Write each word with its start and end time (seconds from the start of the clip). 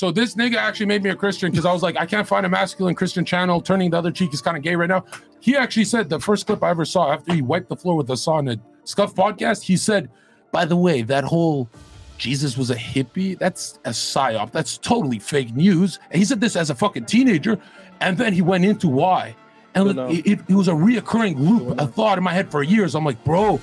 So 0.00 0.10
this 0.10 0.34
nigga 0.34 0.56
actually 0.56 0.86
made 0.86 1.02
me 1.02 1.10
a 1.10 1.14
Christian 1.14 1.50
because 1.50 1.66
I 1.66 1.74
was 1.74 1.82
like, 1.82 1.98
I 1.98 2.06
can't 2.06 2.26
find 2.26 2.46
a 2.46 2.48
masculine 2.48 2.94
Christian 2.94 3.22
channel. 3.22 3.60
Turning 3.60 3.90
the 3.90 3.98
other 3.98 4.10
cheek 4.10 4.32
is 4.32 4.40
kind 4.40 4.56
of 4.56 4.62
gay 4.62 4.74
right 4.74 4.88
now. 4.88 5.04
He 5.40 5.58
actually 5.58 5.84
said 5.84 6.08
the 6.08 6.18
first 6.18 6.46
clip 6.46 6.62
I 6.62 6.70
ever 6.70 6.86
saw 6.86 7.12
after 7.12 7.34
he 7.34 7.42
wiped 7.42 7.68
the 7.68 7.76
floor 7.76 7.98
with 7.98 8.06
the 8.06 8.16
saw 8.16 8.36
on 8.36 8.48
a 8.48 8.56
Scuff 8.84 9.14
podcast. 9.14 9.62
He 9.62 9.76
said, 9.76 10.08
by 10.52 10.64
the 10.64 10.74
way, 10.74 11.02
that 11.02 11.24
whole 11.24 11.68
Jesus 12.16 12.56
was 12.56 12.70
a 12.70 12.76
hippie, 12.76 13.38
that's 13.38 13.78
a 13.84 13.90
psyop. 13.90 14.52
That's 14.52 14.78
totally 14.78 15.18
fake 15.18 15.54
news. 15.54 15.98
And 16.10 16.18
he 16.18 16.24
said 16.24 16.40
this 16.40 16.56
as 16.56 16.70
a 16.70 16.74
fucking 16.74 17.04
teenager. 17.04 17.58
And 18.00 18.16
then 18.16 18.32
he 18.32 18.40
went 18.40 18.64
into 18.64 18.88
why. 18.88 19.36
And 19.74 19.90
it, 19.90 19.98
um, 19.98 20.10
it, 20.10 20.40
it 20.48 20.54
was 20.54 20.68
a 20.68 20.72
reoccurring 20.72 21.38
loop, 21.38 21.78
a 21.78 21.86
thought 21.86 22.16
in 22.16 22.24
my 22.24 22.32
head 22.32 22.50
for 22.50 22.62
years. 22.62 22.94
I'm 22.94 23.04
like, 23.04 23.22
bro, 23.22 23.60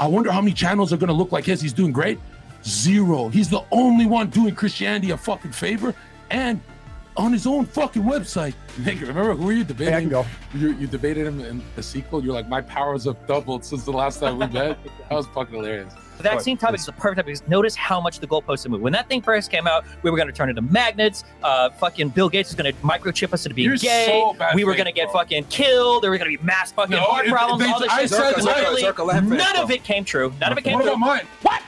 I 0.00 0.08
wonder 0.08 0.32
how 0.32 0.40
many 0.40 0.52
channels 0.52 0.92
are 0.92 0.96
going 0.96 1.10
to 1.10 1.14
look 1.14 1.30
like 1.30 1.44
his. 1.44 1.60
He's 1.60 1.72
doing 1.72 1.92
great. 1.92 2.18
Zero. 2.66 3.28
He's 3.28 3.48
the 3.48 3.62
only 3.70 4.06
one 4.06 4.28
doing 4.30 4.54
Christianity 4.54 5.10
a 5.12 5.16
fucking 5.16 5.52
favor. 5.52 5.94
And 6.30 6.60
on 7.16 7.32
his 7.32 7.46
own 7.46 7.64
fucking 7.64 8.02
website. 8.02 8.54
Nigga, 8.80 9.02
remember 9.08 9.34
who 9.34 9.46
were 9.46 9.52
you 9.52 9.64
debating? 9.64 9.94
I 9.94 10.00
can 10.00 10.10
go. 10.10 10.26
You, 10.54 10.72
you 10.72 10.86
debated 10.86 11.26
him 11.26 11.40
in 11.40 11.62
the 11.74 11.82
sequel. 11.82 12.22
You're 12.22 12.34
like, 12.34 12.48
my 12.48 12.60
powers 12.60 13.04
have 13.04 13.26
doubled 13.26 13.64
since 13.64 13.84
the 13.84 13.92
last 13.92 14.20
time 14.20 14.38
we 14.38 14.46
met. 14.52 14.78
that 14.84 15.10
was 15.14 15.26
fucking 15.28 15.54
hilarious. 15.54 15.94
The 16.18 16.22
vaccine 16.22 16.56
topic 16.56 16.80
is 16.80 16.86
the 16.86 16.92
perfect 16.92 17.16
topic 17.18 17.26
because 17.26 17.46
notice 17.48 17.74
how 17.76 18.00
much 18.00 18.20
the 18.20 18.26
goalposts 18.26 18.62
have 18.64 18.70
moved. 18.72 18.82
When 18.82 18.92
that 18.94 19.06
thing 19.08 19.20
first 19.22 19.50
came 19.50 19.66
out, 19.66 19.84
we 20.02 20.10
were 20.10 20.16
going 20.16 20.28
to 20.28 20.32
turn 20.32 20.48
into 20.48 20.62
magnets. 20.62 21.24
Uh, 21.42 21.68
fucking 21.70 22.08
Bill 22.10 22.28
Gates 22.30 22.48
was 22.50 22.54
going 22.56 22.72
to 22.74 22.80
microchip 22.80 23.32
us 23.34 23.44
into 23.46 23.54
being 23.54 23.68
You're 23.68 23.76
gay. 23.76 24.06
so 24.08 24.32
bad 24.34 24.54
we 24.54 24.64
were 24.64 24.72
going 24.74 24.86
to 24.86 24.92
get 24.92 25.06
bro. 25.12 25.20
fucking 25.20 25.44
killed. 25.44 26.02
There 26.02 26.10
were 26.10 26.16
going 26.18 26.30
to 26.32 26.38
be 26.38 26.42
mass 26.44 26.72
fucking 26.72 26.90
No, 26.96 27.02
heart 27.02 27.26
it- 27.26 27.32
problems. 27.32 27.62
they- 27.62 27.70
all 27.70 27.80
this 27.80 27.90
I 27.90 28.00
shit. 28.02 28.10
said- 28.10 28.42
Literally, 28.42 28.82
Zerka, 28.82 28.92
Zerka, 28.94 29.06
let 29.06 29.16
him 29.18 29.28
finish, 29.28 29.44
none 29.44 29.56
of 29.56 29.70
it 29.70 29.84
came 29.84 30.04
true. 30.04 30.32
None 30.40 30.52
of 30.52 30.58
it 30.58 30.64
came 30.64 30.74
What 30.74 30.82
true. 30.82 30.92
about 30.92 31.00
mine? 31.00 31.26
What? 31.42 31.62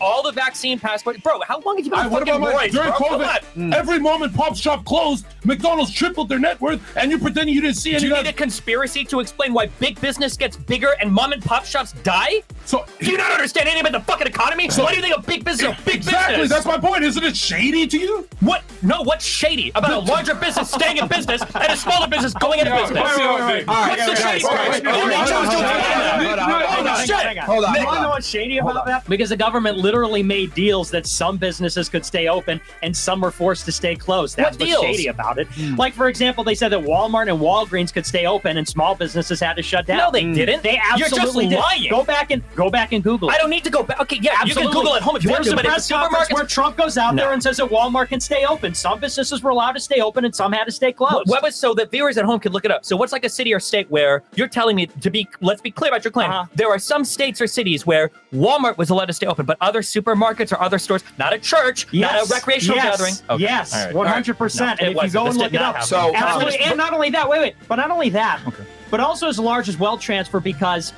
All 0.00 0.22
the 0.22 0.32
vaccine 0.32 0.78
passports, 0.78 1.20
bro. 1.20 1.40
How 1.42 1.60
long 1.60 1.76
have 1.76 1.84
you 1.84 1.90
been 1.90 2.00
I, 2.00 2.04
on 2.04 2.10
what 2.10 2.22
about 2.22 2.40
mine? 2.40 2.54
roids, 2.54 2.70
During 2.70 2.88
bro? 2.90 2.98
Come 2.98 3.20
on. 3.22 3.26
COVID, 3.56 3.74
every 3.74 3.98
mom 3.98 4.22
and 4.22 4.32
pop 4.34 4.56
shop 4.56 4.84
closed. 4.84 5.26
McDonald's 5.44 5.92
tripled 5.92 6.28
their 6.28 6.38
net 6.38 6.60
worth, 6.60 6.80
and 6.96 7.10
you 7.10 7.18
pretending 7.18 7.54
you 7.54 7.60
didn't 7.60 7.76
see 7.76 7.96
Do 7.98 8.06
you 8.06 8.14
of 8.14 8.22
need 8.24 8.30
a 8.30 8.32
conspiracy 8.32 9.04
to 9.06 9.20
explain 9.20 9.52
why 9.52 9.66
big 9.80 10.00
business 10.00 10.36
gets 10.36 10.56
bigger 10.56 10.94
and 11.00 11.12
mom 11.12 11.32
and 11.32 11.42
pop 11.42 11.64
shops 11.64 11.92
die? 12.04 12.42
So 12.64 12.84
you 13.00 13.06
Do 13.06 13.10
you 13.12 13.18
not 13.18 13.32
understand 13.32 13.68
anything 13.68 13.86
about 13.88 13.98
the 14.06 14.12
fucking 14.12 14.26
economy? 14.26 14.68
So- 14.68 14.84
Why 14.84 14.90
do 14.90 14.96
you 14.96 15.02
think 15.02 15.16
a 15.16 15.20
big 15.22 15.44
business 15.44 15.72
is 15.72 15.78
a 15.80 15.84
big 15.84 15.96
exactly. 15.96 16.36
business? 16.36 16.64
That's 16.64 16.66
my 16.66 16.78
point. 16.78 17.02
Isn't 17.04 17.24
it 17.24 17.36
shady 17.36 17.86
to 17.86 17.98
you? 17.98 18.28
What? 18.40 18.62
No, 18.82 19.02
what's 19.02 19.24
shady 19.24 19.70
about 19.74 19.90
a 19.92 19.98
larger 19.98 20.34
business 20.34 20.70
staying 20.70 20.98
in 20.98 21.08
business 21.08 21.42
and 21.42 21.72
a 21.72 21.76
smaller 21.76 22.06
business 22.06 22.32
going 22.34 22.60
into 22.60 22.70
Yeah, 22.70 22.82
business? 22.82 23.16
wait, 23.16 23.28
wait, 23.28 23.46
wait. 23.46 23.66
What's 23.66 24.06
the 24.06 24.14
shady 24.16 24.44
part? 24.44 24.86
Only 24.86 25.14
Joe's 25.16 25.48
doing 25.50 25.62
that. 25.62 26.38
Hold 26.68 26.86
on, 26.86 27.06
Shit. 27.06 27.38
hold 27.38 27.64
on, 27.64 27.74
You 27.74 27.80
hold 27.80 27.86
want 27.86 27.96
to 27.96 28.02
know 28.02 28.08
on. 28.08 28.10
what's 28.10 28.26
shady 28.28 28.58
about 28.58 28.86
that? 28.86 29.08
Because 29.08 29.30
the 29.30 29.36
government 29.36 29.78
literally 29.88 30.22
made 30.22 30.52
deals 30.52 30.90
that 30.90 31.06
some 31.06 31.38
businesses 31.38 31.88
could 31.88 32.04
stay 32.04 32.28
open 32.28 32.60
and 32.82 32.94
some 32.94 33.22
were 33.22 33.30
forced 33.30 33.64
to 33.64 33.72
stay 33.72 33.96
closed. 33.96 34.36
That's 34.36 34.58
What 34.58 34.68
what's 34.68 34.80
deals? 34.82 34.84
shady 34.96 35.06
about 35.08 35.38
it. 35.38 35.48
Like, 35.78 35.94
for 35.94 36.08
example, 36.08 36.44
they 36.44 36.54
said 36.54 36.68
that 36.72 36.80
Walmart 36.80 37.30
and 37.32 37.40
Walgreens 37.40 37.90
could 37.90 38.04
stay 38.04 38.26
open 38.26 38.58
and 38.58 38.68
small 38.68 38.94
businesses 38.94 39.40
had 39.40 39.54
to 39.54 39.62
shut 39.62 39.86
down. 39.86 39.96
No, 39.96 40.10
they 40.10 40.24
didn't. 40.30 40.62
They 40.62 40.76
absolutely 40.76 40.98
You're 41.00 41.08
just 41.08 41.18
absolutely 41.20 41.48
did. 41.48 41.58
lying. 41.58 41.88
Go 41.90 42.04
back 42.04 42.30
and 42.30 42.42
go 42.54 42.68
back 42.68 42.92
and 42.92 43.02
Google. 43.02 43.30
it. 43.30 43.34
I 43.34 43.38
don't 43.38 43.48
need 43.48 43.64
to 43.64 43.70
go 43.70 43.82
back. 43.82 43.98
Okay, 44.02 44.18
yeah, 44.20 44.32
absolutely. 44.40 44.64
you 44.64 44.68
Absolutely. 44.68 44.72
can 44.74 44.82
Google 44.82 44.94
at 44.96 45.02
home 45.02 45.16
if 45.16 45.24
you 45.24 45.30
want 45.30 45.44
There's 45.44 45.52
to, 45.52 45.56
but 45.56 45.64
a 45.64 45.68
if 45.68 45.72
press 45.72 45.88
the 45.88 45.94
conference 45.94 46.32
where. 46.32 46.44
Trump 46.44 46.76
goes 46.76 46.98
out 46.98 47.14
No. 47.14 47.22
there 47.24 47.32
and 47.32 47.42
says 47.42 47.56
that 47.56 47.68
Walmart 47.70 48.08
can 48.08 48.20
stay 48.20 48.44
open. 48.44 48.74
Some 48.74 49.00
businesses 49.00 49.42
were 49.42 49.50
allowed 49.50 49.72
to 49.72 49.80
stay 49.80 50.00
open 50.00 50.24
and 50.26 50.34
some 50.34 50.52
had 50.52 50.64
to 50.64 50.72
stay 50.72 50.92
closed. 50.92 51.14
What, 51.14 51.28
what 51.28 51.42
was 51.42 51.54
so 51.56 51.72
that 51.74 51.90
viewers 51.90 52.18
at 52.18 52.24
home 52.26 52.40
could 52.40 52.52
look 52.52 52.64
it 52.66 52.70
up? 52.70 52.84
So 52.84 52.96
what's 52.96 53.12
like 53.12 53.24
a 53.24 53.28
city 53.30 53.54
or 53.54 53.60
state 53.60 53.90
where 53.90 54.22
you're 54.34 54.48
telling 54.48 54.76
me 54.76 54.86
to 54.86 55.10
be? 55.10 55.26
Let's 55.40 55.60
be 55.62 55.70
clear 55.70 55.90
about 55.90 56.04
your 56.04 56.10
claim. 56.12 56.30
Uh-huh. 56.30 56.46
There 56.54 56.68
are 56.68 56.78
some 56.78 57.04
states 57.04 57.40
or 57.40 57.46
cities 57.46 57.86
where 57.86 58.10
Walmart 58.32 58.76
was 58.76 58.90
allowed 58.90 59.06
to 59.06 59.12
stay 59.12 59.26
open, 59.26 59.46
but 59.46 59.56
other 59.60 59.77
supermarkets 59.80 60.52
or 60.52 60.60
other 60.60 60.78
stores, 60.78 61.02
not 61.18 61.32
a 61.32 61.38
church, 61.38 61.86
not 61.92 62.14
a 62.14 62.32
recreational 62.32 62.76
yes, 62.76 62.84
gathering. 62.98 63.14
Okay. 63.30 63.42
Yes, 63.42 63.74
All 63.74 63.84
right. 63.86 63.94
one 63.94 64.06
hundred 64.06 64.38
percent. 64.38 64.80
No, 64.80 64.86
And 64.88 64.96
if 64.96 64.96
you 64.96 64.96
wasn't. 64.96 65.12
go 65.14 65.24
This 65.24 65.34
and 65.34 65.42
look 65.42 65.54
it 65.54 65.60
up, 65.62 65.74
happen. 65.76 65.88
So- 65.88 66.14
absolutely, 66.14 66.60
Uh, 66.60 66.68
and 66.70 66.76
not 66.76 66.92
only 66.92 67.10
that, 67.10 67.28
wait, 67.28 67.40
wait, 67.40 67.54
but 67.68 67.76
not 67.76 67.90
only 67.90 68.10
that, 68.10 68.40
okay. 68.46 68.64
but 68.90 69.00
also 69.00 69.28
as 69.28 69.38
large 69.38 69.68
as 69.68 69.78
wealth 69.78 70.00
transfer 70.00 70.40
because 70.40 70.92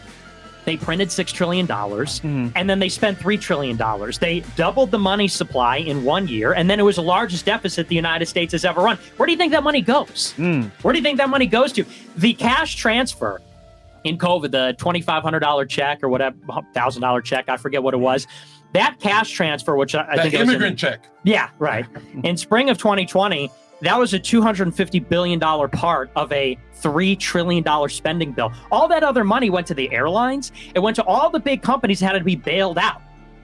they 0.66 0.76
printed 0.76 1.10
six 1.10 1.32
trillion 1.32 1.64
dollars 1.64 2.20
and 2.22 2.68
then 2.68 2.78
they 2.78 2.90
spent 2.90 3.18
three 3.18 3.38
trillion 3.38 3.76
dollars. 3.78 4.18
They 4.18 4.40
doubled 4.56 4.90
the 4.90 4.98
money 4.98 5.26
supply 5.26 5.76
in 5.78 6.04
one 6.04 6.28
year, 6.28 6.52
and 6.52 6.68
then 6.68 6.78
it 6.78 6.82
was 6.82 6.96
the 6.96 7.02
largest 7.02 7.46
deficit 7.46 7.88
the 7.88 7.94
United 7.94 8.26
States 8.26 8.52
has 8.52 8.64
ever 8.66 8.82
run. 8.82 8.98
Where 9.16 9.26
do 9.26 9.32
you 9.32 9.38
think 9.38 9.52
that 9.52 9.62
money 9.62 9.80
goes? 9.80 10.34
Where 10.36 10.92
do 10.92 10.98
you 10.98 11.02
think 11.02 11.16
that 11.16 11.30
money 11.30 11.46
goes 11.46 11.72
to? 11.72 11.84
The 12.16 12.34
cash 12.34 12.76
transfer 12.76 13.40
in 14.04 14.18
COVID, 14.18 14.50
the 14.50 14.74
twenty 14.78 15.00
five 15.00 15.22
hundred 15.22 15.40
dollar 15.40 15.64
check 15.64 16.02
or 16.02 16.10
whatever 16.10 16.36
thousand 16.74 17.00
dollar 17.02 17.22
check, 17.22 17.48
I 17.48 17.56
forget 17.56 17.82
what 17.82 17.94
it 17.94 17.98
was. 18.00 18.26
That 18.72 18.96
cash 19.00 19.30
transfer, 19.32 19.76
which 19.76 19.94
I, 19.94 20.02
I 20.08 20.16
That 20.16 20.22
think 20.22 20.32
was 20.34 20.42
in- 20.42 20.48
immigrant 20.50 20.78
check. 20.78 21.06
yeah, 21.24 21.50
right. 21.58 21.86
In 22.24 22.36
spring 22.36 22.70
of 22.70 22.78
2020, 22.78 23.50
that 23.82 23.98
was 23.98 24.12
a 24.14 24.20
$250 24.20 25.08
billion 25.08 25.40
part 25.40 26.10
of 26.14 26.30
a 26.32 26.56
$3 26.80 27.18
trillion 27.18 27.88
spending 27.88 28.32
bill. 28.32 28.52
All 28.70 28.86
that 28.88 29.02
other 29.02 29.24
money 29.24 29.48
went 29.50 29.66
to 29.68 29.74
the 29.74 29.90
airlines. 29.92 30.52
It 30.74 30.80
went 30.80 30.96
to 30.96 31.04
all 31.04 31.30
the 31.30 31.40
big 31.40 31.62
companies 31.62 32.00
that 32.00 32.12
had 32.12 32.18
to 32.18 32.24
be 32.24 32.36
bailed 32.36 32.78
out. 32.78 33.00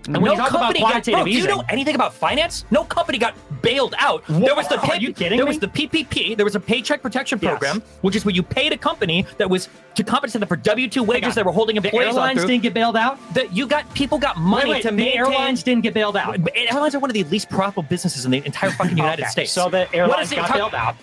And 0.09 0.17
when 0.19 0.25
no 0.27 0.33
you 0.33 0.37
talk 0.39 0.51
about 0.51 0.75
got, 0.75 0.81
quantitative 0.81 1.19
bro, 1.19 1.25
do 1.25 1.31
you 1.31 1.47
know 1.47 1.63
anything 1.69 1.95
about 1.95 2.15
finance? 2.15 2.65
No 2.71 2.85
company 2.85 3.19
got 3.19 3.35
bailed 3.63 3.95
out. 3.99 4.25
There 4.29 4.55
was 4.55 4.69
the 4.69 4.79
Are 4.81 4.97
you 4.97 5.13
kidding 5.13 5.37
there 5.39 5.45
me? 5.47 5.51
was 5.51 5.59
the 5.59 5.69
PPP. 5.69 6.37
There 6.37 6.45
was 6.45 6.55
a 6.55 6.61
paycheck 6.61 7.03
protection 7.03 7.39
Yes. 7.43 7.51
program, 7.51 7.83
which 8.03 8.15
is 8.17 8.25
where 8.25 8.35
you 8.35 8.43
paid 8.43 8.73
a 8.73 8.77
company 8.79 9.27
that 9.39 9.49
was 9.51 9.69
to 9.97 10.05
compensate 10.05 10.41
them 10.41 10.49
for 10.49 10.57
W 10.57 10.89
two 10.89 11.03
wages 11.03 11.35
that 11.35 11.45
were 11.45 11.53
holding 11.53 11.77
the 11.77 11.83
employees 11.85 12.09
on 12.17 12.29
airlines 12.29 12.45
didn't 12.45 12.63
get 12.63 12.75
bailed 12.75 12.97
out? 12.97 13.19
That 13.35 13.55
you 13.57 13.67
got 13.67 13.93
people 13.95 14.19
got 14.19 14.37
money 14.37 14.65
Wait, 14.71 14.75
wait, 14.77 14.83
to 14.83 14.89
the 14.89 14.93
maintain. 14.93 15.19
airlines 15.19 15.63
didn't 15.63 15.83
get 15.83 15.95
bailed 15.95 16.17
out. 16.17 16.39
Airlines 16.55 16.95
are 16.95 16.99
one 16.99 17.11
of 17.11 17.15
the 17.15 17.25
least 17.25 17.49
profitable 17.51 17.83
businesses 17.85 18.25
in 18.25 18.31
the 18.31 18.43
entire 18.47 18.71
fucking 18.71 18.97
United 18.97 19.23
Okay, 19.23 19.31
States. 19.31 19.53
So 19.53 19.69
the 19.69 19.79
What 19.87 19.95
airlines 19.95 20.31
the 20.31 20.37
got 20.37 20.47
entire- 20.47 20.59
bailed 20.61 20.75
out. 20.75 20.97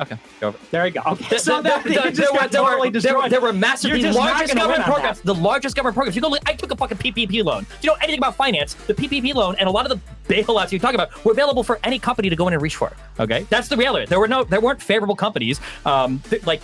Okay, 0.00 0.16
go 0.40 0.48
over. 0.48 0.58
There 0.70 0.86
you 0.86 0.92
go. 0.92 1.02
Okay. 1.06 1.26
There, 1.30 1.38
so 1.38 1.62
there, 1.62 1.72
that, 1.82 1.84
there, 1.84 2.10
there 2.10 2.32
were, 2.32 2.38
got 2.38 2.50
there, 2.52 2.62
were, 2.62 2.90
there, 2.90 3.16
were, 3.18 3.28
there 3.28 3.40
were 3.40 3.52
massive, 3.52 3.90
the 3.92 4.12
largest 4.12 4.54
government 4.54 4.84
programs. 4.84 5.18
that. 5.20 5.26
The 5.26 5.34
largest 5.34 5.76
government 5.76 5.94
programs. 5.94 6.16
You 6.16 6.22
go, 6.22 6.28
look- 6.28 6.42
I 6.48 6.52
took 6.54 6.70
a 6.72 6.76
fucking 6.76 6.98
PPP 6.98 7.44
loan. 7.44 7.64
Do 7.64 7.68
you 7.82 7.88
know 7.90 7.96
anything 8.00 8.18
about 8.18 8.36
finance? 8.36 8.74
The 8.74 8.94
PPP 8.94 9.34
loan 9.34 9.56
and 9.58 9.68
a 9.68 9.72
lot 9.72 9.90
of 9.90 10.00
the 10.28 10.32
bailouts 10.34 10.72
you 10.72 10.78
talk 10.78 10.94
about 10.94 11.24
were 11.24 11.32
available 11.32 11.62
for 11.62 11.78
any 11.84 11.98
company 11.98 12.30
to 12.30 12.36
go 12.36 12.46
in 12.48 12.54
and 12.54 12.62
reach 12.62 12.76
for. 12.76 12.92
Okay, 13.18 13.46
that's 13.50 13.68
the 13.68 13.76
reality. 13.76 14.06
There 14.06 14.20
were 14.20 14.28
no, 14.28 14.44
there 14.44 14.60
weren't 14.60 14.82
favorable 14.82 15.16
companies. 15.16 15.60
Um, 15.84 16.20
th- 16.30 16.46
like. 16.46 16.60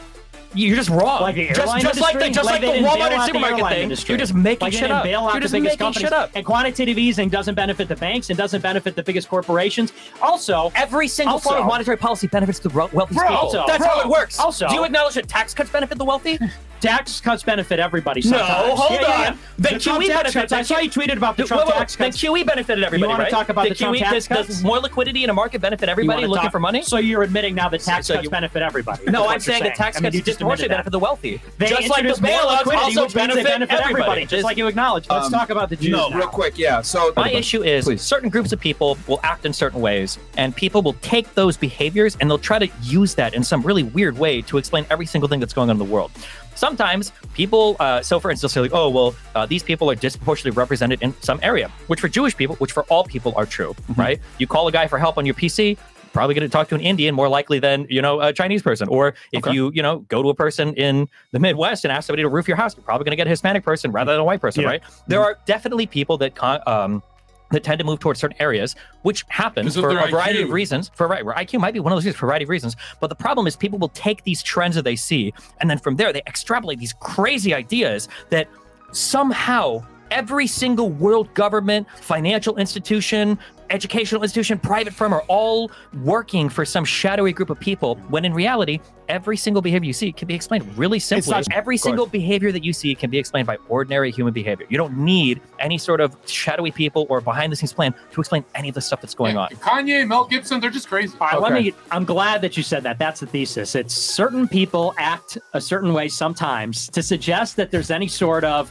You're 0.57 0.77
just 0.77 0.89
wrong. 0.91 1.21
Like 1.23 1.37
the 1.37 1.49
just, 1.49 1.61
just 1.83 2.01
like 2.01 2.19
the 2.19 2.31
just 2.31 2.45
like, 2.47 2.61
they 2.61 2.81
the 2.81 2.87
Walmart 2.89 3.11
and 3.13 3.23
supermarket 3.23 3.69
thing. 3.69 3.83
industry. 3.83 4.13
You're 4.13 4.19
just 4.19 4.35
making 4.35 4.67
like 4.67 4.73
shit 4.73 4.91
up. 4.91 5.05
Bail 5.05 5.21
out 5.21 5.33
You're 5.33 5.35
the 5.35 5.41
just 5.41 5.53
biggest 5.53 5.73
making 5.75 5.79
companies. 5.79 6.07
shit 6.09 6.13
up. 6.13 6.31
And 6.35 6.45
quantitative 6.45 6.99
easing 6.99 7.29
doesn't 7.29 7.55
benefit 7.55 7.89
the 7.89 7.97
banks 7.97 8.31
and 8.31 8.37
doesn't 8.37 8.63
benefit 8.63 8.97
the 8.97 9.03
biggest 9.03 9.29
corporations. 9.29 9.93
Also, 10.23 10.73
Every 10.75 11.09
single 11.09 11.35
Also- 11.35 11.51
form 11.51 11.63
of 11.63 11.67
monetary 11.69 11.97
policy 11.97 12.27
benefits 12.27 12.59
the 12.59 12.69
wealthy 12.71 12.97
Bro, 13.15 13.23
people. 13.29 13.37
also- 13.37 13.65
That's 13.67 13.79
bro, 13.79 13.89
how 13.89 14.01
it 14.01 14.09
works. 14.09 14.39
also- 14.39 14.69
do 14.69 14.75
you 14.75 14.85
acknowledge 14.85 15.15
that 15.15 15.29
tax 15.29 15.55
cuts 15.55 15.71
benefit 15.71 15.99
the 15.99 16.05
wealthy? 16.05 16.39
tax 16.81 17.21
cuts 17.21 17.43
benefit 17.43 17.79
everybody. 17.79 18.21
No, 18.29 18.39
hold 18.39 18.91
Yeah, 19.01 19.01
yeah, 19.09 19.21
yeah. 19.23 19.29
on. 19.31 19.39
The 19.59 19.69
The 19.71 19.75
QE 19.77 20.09
benefits- 20.09 20.33
cuts. 20.35 20.53
I 20.53 20.63
saw 20.63 20.79
you 20.79 20.91
tweeted 20.91 21.17
about 21.17 21.37
the 21.37 21.45
Trump 21.45 21.67
wait, 21.67 21.75
tax 21.75 21.97
the. 21.97 22.05
QE 22.07 22.45
benefited 22.45 22.85
everybody, 22.85 23.13
You 23.13 23.19
wanna 23.19 23.31
talk 23.31 23.49
about 23.49 23.69
the 23.69 23.75
Trump 23.75 23.97
QE, 23.97 24.01
tax 24.01 24.13
does, 24.13 24.29
cuts? 24.29 24.47
does 24.49 24.65
more 24.65 24.79
liquidity 24.79 25.25
in 25.25 25.31
a 25.31 25.35
market 25.35 25.61
benefit 25.61 25.89
everybody 25.89 26.27
looking 26.27 26.43
talk- 26.45 26.53
for 26.53 26.61
money? 26.61 26.83
So 26.83 26.99
you're 26.99 27.23
admitting 27.23 27.55
now 27.55 27.69
that 27.69 27.81
tax 27.81 28.07
So 28.07 28.15
cuts 28.15 28.25
you- 28.25 28.31
benefit 28.31 28.63
everybody. 28.63 29.05
no, 29.11 29.25
I'm 29.25 29.33
you're 29.33 29.41
saying 29.41 29.63
that 29.65 29.75
tax 29.77 29.97
I 29.97 30.01
mean, 30.01 30.13
cuts 30.13 30.25
disproportionately 30.25 30.75
benefit 30.75 30.91
the 30.91 30.99
wealthy. 30.99 31.41
They 31.59 31.67
just 31.69 31.89
like 31.89 32.03
the 32.05 32.13
bailouts 32.15 32.67
also 32.75 33.09
benefit, 33.09 33.71
everybody. 33.71 34.27
Just 34.27 34.45
like 34.45 34.57
you 34.57 34.67
acknowledged. 34.67 35.09
Let's 35.11 35.27
Um, 35.27 35.33
talk 35.33 35.51
about 35.51 35.71
the 35.71 35.77
Jews 35.77 35.91
No, 35.91 36.09
now. 36.09 36.19
real 36.19 36.29
quick, 36.29 36.59
yeah. 36.59 36.81
So 36.83 37.13
My 37.17 37.31
issue 37.31 37.63
is 37.63 37.89
certain 38.01 38.29
groups 38.29 38.53
of 38.53 38.61
people 38.61 38.99
will 39.07 39.21
act 39.23 39.47
in 39.47 39.53
certain 39.53 39.81
ways, 39.81 40.19
and 40.37 40.55
people 40.55 40.83
will 40.83 40.95
take 41.03 41.35
those 41.35 41.57
behaviors 41.57 42.17
and 42.21 42.31
they'll 42.31 42.39
try 42.39 42.59
to 42.59 42.69
use 42.83 43.15
that 43.15 43.35
in 43.35 43.43
some 43.45 43.63
really 43.63 43.83
weird 43.83 44.19
way 44.19 44.43
to 44.43 44.59
explain 44.59 44.87
every 44.91 45.07
single 45.07 45.29
thing 45.29 45.41
that's 45.41 45.53
going 45.53 45.71
on 45.71 45.75
in 45.75 45.79
the 45.79 45.85
world. 45.85 46.11
Sometimes 46.57 47.13
people, 47.35 47.77
uh, 47.79 48.01
so 48.03 48.19
for 48.19 48.31
instance, 48.31 48.53
say, 48.55 48.61
like, 48.61 48.73
oh, 48.75 48.89
well, 48.89 49.15
uh, 49.35 49.47
these 49.47 49.63
people 49.63 49.91
are 49.91 49.95
disproportionately 49.95 50.57
represented 50.57 51.01
in 51.03 51.15
some 51.23 51.39
area, 51.43 51.69
which 51.87 52.01
for 52.01 52.09
Jewish 52.09 52.37
people, 52.37 52.57
which 52.57 52.73
for 52.73 52.83
all 52.85 53.05
people 53.05 53.33
are 53.37 53.47
true, 53.47 53.75
Mm-hmm. 53.75 54.01
right? 54.01 54.21
You 54.39 54.47
call 54.47 54.67
a 54.67 54.73
guy 54.73 54.87
for 54.87 54.99
help 54.99 55.19
on 55.19 55.27
your 55.27 55.35
PC, 55.35 55.77
probably 56.13 56.35
going 56.35 56.49
to 56.49 56.53
talk 56.53 56.69
to 56.69 56.75
an 56.75 56.81
Indian 56.81 57.15
more 57.15 57.29
likely 57.29 57.59
than, 57.59 57.87
you 57.91 58.01
know, 58.01 58.21
a 58.23 58.33
Chinese 58.33 58.63
person. 58.63 58.89
Or 58.89 59.15
if 59.33 59.45
Okay. 59.45 59.53
you, 59.55 59.71
you 59.75 59.83
know, 59.83 59.99
go 60.09 60.23
to 60.23 60.31
a 60.31 60.35
person 60.35 60.73
in 60.75 61.09
the 61.33 61.39
Midwest 61.39 61.85
and 61.85 61.93
ask 61.93 62.07
somebody 62.07 62.23
to 62.23 62.29
roof 62.31 62.49
your 62.49 62.57
house, 62.57 62.75
you're 62.75 62.83
probably 62.85 63.05
going 63.05 63.11
to 63.13 63.17
get 63.17 63.27
a 63.27 63.31
Hispanic 63.31 63.63
person 63.63 63.93
rather 63.93 64.13
than 64.13 64.21
a 64.23 64.25
white 64.25 64.41
person, 64.41 64.63
Yeah. 64.63 64.69
right? 64.69 64.83
There 65.09 65.21
are 65.23 65.39
definitely 65.45 65.87
people 65.87 66.17
that, 66.19 66.35
con- 66.35 66.63
um, 66.67 67.03
that 67.51 67.65
tend 67.65 67.79
to 67.79 67.85
move 67.85 68.01
towards 68.01 68.21
certain 68.21 68.37
areas, 68.41 68.75
which 69.03 69.25
happens 69.29 69.77
for 69.77 69.91
a 69.91 70.11
variety 70.11 70.41
IQ. 70.41 70.45
of 70.45 70.51
reasons. 70.51 70.91
For 70.95 71.07
right, 71.07 71.25
where 71.25 71.35
IQ 71.35 71.61
might 71.61 71.75
be 71.75 71.81
one 71.81 71.93
of 71.93 71.97
those 71.97 72.05
reasons 72.05 72.19
for 72.19 72.27
a 72.27 72.29
variety 72.29 72.45
of 72.45 72.49
reasons. 72.49 72.77
But 73.01 73.09
the 73.09 73.15
problem 73.15 73.47
is 73.47 73.57
people 73.57 73.79
will 73.79 73.91
take 73.91 74.25
these 74.25 74.43
trends 74.43 74.77
that 74.77 74.83
they 74.83 74.97
see, 74.97 75.33
and 75.61 75.71
then 75.71 75.79
from 75.79 75.97
there 75.97 76.13
they 76.13 76.23
extrapolate 76.27 76.79
these 76.79 76.93
crazy 76.95 77.55
ideas 77.55 78.09
that 78.31 78.49
somehow 78.93 79.85
every 80.11 80.47
single 80.47 80.91
world 80.91 81.33
government, 81.35 81.87
financial 81.97 82.57
institution, 82.57 83.39
educational 83.71 84.23
institution, 84.23 84.59
private 84.59 84.93
firm 84.93 85.13
are 85.13 85.23
all 85.29 85.71
working 86.03 86.49
for 86.49 86.65
some 86.65 86.85
shadowy 86.85 87.33
group 87.33 87.51
of 87.51 87.59
people, 87.59 87.97
when 88.09 88.25
in 88.25 88.33
reality, 88.33 88.81
every 89.09 89.37
single 89.37 89.63
behavior 89.63 89.87
you 89.87 89.93
see 89.93 90.11
can 90.13 90.27
be 90.27 90.35
explained 90.35 90.67
really 90.77 90.99
simply. 90.99 91.31
not- 91.31 91.45
every 91.53 91.77
single 91.77 92.07
behavior 92.07 92.51
that 92.51 92.65
you 92.65 92.73
see 92.73 92.95
can 92.95 93.09
be 93.11 93.19
explained 93.19 93.47
by 93.47 93.57
ordinary 93.69 94.11
human 94.11 94.33
behavior. 94.33 94.67
You 94.69 94.79
don't 94.79 94.97
need 94.97 95.41
any 95.61 95.79
sort 95.79 96.01
of 96.01 96.17
shadowy 96.27 96.71
people 96.73 97.07
or 97.09 97.21
behind 97.21 97.53
the 97.53 97.57
scenes 97.57 97.73
plan 97.73 97.95
to 98.13 98.21
explain 98.21 98.45
any 98.55 98.69
of 98.69 98.75
the 98.75 98.81
stuff 98.81 99.01
that's 99.01 99.15
going 99.15 99.37
on. 99.37 99.49
Kanye, 99.51 100.07
Mel 100.07 100.25
Gibson, 100.25 100.61
they're 100.61 100.71
just 100.71 100.89
crazy. 100.89 101.17
All 101.21 101.29
right, 101.29 101.41
let 101.41 101.53
me. 101.53 101.73
I'm 101.91 102.05
glad 102.05 102.41
that 102.43 102.57
you 102.57 102.63
said 102.63 102.83
that. 102.83 102.99
That's 102.99 103.21
the 103.21 103.27
thesis. 103.27 103.75
It's 103.75 103.95
certain 103.95 104.49
people 104.49 104.95
act 104.99 105.39
a 105.53 105.61
certain 105.61 105.93
way 105.93 106.09
sometimes. 106.09 106.89
To 106.91 107.03
suggest 107.03 107.57
that 107.57 107.71
there's 107.71 107.91
any 107.91 108.09
sort 108.09 108.45
of 108.45 108.71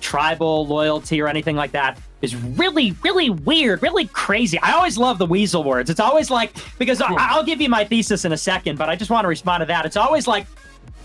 tribal 0.00 0.66
loyalty 0.66 1.20
or 1.20 1.28
anything 1.28 1.56
like 1.56 1.72
that 1.72 1.98
is 2.22 2.36
really, 2.36 2.92
really 3.02 3.30
weird, 3.30 3.82
really 3.82 4.06
crazy. 4.06 4.58
I 4.60 4.72
always 4.72 4.98
love 4.98 5.18
the 5.18 5.26
weasel 5.26 5.64
words. 5.64 5.90
It's 5.90 6.00
always 6.00 6.30
like 6.30 6.54
because 6.78 7.00
I, 7.00 7.08
I'll 7.10 7.44
give 7.44 7.60
you 7.60 7.68
my 7.68 7.84
thesis 7.84 8.24
in 8.24 8.32
a 8.32 8.36
second, 8.36 8.78
but 8.78 8.88
I 8.88 8.96
just 8.96 9.10
want 9.10 9.24
to 9.24 9.28
respond 9.28 9.62
to 9.62 9.66
that. 9.66 9.86
It's 9.86 9.96
always 9.96 10.26
like 10.26 10.46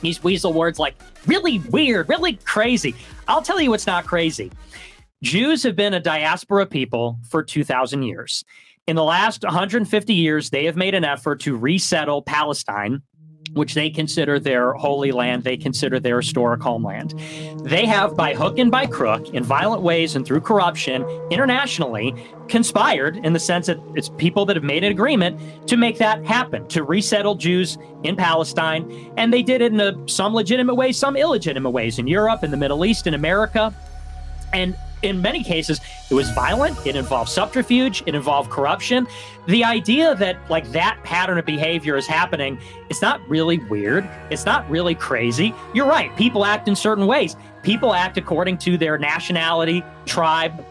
these 0.02 0.24
weasel 0.24 0.54
words, 0.54 0.80
like 0.80 0.96
really 1.26 1.60
weird, 1.60 2.10
really 2.10 2.34
crazy. 2.34 2.96
I'll 3.28 3.42
tell 3.42 3.60
you 3.60 3.70
what's 3.70 3.88
not 3.88 4.06
crazy. 4.06 4.52
Jews 5.24 5.64
have 5.64 5.76
been 5.76 5.94
a 5.94 6.00
diaspora 6.00 6.66
people 6.66 7.18
for 7.30 7.42
2,000 7.42 8.04
years. 8.04 8.44
In 8.88 8.96
the 8.96 9.04
last 9.04 9.44
150 9.44 10.14
years, 10.14 10.52
they 10.52 10.66
have 10.66 10.76
made 10.76 10.94
an 10.94 11.04
effort 11.04 11.40
to 11.42 11.58
resettle 11.58 12.22
Palestine, 12.22 13.02
which 13.54 13.74
they 13.74 13.90
consider 13.90 14.40
their 14.40 14.74
holy 14.74 15.12
land, 15.12 15.44
they 15.44 15.58
consider 15.58 16.00
their 16.00 16.18
historic 16.18 16.62
homeland. 16.62 17.14
They 17.64 17.86
have, 17.86 18.16
by 18.16 18.34
hook 18.34 18.58
and 18.58 18.70
by 18.70 18.86
crook, 18.86 19.30
in 19.30 19.44
violent 19.44 19.82
ways 19.82 20.16
and 20.16 20.26
through 20.26 20.42
corruption, 20.42 21.06
internationally 21.32 22.14
conspired 22.48 23.18
in 23.18 23.34
the 23.34 23.40
sense 23.40 23.68
that 23.68 23.80
it's 23.96 24.10
people 24.10 24.46
that 24.46 24.56
have 24.56 24.64
made 24.64 24.84
an 24.84 24.92
agreement 24.92 25.68
to 25.68 25.78
make 25.78 25.98
that 26.00 26.26
happen, 26.26 26.68
to 26.68 26.84
resettle 26.84 27.36
Jews 27.36 27.78
in 28.04 28.16
Palestine. 28.16 29.12
And 29.18 29.34
they 29.34 29.42
did 29.42 29.62
it 29.62 29.72
in 29.72 29.80
a, 29.80 29.96
some 30.08 30.34
legitimate 30.34 30.76
ways, 30.76 30.98
some 30.98 31.16
illegitimate 31.16 31.72
ways 31.72 31.98
in 31.98 32.08
Europe, 32.08 32.44
in 32.44 32.52
the 32.52 32.58
Middle 32.58 32.86
East, 32.86 33.08
in 33.08 33.14
America. 33.14 33.74
And 34.56 34.74
in 35.02 35.22
many 35.22 35.44
cases, 35.44 35.82
it 36.10 36.14
was 36.14 36.30
violent. 36.32 36.78
It 36.88 36.96
involved 36.96 37.30
subterfuge. 37.30 38.02
It 38.06 38.16
involved 38.16 38.50
corruption. 38.50 39.06
The 39.48 39.66
idea 39.66 40.16
that 40.16 40.38
like 40.50 40.72
that 40.72 40.98
pattern 41.04 41.38
of 41.38 41.46
behavior 41.46 41.98
is 41.98 42.08
happening, 42.08 42.58
it's 42.90 43.02
not 43.02 43.20
really 43.28 43.58
weird. 43.58 44.10
It's 44.32 44.46
not 44.46 44.68
really 44.70 44.96
crazy. 44.96 45.54
You're 45.74 45.88
right. 45.88 46.16
People 46.16 46.46
act 46.46 46.70
in 46.70 46.76
certain 46.76 47.06
ways. 47.06 47.36
People 47.64 47.94
act 47.94 48.18
according 48.18 48.58
to 48.60 48.78
their 48.78 48.98
nationality, 48.98 49.84
tribe, 50.06 50.66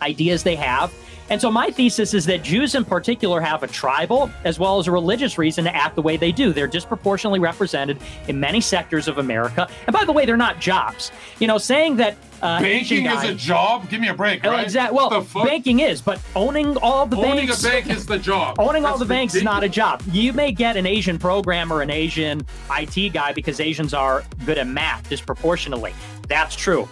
ideas 0.00 0.44
they 0.44 0.56
have. 0.56 0.94
And 1.30 1.40
so 1.40 1.50
my 1.50 1.70
thesis 1.70 2.12
is 2.12 2.26
that 2.26 2.42
Jews 2.42 2.74
in 2.74 2.84
particular 2.84 3.40
have 3.40 3.62
a 3.62 3.66
tribal 3.66 4.30
as 4.44 4.58
well 4.58 4.78
as 4.78 4.86
a 4.86 4.92
religious 4.92 5.38
reason 5.38 5.64
to 5.64 5.74
act 5.74 5.96
the 5.96 6.02
way 6.02 6.16
they 6.16 6.32
do. 6.32 6.52
They're 6.52 6.66
disproportionately 6.66 7.40
represented 7.40 7.98
in 8.28 8.38
many 8.38 8.60
sectors 8.60 9.08
of 9.08 9.18
America. 9.18 9.68
And 9.86 9.94
by 9.94 10.04
the 10.04 10.12
way, 10.12 10.26
they're 10.26 10.36
not 10.36 10.60
jobs. 10.60 11.12
You 11.38 11.46
know, 11.46 11.58
saying 11.58 11.96
that 11.96 12.16
uh, 12.42 12.60
Banking 12.60 13.06
is 13.06 13.24
a 13.24 13.34
job. 13.34 13.88
Give 13.88 14.00
me 14.00 14.08
a 14.08 14.14
break, 14.14 14.44
right? 14.44 14.62
Exactly. 14.62 14.96
Well, 14.96 15.26
banking 15.44 15.80
is, 15.80 16.02
but 16.02 16.20
owning 16.36 16.76
all 16.78 17.06
the 17.06 17.16
owning 17.16 17.46
banks. 17.46 17.64
a 17.64 17.68
bank 17.68 17.88
is 17.88 18.04
the 18.04 18.18
job. 18.18 18.60
Owning 18.60 18.84
all 18.84 18.98
the 18.98 19.06
banks 19.06 19.34
is 19.34 19.42
not 19.42 19.64
a 19.64 19.68
job. 19.68 20.02
You 20.10 20.34
may 20.34 20.52
get 20.52 20.76
an 20.76 20.84
Asian 20.84 21.18
programmer, 21.18 21.80
an 21.80 21.88
Asian 21.88 22.46
IT 22.70 23.14
guy 23.14 23.32
because 23.32 23.60
Asians 23.60 23.94
are 23.94 24.24
good 24.44 24.58
at 24.58 24.66
math 24.66 25.08
disproportionately. 25.08 25.94
That's 26.28 26.54
true. 26.54 26.86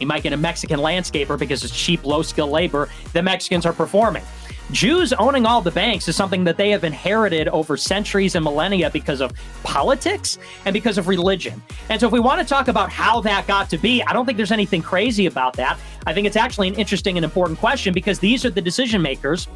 You 0.00 0.06
might 0.06 0.22
get 0.22 0.32
a 0.32 0.36
Mexican 0.36 0.80
landscaper 0.80 1.38
because 1.38 1.64
it's 1.64 1.76
cheap, 1.76 2.04
low 2.04 2.22
skill 2.22 2.48
labor 2.48 2.88
that 3.12 3.24
Mexicans 3.24 3.66
are 3.66 3.72
performing. 3.72 4.22
Jews 4.70 5.12
owning 5.12 5.44
all 5.44 5.60
the 5.60 5.70
banks 5.70 6.08
is 6.08 6.16
something 6.16 6.42
that 6.44 6.56
they 6.56 6.70
have 6.70 6.84
inherited 6.84 7.48
over 7.48 7.76
centuries 7.76 8.34
and 8.34 8.42
millennia 8.42 8.90
because 8.90 9.20
of 9.20 9.32
politics 9.62 10.38
and 10.64 10.72
because 10.72 10.96
of 10.96 11.06
religion. 11.06 11.62
And 11.90 12.00
so, 12.00 12.06
if 12.06 12.12
we 12.12 12.20
want 12.20 12.40
to 12.40 12.46
talk 12.46 12.68
about 12.68 12.90
how 12.90 13.20
that 13.20 13.46
got 13.46 13.68
to 13.70 13.78
be, 13.78 14.02
I 14.02 14.12
don't 14.12 14.24
think 14.24 14.36
there's 14.36 14.52
anything 14.52 14.80
crazy 14.82 15.26
about 15.26 15.54
that. 15.54 15.78
I 16.06 16.14
think 16.14 16.26
it's 16.26 16.36
actually 16.36 16.68
an 16.68 16.74
interesting 16.74 17.18
and 17.18 17.24
important 17.24 17.58
question 17.58 17.92
because 17.92 18.18
these 18.18 18.44
are 18.44 18.50
the 18.50 18.62
decision 18.62 19.02
makers 19.02 19.48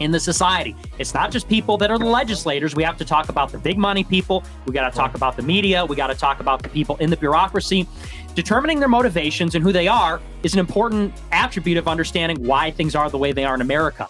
in 0.00 0.10
the 0.10 0.20
society. 0.20 0.76
It's 0.98 1.14
not 1.14 1.30
just 1.30 1.48
people 1.48 1.78
that 1.78 1.90
are 1.90 1.98
the 1.98 2.06
legislators. 2.06 2.74
We 2.74 2.82
have 2.82 2.96
to 2.98 3.04
talk 3.04 3.28
about 3.28 3.50
the 3.50 3.58
big 3.58 3.78
money 3.78 4.04
people. 4.04 4.44
We 4.66 4.74
got 4.74 4.90
to 4.90 4.96
talk 4.96 5.14
about 5.14 5.36
the 5.36 5.42
media. 5.42 5.86
We 5.86 5.96
got 5.96 6.08
to 6.08 6.14
talk 6.14 6.40
about 6.40 6.62
the 6.62 6.68
people 6.68 6.96
in 6.96 7.08
the 7.08 7.16
bureaucracy. 7.16 7.88
Determining 8.36 8.80
their 8.80 8.88
motivations 8.88 9.54
and 9.54 9.64
who 9.64 9.72
they 9.72 9.88
are 9.88 10.20
is 10.42 10.52
an 10.52 10.60
important 10.60 11.10
attribute 11.32 11.78
of 11.78 11.88
understanding 11.88 12.36
why 12.44 12.70
things 12.70 12.94
are 12.94 13.08
the 13.08 13.16
way 13.16 13.32
they 13.32 13.46
are 13.46 13.54
in 13.54 13.62
America. 13.62 14.06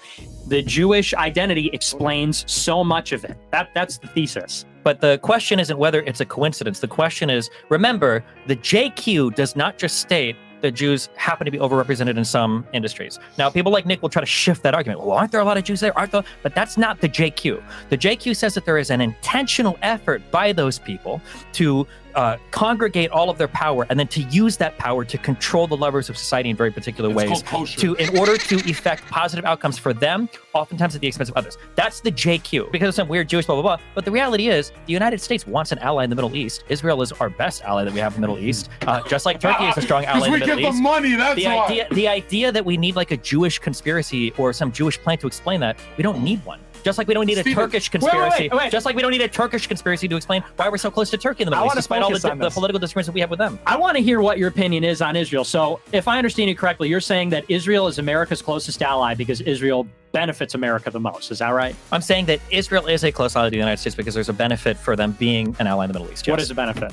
The 0.49 0.63
Jewish 0.63 1.15
identity 1.15 1.71
explains 1.73 2.45
so 2.51 2.83
much 2.83 3.13
of 3.13 3.25
it. 3.25 3.39
That 3.53 3.71
that's 3.73 3.99
the 3.99 4.09
thesis. 4.09 4.65
But 4.83 5.01
the 5.01 5.19
question 5.19 5.61
isn't 5.61 5.79
whether 5.79 6.03
it's 6.03 6.21
a 6.21 6.25
coincidence. 6.25 6.81
The 6.81 6.89
question 6.89 7.31
is 7.31 7.49
remember, 7.69 8.25
the 8.49 8.57
JQ 8.57 9.37
does 9.37 9.55
not 9.55 9.79
just 9.79 10.01
state 10.01 10.35
that 10.61 10.73
Jews 10.73 11.09
happen 11.15 11.45
to 11.45 11.51
be 11.51 11.59
overrepresented 11.59 12.17
in 12.17 12.25
some 12.25 12.67
industries. 12.73 13.21
Now, 13.39 13.51
people 13.51 13.71
like 13.71 13.87
Nick 13.87 14.03
will 14.03 14.09
try 14.09 14.21
to 14.21 14.27
shift 14.27 14.63
that 14.65 14.75
argument. 14.75 15.01
Well, 15.01 15.13
aren't 15.13 15.31
there 15.31 15.41
a 15.41 15.45
lot 15.45 15.57
of 15.57 15.63
Jews 15.63 15.81
there? 15.81 15.97
Aren't 15.97 16.13
there? 16.13 16.25
But 16.43 16.55
that's 16.55 16.77
not 16.77 17.01
the 17.01 17.09
JQ. 17.09 17.63
The 17.91 17.99
JQ 17.99 18.35
says 18.35 18.55
that 18.55 18.65
there 18.65 18.79
is 18.79 18.91
an 18.91 19.01
intentional 19.01 19.79
effort 19.83 20.23
by 20.33 20.53
those 20.53 20.79
people 20.79 21.21
to 21.53 21.87
uh, 22.17 22.37
congregate 22.51 23.11
all 23.11 23.31
of 23.31 23.39
their 23.39 23.47
power 23.49 23.87
and 23.91 23.99
then 24.01 24.09
to 24.09 24.23
use 24.23 24.57
that 24.57 24.77
power 24.79 25.05
to 25.05 25.19
control 25.19 25.67
the 25.67 25.77
levers 25.77 26.09
of 26.09 26.17
society 26.17 26.51
in 26.51 26.57
very 26.57 26.71
particular 26.73 27.11
It's 27.11 27.17
ways 27.17 27.75
to 27.77 27.95
in 27.95 28.19
order 28.19 28.37
to 28.37 28.57
effect 28.69 29.05
positive 29.07 29.45
outcomes 29.45 29.79
for 29.79 29.93
them, 29.93 30.29
oftentimes 30.55 30.95
at 30.95 31.01
the 31.01 31.07
expense 31.07 31.29
of 31.29 31.37
others. 31.37 31.59
That's 31.75 32.01
the 32.01 32.11
JQ 32.11 32.73
because 32.73 32.89
of 32.89 32.95
some 32.95 33.09
weird 33.09 33.29
Jewish 33.29 33.47
blah 33.47 33.55
blah 33.61 33.63
blah. 33.77 33.85
But 33.95 34.05
the 34.05 34.11
reality 34.11 34.49
is, 34.49 34.71
the 34.87 34.93
United 34.93 35.21
States 35.21 35.47
wants 35.47 35.73
an 35.73 35.79
ally 35.81 36.05
in 36.05 36.11
the 36.11 36.17
Middle 36.17 36.35
East. 36.35 36.65
Israel 36.69 37.03
is 37.03 37.13
our 37.13 37.29
best 37.31 37.63
ally 37.63 37.85
that 37.85 37.93
we 37.93 38.01
have 38.01 38.15
in 38.17 38.23
the 38.23 38.27
Middle 38.27 38.43
East, 38.43 38.71
uh, 38.87 39.03
just 39.09 39.27
like 39.27 39.39
Turkey 39.39 39.65
is 39.65 39.77
a 39.77 39.83
strong 39.83 40.05
ally 40.13 40.27
in 40.27 40.33
we 40.33 40.39
the 40.41 40.47
give 40.47 40.57
Middle 40.57 40.73
East. 40.73 40.83
money. 40.83 41.15
That's 41.17 41.37
The 41.37 41.45
why. 41.47 41.65
idea, 41.67 41.89
the 41.93 42.09
idea 42.09 42.51
that 42.51 42.65
we 42.65 42.77
need 42.77 42.97
like 42.97 43.11
a 43.11 43.17
Jewish 43.19 43.59
conspiracy 43.59 44.33
or 44.39 44.53
some 44.53 44.73
Jewish 44.73 44.99
plan 44.99 45.19
to 45.19 45.27
explain 45.27 45.61
that, 45.61 45.79
we 45.97 46.03
don't 46.03 46.23
need 46.23 46.45
one. 46.47 46.61
Just 46.87 46.99
like 46.99 47.09
we 47.09 47.15
don't 47.15 47.27
need 47.27 47.37
a 47.37 47.41
Steven, 47.41 47.65
Turkish 47.65 47.93
wait, 47.93 48.01
wait, 48.01 48.11
conspiracy. 48.11 48.49
wait. 48.53 48.71
Just 48.71 48.87
like 48.87 48.95
we 48.95 49.03
don't 49.03 49.11
need 49.11 49.21
a 49.21 49.27
Turkish 49.27 49.67
conspiracy 49.67 50.07
to 50.07 50.15
explain 50.15 50.45
why 50.55 50.69
we're 50.69 50.79
so 50.79 50.89
close 50.89 51.11
to 51.11 51.19
Turkey 51.19 51.43
in 51.43 51.47
the 51.47 51.51
Middle 51.51 51.67
East, 51.67 51.75
despite 51.75 52.01
all 52.01 52.13
the, 52.13 52.19
the 52.21 52.49
political 52.51 52.79
disagreements 52.79 53.09
that 53.09 53.13
we 53.13 53.19
have 53.19 53.29
with 53.29 53.41
them. 53.41 53.59
I 53.67 53.77
want 53.77 53.97
to 53.97 54.03
hear 54.05 54.21
what 54.21 54.39
your 54.39 54.47
opinion 54.47 54.85
is 54.85 55.03
on 55.03 55.17
Israel. 55.17 55.43
So, 55.43 55.81
if 55.91 56.07
I 56.07 56.17
understand 56.17 56.49
you 56.49 56.55
correctly, 56.55 56.89
you're 56.89 57.01
saying 57.01 57.31
that 57.31 57.45
Israel 57.49 57.89
is 57.89 57.99
America's 57.99 58.41
closest 58.41 58.81
ally 58.83 59.15
because 59.15 59.41
Israel 59.41 59.85
benefits 60.13 60.55
America 60.55 60.89
the 60.89 61.01
most. 61.01 61.33
Is 61.33 61.41
that 61.41 61.51
right? 61.51 61.75
I'm 61.91 62.03
saying 62.03 62.27
that 62.27 62.39
Israel 62.53 62.87
is 62.87 63.03
a 63.03 63.11
close 63.11 63.35
ally 63.35 63.47
to 63.47 63.51
the 63.51 63.57
United 63.57 63.79
States 63.79 63.97
because 63.97 64.15
there's 64.15 64.29
a 64.29 64.33
benefit 64.33 64.77
for 64.77 64.95
them 64.95 65.11
being 65.19 65.57
an 65.59 65.67
ally 65.67 65.87
in 65.87 65.93
the 65.93 65.99
Middle 65.99 66.13
East. 66.13 66.29
What 66.29 66.39
yes. 66.39 66.43
is 66.43 66.49
the 66.51 66.55
benefit? 66.55 66.93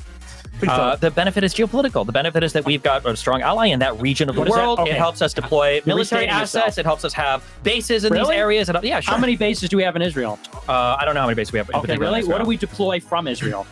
Uh, 0.61 0.95
the 0.95 1.11
benefit 1.11 1.43
is 1.43 1.53
geopolitical. 1.53 2.05
The 2.05 2.11
benefit 2.11 2.43
is 2.43 2.53
that 2.53 2.65
we've 2.65 2.83
got 2.83 3.05
a 3.05 3.15
strong 3.15 3.41
ally 3.41 3.67
in 3.67 3.79
that 3.79 3.99
region 3.99 4.29
of 4.29 4.35
the 4.35 4.41
What 4.41 4.49
world. 4.49 4.79
Okay. 4.79 4.91
It 4.91 4.97
helps 4.97 5.21
us 5.21 5.33
deploy 5.33 5.81
military 5.85 6.27
assets. 6.27 6.53
yourself. 6.53 6.77
It 6.77 6.85
helps 6.85 7.05
us 7.05 7.13
have 7.13 7.43
bases 7.63 8.05
in 8.05 8.13
these 8.13 8.29
areas. 8.29 8.69
And, 8.69 8.81
yeah, 8.83 8.99
sure. 8.99 9.13
How 9.13 9.19
many 9.19 9.35
bases 9.35 9.69
do 9.69 9.77
we 9.77 9.83
have 9.83 9.95
in 9.95 10.01
Israel? 10.01 10.39
Uh, 10.67 10.97
I 10.99 11.05
don't 11.05 11.15
know 11.15 11.21
how 11.21 11.27
many 11.27 11.35
bases 11.35 11.51
we 11.51 11.59
have. 11.59 11.69
in 11.69 11.75
Okay, 11.75 11.97
really? 11.97 12.23
What 12.23 12.39
do 12.39 12.45
we 12.45 12.57
deploy 12.57 12.99
from 12.99 13.27
Israel? 13.27 13.67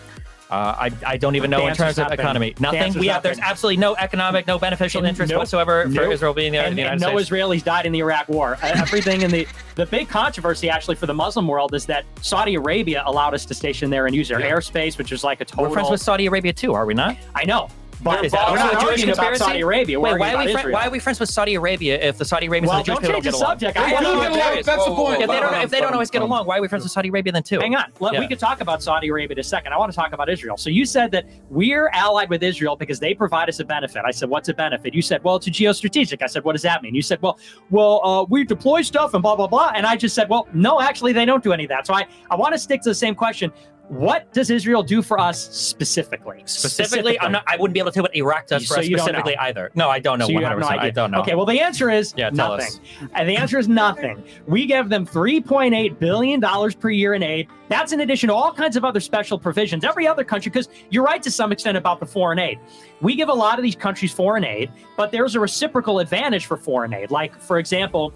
Uh, 0.52 0.76
I, 0.78 0.92
I 1.06 1.18
don't 1.18 1.36
even 1.38 1.50
The 1.50 1.58
know 1.58 1.68
in 1.68 1.74
terms 1.74 1.98
of 1.98 2.04
nothing. 2.04 2.20
economy. 2.20 2.54
The 2.58 2.62
Nothing. 2.62 3.00
We 3.00 3.08
have. 3.08 3.24
There's 3.24 3.40
absolutely 3.40 3.78
no 3.78 3.96
economic, 3.96 4.48
no 4.48 4.60
beneficial 4.60 5.06
interest 5.06 5.30
nope. 5.32 5.40
whatsoever 5.40 5.84
for 5.84 5.90
Nope. 5.90 6.12
Israel 6.12 6.34
being 6.34 6.52
there 6.52 6.64
in 6.64 6.68
And, 6.70 6.78
the 6.78 6.82
and 6.84 7.00
United 7.00 7.14
no 7.16 7.24
States. 7.24 7.32
Israelis 7.62 7.64
died 7.64 7.86
in 7.86 7.94
the 7.94 8.00
Iraq 8.00 8.28
War. 8.28 8.58
Everything 8.62 9.22
in 9.22 9.32
the 9.32 9.48
the 9.76 9.86
big 9.86 10.10
controversy 10.10 10.70
actually 10.70 10.96
for 10.96 11.06
the 11.06 11.14
Muslim 11.14 11.48
world 11.48 11.74
is 11.74 11.86
that 11.86 12.04
Saudi 12.22 12.56
Arabia 12.56 13.02
allowed 13.06 13.34
us 13.34 13.46
to 13.46 13.54
station 13.54 13.90
there 13.90 14.06
and 14.08 14.14
use 14.14 14.28
their 14.28 14.42
Yeah. 14.42 14.52
airspace, 14.52 14.98
which 14.98 15.14
is 15.14 15.24
like 15.24 15.40
a 15.40 15.46
total. 15.46 15.66
We're 15.66 15.72
friends 15.72 15.90
with 15.90 16.02
Saudi 16.02 16.26
Arabia 16.26 16.52
too, 16.52 16.74
are 16.74 16.86
we 16.86 16.94
not? 16.94 17.16
I 17.34 17.46
know, 17.46 17.70
but 18.04 18.26
Is 18.26 18.32
that 18.32 18.50
we're 18.52 18.58
not 18.58 18.74
a 18.74 18.78
arguing 18.78 19.10
about? 19.12 19.38
Saudi 19.38 19.62
Arabia. 19.62 20.00
Wait, 20.00 20.18
why 20.20 20.34
are, 20.34 20.46
we 20.46 20.56
fri- 20.56 20.72
why 20.74 20.88
are 20.88 20.90
we 20.90 21.00
friends 21.00 21.20
with 21.20 21.30
Saudi 21.30 21.56
Arabia 21.56 22.00
if 22.02 22.18
the 22.18 22.26
Saudi 22.26 22.48
Arabians 22.48 22.70
Well, 22.70 22.78
and 22.80 22.86
the 22.86 22.92
Jewish 22.94 22.96
don't 23.00 23.22
people 23.22 23.22
change 23.22 23.24
don't 23.24 23.32
the 23.32 23.38
get 23.38 23.48
along? 23.48 23.60
subject. 23.60 23.78
They 23.78 23.84
I 23.84 24.02
don't 24.02 24.22
get 24.22 24.32
along. 24.32 24.42
curious. 24.42 24.66
That's 24.66 24.86
the 24.86 24.96
point. 24.96 25.22
If 25.22 25.30
they 25.30 25.40
don't, 25.40 25.54
if 25.64 25.70
they 25.70 25.80
don't 25.82 25.94
always 25.94 26.10
get 26.10 26.22
along, 26.22 26.46
why 26.48 26.58
are 26.58 26.62
we 26.62 26.68
friends 26.68 26.84
with 26.84 26.92
Saudi 26.92 27.10
Arabia 27.10 27.34
then 27.34 27.44
too? 27.44 27.60
Hang 27.60 27.76
on. 27.76 27.92
Let, 28.00 28.14
Yeah. 28.14 28.20
We 28.20 28.28
could 28.28 28.40
talk 28.40 28.62
about 28.62 28.82
Saudi 28.82 29.10
Arabia 29.10 29.36
in 29.36 29.40
a 29.40 29.44
second. 29.44 29.74
I 29.74 29.78
want 29.78 29.92
to 29.92 29.96
talk 29.96 30.14
about 30.14 30.30
Israel. 30.30 30.58
So 30.58 30.70
you 30.70 30.86
said 30.86 31.12
that 31.12 31.26
we're 31.50 31.90
allied 31.94 32.30
with 32.30 32.42
Israel 32.44 32.76
because 32.76 33.00
they 33.00 33.14
provide 33.14 33.50
us 33.50 33.60
a 33.60 33.66
benefit. 33.66 34.04
I 34.06 34.12
said, 34.12 34.30
what's 34.30 34.50
a 34.50 34.54
benefit? 34.54 34.94
You 34.94 35.02
said, 35.02 35.24
well, 35.24 35.36
it's 35.36 35.48
a 35.48 35.52
geostrategic. 35.52 36.22
I 36.22 36.28
said, 36.28 36.44
what 36.44 36.54
does 36.54 36.64
that 36.64 36.82
mean? 36.82 36.96
You 36.96 37.02
said, 37.02 37.22
well, 37.22 37.38
well, 37.70 38.02
uh, 38.06 38.24
we 38.30 38.44
deploy 38.44 38.82
stuff 38.82 39.14
and 39.14 39.22
blah 39.22 39.36
blah 39.36 39.48
blah. 39.48 39.72
And 39.76 39.86
I 39.86 39.96
just 39.96 40.16
said, 40.16 40.28
well, 40.30 40.48
no, 40.54 40.82
actually, 40.82 41.14
they 41.14 41.26
don't 41.26 41.44
do 41.44 41.54
any 41.54 41.64
of 41.66 41.70
that. 41.70 41.86
So 41.88 41.94
I, 41.94 42.08
I 42.30 42.36
want 42.36 42.54
to 42.54 42.60
stick 42.60 42.82
to 42.82 42.90
the 42.90 42.96
same 42.96 43.16
question. 43.16 43.52
What 43.92 44.32
does 44.32 44.50
Israel 44.50 44.84
do 44.84 45.02
for 45.02 45.20
us 45.20 45.50
specifically? 45.54 46.44
Specifically, 46.46 47.20
I'm 47.20 47.34
not. 47.34 47.44
I 47.46 47.58
wouldn't 47.58 47.74
be 47.74 47.82
able 47.82 47.92
to 47.92 47.96
tell 47.96 48.04
what 48.04 48.16
Iraq 48.16 48.48
does 48.48 48.66
for 48.66 48.76
So 48.76 48.80
us 48.80 48.86
specifically 48.86 49.36
either. 49.36 49.70
No, 49.76 49.90
I 49.90 50.00
don't 50.00 50.18
know. 50.18 50.28
So 50.28 50.32
you 50.32 50.36
100. 50.40 50.50
have 50.50 50.60
no 50.60 50.66
percent 50.68 50.82
I 50.82 50.90
don't 50.92 51.12
know. 51.12 51.20
Okay, 51.20 51.36
well, 51.36 51.46
the 51.46 51.60
answer 51.60 51.90
is 51.90 52.14
Yeah, 52.16 52.30
tell 52.30 52.52
nothing. 52.56 52.68
us. 52.68 52.80
And 53.16 53.28
the 53.28 53.36
answer 53.36 53.60
is 53.60 53.68
nothing. 53.68 54.24
We 54.48 54.66
give 54.66 54.88
them 54.88 55.06
$3.8 55.06 56.00
billion 56.00 56.40
per 56.80 56.90
year 56.90 57.16
in 57.16 57.22
aid. 57.22 57.50
That's 57.68 57.92
in 57.92 58.00
addition 58.00 58.30
to 58.30 58.34
all 58.34 58.54
kinds 58.54 58.78
of 58.78 58.86
other 58.86 59.02
special 59.02 59.38
provisions. 59.38 59.84
Every 59.84 60.08
other 60.08 60.24
country, 60.24 60.52
because 60.52 60.70
you're 60.90 61.04
right 61.04 61.22
to 61.22 61.30
some 61.30 61.52
extent 61.52 61.76
about 61.76 62.00
the 62.00 62.06
foreign 62.06 62.40
aid. 62.40 62.60
We 63.02 63.16
give 63.16 63.28
a 63.28 63.34
lot 63.34 63.60
of 63.60 63.64
these 63.64 63.76
countries 63.76 64.14
foreign 64.14 64.46
aid, 64.46 64.72
but 64.96 65.12
there's 65.12 65.36
a 65.36 65.40
reciprocal 65.42 66.00
advantage 66.00 66.46
for 66.46 66.56
foreign 66.56 66.94
aid. 66.94 67.12
Like, 67.12 67.38
for 67.42 67.60
example, 67.60 68.14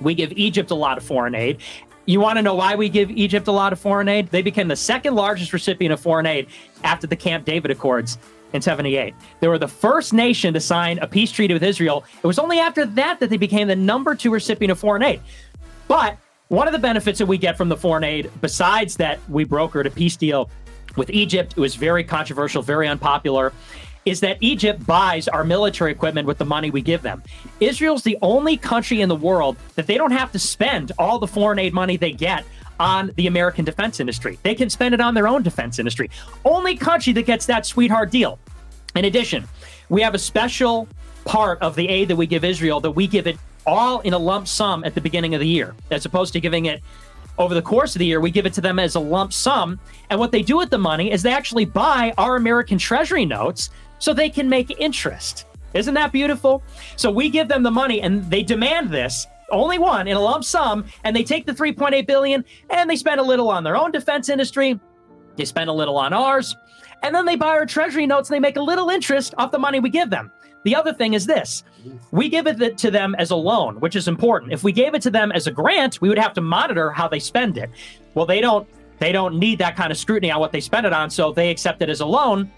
We 0.00 0.12
give 0.16 0.32
Egypt 0.32 0.72
a 0.72 0.74
lot 0.74 0.98
of 0.98 1.04
foreign 1.04 1.36
aid. 1.36 1.58
You 2.06 2.20
want 2.20 2.36
to 2.36 2.42
know 2.42 2.54
why 2.54 2.74
we 2.74 2.90
give 2.90 3.10
Egypt 3.10 3.48
a 3.48 3.52
lot 3.52 3.72
of 3.72 3.80
foreign 3.80 4.08
aid? 4.08 4.28
They 4.28 4.42
became 4.42 4.68
the 4.68 4.76
second 4.76 5.14
largest 5.14 5.52
recipient 5.52 5.92
of 5.92 6.00
foreign 6.00 6.26
aid 6.26 6.48
after 6.82 7.06
the 7.06 7.16
Camp 7.16 7.46
David 7.46 7.70
Accords 7.70 8.18
in 8.52 8.60
78. 8.60 9.14
They 9.40 9.48
were 9.48 9.58
the 9.58 9.68
first 9.68 10.12
nation 10.12 10.52
to 10.52 10.60
sign 10.60 10.98
a 10.98 11.06
peace 11.06 11.32
treaty 11.32 11.54
with 11.54 11.62
Israel. 11.62 12.04
It 12.22 12.26
was 12.26 12.38
only 12.38 12.58
after 12.58 12.84
that 12.84 13.20
that 13.20 13.30
they 13.30 13.38
became 13.38 13.68
the 13.68 13.76
number 13.76 14.14
two 14.14 14.30
recipient 14.30 14.70
of 14.70 14.78
foreign 14.78 15.02
aid. 15.02 15.20
But 15.88 16.18
one 16.48 16.68
of 16.68 16.72
the 16.72 16.78
benefits 16.78 17.18
that 17.18 17.26
we 17.26 17.38
get 17.38 17.56
from 17.56 17.70
the 17.70 17.76
foreign 17.76 18.04
aid, 18.04 18.30
besides 18.42 18.96
that 18.96 19.18
we 19.30 19.46
brokered 19.46 19.86
a 19.86 19.90
peace 19.90 20.16
deal 20.16 20.50
with 20.96 21.08
Egypt, 21.10 21.54
it 21.56 21.60
was 21.60 21.74
very 21.74 22.04
controversial, 22.04 22.60
very 22.60 22.86
unpopular, 22.86 23.52
is 24.04 24.20
that 24.20 24.36
Egypt 24.40 24.84
buys 24.86 25.28
our 25.28 25.44
military 25.44 25.92
equipment 25.92 26.26
with 26.26 26.38
the 26.38 26.44
money 26.44 26.70
we 26.70 26.82
give 26.82 27.02
them. 27.02 27.22
Israel's 27.60 28.02
the 28.02 28.18
only 28.22 28.56
country 28.56 29.00
in 29.00 29.08
the 29.08 29.16
world 29.16 29.56
that 29.76 29.86
they 29.86 29.96
don't 29.96 30.10
have 30.10 30.32
to 30.32 30.38
spend 30.38 30.92
all 30.98 31.18
the 31.18 31.26
foreign 31.26 31.58
aid 31.58 31.72
money 31.72 31.96
they 31.96 32.12
get 32.12 32.44
on 32.80 33.12
the 33.16 33.26
American 33.26 33.64
defense 33.64 34.00
industry. 34.00 34.38
They 34.42 34.54
can 34.54 34.68
spend 34.68 34.94
it 34.94 35.00
on 35.00 35.14
their 35.14 35.28
own 35.28 35.42
defense 35.42 35.78
industry. 35.78 36.10
Only 36.44 36.76
country 36.76 37.12
that 37.14 37.22
gets 37.22 37.46
that 37.46 37.66
sweetheart 37.66 38.10
deal. 38.10 38.38
In 38.96 39.04
addition, 39.04 39.46
we 39.88 40.02
have 40.02 40.14
a 40.14 40.18
special 40.18 40.88
part 41.24 41.60
of 41.62 41.74
the 41.74 41.88
aid 41.88 42.08
that 42.08 42.16
we 42.16 42.26
give 42.26 42.44
Israel 42.44 42.80
that 42.80 42.90
we 42.90 43.06
give 43.06 43.26
it 43.26 43.38
all 43.66 44.00
in 44.00 44.12
a 44.12 44.18
lump 44.18 44.46
sum 44.46 44.84
at 44.84 44.94
the 44.94 45.00
beginning 45.00 45.34
of 45.34 45.40
the 45.40 45.46
year, 45.46 45.74
as 45.90 46.04
opposed 46.04 46.32
to 46.34 46.40
giving 46.40 46.66
it 46.66 46.82
over 47.38 47.54
the 47.54 47.62
course 47.62 47.94
of 47.94 47.98
the 47.98 48.06
year. 48.06 48.20
We 48.20 48.30
give 48.30 48.46
it 48.46 48.52
to 48.54 48.60
them 48.60 48.78
as 48.78 48.94
a 48.94 49.00
lump 49.00 49.32
sum. 49.32 49.80
And 50.10 50.20
what 50.20 50.32
they 50.32 50.42
do 50.42 50.56
with 50.56 50.70
the 50.70 50.78
money 50.78 51.10
is 51.10 51.22
they 51.22 51.32
actually 51.32 51.64
buy 51.64 52.12
our 52.18 52.36
American 52.36 52.78
Treasury 52.78 53.24
notes 53.24 53.70
so 53.98 54.12
they 54.12 54.30
can 54.30 54.48
make 54.48 54.78
interest. 54.80 55.46
Isn't 55.74 55.94
that 55.94 56.12
beautiful? 56.12 56.62
So 56.96 57.10
we 57.10 57.28
give 57.28 57.48
them 57.48 57.62
the 57.62 57.70
money 57.70 58.00
and 58.00 58.28
they 58.30 58.42
demand 58.42 58.90
this 58.90 59.26
only 59.50 59.78
one 59.78 60.08
in 60.08 60.16
a 60.16 60.20
lump 60.20 60.44
sum 60.44 60.84
and 61.04 61.14
they 61.14 61.22
take 61.22 61.46
the 61.46 61.52
3.8 61.52 62.06
billion 62.06 62.44
and 62.70 62.88
they 62.88 62.96
spend 62.96 63.20
a 63.20 63.22
little 63.22 63.48
on 63.48 63.64
their 63.64 63.76
own 63.76 63.92
defense 63.92 64.28
industry. 64.28 64.78
They 65.36 65.44
spend 65.44 65.70
a 65.70 65.72
little 65.72 65.96
on 65.96 66.12
ours. 66.12 66.56
And 67.02 67.14
then 67.14 67.26
they 67.26 67.36
buy 67.36 67.48
our 67.48 67.66
treasury 67.66 68.06
notes 68.06 68.30
and 68.30 68.36
they 68.36 68.40
make 68.40 68.56
a 68.56 68.62
little 68.62 68.88
interest 68.88 69.34
off 69.36 69.50
the 69.50 69.58
money 69.58 69.80
we 69.80 69.90
give 69.90 70.10
them. 70.10 70.30
The 70.64 70.74
other 70.74 70.94
thing 70.94 71.12
is 71.12 71.26
this. 71.26 71.62
We 72.10 72.30
give 72.30 72.46
it 72.46 72.78
to 72.78 72.90
them 72.90 73.14
as 73.18 73.30
a 73.30 73.36
loan 73.36 73.80
which 73.80 73.96
is 73.96 74.08
important. 74.08 74.52
If 74.52 74.64
we 74.64 74.72
gave 74.72 74.94
it 74.94 75.02
to 75.02 75.10
them 75.10 75.32
as 75.32 75.46
a 75.46 75.50
grant 75.50 76.00
we 76.00 76.08
would 76.08 76.18
have 76.18 76.32
to 76.34 76.40
monitor 76.40 76.90
how 76.90 77.08
they 77.08 77.18
spend 77.18 77.58
it. 77.58 77.70
Well 78.14 78.26
they 78.26 78.40
don't 78.40 78.66
they 78.98 79.12
don't 79.12 79.38
need 79.38 79.58
that 79.58 79.76
kind 79.76 79.90
of 79.90 79.98
scrutiny 79.98 80.30
on 80.30 80.40
what 80.40 80.52
they 80.52 80.60
spend 80.60 80.86
it 80.86 80.92
on 80.92 81.10
so 81.10 81.32
they 81.32 81.50
accept 81.50 81.82
it 81.82 81.90
as 81.90 82.00
a 82.00 82.06
loan 82.06 82.50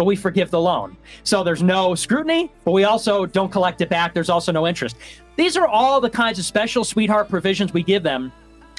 but 0.00 0.06
we 0.06 0.16
forgive 0.16 0.50
the 0.50 0.58
loan. 0.58 0.96
So 1.24 1.44
there's 1.44 1.62
no 1.62 1.94
scrutiny, 1.94 2.50
but 2.64 2.70
we 2.70 2.84
also 2.84 3.26
don't 3.26 3.52
collect 3.52 3.82
it 3.82 3.90
back. 3.90 4.14
There's 4.14 4.30
also 4.30 4.50
no 4.50 4.66
interest. 4.66 4.96
These 5.36 5.58
are 5.58 5.68
all 5.68 6.00
the 6.00 6.08
kinds 6.08 6.38
of 6.38 6.46
special 6.46 6.84
sweetheart 6.84 7.28
provisions 7.28 7.74
we 7.74 7.82
give 7.82 8.02
them 8.02 8.32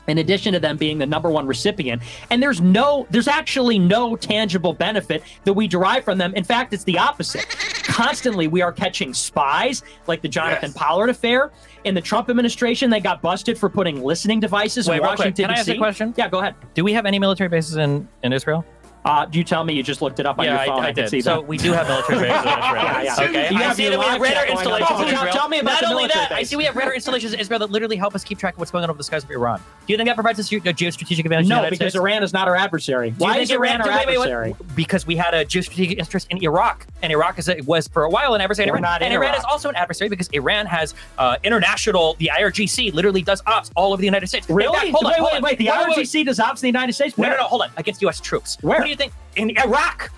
in 0.07 0.17
addition 0.17 0.51
to 0.53 0.59
them 0.59 0.77
being 0.77 0.97
the 0.97 1.05
number 1.05 1.29
one 1.29 1.45
recipient 1.45 2.01
and 2.31 2.41
there's 2.41 2.59
no 2.59 3.05
there's 3.11 3.27
actually 3.27 3.77
no 3.77 4.15
tangible 4.15 4.73
benefit 4.73 5.21
that 5.43 5.53
we 5.53 5.67
derive 5.67 6.03
from 6.03 6.17
them 6.17 6.33
in 6.33 6.43
fact 6.43 6.73
it's 6.73 6.83
the 6.85 6.97
opposite 6.97 7.47
constantly 7.83 8.47
we 8.47 8.63
are 8.63 8.71
catching 8.71 9.13
spies 9.13 9.83
like 10.07 10.23
the 10.23 10.27
jonathan 10.27 10.69
yes. 10.69 10.73
pollard 10.75 11.11
affair 11.11 11.51
in 11.83 11.93
the 11.93 12.01
trump 12.01 12.31
administration 12.31 12.89
they 12.89 12.99
got 12.99 13.21
busted 13.21 13.55
for 13.55 13.69
putting 13.69 14.01
listening 14.01 14.39
devices 14.39 14.89
Wait, 14.89 14.97
in 14.97 15.03
washington 15.03 15.45
Can 15.45 15.55
I 15.55 15.59
ask 15.59 15.69
a 15.69 15.77
question? 15.77 16.15
yeah 16.17 16.27
go 16.27 16.39
ahead 16.39 16.55
do 16.73 16.83
we 16.83 16.93
have 16.93 17.05
any 17.05 17.19
military 17.19 17.47
bases 17.47 17.75
in 17.75 18.07
in 18.23 18.33
israel 18.33 18.65
uh, 19.03 19.25
do 19.25 19.39
you 19.39 19.43
tell 19.43 19.63
me 19.63 19.73
you 19.73 19.81
just 19.81 20.01
looked 20.01 20.19
it 20.19 20.25
up 20.25 20.37
on 20.37 20.45
yeah, 20.45 20.63
your 20.63 20.73
phone. 20.73 20.83
I, 20.83 20.87
I, 20.87 20.89
I 20.89 20.91
did. 20.91 21.23
so 21.23 21.41
we 21.41 21.57
do 21.57 21.71
have 21.71 21.87
military 21.87 22.19
bases 22.19 22.41
in 22.41 22.47
Israel. 22.47 22.73
yeah, 22.75 23.01
yeah. 23.01 23.15
Okay. 23.15 23.49
You 23.49 23.57
I 23.57 23.73
see 23.73 23.89
that 23.89 23.99
we 23.99 24.05
have 24.05 24.21
radar 24.21 24.45
installations 24.45 24.99
in 24.99 25.07
Israel. 25.07 25.33
Tell 25.33 25.49
me 25.49 25.59
about 25.59 25.81
Not 25.81 25.91
only 25.91 26.07
that, 26.07 26.29
base. 26.29 26.37
I 26.37 26.43
see 26.43 26.55
we 26.55 26.65
have 26.65 26.75
radar 26.75 26.93
installations 26.93 27.33
in 27.33 27.39
Israel 27.39 27.59
that 27.59 27.71
literally 27.71 27.95
help 27.95 28.13
us 28.13 28.23
keep 28.23 28.37
track 28.37 28.53
of 28.53 28.59
what's 28.59 28.69
going 28.69 28.83
on 28.83 28.89
over 28.91 28.97
the 28.97 29.03
skies 29.03 29.23
of 29.23 29.31
Iran. 29.31 29.59
Do 29.87 29.93
you 29.93 29.97
think 29.97 30.07
that 30.07 30.15
provides 30.15 30.39
us 30.39 30.51
a 30.51 30.55
geostrategic 30.55 31.25
advantage? 31.25 31.47
No, 31.47 31.63
because 31.63 31.77
States? 31.77 31.95
Iran 31.95 32.21
is 32.21 32.31
not 32.31 32.47
our 32.47 32.55
adversary. 32.55 33.15
Why 33.17 33.39
is 33.39 33.49
Iran 33.49 33.81
our 33.81 33.87
wait, 33.87 34.07
adversary? 34.07 34.51
Wait, 34.51 34.75
because 34.75 35.07
we 35.07 35.15
had 35.15 35.33
a 35.33 35.45
geostrategic 35.45 35.97
interest 35.97 36.27
in 36.29 36.43
Iraq, 36.43 36.85
and 37.01 37.11
Iraq 37.11 37.39
is 37.39 37.49
a, 37.49 37.59
was 37.61 37.87
for 37.87 38.03
a 38.03 38.09
while 38.09 38.35
an 38.35 38.41
adversary. 38.41 38.69
We're 38.69 38.77
Iran, 38.77 39.01
and 39.01 39.13
Iran 39.13 39.33
is 39.33 39.43
also 39.45 39.69
an 39.69 39.75
adversary 39.75 40.09
because 40.09 40.27
Iran 40.29 40.67
has 40.67 40.93
uh, 41.17 41.37
international. 41.43 42.15
The 42.19 42.29
IRGC 42.37 42.93
literally 42.93 43.23
does 43.23 43.41
ops 43.47 43.71
all 43.75 43.93
over 43.93 43.99
the 43.99 44.05
United 44.05 44.27
States. 44.27 44.47
Really? 44.47 44.91
Hold 44.91 45.05
on, 45.05 45.13
wait, 45.23 45.33
wait, 45.33 45.41
wait. 45.41 45.57
The 45.57 45.67
IRGC 45.67 46.25
does 46.25 46.39
ops 46.39 46.61
in 46.61 46.67
the 46.67 46.77
United 46.79 46.93
States. 46.93 47.17
No, 47.17 47.29
no, 47.29 47.37
no. 47.37 47.43
Hold 47.43 47.63
on. 47.63 47.71
Against 47.77 48.01
U.S. 48.03 48.19
troops. 48.19 48.57
Where? 48.61 48.90
You 48.91 48.97
think? 48.97 49.13
In 49.37 49.57
Iraq. 49.57 50.11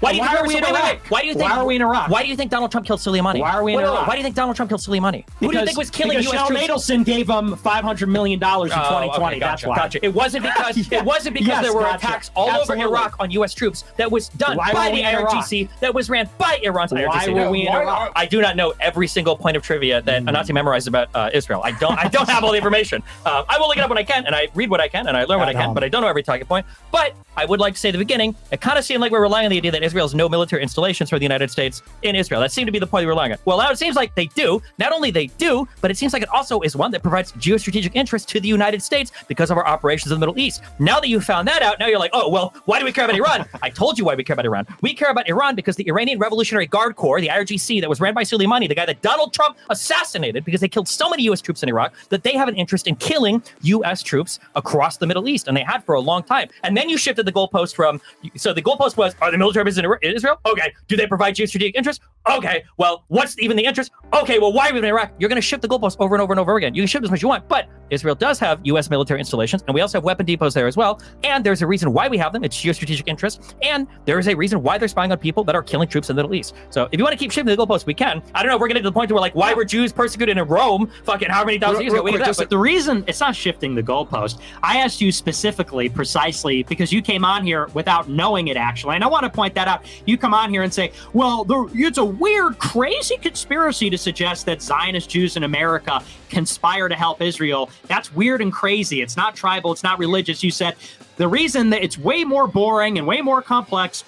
Why, 0.00 0.12
do 0.12 0.16
you 0.16 0.22
why 0.22 0.36
are 0.36 0.46
we 0.46 0.56
in 0.56 0.64
Iraq? 0.64 0.98
Why 1.08 1.22
do 1.22 1.26
you 1.26 1.34
think? 1.34 1.50
Why 1.50 1.56
are 1.56 1.66
we 1.66 1.74
in 1.74 1.82
Iraq? 1.82 2.08
Why 2.08 2.22
do 2.22 2.28
you 2.28 2.36
think 2.36 2.50
Donald 2.52 2.70
Trump 2.70 2.86
killed 2.86 3.00
Soleimani? 3.00 3.40
Why 3.40 3.50
are 3.50 3.64
we 3.64 3.74
in 3.74 3.80
Iraq? 3.80 4.06
Why 4.06 4.14
do 4.14 4.18
you 4.18 4.22
think 4.22 4.36
Donald 4.36 4.54
Trump 4.54 4.70
killed 4.70 4.80
Soleimani? 4.80 5.24
Because, 5.26 5.34
Who 5.40 5.50
do 5.50 5.58
you 5.58 5.64
think 5.66 5.78
was 5.78 5.90
killing 5.90 6.18
because 6.18 6.32
U.S. 6.32 6.38
Sheldon 6.38 6.56
troops? 6.66 6.86
Adelson 6.88 7.04
gave 7.04 7.28
him 7.28 7.56
five 7.56 7.82
hundred 7.82 8.08
million 8.08 8.38
dollars 8.38 8.70
in 8.70 8.78
oh, 8.78 8.84
2020. 8.84 9.26
Okay, 9.36 9.40
gotcha, 9.40 9.50
That's 9.50 9.66
why. 9.66 9.76
Gotcha. 9.76 10.04
It 10.04 10.14
wasn't 10.14 10.44
because 10.44 10.76
yeah. 10.90 10.98
it 10.98 11.04
wasn't 11.04 11.34
because 11.34 11.48
yes, 11.48 11.62
there 11.62 11.74
were 11.74 11.80
gotcha. 11.80 11.96
attacks 11.96 12.30
all 12.36 12.48
Absolutely. 12.50 12.84
over 12.84 12.94
Iraq 12.94 13.16
on 13.18 13.30
U.S. 13.32 13.54
troops 13.54 13.84
that 13.96 14.10
was 14.10 14.28
done 14.30 14.56
why 14.56 14.72
by 14.72 14.90
the 14.90 15.02
IRGC 15.02 15.68
that 15.80 15.92
was 15.92 16.08
ran 16.08 16.28
by 16.38 16.60
Iran's 16.62 16.92
why 16.92 17.02
IRGC. 17.02 17.34
Why 17.34 17.44
were 17.44 17.50
we 17.50 17.66
in 17.66 17.74
Iraq? 17.74 18.12
I 18.14 18.26
do 18.26 18.40
not 18.40 18.54
know 18.54 18.74
every 18.80 19.08
single 19.08 19.36
point 19.36 19.56
of 19.56 19.64
trivia 19.64 20.00
that 20.02 20.22
mm. 20.22 20.30
Anansi 20.30 20.54
memorized 20.54 20.86
about 20.86 21.08
uh, 21.14 21.30
Israel. 21.34 21.60
I 21.64 21.72
don't. 21.72 21.98
I 21.98 22.08
don't 22.08 22.28
have 22.28 22.44
all 22.44 22.52
the 22.52 22.58
information. 22.58 23.02
Uh, 23.26 23.44
I 23.48 23.58
will 23.58 23.66
look 23.66 23.76
it 23.76 23.80
up 23.80 23.90
when 23.90 23.98
I 23.98 24.04
can, 24.04 24.26
and 24.26 24.34
I 24.34 24.48
read 24.54 24.70
what 24.70 24.80
I 24.80 24.86
can, 24.86 25.08
and 25.08 25.16
I 25.16 25.24
learn 25.24 25.40
what 25.40 25.48
I 25.48 25.54
can, 25.54 25.74
but 25.74 25.82
I 25.82 25.88
don't 25.88 26.02
know 26.02 26.08
every 26.08 26.22
talking 26.22 26.46
point. 26.46 26.66
But 26.92 27.16
I 27.36 27.44
would 27.44 27.60
like 27.60 27.74
to 27.74 27.80
say 27.80 27.90
at 27.90 27.92
the 27.92 27.98
beginning, 27.98 28.34
it 28.50 28.60
kind 28.60 28.78
of 28.78 28.84
seemed 28.84 29.00
like 29.00 29.12
we're 29.12 29.22
relying 29.22 29.46
on 29.46 29.50
the 29.50 29.56
idea 29.56 29.70
that 29.70 29.82
Israel 29.88 30.04
has 30.04 30.14
no 30.14 30.28
military 30.28 30.62
installations 30.62 31.08
for 31.08 31.18
the 31.18 31.24
United 31.24 31.50
States 31.50 31.80
in 32.02 32.14
Israel. 32.14 32.42
That 32.42 32.52
seemed 32.52 32.66
to 32.66 32.72
be 32.72 32.78
the 32.78 32.86
point 32.86 33.06
we're 33.06 33.12
relying 33.12 33.32
on. 33.32 33.38
Well, 33.46 33.56
now 33.56 33.70
it 33.70 33.78
seems 33.78 33.96
like 33.96 34.14
they 34.14 34.26
do. 34.26 34.60
Not 34.78 34.92
only 34.92 35.10
they 35.10 35.28
do, 35.38 35.66
but 35.80 35.90
it 35.90 35.96
seems 35.96 36.12
like 36.12 36.22
it 36.22 36.28
also 36.28 36.60
is 36.60 36.76
one 36.76 36.90
that 36.90 37.02
provides 37.02 37.32
geostrategic 37.32 37.92
interest 37.94 38.28
to 38.30 38.40
the 38.40 38.48
United 38.48 38.82
States 38.82 39.12
because 39.28 39.50
of 39.50 39.56
our 39.56 39.66
operations 39.66 40.12
in 40.12 40.20
the 40.20 40.26
Middle 40.26 40.38
East. 40.38 40.62
Now 40.78 41.00
that 41.00 41.08
you 41.08 41.20
found 41.22 41.48
that 41.48 41.62
out, 41.62 41.78
now 41.78 41.86
you're 41.86 41.98
like, 41.98 42.10
oh, 42.12 42.28
well, 42.28 42.52
why 42.66 42.78
do 42.78 42.84
we 42.84 42.92
care 42.92 43.06
about 43.06 43.16
Iran? 43.16 43.48
I 43.62 43.70
told 43.70 43.98
you 43.98 44.04
why 44.04 44.14
we 44.14 44.24
care 44.24 44.34
about 44.34 44.44
Iran. 44.44 44.66
We 44.82 44.92
care 44.92 45.10
about 45.10 45.26
Iran 45.26 45.54
because 45.54 45.76
the 45.76 45.88
Iranian 45.88 46.18
Revolutionary 46.18 46.66
Guard 46.66 46.96
Corps, 46.96 47.20
the 47.22 47.28
IRGC 47.28 47.80
that 47.80 47.88
was 47.88 47.98
ran 47.98 48.12
by 48.12 48.24
Soleimani, 48.24 48.68
the 48.68 48.74
guy 48.74 48.84
that 48.84 49.00
Donald 49.00 49.32
Trump 49.32 49.56
assassinated 49.70 50.44
because 50.44 50.60
they 50.60 50.68
killed 50.68 50.88
so 50.88 51.08
many 51.08 51.22
U.S. 51.24 51.40
troops 51.40 51.62
in 51.62 51.70
Iraq, 51.70 51.94
that 52.10 52.24
they 52.24 52.34
have 52.34 52.48
an 52.48 52.56
interest 52.56 52.86
in 52.86 52.96
killing 52.96 53.42
U.S. 53.62 54.02
troops 54.02 54.38
across 54.54 54.98
the 54.98 55.06
Middle 55.06 55.28
East. 55.28 55.48
And 55.48 55.56
they 55.56 55.62
had 55.62 55.82
for 55.84 55.94
a 55.94 56.00
long 56.00 56.22
time. 56.22 56.48
And 56.62 56.76
then 56.76 56.90
you 56.90 56.98
shifted 56.98 57.24
the 57.24 57.32
goalpost 57.32 57.74
from, 57.74 58.00
so 58.36 58.52
the 58.52 58.62
goalpost 58.62 58.96
was, 58.98 59.14
are 59.22 59.30
the 59.30 59.38
military 59.38 59.62
in 59.78 60.14
Israel? 60.14 60.40
Okay. 60.46 60.72
Do 60.86 60.96
they 60.96 61.06
provide 61.06 61.34
geostrategic 61.34 61.72
interest? 61.74 62.00
Okay. 62.30 62.64
Well, 62.76 63.04
what's 63.08 63.38
even 63.38 63.56
the 63.56 63.64
interest? 63.64 63.90
Okay. 64.12 64.38
Well, 64.38 64.52
why 64.52 64.68
are 64.68 64.72
we 64.72 64.78
in 64.78 64.84
Iraq? 64.84 65.12
You're 65.18 65.28
going 65.28 65.36
to 65.36 65.42
shift 65.42 65.62
the 65.62 65.68
goalposts 65.68 65.96
over 65.98 66.14
and 66.14 66.22
over 66.22 66.32
and 66.32 66.40
over 66.40 66.56
again. 66.56 66.74
You 66.74 66.82
can 66.82 66.88
shift 66.88 67.04
as 67.04 67.10
much 67.10 67.18
as 67.18 67.22
you 67.22 67.28
want, 67.28 67.48
but 67.48 67.68
Israel 67.90 68.14
does 68.14 68.38
have 68.38 68.60
U.S. 68.64 68.90
military 68.90 69.18
installations, 69.18 69.62
and 69.66 69.74
we 69.74 69.80
also 69.80 69.98
have 69.98 70.04
weapon 70.04 70.26
depots 70.26 70.54
there 70.54 70.66
as 70.66 70.76
well. 70.76 71.00
And 71.24 71.44
there's 71.44 71.62
a 71.62 71.66
reason 71.66 71.92
why 71.92 72.08
we 72.08 72.18
have 72.18 72.32
them. 72.32 72.44
It's 72.44 72.56
geostrategic 72.56 73.04
interest. 73.06 73.56
And 73.62 73.86
there 74.04 74.18
is 74.18 74.28
a 74.28 74.34
reason 74.34 74.62
why 74.62 74.78
they're 74.78 74.88
spying 74.88 75.12
on 75.12 75.18
people 75.18 75.44
that 75.44 75.54
are 75.54 75.62
killing 75.62 75.88
troops 75.88 76.10
in 76.10 76.16
the 76.16 76.22
Middle 76.22 76.34
East. 76.34 76.54
So 76.70 76.88
if 76.92 76.98
you 76.98 77.04
want 77.04 77.12
to 77.12 77.18
keep 77.18 77.30
shifting 77.30 77.54
the 77.54 77.62
goalposts, 77.62 77.86
we 77.86 77.94
can. 77.94 78.22
I 78.34 78.42
don't 78.42 78.50
know. 78.50 78.56
If 78.56 78.60
we're 78.60 78.68
getting 78.68 78.82
to 78.82 78.88
the 78.88 78.92
point 78.92 79.10
where 79.10 79.20
like, 79.20 79.34
why 79.34 79.54
were 79.54 79.64
Jews 79.64 79.92
persecuted 79.92 80.36
in 80.36 80.44
Rome? 80.46 80.90
Fucking 81.04 81.30
how 81.30 81.44
many 81.44 81.58
thousand 81.58 81.82
years 81.82 81.92
ago? 81.94 82.02
Quick, 82.02 82.24
just, 82.24 82.38
but 82.38 82.50
the 82.50 82.58
reason 82.58 83.04
it's 83.06 83.20
not 83.20 83.34
shifting 83.34 83.74
the 83.74 83.82
goalpost. 83.82 84.40
I 84.62 84.78
asked 84.78 85.00
you 85.00 85.12
specifically, 85.12 85.88
precisely, 85.88 86.62
because 86.64 86.92
you 86.92 87.02
came 87.02 87.24
on 87.24 87.44
here 87.44 87.68
without 87.74 88.08
knowing 88.08 88.48
it 88.48 88.56
actually, 88.56 88.96
and 88.96 89.04
I 89.04 89.06
want 89.06 89.24
to 89.24 89.30
point 89.30 89.54
that 89.54 89.67
out. 89.68 89.84
You 90.06 90.18
come 90.18 90.34
on 90.34 90.50
here 90.50 90.62
and 90.62 90.72
say, 90.72 90.92
"Well, 91.12 91.46
it's 91.74 91.98
a 91.98 92.04
weird, 92.04 92.58
crazy 92.58 93.16
conspiracy 93.16 93.90
to 93.90 93.98
suggest 93.98 94.46
that 94.46 94.62
Zionist 94.62 95.08
Jews 95.08 95.36
in 95.36 95.44
America 95.44 96.02
conspire 96.28 96.88
to 96.88 96.94
help 96.96 97.22
Israel." 97.22 97.70
That's 97.86 98.12
weird 98.12 98.40
and 98.40 98.52
crazy. 98.52 99.02
It's 99.02 99.16
not 99.16 99.36
tribal. 99.36 99.72
It's 99.72 99.84
not 99.84 99.98
religious. 99.98 100.42
You 100.42 100.50
said 100.50 100.76
the 101.16 101.28
reason 101.28 101.70
that 101.70 101.82
it's 101.84 101.98
way 101.98 102.24
more 102.24 102.48
boring 102.48 102.98
and 102.98 103.06
way 103.06 103.20
more 103.20 103.42
complex 103.42 104.04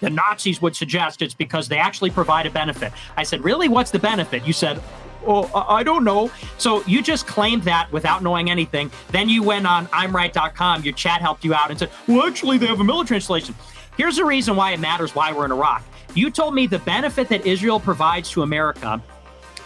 the 0.00 0.10
Nazis 0.10 0.60
would 0.62 0.74
suggest 0.74 1.22
it's 1.22 1.34
because 1.34 1.68
they 1.68 1.78
actually 1.78 2.10
provide 2.10 2.46
a 2.46 2.50
benefit. 2.50 2.92
I 3.16 3.22
said, 3.22 3.44
Really? 3.44 3.68
What's 3.68 3.90
the 3.90 3.98
benefit? 3.98 4.46
You 4.46 4.52
said, 4.52 4.82
Oh, 5.26 5.50
I 5.54 5.82
don't 5.82 6.02
know. 6.02 6.30
So 6.56 6.82
you 6.86 7.02
just 7.02 7.26
claimed 7.26 7.62
that 7.64 7.92
without 7.92 8.22
knowing 8.22 8.50
anything. 8.50 8.90
Then 9.10 9.28
you 9.28 9.42
went 9.42 9.66
on 9.66 9.86
I'mRight.com, 9.88 10.82
your 10.82 10.94
chat 10.94 11.20
helped 11.20 11.44
you 11.44 11.52
out 11.52 11.70
and 11.70 11.78
said, 11.78 11.90
Well, 12.08 12.26
actually, 12.26 12.58
they 12.58 12.66
have 12.66 12.80
a 12.80 12.84
military 12.84 13.16
installation. 13.16 13.54
Here's 14.00 14.16
the 14.16 14.24
reason 14.24 14.56
why 14.56 14.70
it 14.72 14.80
matters 14.80 15.14
why 15.14 15.30
we're 15.30 15.44
in 15.44 15.52
Iraq. 15.52 15.84
You 16.14 16.30
told 16.30 16.54
me 16.54 16.66
the 16.66 16.78
benefit 16.78 17.28
that 17.28 17.44
Israel 17.44 17.78
provides 17.78 18.30
to 18.30 18.40
America 18.40 19.02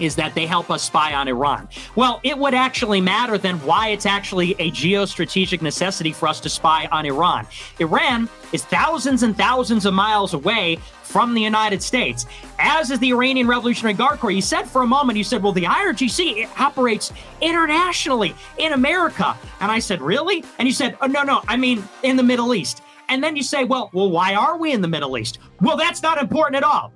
is 0.00 0.17
that 0.17 0.35
they 0.35 0.45
help 0.45 0.73
us 0.73 0.83
spy 0.83 1.14
on 1.14 1.29
Iran. 1.29 1.69
Well, 1.95 2.19
it 2.25 2.37
would 2.37 2.53
actually 2.53 3.00
matter 3.00 3.38
then 3.38 3.59
why 3.61 3.91
it's 3.91 4.07
actually 4.07 4.57
a 4.59 4.73
geostrategic 4.73 5.62
necessity 5.62 6.11
for 6.11 6.26
us 6.26 6.41
to 6.41 6.49
spy 6.49 6.88
on 6.91 7.07
Iran. 7.07 7.47
Iran 7.79 8.29
is 8.53 8.64
thousands 8.64 9.23
and 9.23 9.37
thousands 9.37 9.87
of 9.87 9.95
miles 9.95 10.35
away 10.35 10.81
from 11.05 11.33
the 11.33 11.41
United 11.41 11.81
States, 11.81 12.26
as 12.59 12.91
is 12.91 12.99
the 12.99 13.12
Iranian 13.12 13.47
Revolutionary 13.47 13.95
Guard 13.95 14.19
Corps. 14.19 14.33
You 14.33 14.43
said 14.43 14.64
for 14.64 14.83
a 14.83 14.87
moment, 14.88 15.17
you 15.17 15.23
said, 15.23 15.45
well, 15.45 15.53
the 15.53 15.62
IRGC 15.62 16.59
operates 16.59 17.12
internationally 17.41 18.35
in 18.59 18.73
America. 18.73 19.37
And 19.61 19.71
I 19.71 19.79
said, 19.79 20.03
really? 20.03 20.43
And 20.59 20.67
you 20.67 20.75
said, 20.75 20.99
oh, 21.00 21.07
no, 21.07 21.23
no, 21.23 21.43
I 21.47 21.57
mean 21.57 21.85
in 22.03 22.17
the 22.17 22.25
Middle 22.25 22.53
East. 22.53 22.83
And 23.08 23.23
then 23.23 23.37
you 23.37 23.42
say, 23.42 23.64
well, 23.64 23.90
well, 23.92 24.11
why 24.11 24.34
are 24.34 24.58
we 24.58 24.73
in 24.73 24.80
the 24.80 24.88
Middle 24.88 25.16
East? 25.18 25.38
Well, 25.61 25.76
that's 25.76 26.02
not 26.02 26.18
important 26.18 26.56
at 26.56 26.64
all. 26.64 26.92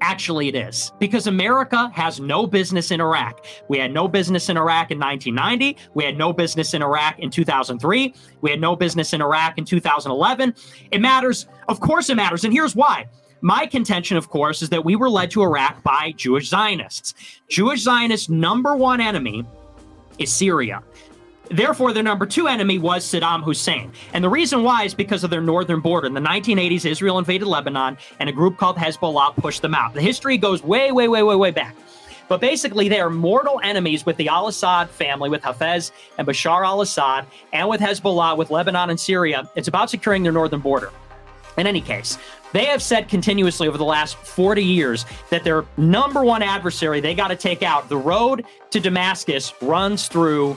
Actually, 0.00 0.46
it 0.48 0.54
is 0.54 0.92
because 1.00 1.26
America 1.26 1.90
has 1.92 2.20
no 2.20 2.46
business 2.46 2.92
in 2.92 3.00
Iraq. 3.00 3.44
We 3.68 3.78
had 3.78 3.92
no 3.92 4.06
business 4.06 4.48
in 4.48 4.56
Iraq 4.56 4.92
in 4.92 4.98
1990. 4.98 5.76
We 5.94 6.04
had 6.04 6.16
no 6.16 6.32
business 6.32 6.72
in 6.72 6.82
Iraq 6.82 7.18
in 7.18 7.30
2003. 7.30 8.14
We 8.40 8.50
had 8.50 8.60
no 8.60 8.76
business 8.76 9.12
in 9.12 9.20
Iraq 9.20 9.58
in 9.58 9.64
2011. 9.64 10.54
It 10.92 11.00
matters. 11.00 11.46
Of 11.68 11.80
course, 11.80 12.10
it 12.10 12.14
matters. 12.14 12.44
And 12.44 12.52
here's 12.52 12.76
why. 12.76 13.08
My 13.40 13.66
contention, 13.66 14.16
of 14.16 14.28
course, 14.28 14.62
is 14.62 14.68
that 14.70 14.84
we 14.84 14.94
were 14.94 15.10
led 15.10 15.30
to 15.32 15.42
Iraq 15.42 15.82
by 15.82 16.12
Jewish 16.16 16.48
Zionists. 16.48 17.14
Jewish 17.48 17.82
Zionists' 17.82 18.28
number 18.28 18.76
one 18.76 19.00
enemy 19.00 19.44
is 20.18 20.32
Syria. 20.32 20.82
Therefore, 21.50 21.92
their 21.92 22.02
number 22.02 22.26
two 22.26 22.46
enemy 22.46 22.78
was 22.78 23.04
Saddam 23.04 23.42
Hussein. 23.42 23.92
And 24.12 24.22
the 24.22 24.28
reason 24.28 24.62
why 24.62 24.84
is 24.84 24.94
because 24.94 25.24
of 25.24 25.30
their 25.30 25.40
northern 25.40 25.80
border. 25.80 26.06
In 26.06 26.14
the 26.14 26.20
1980s, 26.20 26.84
Israel 26.84 27.18
invaded 27.18 27.46
Lebanon, 27.46 27.96
and 28.18 28.28
a 28.28 28.32
group 28.32 28.58
called 28.58 28.76
Hezbollah 28.76 29.36
pushed 29.36 29.62
them 29.62 29.74
out. 29.74 29.94
The 29.94 30.02
history 30.02 30.36
goes 30.36 30.62
way, 30.62 30.92
way, 30.92 31.08
way, 31.08 31.22
way, 31.22 31.36
way 31.36 31.50
back. 31.50 31.74
But 32.28 32.42
basically, 32.42 32.90
they 32.90 33.00
are 33.00 33.08
mortal 33.08 33.58
enemies 33.64 34.04
with 34.04 34.18
the 34.18 34.28
al 34.28 34.48
Assad 34.48 34.90
family, 34.90 35.30
with 35.30 35.42
Hafez 35.42 35.92
and 36.18 36.28
Bashar 36.28 36.64
al 36.64 36.82
Assad, 36.82 37.24
and 37.54 37.68
with 37.68 37.80
Hezbollah, 37.80 38.36
with 38.36 38.50
Lebanon 38.50 38.90
and 38.90 39.00
Syria. 39.00 39.50
It's 39.56 39.68
about 39.68 39.88
securing 39.88 40.22
their 40.22 40.32
northern 40.32 40.60
border. 40.60 40.90
In 41.56 41.66
any 41.66 41.80
case, 41.80 42.18
they 42.52 42.66
have 42.66 42.82
said 42.82 43.08
continuously 43.08 43.66
over 43.66 43.78
the 43.78 43.84
last 43.84 44.16
40 44.16 44.62
years 44.62 45.06
that 45.30 45.42
their 45.42 45.64
number 45.76 46.22
one 46.22 46.42
adversary 46.42 47.00
they 47.00 47.14
got 47.14 47.28
to 47.28 47.36
take 47.36 47.62
out, 47.62 47.88
the 47.88 47.96
road 47.96 48.44
to 48.70 48.78
Damascus 48.78 49.52
runs 49.60 50.06
through 50.06 50.56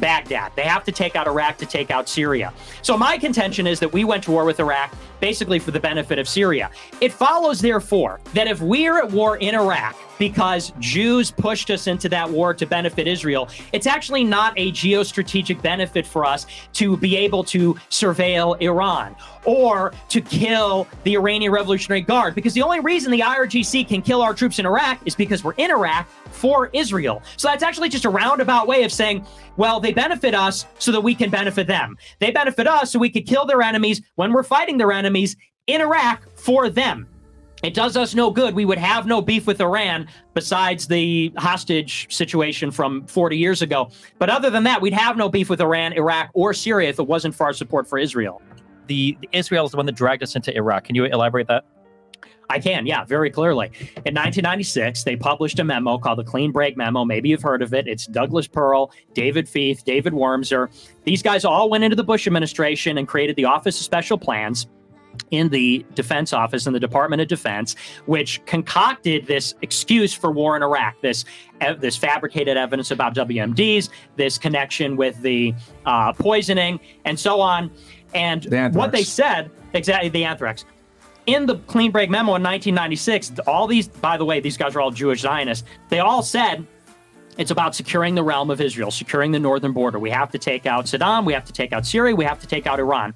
Baghdad. 0.00 0.52
They 0.56 0.62
have 0.62 0.84
to 0.84 0.92
take 0.92 1.14
out 1.14 1.26
Iraq 1.26 1.58
to 1.58 1.66
take 1.66 1.90
out 1.90 2.08
Syria. 2.08 2.52
So 2.82 2.96
my 2.96 3.18
contention 3.18 3.66
is 3.66 3.80
that 3.80 3.92
we 3.92 4.04
went 4.04 4.24
to 4.24 4.30
war 4.30 4.44
with 4.44 4.58
Iraq 4.58 4.92
basically 5.20 5.58
for 5.58 5.70
the 5.70 5.80
benefit 5.80 6.18
of 6.18 6.28
Syria. 6.28 6.70
It 7.00 7.12
follows, 7.12 7.60
therefore, 7.60 8.20
that 8.34 8.46
if 8.46 8.60
we 8.60 8.88
are 8.88 8.98
at 8.98 9.10
war 9.10 9.36
in 9.36 9.54
Iraq 9.54 9.96
because 10.18 10.72
Jews 10.80 11.30
pushed 11.30 11.70
us 11.70 11.86
into 11.86 12.08
that 12.10 12.28
war 12.28 12.52
to 12.52 12.66
benefit 12.66 13.06
Israel, 13.06 13.48
it's 13.72 13.86
actually 13.86 14.22
not 14.22 14.52
a 14.56 14.70
geostrategic 14.72 15.62
benefit 15.62 16.06
for 16.06 16.26
us 16.26 16.46
to 16.74 16.96
be 16.98 17.16
able 17.16 17.42
to 17.44 17.74
surveil 17.90 18.60
Iran 18.60 19.16
or 19.44 19.92
to 20.08 20.20
kill 20.20 20.86
the 21.04 21.14
Iranian 21.14 21.52
Revolutionary 21.52 22.02
Guard. 22.02 22.34
Because 22.34 22.52
the 22.52 22.62
only 22.62 22.80
reason 22.80 23.10
the 23.10 23.20
IRGC 23.20 23.88
can 23.88 24.02
kill 24.02 24.20
our 24.20 24.34
troops 24.34 24.58
in 24.58 24.66
Iraq 24.66 25.00
is 25.06 25.14
because 25.14 25.42
we're 25.42 25.54
in 25.54 25.70
Iraq 25.70 26.08
for 26.30 26.70
Israel. 26.72 27.22
So 27.36 27.48
that's 27.48 27.62
actually 27.62 27.88
just 27.88 28.04
a 28.04 28.10
roundabout 28.10 28.66
way 28.66 28.84
of 28.84 28.92
saying, 28.92 29.26
well, 29.56 29.80
they 29.80 29.92
benefit 29.92 30.34
us 30.34 30.66
so 30.78 30.92
that 30.92 31.00
we 31.00 31.14
can 31.14 31.30
benefit 31.30 31.66
them. 31.66 31.96
They 32.18 32.30
benefit 32.30 32.66
us 32.66 32.92
so 32.92 32.98
we 32.98 33.10
could 33.10 33.26
kill 33.26 33.44
their 33.44 33.62
enemies 33.62 34.00
when 34.14 34.32
we're 34.32 34.42
fighting 34.42 34.78
their 34.78 34.92
enemies 34.92 35.09
in 35.66 35.80
Iraq 35.80 36.26
for 36.36 36.68
them. 36.68 37.06
It 37.62 37.74
does 37.74 37.96
us 37.96 38.14
no 38.14 38.30
good. 38.30 38.54
We 38.54 38.64
would 38.64 38.78
have 38.78 39.06
no 39.06 39.20
beef 39.20 39.46
with 39.46 39.60
Iran 39.60 40.08
besides 40.32 40.86
the 40.88 41.32
hostage 41.36 42.12
situation 42.14 42.70
from 42.70 43.06
40 43.06 43.36
years 43.36 43.60
ago. 43.60 43.90
But 44.18 44.30
other 44.30 44.48
than 44.48 44.64
that, 44.64 44.80
we'd 44.80 44.94
have 44.94 45.16
no 45.18 45.28
beef 45.28 45.50
with 45.50 45.60
Iran, 45.60 45.92
Iraq, 45.92 46.30
or 46.32 46.54
Syria 46.54 46.88
if 46.88 46.98
it 46.98 47.06
wasn't 47.06 47.34
for 47.34 47.44
our 47.44 47.52
support 47.52 47.86
for 47.86 47.98
Israel. 47.98 48.40
The, 48.86 49.16
the 49.20 49.28
Israel 49.32 49.66
is 49.66 49.72
the 49.72 49.76
one 49.76 49.86
that 49.86 49.94
dragged 49.94 50.22
us 50.22 50.36
into 50.36 50.54
Iraq. 50.56 50.84
Can 50.84 50.96
you 50.96 51.04
elaborate 51.04 51.48
that? 51.48 51.64
I 52.48 52.58
can, 52.58 52.84
yeah, 52.84 53.04
very 53.04 53.30
clearly. 53.30 53.66
In 54.04 54.14
1996, 54.14 55.04
they 55.04 55.14
published 55.14 55.60
a 55.60 55.64
memo 55.64 55.98
called 55.98 56.18
the 56.18 56.24
Clean 56.24 56.50
Break 56.50 56.76
Memo. 56.76 57.04
Maybe 57.04 57.28
you've 57.28 57.42
heard 57.42 57.62
of 57.62 57.72
it. 57.72 57.86
It's 57.86 58.06
Douglas 58.06 58.48
Perle, 58.48 58.90
David 59.14 59.46
Feith, 59.46 59.84
David 59.84 60.14
Wurmser. 60.14 60.68
These 61.04 61.22
guys 61.22 61.44
all 61.44 61.70
went 61.70 61.84
into 61.84 61.94
the 61.94 62.02
Bush 62.02 62.26
administration 62.26 62.98
and 62.98 63.06
created 63.06 63.36
the 63.36 63.44
Office 63.44 63.78
of 63.78 63.84
Special 63.84 64.18
Plans 64.18 64.66
in 65.30 65.48
the 65.48 65.84
Defense 65.94 66.32
Office 66.32 66.66
in 66.66 66.72
the 66.72 66.80
Department 66.80 67.22
of 67.22 67.28
Defense, 67.28 67.76
which 68.06 68.44
concocted 68.46 69.26
this 69.26 69.54
excuse 69.62 70.12
for 70.14 70.30
war 70.30 70.56
in 70.56 70.62
Iraq. 70.62 71.00
This 71.00 71.24
this 71.78 71.96
fabricated 71.96 72.56
evidence 72.56 72.90
about 72.90 73.14
WMDs, 73.14 73.90
this 74.16 74.38
connection 74.38 74.96
with 74.96 75.20
the 75.20 75.54
uh, 75.84 76.12
poisoning, 76.12 76.80
and 77.04 77.18
so 77.18 77.40
on. 77.40 77.70
And 78.14 78.42
the 78.44 78.70
what 78.70 78.92
they 78.92 79.04
said 79.04 79.50
exactly 79.72 80.08
the 80.08 80.24
anthrax 80.24 80.64
in 81.26 81.46
the 81.46 81.56
clean 81.56 81.90
break 81.90 82.10
memo 82.10 82.34
in 82.34 82.42
1996, 82.42 83.38
all 83.46 83.66
these, 83.66 83.88
by 83.88 84.16
the 84.16 84.24
way, 84.24 84.40
these 84.40 84.56
guys 84.56 84.74
are 84.74 84.80
all 84.80 84.90
Jewish 84.90 85.20
Zionists. 85.20 85.66
They 85.88 86.00
all 86.00 86.22
said 86.22 86.66
it's 87.38 87.50
about 87.50 87.74
securing 87.74 88.14
the 88.14 88.22
realm 88.22 88.50
of 88.50 88.60
Israel, 88.60 88.90
securing 88.90 89.32
the 89.32 89.38
northern 89.38 89.72
border. 89.72 89.98
We 89.98 90.10
have 90.10 90.30
to 90.32 90.38
take 90.38 90.66
out 90.66 90.86
Saddam. 90.86 91.24
We 91.24 91.32
have 91.32 91.44
to 91.44 91.52
take 91.52 91.72
out 91.72 91.86
Syria. 91.86 92.14
We 92.14 92.24
have 92.24 92.40
to 92.40 92.46
take 92.46 92.66
out 92.66 92.78
Iran. 92.78 93.14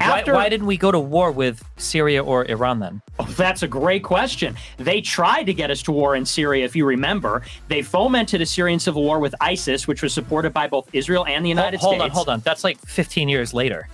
After, 0.00 0.32
why, 0.32 0.44
why, 0.44 0.48
didn't 0.48 0.66
we 0.66 0.76
go 0.76 0.90
to 0.90 0.98
war 0.98 1.30
with 1.30 1.64
Syria 1.76 2.22
or 2.22 2.44
Iran 2.50 2.80
then? 2.80 3.02
Oh, 3.18 3.24
that's 3.24 3.62
a 3.62 3.68
great 3.68 4.02
question. 4.02 4.56
They 4.76 5.00
tried 5.00 5.44
to 5.44 5.54
get 5.54 5.70
us 5.70 5.82
to 5.84 5.92
war 5.92 6.16
in 6.16 6.24
Syria, 6.24 6.64
if 6.64 6.76
you 6.76 6.84
remember. 6.84 7.42
They 7.68 7.82
fomented 7.82 8.40
a 8.40 8.46
Syrian 8.46 8.78
civil 8.78 9.02
war 9.02 9.18
with 9.18 9.34
ISIS, 9.40 9.88
which 9.88 10.02
was 10.02 10.12
supported 10.12 10.52
by 10.52 10.66
both 10.66 10.88
Israel 10.92 11.26
and 11.26 11.44
the 11.44 11.48
United 11.48 11.80
hold, 11.80 11.94
States. 11.94 12.00
Hold 12.00 12.10
on, 12.10 12.14
hold 12.14 12.28
on. 12.28 12.40
That's 12.40 12.64
like 12.64 12.78
15 12.86 13.28
years 13.28 13.54
later. 13.54 13.88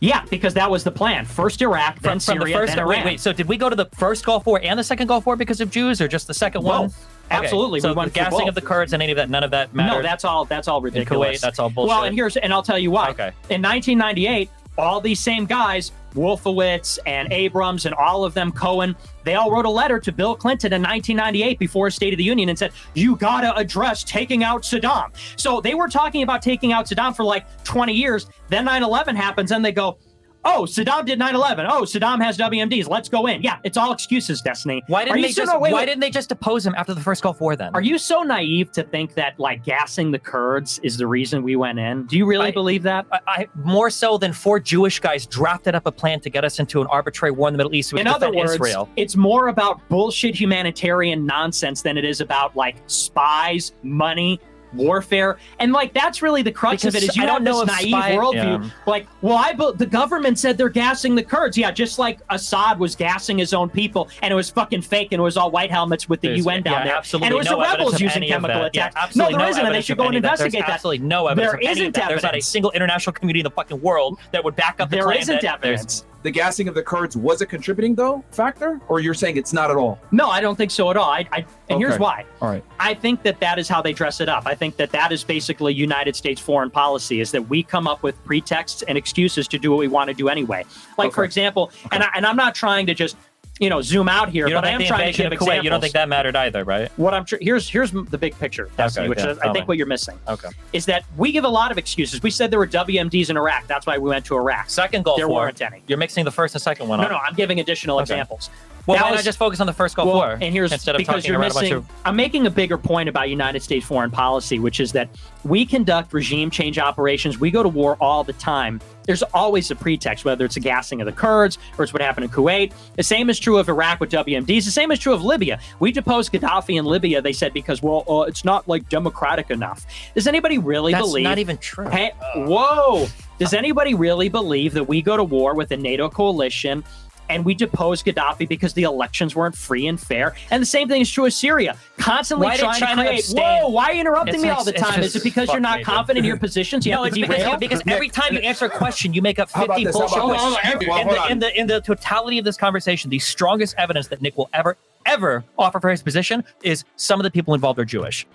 Yeah, 0.00 0.24
because 0.30 0.54
that 0.54 0.70
was 0.70 0.82
the 0.82 0.90
plan. 0.90 1.26
First 1.26 1.60
Iraq, 1.60 2.00
then 2.00 2.12
from, 2.12 2.20
Syria, 2.20 2.46
the 2.46 2.52
first, 2.52 2.74
then 2.74 2.86
Wait, 2.86 3.04
wait. 3.04 3.20
So 3.20 3.34
did 3.34 3.46
we 3.46 3.58
go 3.58 3.68
to 3.68 3.76
the 3.76 3.84
first 3.96 4.24
Gulf 4.24 4.46
War 4.46 4.58
and 4.62 4.78
the 4.78 4.84
second 4.84 5.08
Gulf 5.08 5.26
War 5.26 5.36
because 5.36 5.60
of 5.60 5.70
Jews, 5.70 6.00
or 6.00 6.08
just 6.08 6.26
the 6.26 6.32
second 6.32 6.62
one? 6.62 6.86
Both. 6.86 7.06
Okay. 7.26 7.36
Absolutely. 7.36 7.80
So 7.80 7.92
we 7.92 8.04
the 8.06 8.10
gassing 8.10 8.48
of 8.48 8.54
the 8.54 8.62
Kurds 8.62 8.94
and 8.94 9.02
any 9.02 9.12
of 9.12 9.16
that, 9.16 9.28
none 9.28 9.44
of 9.44 9.50
that 9.50 9.74
mattered. 9.74 9.98
No, 9.98 10.02
that's 10.02 10.24
all. 10.24 10.46
That's 10.46 10.68
all 10.68 10.80
ridiculous. 10.80 11.28
In 11.28 11.34
Kuwait, 11.34 11.40
that's 11.40 11.58
all 11.58 11.68
bullshit. 11.68 11.88
Well, 11.90 12.04
and 12.04 12.14
here's 12.14 12.36
and 12.38 12.52
I'll 12.52 12.62
tell 12.62 12.78
you 12.78 12.90
why. 12.90 13.10
Okay. 13.10 13.28
In 13.50 13.60
1998, 13.60 14.48
all 14.80 15.00
these 15.00 15.20
same 15.20 15.46
guys, 15.46 15.92
Wolfowitz 16.14 16.98
and 17.06 17.32
Abrams 17.32 17.86
and 17.86 17.94
all 17.94 18.24
of 18.24 18.34
them, 18.34 18.50
Cohen, 18.50 18.96
they 19.24 19.34
all 19.34 19.50
wrote 19.50 19.66
a 19.66 19.70
letter 19.70 20.00
to 20.00 20.12
Bill 20.12 20.34
Clinton 20.34 20.72
in 20.72 20.82
1998 20.82 21.58
before 21.58 21.90
State 21.90 22.12
of 22.12 22.18
the 22.18 22.24
Union 22.24 22.48
and 22.48 22.58
said, 22.58 22.72
You 22.94 23.16
got 23.16 23.42
to 23.42 23.54
address 23.54 24.02
taking 24.02 24.42
out 24.42 24.62
Saddam. 24.62 25.12
So 25.36 25.60
they 25.60 25.74
were 25.74 25.88
talking 25.88 26.22
about 26.22 26.42
taking 26.42 26.72
out 26.72 26.86
Saddam 26.86 27.14
for 27.14 27.24
like 27.24 27.46
20 27.64 27.92
years. 27.92 28.26
Then 28.48 28.64
9 28.64 28.82
11 28.82 29.14
happens 29.16 29.52
and 29.52 29.64
they 29.64 29.72
go, 29.72 29.98
Oh, 30.44 30.62
Saddam 30.62 31.04
did 31.04 31.18
9/11. 31.18 31.66
Oh, 31.68 31.82
Saddam 31.82 32.22
has 32.22 32.38
WMDs. 32.38 32.88
Let's 32.88 33.08
go 33.08 33.26
in. 33.26 33.42
Yeah, 33.42 33.58
it's 33.62 33.76
all 33.76 33.92
excuses, 33.92 34.40
Destiny. 34.40 34.82
Why 34.86 35.04
didn't 35.04 35.20
they 35.20 35.32
just? 35.32 35.52
wait, 35.60 35.72
why 35.72 35.80
wait. 35.80 35.86
didn't 35.86 36.00
they 36.00 36.10
just 36.10 36.32
oppose 36.32 36.64
him 36.64 36.74
after 36.76 36.94
the 36.94 37.00
first 37.00 37.22
Gulf 37.22 37.40
War? 37.40 37.56
Then 37.56 37.74
are 37.74 37.82
you 37.82 37.98
so 37.98 38.22
naive 38.22 38.72
to 38.72 38.82
think 38.82 39.14
that 39.14 39.38
like 39.38 39.64
gassing 39.64 40.10
the 40.10 40.18
Kurds 40.18 40.80
is 40.82 40.96
the 40.96 41.06
reason 41.06 41.42
we 41.42 41.56
went 41.56 41.78
in? 41.78 42.06
Do 42.06 42.16
you 42.16 42.24
really 42.24 42.48
I, 42.48 42.52
believe 42.52 42.82
that? 42.84 43.06
I, 43.12 43.20
I, 43.26 43.48
more 43.54 43.90
so 43.90 44.16
than 44.16 44.32
four 44.32 44.60
Jewish 44.60 44.98
guys 44.98 45.26
drafted 45.26 45.74
up 45.74 45.86
a 45.86 45.92
plan 45.92 46.20
to 46.20 46.30
get 46.30 46.44
us 46.44 46.58
into 46.58 46.80
an 46.80 46.86
arbitrary 46.86 47.32
war 47.32 47.48
in 47.48 47.54
the 47.54 47.58
Middle 47.58 47.74
East. 47.74 47.90
So 47.90 47.98
in 47.98 48.06
other 48.06 48.32
words, 48.32 48.52
Israel. 48.52 48.88
it's 48.96 49.16
more 49.16 49.48
about 49.48 49.86
bullshit 49.88 50.34
humanitarian 50.34 51.26
nonsense 51.26 51.82
than 51.82 51.98
it 51.98 52.04
is 52.04 52.20
about 52.20 52.56
like 52.56 52.76
spies, 52.86 53.72
money, 53.82 54.40
warfare. 54.72 55.38
And 55.58 55.72
like 55.72 55.92
that's 55.92 56.22
really 56.22 56.42
the 56.42 56.52
crux 56.52 56.82
because 56.82 56.94
of 56.94 57.02
it 57.02 57.08
is 57.08 57.16
you 57.16 57.22
I 57.22 57.26
don't 57.26 57.44
know 57.44 57.64
this 57.64 57.68
naive 57.68 57.90
spy, 57.90 58.12
worldview. 58.12 58.64
Yeah. 58.64 58.70
Like, 58.86 59.06
well, 59.22 59.36
I 59.36 59.52
the 59.76 59.86
government 59.86 60.38
said 60.38 60.56
they're 60.56 60.68
gassing 60.68 61.14
the 61.14 61.22
Kurds. 61.22 61.56
Yeah, 61.56 61.70
just 61.70 61.98
like 61.98 62.20
Assad 62.30 62.78
was 62.78 62.96
gassing 62.96 63.38
his 63.38 63.52
own 63.52 63.68
people, 63.68 64.08
and 64.22 64.32
it 64.32 64.34
was 64.34 64.50
fucking 64.50 64.82
fake, 64.82 65.08
and 65.12 65.20
it 65.20 65.22
was 65.22 65.36
all 65.36 65.50
white 65.50 65.70
helmets 65.70 66.08
with 66.08 66.20
the 66.20 66.28
There's, 66.28 66.46
UN 66.46 66.62
down 66.62 66.72
yeah, 66.72 66.84
there, 66.84 66.96
absolutely 66.96 67.26
and 67.26 67.34
it 67.34 67.38
was 67.38 67.46
no 67.46 67.56
the 67.56 67.62
rebels 67.62 68.00
using 68.00 68.22
chemical 68.22 68.64
attacks. 68.64 69.16
Yeah, 69.16 69.22
no, 69.22 69.30
there 69.30 69.38
no 69.38 69.56
not 69.56 69.66
and 69.66 69.74
they 69.74 69.80
should 69.82 69.98
go 69.98 70.06
and 70.06 70.16
investigate 70.16 70.60
that. 70.60 70.70
Absolutely 70.70 71.06
no 71.06 71.26
evidence. 71.26 71.52
There 71.52 71.70
isn't 71.70 71.98
evidence. 71.98 72.08
There's 72.08 72.22
not 72.22 72.36
a 72.36 72.40
single 72.40 72.70
international 72.72 73.12
community 73.12 73.40
in 73.40 73.44
the 73.44 73.50
fucking 73.50 73.80
world 73.80 74.18
that 74.32 74.42
would 74.44 74.56
back 74.56 74.80
up 74.80 74.90
the 74.90 74.96
there 74.96 75.04
claim 75.04 75.20
isn't 75.20 75.42
that 75.42 75.64
evidence 75.64 76.04
the 76.22 76.30
gassing 76.30 76.68
of 76.68 76.74
the 76.74 76.82
Kurds 76.82 77.16
was 77.16 77.40
a 77.40 77.46
contributing 77.46 77.94
though 77.94 78.24
factor, 78.30 78.80
or 78.88 79.00
you're 79.00 79.14
saying 79.14 79.36
it's 79.36 79.52
not 79.52 79.70
at 79.70 79.76
all? 79.76 79.98
No, 80.12 80.28
I 80.28 80.40
don't 80.40 80.56
think 80.56 80.70
so 80.70 80.90
at 80.90 80.96
all. 80.96 81.10
I, 81.10 81.26
I 81.32 81.38
and 81.38 81.46
okay. 81.70 81.78
here's 81.78 81.98
why. 81.98 82.24
All 82.40 82.48
right. 82.48 82.64
I 82.78 82.94
think 82.94 83.22
that 83.22 83.40
that 83.40 83.58
is 83.58 83.68
how 83.68 83.80
they 83.80 83.92
dress 83.92 84.20
it 84.20 84.28
up. 84.28 84.44
I 84.46 84.54
think 84.54 84.76
that 84.76 84.90
that 84.92 85.12
is 85.12 85.24
basically 85.24 85.72
United 85.72 86.16
States 86.16 86.40
foreign 86.40 86.70
policy: 86.70 87.20
is 87.20 87.30
that 87.32 87.48
we 87.48 87.62
come 87.62 87.86
up 87.86 88.02
with 88.02 88.22
pretexts 88.24 88.82
and 88.82 88.98
excuses 88.98 89.48
to 89.48 89.58
do 89.58 89.70
what 89.70 89.78
we 89.78 89.88
want 89.88 90.08
to 90.08 90.14
do 90.14 90.28
anyway. 90.28 90.64
Like 90.98 91.08
okay. 91.08 91.14
for 91.14 91.24
example, 91.24 91.70
okay. 91.86 91.96
and 91.96 92.04
I, 92.04 92.10
and 92.14 92.26
I'm 92.26 92.36
not 92.36 92.54
trying 92.54 92.86
to 92.86 92.94
just 92.94 93.16
you 93.60 93.68
know 93.68 93.82
zoom 93.82 94.08
out 94.08 94.30
here, 94.30 94.48
but 94.48 94.64
I 94.64 94.70
am 94.70 94.82
trying 94.82 95.12
to 95.12 95.16
give 95.16 95.32
examples. 95.32 95.62
You 95.62 95.70
don't 95.70 95.80
think 95.80 95.92
that 95.92 96.08
mattered 96.08 96.34
either, 96.34 96.64
right? 96.64 96.90
What 96.96 97.14
I'm 97.14 97.24
tr- 97.26 97.36
here's 97.40 97.68
here's 97.68 97.92
the 97.92 98.18
big 98.18 98.36
picture, 98.38 98.70
Destiny, 98.76 99.04
okay, 99.04 99.08
which 99.10 99.18
yeah, 99.18 99.30
is, 99.32 99.38
I 99.38 99.52
think 99.52 99.64
me. 99.64 99.68
what 99.68 99.76
you're 99.76 99.86
missing. 99.86 100.18
Okay, 100.26 100.48
is 100.72 100.86
that 100.86 101.04
we 101.16 101.30
give 101.30 101.44
a 101.44 101.48
lot 101.48 101.70
of 101.70 101.76
excuses. 101.76 102.22
We 102.22 102.30
said 102.30 102.50
there 102.50 102.58
were 102.58 102.66
WMDs 102.66 103.28
in 103.28 103.36
Iraq. 103.36 103.66
That's 103.66 103.86
why 103.86 103.98
we 103.98 104.08
went 104.08 104.24
to 104.26 104.36
Iraq. 104.36 104.70
Second 104.70 105.04
Gulf 105.04 105.18
there 105.18 105.28
War. 105.28 105.42
weren't 105.42 105.60
any. 105.60 105.82
You're 105.86 105.98
mixing 105.98 106.24
the 106.24 106.30
first 106.30 106.54
and 106.54 106.62
second 106.62 106.88
one. 106.88 107.00
No, 107.00 107.04
up. 107.04 107.10
no, 107.10 107.18
I'm 107.18 107.34
giving 107.34 107.60
additional 107.60 107.96
okay. 107.96 108.02
examples. 108.02 108.48
Well, 108.86 108.96
that 108.96 109.04
why 109.04 109.10
was, 109.10 109.18
not 109.18 109.24
just 109.24 109.38
focus 109.38 109.60
on 109.60 109.66
the 109.66 109.72
first 109.72 109.96
Gulf 109.96 110.06
well, 110.06 110.16
War? 110.16 110.38
And 110.40 110.52
here's 110.52 110.72
instead 110.72 110.94
of 110.94 110.98
because 110.98 111.22
talking 111.22 111.30
you're 111.30 111.40
missing. 111.40 111.72
Of... 111.72 111.86
I'm 112.04 112.16
making 112.16 112.46
a 112.46 112.50
bigger 112.50 112.78
point 112.78 113.08
about 113.08 113.28
United 113.28 113.62
States 113.62 113.84
foreign 113.84 114.10
policy, 114.10 114.58
which 114.58 114.80
is 114.80 114.92
that 114.92 115.08
we 115.44 115.66
conduct 115.66 116.12
regime 116.12 116.50
change 116.50 116.78
operations. 116.78 117.38
We 117.38 117.50
go 117.50 117.62
to 117.62 117.68
war 117.68 117.96
all 118.00 118.24
the 118.24 118.32
time. 118.34 118.80
There's 119.04 119.22
always 119.22 119.70
a 119.70 119.76
pretext, 119.76 120.24
whether 120.24 120.44
it's 120.44 120.56
a 120.56 120.60
gassing 120.60 121.00
of 121.00 121.06
the 121.06 121.12
Kurds 121.12 121.58
or 121.78 121.84
it's 121.84 121.92
what 121.92 122.02
happened 122.02 122.24
in 122.24 122.30
Kuwait. 122.30 122.72
The 122.96 123.02
same 123.02 123.28
is 123.30 123.38
true 123.38 123.58
of 123.58 123.68
Iraq 123.68 124.00
with 124.00 124.10
WMDs. 124.10 124.64
The 124.64 124.70
same 124.70 124.90
is 124.92 124.98
true 124.98 125.12
of 125.12 125.24
Libya. 125.24 125.58
We 125.80 125.90
deposed 125.90 126.32
Gaddafi 126.32 126.78
in 126.78 126.84
Libya. 126.84 127.20
They 127.20 127.32
said 127.32 127.52
because 127.52 127.82
well, 127.82 128.04
uh, 128.08 128.22
it's 128.22 128.44
not 128.44 128.68
like 128.68 128.88
democratic 128.88 129.50
enough. 129.50 129.86
Does 130.14 130.26
anybody 130.26 130.58
really 130.58 130.92
That's 130.92 131.06
believe? 131.06 131.24
That's 131.24 131.32
not 131.32 131.38
even 131.38 131.58
true. 131.58 131.88
Hey, 131.88 132.12
whoa! 132.36 133.06
Does 133.38 133.54
anybody 133.54 133.94
really 133.94 134.28
believe 134.28 134.74
that 134.74 134.84
we 134.84 135.00
go 135.00 135.16
to 135.16 135.24
war 135.24 135.54
with 135.54 135.70
a 135.70 135.76
NATO 135.76 136.08
coalition? 136.08 136.84
And 137.30 137.44
we 137.44 137.54
deposed 137.54 138.04
Gaddafi 138.04 138.48
because 138.48 138.74
the 138.74 138.82
elections 138.82 139.34
weren't 139.34 139.54
free 139.54 139.86
and 139.86 139.98
fair. 139.98 140.34
And 140.50 140.60
the 140.60 140.66
same 140.66 140.88
thing 140.88 141.00
is 141.00 141.10
true 141.10 141.26
of 141.26 141.32
Syria. 141.32 141.76
Constantly 141.98 142.46
Why 142.46 142.56
trying 142.56 142.80
China 142.80 143.02
to 143.02 143.08
create. 143.08 143.20
abstain? 143.20 143.62
Whoa! 143.62 143.68
Why 143.68 143.84
are 143.86 143.92
you 143.94 144.00
interrupting 144.00 144.34
It's 144.34 144.42
me 144.42 144.48
like- 144.48 144.58
all 144.58 144.64
the 144.64 144.72
time? 144.72 145.00
Is 145.02 145.16
it 145.16 145.22
because 145.22 145.48
you're 145.50 145.60
not 145.60 145.78
me, 145.78 145.84
confident 145.84 146.24
in 146.24 146.28
your 146.28 146.36
positions? 146.36 146.84
You 146.84 146.92
No, 146.92 147.04
it's 147.04 147.16
because, 147.16 147.58
because 147.58 147.82
every 147.86 148.08
time 148.08 148.34
you 148.34 148.40
answer 148.40 148.66
a 148.66 148.70
question, 148.70 149.14
you 149.14 149.22
make 149.22 149.38
up 149.38 149.50
50 149.50 149.66
bullshit 149.66 149.94
about 149.94 150.10
points. 150.10 150.86
Well, 150.86 150.98
in, 150.98 151.08
the, 151.08 151.26
in 151.30 151.38
the 151.38 151.60
in 151.60 151.66
the 151.66 151.80
totality 151.80 152.38
of 152.38 152.44
this 152.44 152.56
conversation, 152.56 153.10
the 153.10 153.18
strongest 153.18 153.74
evidence 153.78 154.08
that 154.08 154.20
Nick 154.20 154.36
will 154.36 154.50
ever 154.52 154.76
ever 155.06 155.44
offer 155.58 155.80
for 155.80 155.90
his 155.90 156.02
position 156.02 156.44
is 156.62 156.84
some 156.96 157.20
of 157.20 157.24
the 157.24 157.30
people 157.30 157.54
involved 157.54 157.78
are 157.78 157.84
Jewish. 157.84 158.26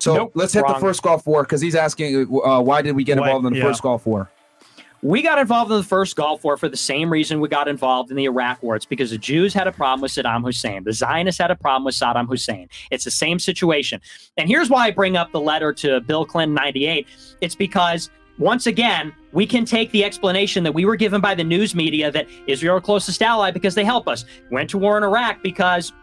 So 0.00 0.14
Nope, 0.14 0.32
let's 0.34 0.54
hit 0.54 0.62
wrong. 0.62 0.74
the 0.74 0.80
first 0.80 1.02
Gulf 1.02 1.26
War 1.26 1.42
because 1.42 1.60
he's 1.60 1.74
asking 1.74 2.26
uh, 2.42 2.62
why 2.62 2.80
did 2.80 2.96
we 2.96 3.04
get 3.04 3.18
involved 3.18 3.44
in 3.46 3.52
the 3.52 3.58
yeah. 3.58 3.64
first 3.66 3.82
Gulf 3.82 4.06
War? 4.06 4.30
We 5.02 5.22
got 5.22 5.38
involved 5.38 5.70
in 5.70 5.78
the 5.78 5.82
first 5.82 6.14
Gulf 6.14 6.44
War 6.44 6.58
for 6.58 6.68
the 6.68 6.76
same 6.76 7.10
reason 7.10 7.40
we 7.40 7.48
got 7.48 7.68
involved 7.68 8.10
in 8.10 8.18
the 8.18 8.24
Iraq 8.24 8.62
War. 8.62 8.76
It's 8.76 8.84
because 8.84 9.10
the 9.10 9.18
Jews 9.18 9.54
had 9.54 9.66
a 9.66 9.72
problem 9.72 10.02
with 10.02 10.12
Saddam 10.12 10.42
Hussein. 10.44 10.84
The 10.84 10.92
Zionists 10.92 11.40
had 11.40 11.50
a 11.50 11.56
problem 11.56 11.84
with 11.84 11.94
Saddam 11.94 12.28
Hussein. 12.28 12.68
It's 12.90 13.04
the 13.04 13.10
same 13.10 13.38
situation. 13.38 14.02
And 14.36 14.46
here's 14.46 14.68
why 14.68 14.88
I 14.88 14.90
bring 14.90 15.16
up 15.16 15.32
the 15.32 15.40
letter 15.40 15.72
to 15.72 16.00
Bill 16.02 16.26
Clinton 16.26 16.54
98. 16.54 17.06
It's 17.40 17.54
because 17.54 18.10
once 18.38 18.66
again, 18.66 19.14
we 19.32 19.46
can 19.46 19.64
take 19.64 19.90
the 19.90 20.04
explanation 20.04 20.64
that 20.64 20.72
we 20.72 20.84
were 20.84 20.96
given 20.96 21.22
by 21.22 21.34
the 21.34 21.44
news 21.44 21.74
media 21.74 22.10
that 22.10 22.26
Israel 22.46 22.74
our 22.74 22.80
closest 22.80 23.22
ally 23.22 23.50
because 23.50 23.74
they 23.74 23.84
help 23.84 24.06
us. 24.06 24.26
Went 24.50 24.68
to 24.70 24.78
war 24.78 24.98
in 24.98 25.04
Iraq 25.04 25.42
because 25.42 25.94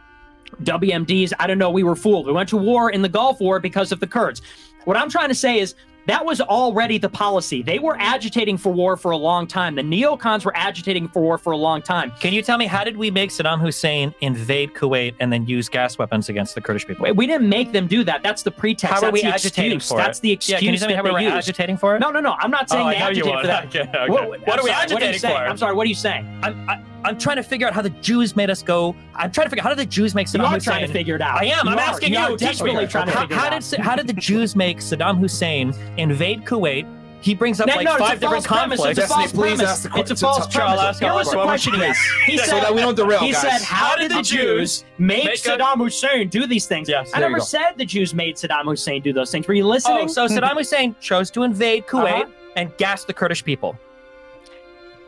WMDs, 0.64 1.34
I 1.40 1.46
don't 1.46 1.60
know, 1.60 1.70
we 1.70 1.84
were 1.84 1.96
fooled. 1.96 2.26
We 2.26 2.34
went 2.34 2.50
to 2.50 2.58
war 2.58 2.90
in 2.90 3.04
the 3.04 3.10
Gulf 3.10 3.40
War 3.40 3.60
because 3.60 3.92
of 3.92 4.00
the 4.00 4.08
Kurds. 4.08 4.42
What 4.86 4.98
I'm 4.98 5.10
trying 5.10 5.30
to 5.30 5.36
say 5.36 5.60
is 5.60 5.76
that 6.08 6.26
was 6.26 6.42
already 6.42 6.98
the 6.98 7.10
policy. 7.10 7.62
They 7.62 7.80
were 7.80 7.96
agitating 8.00 8.58
for 8.58 8.72
war 8.74 8.98
for 8.98 9.12
a 9.12 9.18
long 9.18 9.46
time. 9.48 9.76
The 9.76 9.82
neocons 9.84 10.44
were 10.44 10.56
agitating 10.58 11.08
for 11.10 11.22
war 11.22 11.38
for 11.38 11.52
a 11.52 11.58
long 11.58 11.82
time. 11.82 12.12
Can 12.20 12.34
you 12.34 12.42
tell 12.42 12.58
me 12.58 12.66
how 12.66 12.84
did 12.84 12.98
we 12.98 13.12
make 13.12 13.30
Saddam 13.30 13.60
Hussein 13.60 14.14
invade 14.22 14.74
Kuwait 14.74 15.14
and 15.20 15.32
then 15.32 15.46
use 15.46 15.70
gas 15.70 15.98
weapons 15.98 16.30
against 16.30 16.56
the 16.56 16.62
Kurdish 16.62 16.88
people? 16.88 17.06
We- 17.14 17.28
didn't 17.28 17.50
make 17.50 17.74
them 17.74 17.88
do 17.88 18.06
that. 18.06 18.24
That's 18.24 18.42
the 18.42 18.52
pretext. 18.52 18.86
How 18.94 19.02
That's 19.02 19.10
are 19.10 19.12
we 19.12 19.22
agitating 19.24 19.78
excuse. 19.78 19.90
for 19.90 19.98
That's 19.98 20.20
it? 20.20 20.22
the 20.22 20.32
excuse 20.32 20.54
Yeah, 20.54 20.60
can 20.66 20.74
you 20.74 20.80
tell 20.80 20.88
me 20.88 20.94
how 20.94 21.04
we 21.04 21.12
were 21.12 21.20
used. 21.20 21.36
agitating 21.36 21.76
for 21.76 21.94
it? 21.96 22.00
No, 22.00 22.10
no, 22.10 22.22
no. 22.22 22.38
I'm 22.40 22.50
not 22.52 22.68
oh, 22.72 22.76
saying 22.76 22.88
Oh, 22.88 22.90
they 22.90 22.96
agitated 22.96 23.42
for 23.42 23.48
that. 23.48 23.66
Okay, 23.68 23.82
okay. 23.82 24.10
What, 24.10 24.30
What 24.48 24.60
are 24.60 24.64
we 24.64 24.70
sorry, 24.70 24.94
What 24.94 25.04
are 25.04 25.12
you 25.12 25.20
saying? 25.20 25.36
for? 25.36 25.42
I'm 25.44 25.58
sorry. 25.58 25.76
What 25.76 25.86
are 25.86 25.90
you 25.90 25.96
saying? 25.96 26.40
I'm, 26.42 26.70
I, 26.70 26.82
I'm 27.04 27.18
trying 27.18 27.36
to 27.38 27.44
figure 27.44 27.68
out 27.68 27.74
how 27.74 27.82
the 27.82 27.90
Jews 27.90 28.36
made 28.36 28.50
us 28.50 28.64
go. 28.64 28.96
I'm 29.14 29.32
trying 29.32 29.46
to 29.46 29.50
figure 29.50 29.62
out 29.62 29.64
how 29.64 29.70
did 29.76 29.80
the 29.80 29.86
Jews 29.92 30.16
make 30.16 30.28
You 30.34 30.40
Saddam 30.40 30.46
are 30.46 30.54
Hussein. 30.56 30.74
trying 30.74 30.88
to 30.88 30.94
figure 30.94 31.16
it 31.16 31.22
out. 31.22 31.42
I 31.42 31.46
am. 31.46 31.66
You 31.66 31.72
I'm 31.74 31.78
are. 31.78 31.82
asking 31.82 32.14
you. 32.14 32.20
You 32.20 32.26
are 32.34 32.38
desperately 32.38 32.88
trying 32.88 33.08
to 33.08 33.12
how, 33.14 33.22
figure 33.22 33.36
it 33.36 33.40
how 33.40 33.48
out. 33.48 33.62
did 33.62 33.80
how 33.82 33.96
did 33.96 34.08
the 34.08 34.14
Jews 34.14 34.56
make 34.56 34.78
Saddam 34.80 35.18
Hussein 35.20 35.74
invade 35.98 36.46
Kuwait? 36.46 36.86
He 37.20 37.34
brings 37.34 37.60
up 37.60 37.68
No, 37.68 37.76
like 37.76 37.86
no, 37.86 37.98
five 37.98 38.20
different 38.20 38.46
false 38.46 38.62
conflicts. 38.62 39.00
It's 39.00 39.00
a 39.00 39.08
false 39.14 39.22
Destiny, 39.32 39.42
premise. 39.44 39.62
ask 39.70 39.92
the 39.92 40.00
It's 40.00 40.12
a 40.12 40.16
false 40.16 40.46
to- 40.46 40.52
to- 40.54 40.60
premise. 40.60 40.80
ask 40.80 41.00
Here 41.02 41.14
was 41.14 41.30
the 41.32 41.36
the 41.38 41.44
question 41.44 41.74
questions. 41.74 41.98
is, 41.98 42.26
he 42.28 42.38
So 42.38 42.44
said, 42.46 42.64
that 42.64 42.76
we 42.76 42.82
don't 42.82 42.96
derail, 42.96 43.20
he 43.20 43.32
guys. 43.32 43.42
said, 43.42 43.62
how, 43.64 43.96
did 43.96 44.12
the 44.12 44.22
Jews 44.22 44.86
make, 45.00 45.26
make 45.26 45.42
Saddam 45.42 45.78
Hussein 45.78 46.30
do 46.30 46.46
these 46.46 46.68
things? 46.68 46.88
Yes, 46.88 47.10
I 47.16 47.20
never 47.20 47.40
said 47.40 47.74
the 47.78 47.86
Jews 47.86 48.14
made 48.14 48.36
Saddam 48.36 48.66
Hussein 48.66 49.02
do 49.02 49.14
those 49.14 49.32
things. 49.32 49.48
Were 49.48 49.56
you 49.56 49.66
listening? 49.66 50.02
Oh, 50.04 50.08
so 50.08 50.28
Saddam 50.28 50.54
Hussein 50.54 50.96
chose 51.02 51.32
to 51.32 51.42
invade 51.44 51.88
Kuwait 51.88 52.22
Uh-huh. 52.22 52.32
and 52.56 52.78
gas 52.78 53.04
the 53.04 53.14
Kurdish 53.14 53.44
people. 53.44 53.76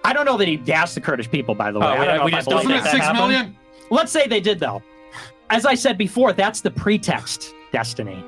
I 0.03 0.11
don't 0.13 0.25
know 0.25 0.37
that 0.37 0.47
he 0.47 0.57
gassed 0.57 0.95
the 0.95 1.01
Kurdish 1.01 1.29
people, 1.29 1.53
by 1.55 1.71
the 1.71 1.79
way. 1.79 1.85
Oh, 1.85 1.89
I 1.89 1.99
we- 1.99 2.05
don't 2.05 2.17
know 2.17 2.25
we 2.25 2.31
if 2.31 2.35
I 2.35 2.37
just 2.39 2.49
believe 2.49 2.63
don't 2.63 2.71
Wasn't 2.73 2.83
that. 2.85 2.89
it 2.89 2.91
six 2.91 3.05
happened? 3.05 3.27
million? 3.29 3.55
Let's 3.91 4.11
say 4.11 4.27
they 4.27 4.39
did, 4.39 4.59
though. 4.59 4.81
As 5.51 5.65
I 5.65 5.75
said 5.75 5.97
before, 5.97 6.33
that's 6.33 6.61
the 6.61 6.71
pretext, 6.71 7.53
Destiny. 7.71 8.23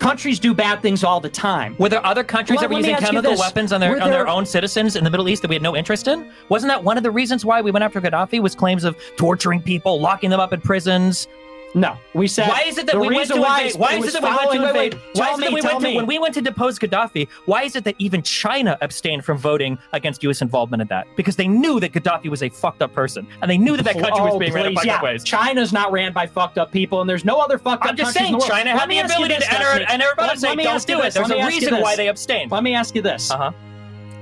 Countries 0.00 0.40
do 0.40 0.54
bad 0.54 0.80
things 0.80 1.04
all 1.04 1.20
the 1.20 1.28
time. 1.28 1.76
Were 1.78 1.90
there 1.90 2.04
other 2.06 2.24
countries 2.24 2.56
Well, 2.56 2.68
that 2.68 2.74
were 2.74 2.80
using 2.80 2.96
chemical 2.96 3.36
weapons 3.36 3.70
on 3.70 3.82
their 3.82 3.90
Were 3.90 4.00
on 4.00 4.10
their 4.10 4.26
own 4.26 4.46
citizens 4.46 4.96
in 4.96 5.04
the 5.04 5.10
Middle 5.10 5.28
East 5.28 5.42
that 5.42 5.48
we 5.48 5.54
had 5.54 5.62
no 5.62 5.76
interest 5.76 6.08
in? 6.08 6.32
Wasn't 6.48 6.70
that 6.70 6.82
one 6.82 6.96
of 6.96 7.02
the 7.02 7.10
reasons 7.10 7.44
why 7.44 7.60
we 7.60 7.70
went 7.70 7.84
after 7.84 8.00
Gaddafi? 8.00 8.40
Was 8.40 8.54
claims 8.54 8.84
of 8.84 8.96
torturing 9.18 9.60
people, 9.60 10.00
locking 10.00 10.30
them 10.30 10.40
up 10.40 10.54
in 10.54 10.62
prisons? 10.62 11.28
No, 11.74 11.96
we 12.14 12.26
said. 12.26 12.48
Why 12.48 12.62
is 12.66 12.78
it 12.78 12.86
that 12.86 12.98
we 12.98 13.08
went 13.14 13.28
to 13.30 13.40
why 13.40 13.60
invade? 13.62 13.78
Why 13.80 13.94
is 13.94 14.00
was 14.04 14.14
it 14.16 14.22
that 14.22 14.50
we 14.50 14.58
went 14.58 14.62
to 14.62 14.68
invade? 14.68 14.94
Why 15.14 15.30
is 15.32 15.38
it 15.38 15.42
that 15.42 15.52
we 15.52 15.60
went 15.60 15.80
to 15.80 15.94
when 15.94 16.06
we 16.06 16.18
went 16.18 16.34
to 16.34 16.40
depose 16.40 16.78
Gaddafi? 16.80 17.28
Why 17.46 17.62
is 17.62 17.76
it 17.76 17.84
that 17.84 17.94
even 17.98 18.22
China 18.22 18.76
abstained 18.80 19.24
from 19.24 19.38
voting 19.38 19.78
against 19.92 20.22
U.S. 20.24 20.42
involvement 20.42 20.80
in 20.82 20.88
that? 20.88 21.06
Because 21.16 21.36
they 21.36 21.46
knew 21.46 21.78
that 21.78 21.92
Gaddafi 21.92 22.28
was 22.28 22.42
a 22.42 22.48
fucked 22.48 22.82
up 22.82 22.92
person, 22.92 23.26
and 23.40 23.50
they 23.50 23.56
knew 23.58 23.76
that 23.76 23.84
that 23.84 23.94
country 23.98 24.20
was 24.20 24.34
Oh, 24.34 24.38
being 24.38 24.52
ran 24.52 24.66
in 24.66 24.74
please, 24.74 24.84
yeah. 24.84 25.00
ways. 25.02 25.22
China's 25.22 25.72
not 25.72 25.92
ran 25.92 26.12
by 26.12 26.26
fucked 26.26 26.58
up 26.58 26.72
people, 26.72 27.00
and 27.02 27.08
there's 27.08 27.24
no 27.24 27.38
other 27.40 27.56
fucked 27.56 27.84
up 27.84 27.90
I'm 27.90 27.96
just 27.96 28.14
saying. 28.14 28.40
China 28.40 28.70
had 28.76 28.90
the 28.90 28.98
ability 28.98 29.34
this, 29.34 29.46
to 29.46 29.54
enter 29.54 29.84
and 29.88 30.02
everybody 30.02 30.28
Let- 30.28 30.38
say, 30.40 30.48
let 30.48 30.56
me 30.56 30.64
"Don't 30.64 30.86
do 30.86 31.00
it." 31.02 31.14
There's 31.14 31.30
a 31.30 31.34
me 31.34 31.40
ask 31.40 31.52
you 31.52 31.60
reason 31.60 31.80
why 31.80 31.94
they 31.94 32.08
abstained. 32.08 32.50
Let 32.50 32.62
me 32.64 32.74
ask 32.74 32.94
you 32.96 33.02
this. 33.02 33.30
Uh-huh. 33.30 33.52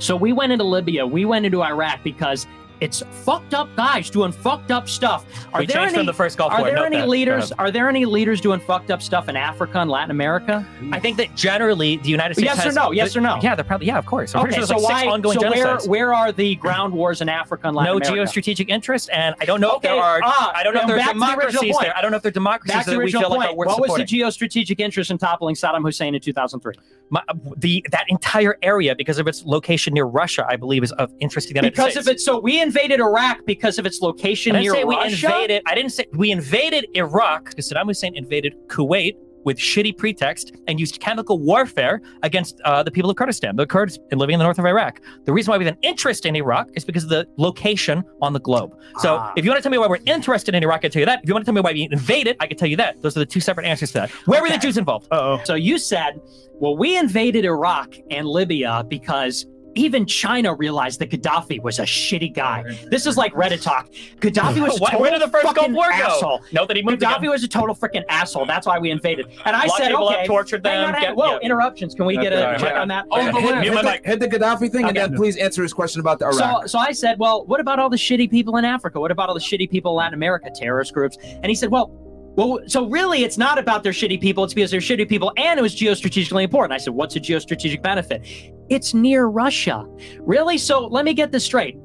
So 0.00 0.14
we 0.16 0.32
went 0.32 0.52
into 0.52 0.64
Libya, 0.64 1.06
we 1.06 1.24
went 1.24 1.44
into 1.46 1.62
Iraq 1.62 2.04
because 2.04 2.46
it's 2.80 3.02
fucked 3.24 3.54
up 3.54 3.68
guys 3.76 4.10
doing 4.10 4.32
fucked 4.32 4.70
up 4.70 4.88
stuff. 4.88 5.24
Are 5.52 5.60
We 5.60 5.66
there 5.66 5.76
changed 5.76 5.88
any, 5.94 5.98
from 5.98 6.06
the 6.06 6.12
first 6.14 6.38
Gulf 6.38 6.52
Are 6.52 6.58
War. 6.60 6.66
there 6.68 6.76
Note 6.76 6.84
any 6.86 6.96
that. 6.98 7.08
Leaders? 7.08 7.52
Are 7.52 7.70
there 7.70 7.88
any 7.88 8.04
leaders 8.04 8.40
doing 8.40 8.60
fucked 8.60 8.90
up 8.90 9.02
stuff 9.02 9.28
in 9.28 9.36
Africa 9.36 9.80
and 9.80 9.90
Latin 9.90 10.10
America? 10.10 10.66
I 10.92 11.00
think 11.00 11.16
that 11.16 11.34
generally 11.34 11.96
the 11.98 12.08
United 12.08 12.34
States 12.34 12.46
Yes 12.54 12.66
or 12.66 12.72
no? 12.72 12.92
Yes 12.92 13.16
or 13.16 13.20
no? 13.20 13.38
Yeah, 13.42 13.54
they're 13.54 13.64
probably 13.64 13.86
yeah, 13.88 13.98
of 13.98 14.06
course. 14.06 14.34
I'm 14.34 14.46
okay, 14.46 14.56
sure 14.56 14.66
so 14.66 14.76
like 14.78 15.04
why? 15.04 15.06
ongoing 15.10 15.38
so 15.40 15.50
where 15.50 15.66
genocides. 15.66 15.88
where 15.88 16.14
are 16.14 16.32
the 16.32 16.54
ground 16.56 16.92
wars 16.94 17.20
in 17.20 17.28
Africa 17.28 17.68
and 17.68 17.76
Latin 17.76 17.98
no 17.98 17.98
America? 18.12 18.30
geostrategic 18.32 18.68
interest, 18.68 19.10
and 19.12 19.34
I 19.40 19.44
don't 19.44 19.60
know 19.60 19.76
if 19.76 19.82
there 19.82 19.94
are. 19.96 20.20
ah, 20.22 20.52
I 20.54 20.62
don't 20.62 20.74
know 20.74 20.80
if 20.82 20.86
there 20.86 20.96
are 20.96 21.00
to 21.00 21.06
the 21.06 21.12
democracies 21.14 21.76
there. 21.80 21.96
I 21.96 22.00
don't 22.00 22.10
know 22.10 22.16
if 22.16 22.22
there 22.22 22.30
are 22.30 22.32
democracies 22.32 22.74
Back 22.76 22.86
that 22.86 22.98
we 22.98 23.10
feel 23.10 23.22
like 23.22 23.30
point. 23.30 23.50
are 23.50 23.54
worth 23.56 23.66
what 23.68 23.74
supporting. 23.76 24.02
was 24.04 24.10
the 24.10 24.46
geostrategic 24.48 24.80
interest 24.80 25.10
in 25.10 25.18
toppling 25.18 25.54
Saddam 25.54 25.82
Hussein 25.82 26.14
in 26.14 26.20
2003? 26.20 26.74
My- 27.10 27.22
the 27.56 27.84
that 27.90 28.04
entire 28.08 28.56
area, 28.62 28.94
because 28.94 29.18
of 29.18 29.26
its 29.26 29.44
location 29.44 29.94
near 29.94 30.04
Russia, 30.04 30.46
I 30.48 30.56
believe 30.56 30.82
is 30.82 30.92
of 30.92 31.10
interest 31.20 31.48
to 31.48 31.54
the 31.54 31.58
United 31.58 31.72
Because 31.74 31.92
States. 31.92 32.06
of 32.06 32.12
it, 32.14 32.20
so 32.20 32.38
we 32.38 32.60
invaded 32.68 32.98
Iraq 33.00 33.36
because 33.46 33.78
of 33.80 33.84
its 33.86 33.98
location 34.08 34.54
I 34.54 34.60
didn't 34.62 34.72
near 34.72 34.80
say 34.80 34.84
we 34.84 34.96
invaded. 35.12 35.62
I 35.70 35.74
didn't 35.74 35.92
say 35.92 36.04
we 36.12 36.30
invaded 36.30 36.82
Iraq 36.94 37.42
because 37.50 37.66
Saddam 37.70 37.86
Hussein 37.86 38.14
invaded 38.22 38.52
Kuwait 38.68 39.14
with 39.44 39.56
shitty 39.56 39.96
pretext 39.96 40.46
and 40.66 40.78
used 40.84 41.00
chemical 41.00 41.36
warfare 41.38 42.02
against 42.22 42.60
uh, 42.64 42.82
the 42.82 42.90
people 42.90 43.08
of 43.10 43.16
Kurdistan, 43.16 43.56
the 43.56 43.66
Kurds 43.66 43.98
living 44.12 44.34
in 44.34 44.38
the 44.40 44.44
north 44.44 44.58
of 44.58 44.66
Iraq. 44.66 45.00
The 45.24 45.32
reason 45.32 45.50
why 45.52 45.58
we 45.58 45.64
have 45.64 45.72
an 45.74 45.80
interest 45.82 46.26
in 46.26 46.36
Iraq 46.36 46.66
is 46.74 46.84
because 46.84 47.04
of 47.04 47.08
the 47.16 47.26
location 47.38 48.02
on 48.20 48.32
the 48.34 48.40
globe. 48.40 48.70
So 48.98 49.10
Ah. 49.16 49.32
if 49.36 49.44
you 49.44 49.50
want 49.50 49.58
to 49.58 49.62
tell 49.62 49.70
me 49.72 49.78
why 49.78 49.86
we're 49.86 50.04
interested 50.16 50.54
in 50.54 50.62
Iraq, 50.62 50.78
I 50.78 50.82
can 50.82 50.90
tell 50.90 51.00
you 51.00 51.06
that. 51.06 51.20
If 51.22 51.28
you 51.28 51.34
want 51.34 51.44
to 51.46 51.48
tell 51.50 51.54
me 51.54 51.62
why 51.66 51.72
we 51.72 51.88
invaded, 51.90 52.36
I 52.40 52.46
can 52.48 52.58
tell 52.58 52.68
you 52.68 52.76
that. 52.76 53.00
Those 53.00 53.16
are 53.16 53.20
the 53.20 53.26
two 53.34 53.40
separate 53.40 53.64
answers 53.72 53.90
to 53.92 53.98
that. 54.00 54.10
Where 54.30 54.42
were 54.42 54.50
the 54.50 54.58
Jews 54.58 54.76
involved? 54.76 55.06
Uh-oh. 55.10 55.40
So 55.44 55.54
you 55.54 55.78
said, 55.78 56.20
well, 56.60 56.76
we 56.76 56.98
invaded 56.98 57.44
Iraq 57.46 57.94
and 58.10 58.26
Libya 58.26 58.84
because 58.88 59.46
even 59.78 60.04
China 60.06 60.54
realized 60.54 60.98
that 61.00 61.10
Gaddafi 61.10 61.62
was 61.62 61.78
a 61.78 61.82
shitty 61.82 62.34
guy. 62.34 62.64
This 62.90 63.06
is 63.06 63.16
like 63.16 63.32
Reddit 63.34 63.62
talk. 63.62 63.88
Gaddafi 64.20 64.60
was 64.60 64.76
a 64.78 64.80
Why- 64.82 64.90
total 64.90 65.00
where 65.00 65.10
did 65.12 65.22
the 65.22 65.28
first 65.28 65.44
Gulf 65.44 65.56
fucking 65.56 65.72
War 65.74 65.86
go? 65.88 65.92
asshole. 65.94 66.42
Note 66.52 66.68
that 66.68 66.76
he 66.76 66.82
moved 66.82 67.00
Gaddafi 67.02 67.18
again. 67.18 67.30
was 67.30 67.44
a 67.44 67.48
total 67.48 67.74
freaking 67.74 68.04
asshole. 68.08 68.46
That's 68.46 68.66
why 68.66 68.78
we 68.78 68.90
invaded. 68.90 69.26
And 69.44 69.54
I 69.56 69.66
said, 69.68 69.88
people 69.88 70.08
up, 70.08 70.16
okay, 70.18 70.26
tortured 70.26 70.62
them, 70.62 70.92
hang 70.92 70.94
on. 70.94 71.00
get- 71.00 71.16
Whoa, 71.16 71.32
yeah. 71.32 71.38
interruptions. 71.38 71.94
Can 71.94 72.06
we 72.06 72.16
get 72.16 72.32
a 72.32 72.48
Okay, 72.50 72.58
check 72.64 72.74
yeah. 72.74 72.80
on 72.82 72.88
that? 72.88 73.06
Oh, 73.10 73.20
hit, 73.20 73.32
the 73.34 73.40
hit, 73.40 73.64
hit 73.64 73.82
the, 73.82 74.00
hit 74.04 74.20
the 74.20 74.28
Gaddafi 74.28 74.70
thing, 74.72 74.86
and 74.86 74.96
then 74.96 75.14
please 75.14 75.36
answer 75.36 75.62
his 75.62 75.72
question 75.72 76.00
about 76.00 76.18
the 76.18 76.26
Iraq. 76.26 76.62
So, 76.62 76.66
so 76.66 76.78
I 76.78 76.92
said, 76.92 77.18
well, 77.18 77.44
what 77.46 77.60
about 77.60 77.78
all 77.78 77.88
the 77.90 77.96
shitty 77.96 78.30
people 78.30 78.56
in 78.56 78.64
Africa? 78.64 79.00
What 79.00 79.10
about 79.10 79.28
all 79.28 79.34
the 79.34 79.40
shitty 79.40 79.70
people 79.70 79.92
in 79.92 79.96
Latin 79.98 80.14
America, 80.14 80.50
terrorist 80.54 80.92
groups? 80.92 81.18
And 81.22 81.46
he 81.46 81.54
said, 81.54 81.70
well, 81.70 81.90
well, 82.38 82.60
so 82.68 82.86
really, 82.86 83.24
it's 83.24 83.36
not 83.36 83.58
about 83.58 83.82
their 83.82 83.90
shitty 83.90 84.20
people. 84.20 84.44
It's 84.44 84.54
because 84.54 84.70
they're 84.70 84.78
shitty 84.78 85.08
people, 85.08 85.32
and 85.36 85.58
it 85.58 85.62
was 85.62 85.74
geostrategically 85.74 86.44
important. 86.44 86.72
I 86.72 86.78
said, 86.78 86.94
what's 86.94 87.16
a 87.16 87.20
geostrategic 87.20 87.82
benefit? 87.82 88.24
It's 88.68 88.94
near 88.94 89.26
Russia. 89.26 89.84
Really? 90.20 90.56
So 90.56 90.86
let 90.86 91.04
me 91.04 91.14
get 91.14 91.32
this 91.32 91.44
straight. 91.44 91.76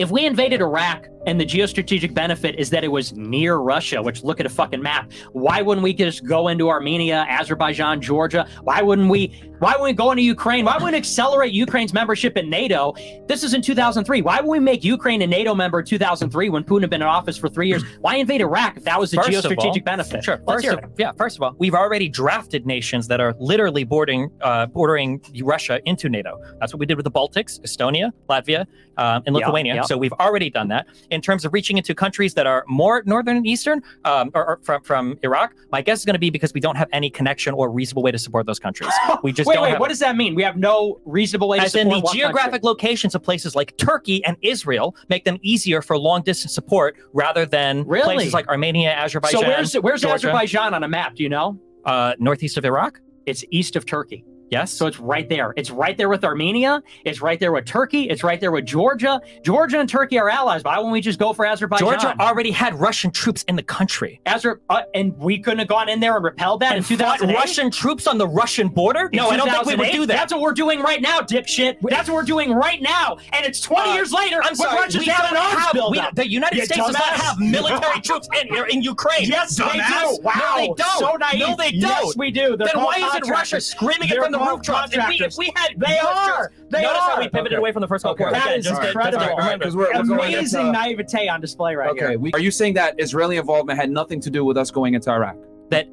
If 0.00 0.10
we 0.10 0.26
invaded 0.26 0.60
Iraq 0.60 1.06
and 1.26 1.40
the 1.40 1.44
geostrategic 1.44 2.14
benefit 2.14 2.54
is 2.56 2.70
that 2.70 2.84
it 2.84 2.88
was 2.88 3.12
near 3.12 3.56
Russia, 3.56 4.00
which 4.00 4.22
look 4.22 4.40
at 4.40 4.46
a 4.46 4.48
fucking 4.48 4.80
map, 4.80 5.10
why 5.32 5.60
wouldn't 5.60 5.82
we 5.82 5.92
just 5.92 6.24
go 6.24 6.48
into 6.48 6.68
Armenia, 6.68 7.26
Azerbaijan, 7.28 8.00
Georgia? 8.00 8.48
Why 8.62 8.80
wouldn't 8.82 9.10
we? 9.10 9.42
Why 9.58 9.70
wouldn't 9.70 9.84
we 9.84 9.92
go 9.94 10.10
into 10.10 10.22
Ukraine? 10.22 10.66
Why 10.66 10.74
wouldn't 10.74 10.92
we 10.92 10.98
accelerate 10.98 11.52
Ukraine's 11.52 11.94
membership 11.94 12.36
in 12.36 12.50
NATO? 12.50 12.94
This 13.26 13.42
is 13.42 13.54
in 13.54 13.62
2003. 13.62 14.20
Why 14.20 14.40
would 14.40 14.50
we 14.50 14.60
make 14.60 14.84
Ukraine 14.84 15.22
a 15.22 15.26
NATO 15.26 15.54
member 15.54 15.80
in 15.80 15.86
2003 15.86 16.50
when 16.50 16.62
Putin 16.62 16.82
had 16.82 16.90
been 16.90 17.00
in 17.00 17.08
office 17.08 17.38
for 17.38 17.48
three 17.48 17.68
years? 17.68 17.82
Why 18.00 18.16
invade 18.16 18.42
Iraq 18.42 18.76
if 18.76 18.84
that 18.84 19.00
was 19.00 19.10
the 19.10 19.16
First 19.16 19.30
geostrategic 19.30 19.78
all- 19.78 19.80
benefit? 19.80 20.24
Sure. 20.24 20.40
First 20.46 20.66
of, 20.66 20.80
yeah. 20.98 21.12
First 21.12 21.36
of 21.36 21.42
all, 21.42 21.54
we've 21.58 21.74
already 21.74 22.08
drafted 22.08 22.66
nations 22.66 23.08
that 23.08 23.20
are 23.20 23.34
literally 23.38 23.84
bordering 23.84 24.30
uh, 24.42 24.66
bordering 24.66 25.22
Russia 25.42 25.80
into 25.86 26.10
NATO. 26.10 26.38
That's 26.60 26.74
what 26.74 26.80
we 26.80 26.86
did 26.86 26.96
with 26.96 27.04
the 27.04 27.10
Baltics, 27.10 27.58
Estonia, 27.62 28.12
Latvia, 28.28 28.66
um, 28.98 29.22
and 29.26 29.34
Lithuania. 29.34 29.84
So 29.84 29.96
we've 29.96 30.12
already 30.14 30.50
done 30.50 30.68
that. 30.68 30.86
In 31.16 31.22
terms 31.22 31.46
of 31.46 31.52
reaching 31.54 31.78
into 31.78 31.94
countries 31.94 32.34
that 32.34 32.46
are 32.46 32.62
more 32.68 33.02
northern 33.06 33.38
and 33.38 33.46
eastern, 33.46 33.82
um, 34.04 34.30
or, 34.34 34.46
or 34.50 34.60
from 34.62 34.82
from 34.82 35.18
Iraq, 35.22 35.54
my 35.72 35.80
guess 35.80 36.00
is 36.00 36.04
going 36.04 36.14
to 36.14 36.18
be 36.20 36.28
because 36.28 36.52
we 36.52 36.60
don't 36.60 36.76
have 36.76 36.88
any 36.92 37.08
connection 37.08 37.54
or 37.54 37.70
reasonable 37.70 38.02
way 38.02 38.10
to 38.10 38.18
support 38.18 38.44
those 38.46 38.58
countries. 38.58 38.92
We 39.22 39.32
just 39.32 39.48
wait, 39.48 39.60
wait. 39.60 39.70
have. 39.70 39.80
What 39.80 39.88
does 39.88 39.98
that 40.00 40.14
mean? 40.14 40.34
We 40.34 40.42
have 40.42 40.56
no 40.58 41.00
reasonable 41.06 41.48
way 41.48 41.58
to 41.58 41.64
as 41.64 41.74
in 41.74 41.88
the 41.88 42.02
geographic 42.12 42.52
country? 42.62 42.68
locations 42.68 43.14
of 43.14 43.22
places 43.22 43.56
like 43.56 43.74
Turkey 43.78 44.22
and 44.26 44.36
Israel 44.42 44.94
make 45.08 45.24
them 45.24 45.38
easier 45.42 45.80
for 45.80 45.98
long 45.98 46.20
distance 46.22 46.54
support 46.54 46.96
rather 47.14 47.46
than 47.46 47.84
Really? 47.86 48.14
places 48.16 48.34
like 48.34 48.46
Armenia, 48.48 48.92
Azerbaijan. 48.92 49.40
So 49.40 49.48
where's 49.48 49.74
where's 49.74 50.02
Georgia. 50.02 50.28
Azerbaijan 50.28 50.74
on 50.74 50.84
a 50.84 50.88
map? 50.88 51.14
Do 51.16 51.22
you 51.22 51.30
know? 51.30 51.58
uh, 51.86 52.14
northeast 52.18 52.58
of 52.58 52.64
Iraq? 52.64 53.00
It's 53.24 53.42
east 53.50 53.74
of 53.76 53.86
Turkey. 53.86 54.24
Yes. 54.50 54.70
So 54.72 54.86
it's 54.86 54.98
right 55.00 55.28
there. 55.28 55.52
It's 55.56 55.70
right 55.70 55.96
there 55.98 56.08
with 56.08 56.24
Armenia. 56.24 56.82
It's 57.04 57.20
right 57.20 57.38
there 57.40 57.52
with 57.52 57.64
Turkey. 57.64 58.04
It's 58.08 58.22
right 58.22 58.40
there 58.40 58.52
with 58.52 58.64
Georgia. 58.64 59.20
Georgia 59.42 59.80
and 59.80 59.88
Turkey 59.88 60.18
are 60.18 60.28
allies. 60.28 60.62
Why 60.62 60.78
won't 60.78 60.92
we 60.92 61.00
just 61.00 61.18
go 61.18 61.32
for 61.32 61.44
Azerbaijan? 61.44 61.86
Georgia 61.88 62.14
already 62.20 62.50
had 62.52 62.74
Russian 62.78 63.10
troops 63.10 63.42
in 63.48 63.56
the 63.56 63.62
country. 63.62 64.20
Azer- 64.26 64.60
uh, 64.70 64.82
and 64.94 65.16
we 65.18 65.38
couldn't 65.38 65.58
have 65.58 65.68
gone 65.68 65.88
in 65.88 65.98
there 66.00 66.14
and 66.16 66.24
repelled 66.24 66.60
that 66.60 66.76
And 66.76 66.78
in 66.78 66.96
fought 66.98 67.18
2008? 67.18 67.34
Russian 67.34 67.70
troops 67.70 68.06
on 68.06 68.18
the 68.18 68.28
Russian 68.28 68.68
border? 68.68 69.08
In 69.12 69.16
No, 69.16 69.30
I 69.30 69.36
don't 69.36 69.50
think 69.50 69.66
we 69.66 69.74
would 69.76 69.90
do 69.90 70.06
that. 70.06 70.14
That's 70.16 70.32
what 70.32 70.42
we're 70.42 70.52
doing 70.52 70.80
right 70.80 71.02
now, 71.02 71.20
dipshit. 71.20 71.78
That's 71.82 72.08
what 72.08 72.14
we're 72.14 72.22
doing 72.22 72.52
right 72.52 72.80
now. 72.80 73.16
And 73.32 73.44
it's 73.44 73.60
20 73.60 73.90
Uh, 73.90 73.94
years 73.94 74.12
later. 74.12 74.40
I'm 74.42 74.54
sorry. 74.54 74.76
Russia's 74.80 75.00
we 75.00 75.06
don't 75.06 75.20
an 75.32 75.36
arms 75.36 75.58
have, 75.58 75.72
buildup. 75.72 76.14
the 76.14 76.28
United 76.28 76.64
States 76.64 76.76
does 76.86 76.92
not 76.92 77.02
have 77.02 77.38
military 77.40 78.00
troops 78.00 78.28
in 78.40 78.48
here 78.48 78.66
in 78.66 78.80
Ukraine. 78.82 79.28
Yes, 79.28 79.56
they 79.56 79.64
do. 79.64 80.18
Wow. 80.22 80.32
No, 80.36 80.56
they 80.56 80.66
don't. 80.68 80.98
So 81.00 81.16
naive. 81.16 81.40
No, 81.40 81.56
they 81.56 81.72
don't. 81.72 81.80
Yes, 82.06 82.16
we 82.16 82.30
do. 82.30 82.56
They're 82.56 82.68
then 82.72 82.84
why 82.84 82.96
isn't 82.98 83.28
Russia 83.28 83.60
screaming 83.60 84.08
it 84.08 84.16
from 84.22 84.35
the 84.38 84.44
called 84.44 84.58
rooftops? 84.58 84.94
If 84.96 85.08
we, 85.08 85.14
if 85.24 85.36
we 85.38 85.52
had 85.56 85.74
They 85.78 85.98
US 85.98 86.04
are. 86.30 86.52
They 86.70 86.82
Notice 86.82 87.00
how 87.02 87.12
are. 87.14 87.20
we 87.20 87.28
pivoted 87.28 87.52
Okay. 87.54 87.56
away 87.58 87.72
from 87.72 87.80
the 87.82 87.88
first 87.88 88.04
Gulf 88.04 88.18
War. 88.18 88.28
Okay. 88.30 88.38
That 88.38 88.46
Again, 88.46 88.58
is 88.58 88.64
just 88.66 88.80
to- 88.80 88.86
just 88.86 88.92
to 88.94 88.98
incredible. 89.08 89.36
remind 89.36 89.52
us. 89.62 89.74
Because 89.74 89.76
we're, 89.76 90.16
we're 90.16 90.24
Amazing 90.26 90.66
into- 90.66 90.78
uh, 90.78 90.84
naivete 90.84 91.28
on 91.28 91.40
display 91.40 91.74
right 91.74 91.90
Okay, 91.90 92.08
here. 92.10 92.18
we, 92.18 92.32
are 92.32 92.38
you 92.40 92.50
saying 92.50 92.74
that 92.74 92.94
Israeli 92.98 93.36
involvement 93.36 93.78
had 93.78 93.90
nothing 93.90 94.20
to 94.20 94.30
do 94.30 94.44
with 94.44 94.56
us 94.56 94.70
going 94.70 94.94
into 94.94 95.10
Iraq? 95.10 95.36
That 95.70 95.88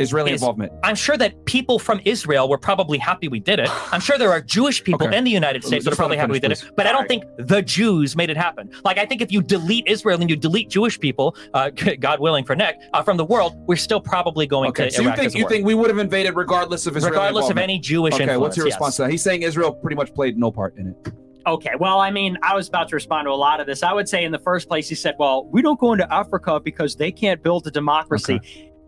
Israeli 0.00 0.32
is- 0.32 0.40
involvement. 0.40 0.72
I'm 0.82 0.94
sure 0.94 1.16
that 1.18 1.44
people 1.44 1.78
from 1.78 2.00
Israel 2.04 2.48
were 2.48 2.58
probably 2.58 2.98
happy 2.98 3.28
we 3.28 3.40
did 3.40 3.58
it. 3.60 3.68
I'm 3.92 4.00
sure 4.00 4.18
there 4.18 4.30
are 4.32 4.40
Jewish 4.40 4.82
people 4.82 5.06
Okay. 5.06 5.16
in 5.16 5.24
the 5.24 5.30
United 5.30 5.62
States 5.64 5.84
that 5.84 5.92
are 5.92 5.96
probably 5.96 6.16
happy 6.16 6.28
me 6.30 6.36
we 6.36 6.40
did 6.40 6.46
finish, 6.56 6.64
it. 6.64 6.76
But 6.76 6.86
I 6.86 6.92
don't 6.92 7.06
think 7.08 7.24
the 7.38 7.62
Jews 7.62 8.16
made 8.16 8.30
it 8.30 8.36
happen. 8.36 8.70
Like 8.84 8.98
I 8.98 9.06
think 9.06 9.20
if 9.22 9.30
you 9.30 9.42
delete 9.42 9.86
Israel 9.86 10.20
and 10.20 10.28
you 10.30 10.36
delete 10.36 10.68
Jewish 10.70 10.98
people, 10.98 11.36
uh, 11.54 11.70
God 12.00 12.20
willing 12.20 12.44
for 12.44 12.56
Nick, 12.56 12.76
uh, 12.92 13.02
from 13.02 13.16
the 13.16 13.24
world, 13.24 13.54
we're 13.66 13.76
still 13.76 14.00
probably 14.00 14.46
going 14.46 14.70
Okay, 14.70 14.88
to 14.88 14.94
so 14.94 15.02
you 15.02 15.08
think 15.14 15.26
as 15.26 15.34
a 15.34 15.38
you 15.38 15.44
war. 15.44 15.50
think 15.50 15.66
we 15.66 15.74
would 15.74 15.90
have 15.90 15.98
invaded 15.98 16.32
regardless 16.36 16.86
of 16.86 16.96
Israel? 16.96 17.12
regardless 17.12 17.50
of 17.50 17.58
any 17.58 17.78
Jewish 17.78 18.14
Okay, 18.14 18.24
influence. 18.24 18.40
what's 18.40 18.56
your 18.56 18.66
yes. 18.66 18.74
response 18.76 18.96
to 18.96 19.02
that? 19.02 19.10
He's 19.10 19.22
saying 19.22 19.42
Israel 19.42 19.72
pretty 19.72 19.96
much 19.96 20.14
played 20.14 20.36
no 20.38 20.50
part 20.50 20.76
in 20.78 20.88
it. 20.88 21.12
Okay, 21.46 21.70
well, 21.80 22.00
I 22.00 22.10
mean, 22.10 22.36
I 22.42 22.54
was 22.54 22.68
about 22.68 22.88
to 22.90 22.94
respond 22.96 23.24
to 23.26 23.30
a 23.30 23.34
lot 23.34 23.60
of 23.60 23.66
this. 23.66 23.82
I 23.82 23.94
would 23.94 24.06
say 24.08 24.24
in 24.24 24.30
the 24.32 24.38
first 24.38 24.68
place, 24.68 24.90
he 24.90 24.94
said, 24.94 25.14
well, 25.18 25.46
we 25.46 25.62
don't 25.62 25.80
go 25.80 25.92
into 25.94 26.12
Africa 26.12 26.60
because 26.60 26.96
they 26.96 27.10
can't 27.10 27.42
build 27.42 27.66
a 27.66 27.70
democracy. 27.70 28.38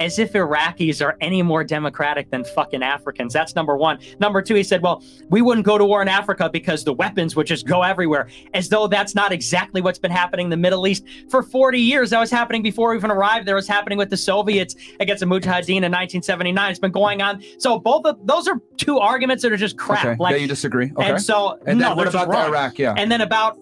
As 0.02 0.18
if 0.18 0.32
Iraqis 0.32 1.00
are 1.00 1.16
any 1.20 1.42
more 1.42 1.62
democratic 1.62 2.28
than 2.28 2.42
fucking 2.42 2.82
Africans. 2.82 3.32
That's 3.32 3.54
number 3.54 3.76
one. 3.76 4.00
Number 4.18 4.42
two, 4.42 4.56
he 4.56 4.64
said, 4.64 4.82
well, 4.82 5.00
we 5.28 5.42
wouldn't 5.42 5.64
go 5.64 5.78
to 5.78 5.84
war 5.84 6.02
in 6.02 6.08
Africa 6.08 6.50
because 6.52 6.82
the 6.82 6.92
weapons 6.92 7.36
would 7.36 7.46
just 7.46 7.68
go 7.68 7.82
everywhere. 7.84 8.26
As 8.52 8.68
though 8.68 8.88
that's 8.88 9.14
not 9.14 9.30
exactly 9.30 9.80
what's 9.80 10.00
been 10.00 10.10
happening 10.10 10.46
in 10.46 10.50
the 10.50 10.56
Middle 10.56 10.88
East 10.88 11.04
for 11.30 11.44
40 11.44 11.78
years. 11.78 12.10
That 12.10 12.18
was 12.18 12.32
happening 12.32 12.62
before 12.62 12.90
we 12.90 12.96
even 12.96 13.12
arrived 13.12 13.46
there. 13.46 13.54
Was 13.54 13.68
happening 13.68 13.96
with 13.96 14.10
the 14.10 14.16
Soviets 14.16 14.74
against 14.98 15.20
the 15.20 15.26
Mujahideen 15.26 15.84
in 15.84 15.92
1979. 15.92 16.70
It's 16.70 16.80
been 16.80 16.90
going 16.90 17.22
on. 17.22 17.40
So 17.58 17.78
both 17.78 18.04
of 18.04 18.18
those 18.26 18.48
are 18.48 18.60
two 18.78 18.98
arguments 18.98 19.44
that 19.44 19.52
are 19.52 19.56
just 19.56 19.78
crap. 19.78 20.04
Okay, 20.04 20.16
Like, 20.18 20.32
yeah, 20.32 20.38
you 20.38 20.48
disagree. 20.48 20.90
Okay. 20.96 21.10
and 21.10 21.22
so, 21.22 21.60
And 21.64 21.78
no, 21.78 21.90
then 21.90 21.96
what 21.96 22.08
about 22.08 22.28
the. 22.28 22.38
Iraq? 22.38 22.76
Yeah, 22.76 22.94
And 22.96 23.10
then 23.10 23.20
about 23.20 23.56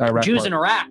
Iraq 0.00 0.22
Jews 0.24 0.38
part. 0.38 0.46
in 0.46 0.52
Iraq, 0.52 0.86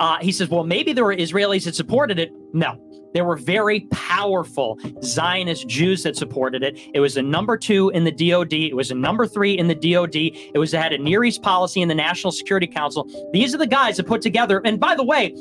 uh, 0.00 0.18
he 0.20 0.32
says, 0.32 0.48
well, 0.48 0.64
maybe 0.64 0.92
there 0.92 1.04
were 1.04 1.16
Israelis 1.16 1.64
that 1.64 1.74
supported 1.74 2.18
it. 2.18 2.32
No, 2.52 2.80
there 3.14 3.24
were 3.24 3.36
very 3.36 3.80
powerful 3.92 4.78
Zionist 5.02 5.68
Jews 5.68 6.02
that 6.02 6.16
supported 6.16 6.62
it. 6.62 6.78
It 6.92 7.00
was 7.00 7.16
a 7.16 7.22
number 7.22 7.56
two 7.56 7.88
in 7.90 8.04
the 8.04 8.12
DOD. 8.12 8.52
It 8.52 8.76
was 8.76 8.90
a 8.90 8.94
number 8.94 9.26
three 9.26 9.56
in 9.56 9.68
the 9.68 9.74
DOD. 9.74 10.14
It 10.14 10.58
was 10.58 10.74
it 10.74 10.82
had 10.82 10.92
a 10.92 10.98
Near 10.98 11.24
East 11.24 11.42
policy 11.42 11.80
in 11.80 11.88
the 11.88 11.94
National 11.94 12.30
Security 12.30 12.66
Council. 12.66 13.08
These 13.32 13.54
are 13.54 13.58
the 13.58 13.66
guys 13.66 13.96
that 13.96 14.06
put 14.06 14.20
together. 14.20 14.60
And 14.64 14.78
by 14.78 14.94
the 14.94 15.04
way, 15.04 15.32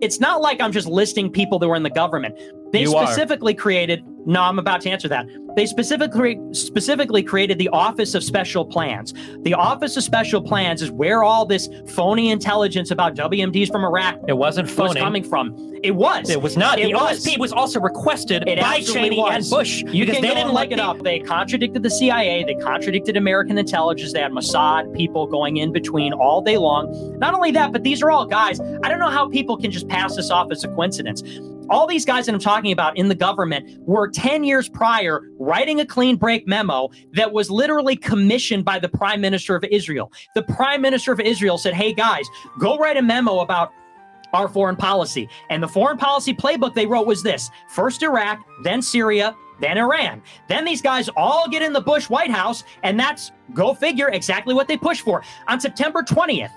it's 0.00 0.20
not 0.20 0.40
like 0.40 0.60
I'm 0.60 0.72
just 0.72 0.86
listing 0.86 1.30
people 1.30 1.58
that 1.58 1.68
were 1.68 1.74
in 1.74 1.82
the 1.82 1.90
government. 1.90 2.38
They 2.72 2.82
You 2.82 2.94
are. 2.94 3.06
specifically 3.06 3.54
created. 3.54 4.02
No, 4.28 4.42
I'm 4.42 4.58
about 4.58 4.80
to 4.80 4.90
answer 4.90 5.06
that. 5.08 5.24
They 5.54 5.66
specifically 5.66 6.38
specifically 6.52 7.22
created 7.22 7.58
the 7.58 7.68
Office 7.68 8.14
of 8.14 8.24
Special 8.24 8.64
Plans. 8.64 9.14
The 9.42 9.54
Office 9.54 9.96
of 9.96 10.02
Special 10.02 10.42
Plans 10.42 10.82
is 10.82 10.90
where 10.90 11.22
all 11.22 11.46
this 11.46 11.68
phony 11.94 12.30
intelligence 12.30 12.90
about 12.90 13.14
WMDs 13.14 13.70
from 13.70 13.84
Iraq 13.84 14.18
It 14.26 14.32
wasn't 14.32 14.68
phony. 14.68 14.88
was 14.88 14.96
coming 14.96 15.22
from. 15.22 15.54
It 15.84 15.92
was. 15.94 16.28
It 16.28 16.42
was 16.42 16.56
not. 16.56 16.80
It 16.80 16.88
the 16.88 16.94
was. 16.94 17.24
OSP 17.24 17.38
was 17.38 17.52
also 17.52 17.78
requested 17.78 18.42
It 18.48 18.58
by 18.60 18.80
Cheney 18.80 19.16
was. 19.18 19.32
and 19.32 19.48
Bush 19.48 19.82
You 19.86 20.04
because 20.04 20.16
can 20.20 20.22
they 20.28 20.34
didn't 20.34 20.52
look 20.52 20.72
it 20.72 20.80
up. 20.80 20.98
They 21.04 21.20
contradicted 21.20 21.84
the 21.84 21.90
CIA. 21.90 22.42
They 22.44 22.54
contradicted 22.56 23.16
American 23.16 23.56
intelligence. 23.58 24.12
They 24.12 24.20
had 24.20 24.32
Mossad 24.32 24.92
people 24.96 25.26
going 25.28 25.58
in 25.58 25.72
between 25.72 26.12
all 26.12 26.40
day 26.42 26.56
long. 26.56 27.16
Not 27.20 27.32
only 27.32 27.52
that, 27.52 27.72
but 27.72 27.84
these 27.84 28.02
are 28.02 28.10
all 28.10 28.26
guys. 28.26 28.58
I 28.82 28.88
don't 28.88 28.98
know 28.98 29.08
how 29.10 29.28
people 29.28 29.56
can 29.56 29.70
just 29.70 29.86
pass 29.88 30.16
this 30.16 30.30
off 30.30 30.50
as 30.50 30.64
a 30.64 30.68
coincidence. 30.68 31.22
All 31.68 31.86
these 31.88 32.04
guys 32.04 32.26
that 32.26 32.34
I'm 32.34 32.40
talking 32.40 32.55
about 32.64 32.96
in 32.96 33.08
the 33.08 33.14
government 33.14 33.78
were 33.80 34.08
10 34.08 34.44
years 34.44 34.68
prior 34.68 35.20
writing 35.38 35.80
a 35.80 35.86
clean 35.86 36.16
break 36.16 36.46
memo 36.46 36.88
that 37.12 37.32
was 37.32 37.50
literally 37.50 37.96
commissioned 37.96 38.64
by 38.64 38.78
the 38.78 38.88
prime 38.88 39.20
minister 39.20 39.54
of 39.54 39.64
Israel. 39.64 40.12
The 40.34 40.42
prime 40.42 40.80
minister 40.80 41.12
of 41.12 41.20
Israel 41.20 41.58
said, 41.58 41.74
Hey 41.74 41.92
guys, 41.92 42.26
go 42.58 42.78
write 42.78 42.96
a 42.96 43.02
memo 43.02 43.40
about 43.40 43.72
our 44.32 44.48
foreign 44.48 44.76
policy. 44.76 45.28
And 45.50 45.62
the 45.62 45.68
foreign 45.68 45.98
policy 45.98 46.34
playbook 46.34 46.74
they 46.74 46.86
wrote 46.86 47.06
was 47.06 47.22
this 47.22 47.50
first 47.68 48.02
Iraq, 48.02 48.44
then 48.62 48.82
Syria, 48.82 49.36
then 49.60 49.78
Iran. 49.78 50.22
Then 50.48 50.64
these 50.64 50.82
guys 50.82 51.08
all 51.16 51.48
get 51.48 51.62
in 51.62 51.72
the 51.72 51.80
Bush 51.80 52.10
White 52.10 52.30
House, 52.30 52.64
and 52.82 52.98
that's 52.98 53.32
go 53.54 53.74
figure 53.74 54.08
exactly 54.08 54.54
what 54.54 54.68
they 54.68 54.76
push 54.76 55.00
for. 55.00 55.22
On 55.48 55.60
September 55.60 56.02
20th, 56.02 56.50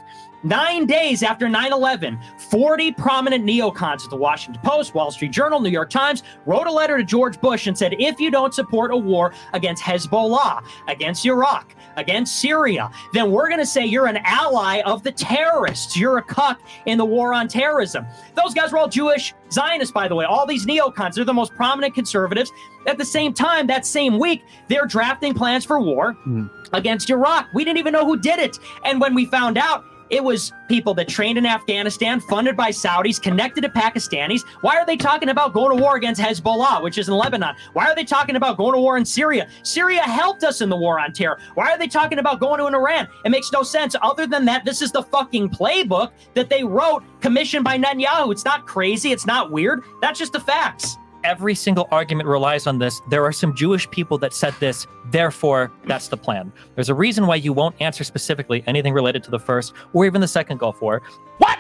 Nine 0.44 0.86
days 0.86 1.22
after 1.22 1.50
9 1.50 1.74
11, 1.74 2.18
40 2.38 2.94
prominent 2.94 3.46
neocons 3.46 4.06
at 4.06 4.10
the 4.10 4.16
Washington 4.16 4.62
Post, 4.64 4.94
Wall 4.96 5.12
Street 5.12 5.32
Journal, 5.32 5.60
New 5.60 5.70
York 5.70 5.90
Times 5.90 6.24
wrote 6.46 6.66
a 6.66 6.72
letter 6.72 6.98
to 6.98 7.04
George 7.04 7.42
Bush 7.42 7.68
and 7.68 7.78
said, 7.78 7.94
if 8.00 8.22
you 8.22 8.32
don't 8.32 8.54
support 8.54 8.92
a 8.92 8.98
war 8.98 9.34
against 9.52 9.84
Hezbollah, 9.84 10.64
against 10.88 11.26
Iraq, 11.26 11.76
against 11.98 12.40
Syria, 12.40 12.90
then 13.12 13.32
we're 13.32 13.50
going 13.50 13.60
to 13.60 13.66
say 13.66 13.86
you're 13.86 14.08
an 14.08 14.20
ally 14.24 14.82
of 14.86 15.04
the 15.04 15.12
terrorists. 15.12 15.98
You're 15.98 16.20
a 16.20 16.24
cuck 16.24 16.62
in 16.86 16.98
the 16.98 17.06
war 17.06 17.34
on 17.34 17.50
terrorism. 17.50 18.06
Those 18.36 18.54
guys 18.54 18.72
were 18.72 18.78
all 18.78 18.88
Jewish 18.88 19.34
Zionists, 19.52 19.92
by 19.92 20.08
the 20.08 20.16
way. 20.16 20.24
All 20.24 20.46
these 20.46 20.66
neocons, 20.66 21.16
they're 21.16 21.26
the 21.26 21.34
most 21.34 21.54
prominent 21.56 21.94
conservatives. 21.94 22.52
At 22.88 22.98
the 22.98 23.06
same 23.06 23.34
time, 23.34 23.68
that 23.68 23.86
same 23.86 24.18
week, 24.20 24.44
they're 24.70 24.86
drafting 24.86 25.34
plans 25.34 25.66
for 25.66 25.82
war 25.82 26.14
hmm. 26.14 26.48
against 26.72 27.10
Iraq. 27.10 27.48
We 27.54 27.66
didn't 27.66 27.80
even 27.80 27.92
know 27.92 28.06
who 28.06 28.18
did 28.18 28.40
it. 28.40 28.58
And 28.86 29.02
when 29.02 29.14
we 29.14 29.26
found 29.26 29.58
out, 29.58 29.84
it 30.10 30.24
was 30.24 30.52
people 30.68 30.94
that 30.96 31.08
trained 31.08 31.38
in 31.38 31.46
Afghanistan, 31.46 32.20
funded 32.20 32.56
by 32.56 32.70
Saudis, 32.70 33.22
connected 33.22 33.62
to 33.62 33.70
Pakistanis. 33.70 34.42
Why 34.62 34.78
are 34.78 34.86
they 34.86 34.98
talking 34.98 35.30
about 35.30 35.54
going 35.54 35.76
to 35.76 35.82
war 35.82 35.96
against 35.96 36.20
Hezbollah, 36.22 36.82
which 36.84 36.98
is 36.98 37.10
in 37.10 37.16
Lebanon? 37.16 37.56
Why 37.74 37.88
are 37.88 37.96
they 37.96 38.04
talking 38.04 38.36
about 38.36 38.58
going 38.58 38.74
to 38.74 38.80
war 38.80 38.98
in 38.98 39.06
Syria? 39.06 39.48
Syria 39.64 40.02
helped 40.02 40.44
us 40.44 40.62
in 40.62 40.70
the 40.70 40.78
war 40.78 41.00
on 41.00 41.14
terror. 41.14 41.40
Why 41.56 41.72
are 41.72 41.78
they 41.78 41.88
talking 41.88 42.20
about 42.20 42.40
going 42.40 42.60
to 42.60 42.66
an 42.66 42.76
Iran? 42.76 43.08
It 43.26 43.30
makes 43.30 43.52
no 43.52 43.64
sense. 43.64 43.96
Other 44.02 44.28
than 44.28 44.46
that, 44.46 44.66
this 44.66 44.82
is 44.82 44.92
the 44.92 45.04
fucking 45.04 45.50
playbook 45.50 46.12
that 46.34 46.50
they 46.50 46.64
wrote, 46.64 47.04
commissioned 47.22 47.64
by 47.64 47.78
Netanyahu. 47.78 48.32
It's 48.32 48.46
not 48.46 48.66
crazy. 48.66 49.12
It's 49.12 49.26
not 49.26 49.52
weird. 49.52 49.84
That's 50.02 50.20
just 50.20 50.34
the 50.34 50.40
facts. 50.40 50.98
Every 51.24 51.54
single 51.54 51.88
argument 51.92 52.30
relies 52.30 52.66
on 52.66 52.80
this. 52.80 53.02
There 53.10 53.26
are 53.26 53.34
some 53.34 53.54
Jewish 53.54 53.90
people 53.92 54.18
that 54.20 54.34
said 54.34 54.54
this, 54.60 54.88
therefore, 55.06 55.72
that's 55.86 56.08
the 56.08 56.18
plan. 56.18 56.52
There's 56.76 56.90
a 56.90 56.94
reason 56.94 57.28
why 57.28 57.36
you 57.36 57.52
won't 57.52 57.76
answer 57.82 58.04
specifically 58.04 58.64
anything 58.68 58.94
related 58.94 59.24
to 59.24 59.32
the 59.32 59.40
first 59.40 59.74
or 59.94 60.06
even 60.06 60.22
the 60.22 60.28
second 60.28 60.60
Gulf 60.60 60.82
War. 60.82 61.02
What? 61.40 61.60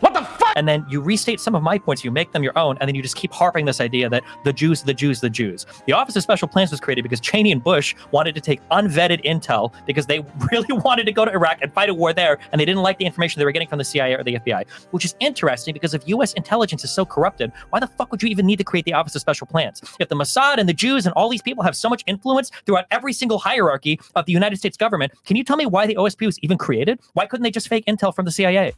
What 0.00 0.14
the 0.14 0.22
fuck? 0.22 0.35
And 0.56 0.66
then 0.66 0.84
you 0.88 1.00
restate 1.00 1.38
some 1.38 1.54
of 1.54 1.62
my 1.62 1.78
points, 1.78 2.04
you 2.04 2.10
make 2.10 2.32
them 2.32 2.42
your 2.42 2.58
own, 2.58 2.76
and 2.80 2.88
then 2.88 2.94
you 2.94 3.02
just 3.02 3.14
keep 3.14 3.32
harping 3.32 3.66
this 3.66 3.80
idea 3.80 4.08
that 4.08 4.24
the 4.44 4.52
Jews, 4.52 4.82
the 4.82 4.94
Jews, 4.94 5.20
the 5.20 5.30
Jews. 5.30 5.66
The 5.86 5.92
Office 5.92 6.16
of 6.16 6.22
Special 6.22 6.48
Plans 6.48 6.70
was 6.70 6.80
created 6.80 7.02
because 7.02 7.20
Cheney 7.20 7.52
and 7.52 7.62
Bush 7.62 7.94
wanted 8.10 8.34
to 8.34 8.40
take 8.40 8.60
unvetted 8.70 9.24
intel 9.24 9.72
because 9.86 10.06
they 10.06 10.24
really 10.52 10.72
wanted 10.78 11.04
to 11.06 11.12
go 11.12 11.24
to 11.24 11.30
Iraq 11.30 11.58
and 11.62 11.72
fight 11.72 11.88
a 11.88 11.94
war 11.94 12.12
there, 12.12 12.38
and 12.50 12.60
they 12.60 12.64
didn't 12.64 12.82
like 12.82 12.98
the 12.98 13.04
information 13.04 13.38
they 13.38 13.44
were 13.44 13.52
getting 13.52 13.68
from 13.68 13.78
the 13.78 13.84
CIA 13.84 14.14
or 14.14 14.24
the 14.24 14.34
FBI, 14.36 14.66
which 14.90 15.04
is 15.04 15.14
interesting 15.20 15.74
because 15.74 15.94
if 15.94 16.08
U.S. 16.08 16.32
intelligence 16.32 16.82
is 16.82 16.90
so 16.90 17.04
corrupted, 17.04 17.52
why 17.70 17.78
the 17.78 17.86
fuck 17.86 18.10
would 18.10 18.22
you 18.22 18.28
even 18.28 18.46
need 18.46 18.56
to 18.56 18.64
create 18.64 18.84
the 18.86 18.94
Office 18.94 19.14
of 19.14 19.20
Special 19.20 19.46
Plans? 19.46 19.82
If 20.00 20.08
the 20.08 20.16
Mossad 20.16 20.56
and 20.56 20.68
the 20.68 20.74
Jews 20.74 21.06
and 21.06 21.12
all 21.12 21.28
these 21.28 21.42
people 21.42 21.62
have 21.62 21.76
so 21.76 21.88
much 21.88 22.02
influence 22.06 22.50
throughout 22.64 22.86
every 22.90 23.12
single 23.12 23.38
hierarchy 23.38 24.00
of 24.14 24.24
the 24.26 24.32
United 24.32 24.56
States 24.56 24.76
government, 24.76 25.12
can 25.24 25.36
you 25.36 25.44
tell 25.44 25.56
me 25.56 25.66
why 25.66 25.86
the 25.86 25.96
OSP 25.96 26.24
was 26.24 26.38
even 26.40 26.56
created? 26.56 26.98
Why 27.12 27.26
couldn't 27.26 27.44
they 27.44 27.50
just 27.50 27.68
fake 27.68 27.84
intel 27.86 28.14
from 28.14 28.24
the 28.24 28.30
CIA? 28.30 28.72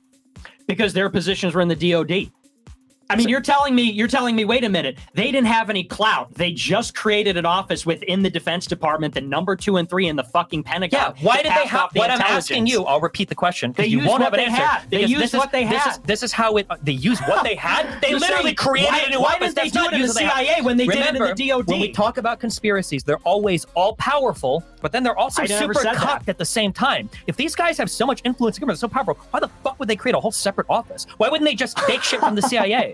Because 0.68 0.92
their 0.92 1.10
positions 1.10 1.54
were 1.54 1.60
in 1.60 1.68
the 1.68 1.74
DOD. 1.74 2.30
I 3.10 3.16
mean, 3.16 3.28
you're 3.30 3.40
telling 3.40 3.74
me, 3.74 3.84
you're 3.90 4.06
telling 4.08 4.36
me, 4.36 4.44
wait 4.44 4.64
a 4.64 4.68
minute, 4.68 4.98
they 5.14 5.32
didn't 5.32 5.46
have 5.46 5.70
any 5.70 5.82
clout. 5.82 6.32
They 6.34 6.52
just 6.52 6.94
created 6.94 7.38
an 7.38 7.46
office 7.46 7.86
within 7.86 8.22
the 8.22 8.28
Defense 8.28 8.66
Department, 8.66 9.14
the 9.14 9.22
number 9.22 9.56
two 9.56 9.78
and 9.78 9.88
three 9.88 10.08
in 10.08 10.16
the 10.16 10.24
fucking 10.24 10.62
Pentagon. 10.62 11.14
Yeah, 11.16 11.24
why 11.26 11.36
did 11.42 11.46
they 11.52 11.66
have? 11.66 11.90
the 11.94 12.00
What 12.00 12.10
I'm 12.10 12.20
asking 12.20 12.66
you, 12.66 12.84
I'll 12.84 13.00
repeat 13.00 13.30
the 13.30 13.34
question 13.34 13.72
They 13.72 13.86
you 13.86 13.98
used 13.98 14.08
won't 14.08 14.20
what 14.20 14.24
have 14.24 14.34
an 14.34 14.40
they 14.40 14.44
answer. 14.46 14.62
had. 14.62 14.90
They 14.90 15.04
used 15.06 15.34
what 15.34 15.46
is, 15.46 15.52
they 15.52 15.64
this. 15.66 15.86
Is, 15.86 15.98
this 16.00 16.22
is 16.22 16.32
how 16.32 16.56
it. 16.58 16.66
They 16.82 16.92
used 16.92 17.22
what 17.22 17.44
they 17.44 17.54
had. 17.54 17.86
They 18.02 18.14
literally 18.14 18.44
saying, 18.44 18.56
created 18.56 18.90
why, 18.90 19.04
a 19.06 19.10
new 19.10 19.20
why 19.20 19.34
office. 19.34 19.54
didn't 19.54 19.72
they 19.72 19.80
That's 19.80 19.90
do 19.90 19.96
it 19.96 20.00
in 20.00 20.06
the 20.06 20.12
they 20.12 20.24
had. 20.24 20.46
CIA 20.46 20.62
when 20.62 20.76
they 20.76 20.86
Remember, 20.86 21.32
did 21.34 21.40
it 21.40 21.40
in 21.42 21.48
the 21.48 21.48
DOD? 21.62 21.66
when 21.68 21.80
we 21.80 21.92
talk 21.92 22.18
about 22.18 22.38
conspiracies, 22.40 23.02
they're 23.04 23.18
always 23.18 23.64
all 23.74 23.94
powerful, 23.96 24.62
but 24.82 24.92
then 24.92 25.02
they're 25.02 25.16
also 25.16 25.42
I 25.42 25.46
super 25.46 25.74
that. 25.82 25.96
cocked 25.96 26.28
at 26.28 26.38
the 26.38 26.44
same 26.44 26.72
time. 26.72 27.08
If 27.26 27.36
these 27.36 27.54
guys 27.54 27.78
have 27.78 27.90
so 27.90 28.04
much 28.06 28.20
influence 28.24 28.58
they're 28.58 28.74
so 28.74 28.88
powerful, 28.88 29.14
why 29.30 29.40
the 29.40 29.48
fuck 29.64 29.78
would 29.78 29.88
they 29.88 29.96
create 29.96 30.14
a 30.14 30.20
whole 30.20 30.30
separate 30.30 30.66
office? 30.68 31.06
Why 31.16 31.28
wouldn't 31.28 31.48
they 31.48 31.54
just 31.54 31.76
take 31.78 32.02
shit 32.02 32.20
from 32.20 32.34
the 32.34 32.42
CIA? 32.42 32.92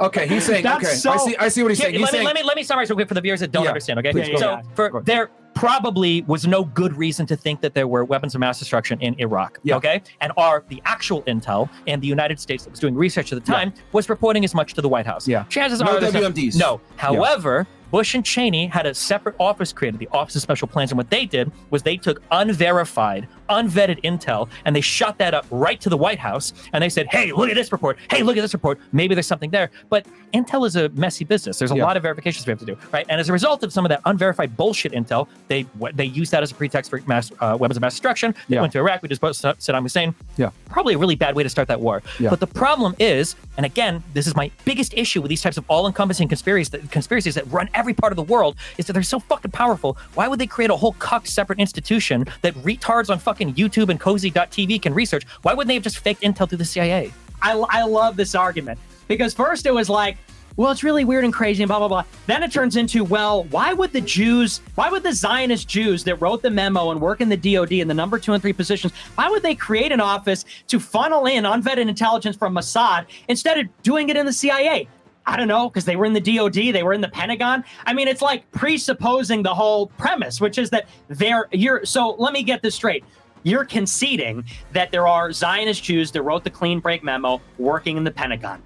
Okay, 0.00 0.26
he's 0.26 0.44
saying. 0.44 0.62
That's 0.62 0.84
Okay, 0.84 0.94
so- 0.94 1.12
I 1.12 1.16
see. 1.18 1.36
I 1.36 1.48
see 1.48 1.62
what 1.62 1.70
he's 1.70 1.78
Here, 1.78 1.86
saying. 1.86 1.94
He's 1.94 2.02
let, 2.02 2.12
me, 2.12 2.16
saying. 2.18 2.26
let 2.26 2.34
me 2.36 2.42
let 2.42 2.56
me 2.56 2.62
summarize 2.62 2.90
real 2.90 2.96
quick 2.96 3.08
for 3.08 3.14
the 3.14 3.20
viewers 3.20 3.40
that 3.40 3.52
don't 3.52 3.64
Yeah, 3.64 3.70
understand. 3.70 3.98
Okay, 4.00 4.12
please, 4.12 4.38
so 4.38 4.60
for 4.74 5.02
there 5.04 5.30
probably 5.54 6.22
was 6.22 6.46
no 6.46 6.64
good 6.64 6.96
reason 6.96 7.26
to 7.26 7.36
think 7.36 7.60
that 7.60 7.74
there 7.74 7.86
were 7.86 8.04
weapons 8.04 8.34
of 8.34 8.40
mass 8.40 8.58
destruction 8.58 9.00
in 9.00 9.14
Iraq. 9.20 9.58
Yeah. 9.62 9.76
Okay, 9.76 10.02
and 10.20 10.32
are 10.36 10.64
the 10.68 10.82
actual 10.84 11.22
intel 11.22 11.68
and 11.86 12.02
the 12.02 12.06
United 12.08 12.40
States 12.40 12.64
that 12.64 12.70
was 12.70 12.80
doing 12.80 12.94
research 12.94 13.32
at 13.32 13.42
the 13.44 13.52
time 13.52 13.72
was 13.92 14.08
reporting 14.08 14.44
as 14.44 14.54
much 14.54 14.74
to 14.74 14.80
the 14.82 14.88
White 14.88 15.06
House. 15.06 15.28
Yeah. 15.28 15.44
chances 15.44 15.80
No 15.80 15.96
are 15.96 16.00
WMDs. 16.00 16.56
No, 16.58 16.80
however. 16.96 17.66
Bush 17.90 18.16
and 18.16 18.24
Cheney 18.24 18.66
had 18.66 18.86
a 18.86 18.94
separate 18.94 19.36
office 19.38 19.72
created, 19.72 20.00
the 20.00 20.08
Office 20.10 20.34
of 20.34 20.42
Special 20.42 20.66
Plans, 20.66 20.90
and 20.90 20.98
what 20.98 21.10
they 21.10 21.24
did 21.26 21.52
was 21.70 21.80
they 21.84 21.96
took 21.96 22.20
unverified, 22.32 23.28
unvetted 23.48 24.02
intel 24.02 24.48
and 24.64 24.74
they 24.74 24.80
shot 24.80 25.18
that 25.18 25.34
up 25.34 25.46
right 25.50 25.80
to 25.80 25.88
the 25.88 25.96
White 25.96 26.18
House, 26.18 26.52
and 26.72 26.82
they 26.82 26.88
said, 26.88 27.06
"Hey, 27.10 27.32
look 27.32 27.48
at 27.50 27.54
this 27.54 27.72
report. 27.72 27.98
Hey, 28.10 28.22
look 28.22 28.36
at 28.36 28.40
this 28.42 28.52
report. 28.54 28.78
Maybe 28.92 29.14
there's 29.14 29.26
something 29.26 29.50
there." 29.50 29.70
But 29.90 30.06
intel 30.32 30.66
is 30.66 30.76
a 30.76 30.88
messy 30.90 31.24
business. 31.24 31.58
There's 31.58 31.70
a 31.70 31.76
Yeah. 31.76 31.84
lot 31.84 31.96
of 31.96 32.02
verifications 32.02 32.46
we 32.46 32.50
have 32.50 32.58
to 32.60 32.66
do, 32.66 32.76
right? 32.92 33.06
And 33.08 33.20
as 33.20 33.28
a 33.28 33.32
result 33.32 33.62
of 33.62 33.72
some 33.72 33.84
of 33.84 33.88
that 33.90 34.00
unverified 34.04 34.56
bullshit 34.56 34.92
intel, 34.92 35.28
they 35.48 35.66
they 35.94 36.04
used 36.06 36.32
that 36.32 36.42
as 36.42 36.50
a 36.50 36.54
pretext 36.54 36.90
for 36.90 37.00
mass 37.06 37.30
uh, 37.40 37.56
weapons 37.58 37.76
of 37.76 37.80
mass 37.82 37.92
destruction. 37.94 38.34
They 38.48 38.56
Yeah. 38.56 38.60
went 38.62 38.72
to 38.72 38.78
Iraq. 38.78 39.02
We 39.02 39.08
just 39.08 39.20
put 39.20 39.34
Sa- 39.36 39.52
Saddam 39.54 39.82
Hussein. 39.82 40.14
Yeah. 40.36 40.50
Probably 40.66 40.94
a 40.94 40.98
really 40.98 41.14
bad 41.16 41.34
way 41.34 41.42
to 41.42 41.48
start 41.48 41.68
that 41.68 41.80
war. 41.80 42.02
Yeah. 42.18 42.30
But 42.30 42.40
the 42.40 42.46
problem 42.46 42.94
is, 42.98 43.36
and 43.56 43.64
again, 43.66 44.02
this 44.14 44.26
is 44.26 44.34
my 44.34 44.50
biggest 44.64 44.94
issue 44.94 45.20
with 45.22 45.28
these 45.28 45.42
types 45.42 45.56
of 45.56 45.64
all-encompassing 45.68 46.28
conspiracies 46.28 46.70
that, 46.70 46.90
conspiracies 46.90 47.34
that 47.34 47.44
run 47.52 47.68
every 47.74 47.94
part 47.94 48.12
of 48.12 48.16
the 48.16 48.22
world, 48.22 48.56
is 48.78 48.86
that 48.86 48.92
they're 48.92 49.02
so 49.02 49.18
fucking 49.20 49.50
powerful. 49.50 49.96
Why 50.14 50.26
would 50.28 50.38
they 50.38 50.46
create 50.46 50.70
a 50.70 50.76
whole 50.76 50.92
cuck 50.98 51.26
separate 51.26 51.58
institution 51.60 52.24
that 52.42 52.54
retards 52.64 53.10
on 53.10 53.18
fucking 53.18 53.33
YouTube 53.38 53.88
and 53.88 53.98
cozy.tv 53.98 54.82
can 54.82 54.94
research? 54.94 55.24
Why 55.42 55.54
wouldn't 55.54 55.68
they 55.68 55.74
have 55.74 55.82
just 55.82 55.98
faked 55.98 56.22
intel 56.22 56.48
through 56.48 56.58
the 56.58 56.64
CIA? 56.64 57.12
I, 57.42 57.52
I 57.52 57.84
love 57.84 58.16
this 58.16 58.34
argument 58.34 58.78
because 59.08 59.34
first 59.34 59.66
it 59.66 59.74
was 59.74 59.90
like, 59.90 60.16
well, 60.56 60.70
it's 60.70 60.84
really 60.84 61.04
weird 61.04 61.24
and 61.24 61.32
crazy 61.32 61.64
and 61.64 61.68
blah, 61.68 61.78
blah, 61.78 61.88
blah. 61.88 62.04
Then 62.26 62.42
it 62.44 62.52
turns 62.52 62.76
into, 62.76 63.02
well, 63.02 63.44
why 63.44 63.72
would 63.72 63.92
the 63.92 64.00
Jews, 64.00 64.60
why 64.76 64.88
would 64.88 65.02
the 65.02 65.12
Zionist 65.12 65.66
Jews 65.66 66.04
that 66.04 66.20
wrote 66.20 66.42
the 66.42 66.50
memo 66.50 66.90
and 66.90 67.00
work 67.00 67.20
in 67.20 67.28
the 67.28 67.36
DOD 67.36 67.72
in 67.72 67.88
the 67.88 67.94
number 67.94 68.18
two 68.20 68.32
and 68.34 68.40
three 68.40 68.52
positions, 68.52 68.92
why 69.16 69.28
would 69.28 69.42
they 69.42 69.56
create 69.56 69.90
an 69.90 70.00
office 70.00 70.44
to 70.68 70.78
funnel 70.78 71.26
in 71.26 71.42
unvetted 71.44 71.88
intelligence 71.88 72.36
from 72.36 72.54
Mossad 72.54 73.06
instead 73.28 73.58
of 73.58 73.66
doing 73.82 74.10
it 74.10 74.16
in 74.16 74.26
the 74.26 74.32
CIA? 74.32 74.88
I 75.26 75.36
don't 75.36 75.48
know, 75.48 75.68
because 75.70 75.86
they 75.86 75.96
were 75.96 76.04
in 76.04 76.12
the 76.12 76.20
DOD, 76.20 76.54
they 76.54 76.82
were 76.82 76.92
in 76.92 77.00
the 77.00 77.08
Pentagon. 77.08 77.64
I 77.86 77.94
mean, 77.94 78.08
it's 78.08 78.22
like 78.22 78.48
presupposing 78.52 79.42
the 79.42 79.54
whole 79.54 79.86
premise, 79.86 80.40
which 80.40 80.58
is 80.58 80.70
that 80.70 80.86
they're, 81.08 81.48
you're, 81.50 81.84
so 81.84 82.14
let 82.18 82.32
me 82.32 82.42
get 82.42 82.62
this 82.62 82.74
straight 82.74 83.04
you're 83.44 83.64
conceding 83.64 84.44
that 84.72 84.90
there 84.90 85.06
are 85.06 85.30
Zionist 85.32 85.84
Jews 85.84 86.10
that 86.12 86.22
wrote 86.22 86.42
the 86.42 86.50
clean 86.50 86.80
break 86.80 87.04
memo 87.04 87.40
working 87.58 87.96
in 87.96 88.02
the 88.04 88.10
Pentagon. 88.10 88.60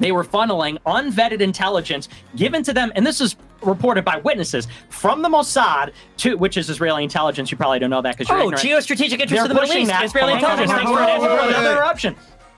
They 0.00 0.10
were 0.10 0.24
funneling 0.24 0.78
unvetted 0.86 1.40
intelligence 1.40 2.08
given 2.34 2.64
to 2.64 2.72
them, 2.72 2.90
and 2.96 3.06
this 3.06 3.20
is 3.20 3.36
reported 3.62 4.04
by 4.04 4.16
witnesses 4.18 4.66
from 4.90 5.22
the 5.22 5.28
Mossad 5.28 5.92
to 6.18 6.36
which 6.36 6.56
is 6.56 6.68
Israeli 6.68 7.04
intelligence. 7.04 7.50
You 7.52 7.56
probably 7.56 7.78
don't 7.78 7.90
know 7.90 8.02
that 8.02 8.16
because 8.16 8.28
you're 8.28 8.38
Oh, 8.38 8.50
ignorant. 8.50 8.62
geostrategic 8.62 9.12
interest 9.12 9.30
They're 9.30 9.42
in 9.44 9.48
the 9.48 9.54
Middle 9.54 9.76
East. 9.76 9.90
that. 9.90 10.04
Israeli 10.04 10.32
on, 10.32 10.38
intelligence. 10.38 10.70
Thanks 10.72 10.90
for 10.90 10.96
hold 10.98 11.08
on, 11.10 11.20
hold 11.20 11.30
on, 11.30 11.38
an 11.48 11.54
another 11.54 11.72
interruption. 11.72 12.16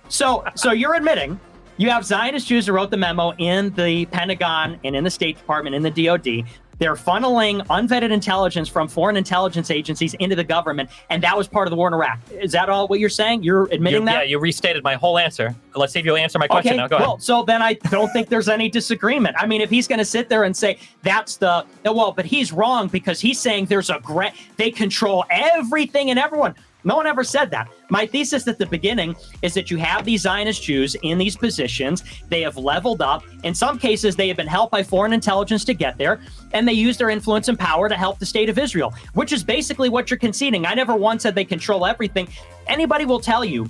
So, 0.08 0.44
so 0.54 0.72
you're 0.72 0.94
admitting 0.94 1.38
you 1.76 1.90
have 1.90 2.04
Zionist 2.06 2.46
Jews 2.48 2.66
who 2.66 2.72
wrote 2.72 2.90
the 2.90 2.96
memo 2.96 3.32
in 3.34 3.70
the 3.74 4.06
Pentagon 4.06 4.80
and 4.82 4.96
in 4.96 5.04
the 5.04 5.10
State 5.10 5.36
Department, 5.36 5.76
in 5.76 5.82
the 5.82 5.90
DoD. 5.90 6.44
They're 6.78 6.94
funneling 6.94 7.66
unvetted 7.68 8.10
intelligence 8.10 8.68
from 8.68 8.86
foreign 8.88 9.16
intelligence 9.16 9.70
agencies 9.70 10.14
into 10.14 10.36
the 10.36 10.44
government, 10.44 10.90
and 11.10 11.22
that 11.22 11.36
was 11.36 11.48
part 11.48 11.66
of 11.66 11.70
the 11.70 11.76
war 11.76 11.88
in 11.88 11.94
Iraq. 11.94 12.18
Is 12.30 12.52
that 12.52 12.68
all 12.68 12.86
what 12.88 13.00
you're 13.00 13.08
saying? 13.08 13.42
You're 13.42 13.64
admitting 13.72 14.02
You- 14.02 14.06
that? 14.06 14.24
yeah, 14.24 14.30
you 14.30 14.38
restated 14.38 14.84
my 14.84 14.94
whole 14.94 15.18
answer. 15.18 15.54
Let's 15.74 15.92
see 15.92 16.00
if 16.00 16.04
you'll 16.04 16.16
answer 16.16 16.38
my 16.38 16.46
question 16.46 16.76
now. 16.76 16.86
Go 16.88 16.96
ahead. 16.96 17.06
well, 17.08 17.18
so 17.18 17.42
then 17.44 17.62
I 17.62 17.74
don't 17.90 18.10
think 18.12 18.28
there's 18.28 18.48
any 18.48 18.68
disagreement. 18.68 19.36
I 19.38 19.46
mean, 19.46 19.60
if 19.60 19.70
he's 19.70 19.86
going 19.88 19.98
to 19.98 20.04
sit 20.04 20.28
there 20.28 20.44
and 20.44 20.56
say 20.56 20.78
that's 21.02 21.36
the 21.36 21.64
well, 21.84 22.12
but 22.12 22.24
he's 22.26 22.52
wrong 22.52 22.88
because 22.88 23.20
he's 23.20 23.38
saying 23.40 23.66
there's 23.66 23.90
a 23.90 23.98
great 24.02 24.32
they 24.56 24.70
control 24.70 25.24
everything 25.30 26.10
and 26.10 26.18
everyone. 26.18 26.54
No 26.86 26.94
one 26.94 27.08
ever 27.08 27.24
said 27.24 27.50
that. 27.50 27.68
My 27.90 28.06
thesis 28.06 28.46
at 28.46 28.58
the 28.58 28.66
beginning 28.66 29.16
is 29.42 29.54
that 29.54 29.72
you 29.72 29.76
have 29.76 30.04
these 30.04 30.22
Zionist 30.22 30.62
Jews 30.62 30.94
in 31.02 31.18
these 31.18 31.36
positions. 31.36 32.04
They 32.28 32.42
have 32.42 32.56
leveled 32.56 33.02
up. 33.02 33.24
In 33.42 33.56
some 33.56 33.76
cases, 33.76 34.14
they 34.14 34.28
have 34.28 34.36
been 34.36 34.46
helped 34.46 34.70
by 34.70 34.84
foreign 34.84 35.12
intelligence 35.12 35.64
to 35.64 35.74
get 35.74 35.98
there, 35.98 36.20
and 36.52 36.66
they 36.66 36.72
use 36.72 36.96
their 36.96 37.10
influence 37.10 37.48
and 37.48 37.58
power 37.58 37.88
to 37.88 37.96
help 37.96 38.20
the 38.20 38.26
state 38.26 38.48
of 38.48 38.56
Israel, 38.56 38.94
which 39.14 39.32
is 39.32 39.42
basically 39.42 39.88
what 39.88 40.10
you're 40.10 40.18
conceding. 40.18 40.64
I 40.64 40.74
never 40.74 40.94
once 40.94 41.24
said 41.24 41.34
they 41.34 41.44
control 41.44 41.84
everything. 41.86 42.28
Anybody 42.68 43.04
will 43.04 43.20
tell 43.20 43.44
you 43.44 43.68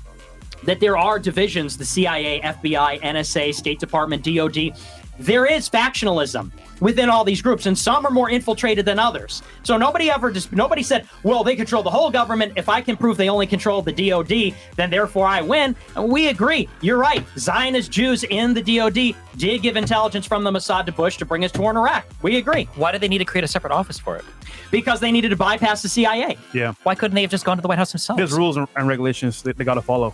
that 0.64 0.79
there 0.79 0.98
are 0.98 1.18
divisions 1.18 1.79
the 1.79 1.87
CIA, 1.87 2.40
FBI, 2.42 3.00
NSA, 3.00 3.55
State 3.55 3.79
Department, 3.79 4.24
DOD. 4.24 4.76
There 5.18 5.46
is 5.46 5.68
factionalism 5.68 6.50
within 6.81 7.09
all 7.09 7.24
these 7.24 7.40
groups, 7.40 7.66
and 7.66 7.76
some 7.76 8.05
are 8.05 8.11
more 8.11 8.29
infiltrated 8.29 8.85
than 8.85 8.98
others. 8.98 9.42
So 9.62 9.76
nobody 9.76 10.11
ever 10.11 10.31
just 10.31 10.52
nobody 10.52 10.83
said, 10.83 11.09
"Well, 11.22 11.42
they 11.42 11.57
control 11.57 11.83
the 11.83 11.90
whole 11.90 12.11
government. 12.11 12.52
If 12.57 12.68
I 12.68 12.81
can 12.81 12.96
prove 12.96 13.16
they 13.16 13.29
only 13.29 13.46
control 13.46 13.83
the 13.83 13.92
DOD, 13.92 14.55
then 14.76 14.90
therefore 14.90 15.26
I 15.26 15.40
win." 15.40 15.74
And 15.94 16.11
we 16.11 16.29
agree. 16.29 16.68
You're 16.83 16.98
right. 16.98 17.24
Zionist 17.38 17.90
Jews 17.90 18.24
in 18.24 18.52
the 18.52 18.62
DOD 18.62 19.14
did 19.37 19.62
give 19.62 19.76
intelligence 19.76 20.26
from 20.26 20.44
the 20.44 20.50
Mossad 20.50 20.87
to 20.87 20.92
Bush 20.92 21.16
to 21.18 21.24
bring 21.24 21.44
us 21.44 21.52
to 21.52 21.61
war 21.61 21.70
in 21.70 21.76
Iraq. 21.76 22.05
We 22.22 22.37
agree 22.37 22.68
Why 22.76 22.92
did 22.92 23.00
they 23.00 23.09
need 23.09 23.18
to 23.18 23.24
create 23.24 23.44
a 23.44 23.48
separate 23.48 23.72
office 23.72 23.98
for 23.98 24.16
it? 24.16 24.24
because 24.70 25.00
they 25.00 25.12
needed 25.12 25.29
to 25.29 25.37
bypass 25.37 25.83
the 25.83 25.88
CIA. 25.88 26.37
Yeah. 26.52 26.74
Why 26.83 26.94
couldn't 26.94 27.14
they 27.14 27.22
have 27.22 27.31
just 27.31 27.44
gone 27.44 27.57
to 27.57 27.62
the 27.62 27.68
White 27.68 27.79
House 27.79 27.92
themselves? 27.92 28.18
There's 28.18 28.33
rules 28.33 28.57
and, 28.57 28.66
and 28.76 28.88
regulations 28.88 29.42
that 29.42 29.57
they 29.57 29.64
got 29.64 29.74
to 29.74 29.83
follow. 29.83 30.12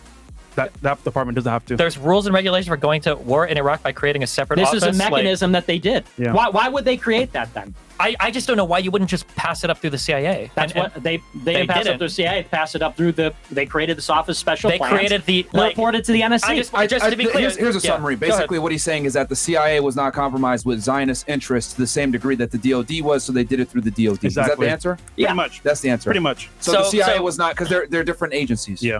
That 0.55 0.73
that 0.81 1.03
department 1.03 1.35
doesn't 1.35 1.51
have 1.51 1.65
to. 1.67 1.75
There's 1.75 1.97
rules 1.97 2.25
and 2.27 2.33
regulations 2.35 2.67
for 2.67 2.77
going 2.77 3.01
to 3.01 3.15
war 3.15 3.47
in 3.47 3.57
Iraq 3.57 3.81
by 3.83 3.91
creating 3.91 4.21
a 4.23 4.27
separate 4.27 4.57
This 4.57 4.69
office. 4.69 4.83
is 4.83 4.83
a 4.83 4.87
like- 5.03 5.11
mechanism 5.11 5.51
that 5.53 5.65
they 5.65 5.79
did. 5.79 6.03
Yeah. 6.17 6.31
Why, 6.33 6.49
why 6.49 6.69
would 6.69 6.85
they 6.85 6.97
create 6.97 7.31
that 7.33 7.53
then? 7.53 7.73
I, 7.99 8.15
I 8.19 8.31
just 8.31 8.47
don't 8.47 8.57
know 8.57 8.65
why 8.65 8.79
you 8.79 8.89
wouldn't 8.91 9.09
just 9.09 9.27
pass 9.35 9.63
it 9.63 9.69
up 9.69 9.77
through 9.77 9.91
the 9.91 9.97
CIA. 9.99 10.51
That's 10.55 10.73
And- 10.73 10.83
what 10.83 10.95
and 10.95 11.03
they 11.03 11.17
they, 11.17 11.23
they 11.43 11.53
didn't 11.53 11.69
pass 11.69 11.85
it 11.85 11.91
up 11.91 11.97
through 11.99 12.07
the 12.07 12.13
CIA. 12.13 12.41
They 12.41 12.47
passed 12.49 12.75
it 12.75 12.81
up 12.81 12.97
through 12.97 13.13
the. 13.13 13.33
They 13.51 13.65
created 13.65 13.97
this 13.97 14.09
office 14.09 14.37
special. 14.37 14.69
They 14.69 14.77
plans. 14.77 14.93
created 14.93 15.25
the, 15.25 15.43
They 15.51 15.57
like- 15.57 15.69
reported 15.71 16.03
to 16.05 16.11
the 16.11 16.21
NSC. 16.21 16.43
I 16.49 16.55
just, 16.55 16.73
I, 16.73 16.87
just 16.87 17.05
I- 17.05 17.09
to 17.11 17.15
be 17.15 17.25
clear, 17.25 17.41
here's, 17.41 17.55
here's 17.55 17.75
a 17.75 17.79
yeah, 17.87 17.95
summary. 17.95 18.15
go. 18.15 18.27
Basically, 18.27 18.59
what 18.59 18.71
he's 18.71 18.83
saying 18.83 19.05
is 19.05 19.13
that 19.13 19.29
the 19.29 19.35
CIA 19.35 19.79
was 19.79 19.95
not 19.95 20.13
compromised 20.13 20.65
with 20.65 20.81
Zionist 20.81 21.29
interests 21.29 21.73
to 21.73 21.81
the 21.81 21.87
same 21.87 22.11
degree 22.11 22.35
that 22.35 22.51
the 22.51 22.57
DoD 22.57 23.01
was, 23.01 23.23
so 23.23 23.31
they 23.31 23.43
did 23.43 23.59
it 23.59 23.69
through 23.69 23.81
the 23.81 23.91
DoD. 23.91 24.23
Is 24.25 24.35
that 24.35 24.57
the 24.59 24.69
answer? 24.69 24.97
Yeah. 25.15 25.27
Pretty 25.27 25.35
much. 25.37 25.61
That's 25.63 25.79
the 25.81 25.89
answer. 25.89 26.07
Pretty 26.09 26.19
much. 26.19 26.49
So, 26.59 26.71
the 26.73 26.83
CIA 26.85 27.17
so- 27.17 27.23
was 27.23 27.37
not 27.37 27.53
because 27.55 27.69
they're 27.69 27.87
they're 27.87 28.03
different 28.03 28.33
agencies. 28.33 28.81
Yeah. 28.83 28.99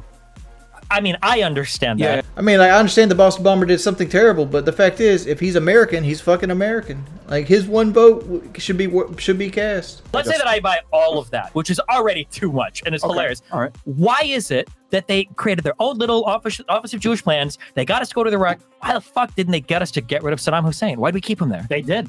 I 0.92 1.02
mean, 1.02 1.18
I 1.22 1.42
understand 1.42 2.00
Yeah. 2.00 2.18
that. 2.18 2.26
I 2.38 2.42
mean, 2.42 2.60
like, 2.60 2.72
I 2.72 2.78
understand 2.78 3.10
the 3.12 3.16
Boston 3.16 3.44
bomber 3.44 3.66
did 3.66 3.80
something 3.82 4.08
terrible, 4.10 4.46
but 4.46 4.66
the 4.66 4.72
fact 4.72 5.00
is, 5.00 5.26
if 5.26 5.40
he's 5.40 5.56
American, 5.56 6.04
he's 6.04 6.22
fucking 6.22 6.52
American. 6.52 7.04
Like 7.28 7.48
his 7.48 7.66
one 7.66 7.92
vote 7.94 8.26
should 8.58 8.78
be 8.78 8.92
should 9.18 9.38
be 9.38 9.50
cast. 9.50 10.02
Let's 10.14 10.30
say 10.30 10.38
that 10.38 10.48
I 10.48 10.60
buy 10.60 10.80
all 10.92 11.18
of 11.18 11.30
that, 11.32 11.50
which 11.56 11.70
is 11.70 11.80
already 11.90 12.26
too 12.26 12.52
much 12.52 12.84
and 12.86 12.94
it's 12.94 13.04
Okay. 13.04 13.12
hilarious. 13.14 13.42
All 13.52 13.62
right. 13.62 13.72
Why 13.86 14.22
is 14.24 14.52
it 14.52 14.70
that 14.92 15.08
they 15.08 15.24
created 15.36 15.64
their 15.64 15.74
own 15.80 15.98
little 15.98 16.24
office, 16.26 16.60
office 16.70 16.94
of 16.94 17.00
Jewish 17.00 17.24
plans? 17.24 17.58
They 17.76 17.86
got 17.86 18.02
us 18.02 18.10
to 18.10 18.16
go 18.16 18.24
to 18.24 18.30
the 18.30 18.36
Iraq. 18.38 18.60
Why 18.82 18.94
the 18.94 19.02
fuck 19.02 19.34
didn't 19.36 19.52
they 19.54 19.62
get 19.62 19.82
us 19.82 19.90
to 19.92 20.02
get 20.02 20.22
rid 20.22 20.34
of 20.34 20.40
Saddam 20.40 20.64
Hussein? 20.66 21.00
Why 21.00 21.10
did 21.10 21.16
we 21.16 21.22
keep 21.22 21.42
him 21.42 21.50
there? 21.50 21.66
they 21.70 21.82
did. 21.82 22.08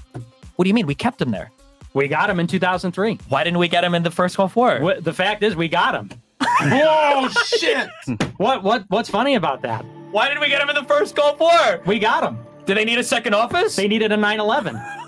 What 0.57 0.65
do 0.65 0.69
you 0.69 0.75
mean? 0.75 0.87
We 0.87 0.95
kept 0.95 1.23
him 1.23 1.31
there. 1.31 1.51
We 1.95 2.09
got 2.09 2.29
him 2.29 2.41
in 2.41 2.47
2003. 2.49 3.19
Why 3.29 3.45
didn't 3.45 3.59
we 3.59 3.69
get 3.69 3.85
him 3.85 3.95
in 3.95 4.03
the 4.03 4.11
first 4.11 4.37
Gulf 4.37 4.57
War? 4.57 4.95
The 5.01 5.13
fact 5.13 5.43
is, 5.45 5.55
we 5.57 5.69
got 5.69 5.95
him. 5.95 6.11
Whoa, 6.63 7.29
shit! 7.47 7.89
What 8.39 8.63
what 8.63 8.85
what's 8.89 9.09
funny 9.09 9.35
about 9.35 9.63
that? 9.63 9.85
Why 10.11 10.29
didn't 10.29 10.41
we 10.41 10.49
get 10.49 10.61
him 10.63 10.69
in 10.69 10.75
the 10.77 10.85
first 10.85 11.15
Gulf 11.17 11.41
War? 11.41 11.81
We 11.87 11.99
got 11.99 12.23
him. 12.25 12.39
Did 12.67 12.77
they 12.77 12.85
need 12.85 12.99
a 12.99 13.05
second 13.05 13.35
office? 13.35 13.77
They 13.77 13.89
needed 13.89 14.13
a 14.13 14.17
9/11. 14.17 15.01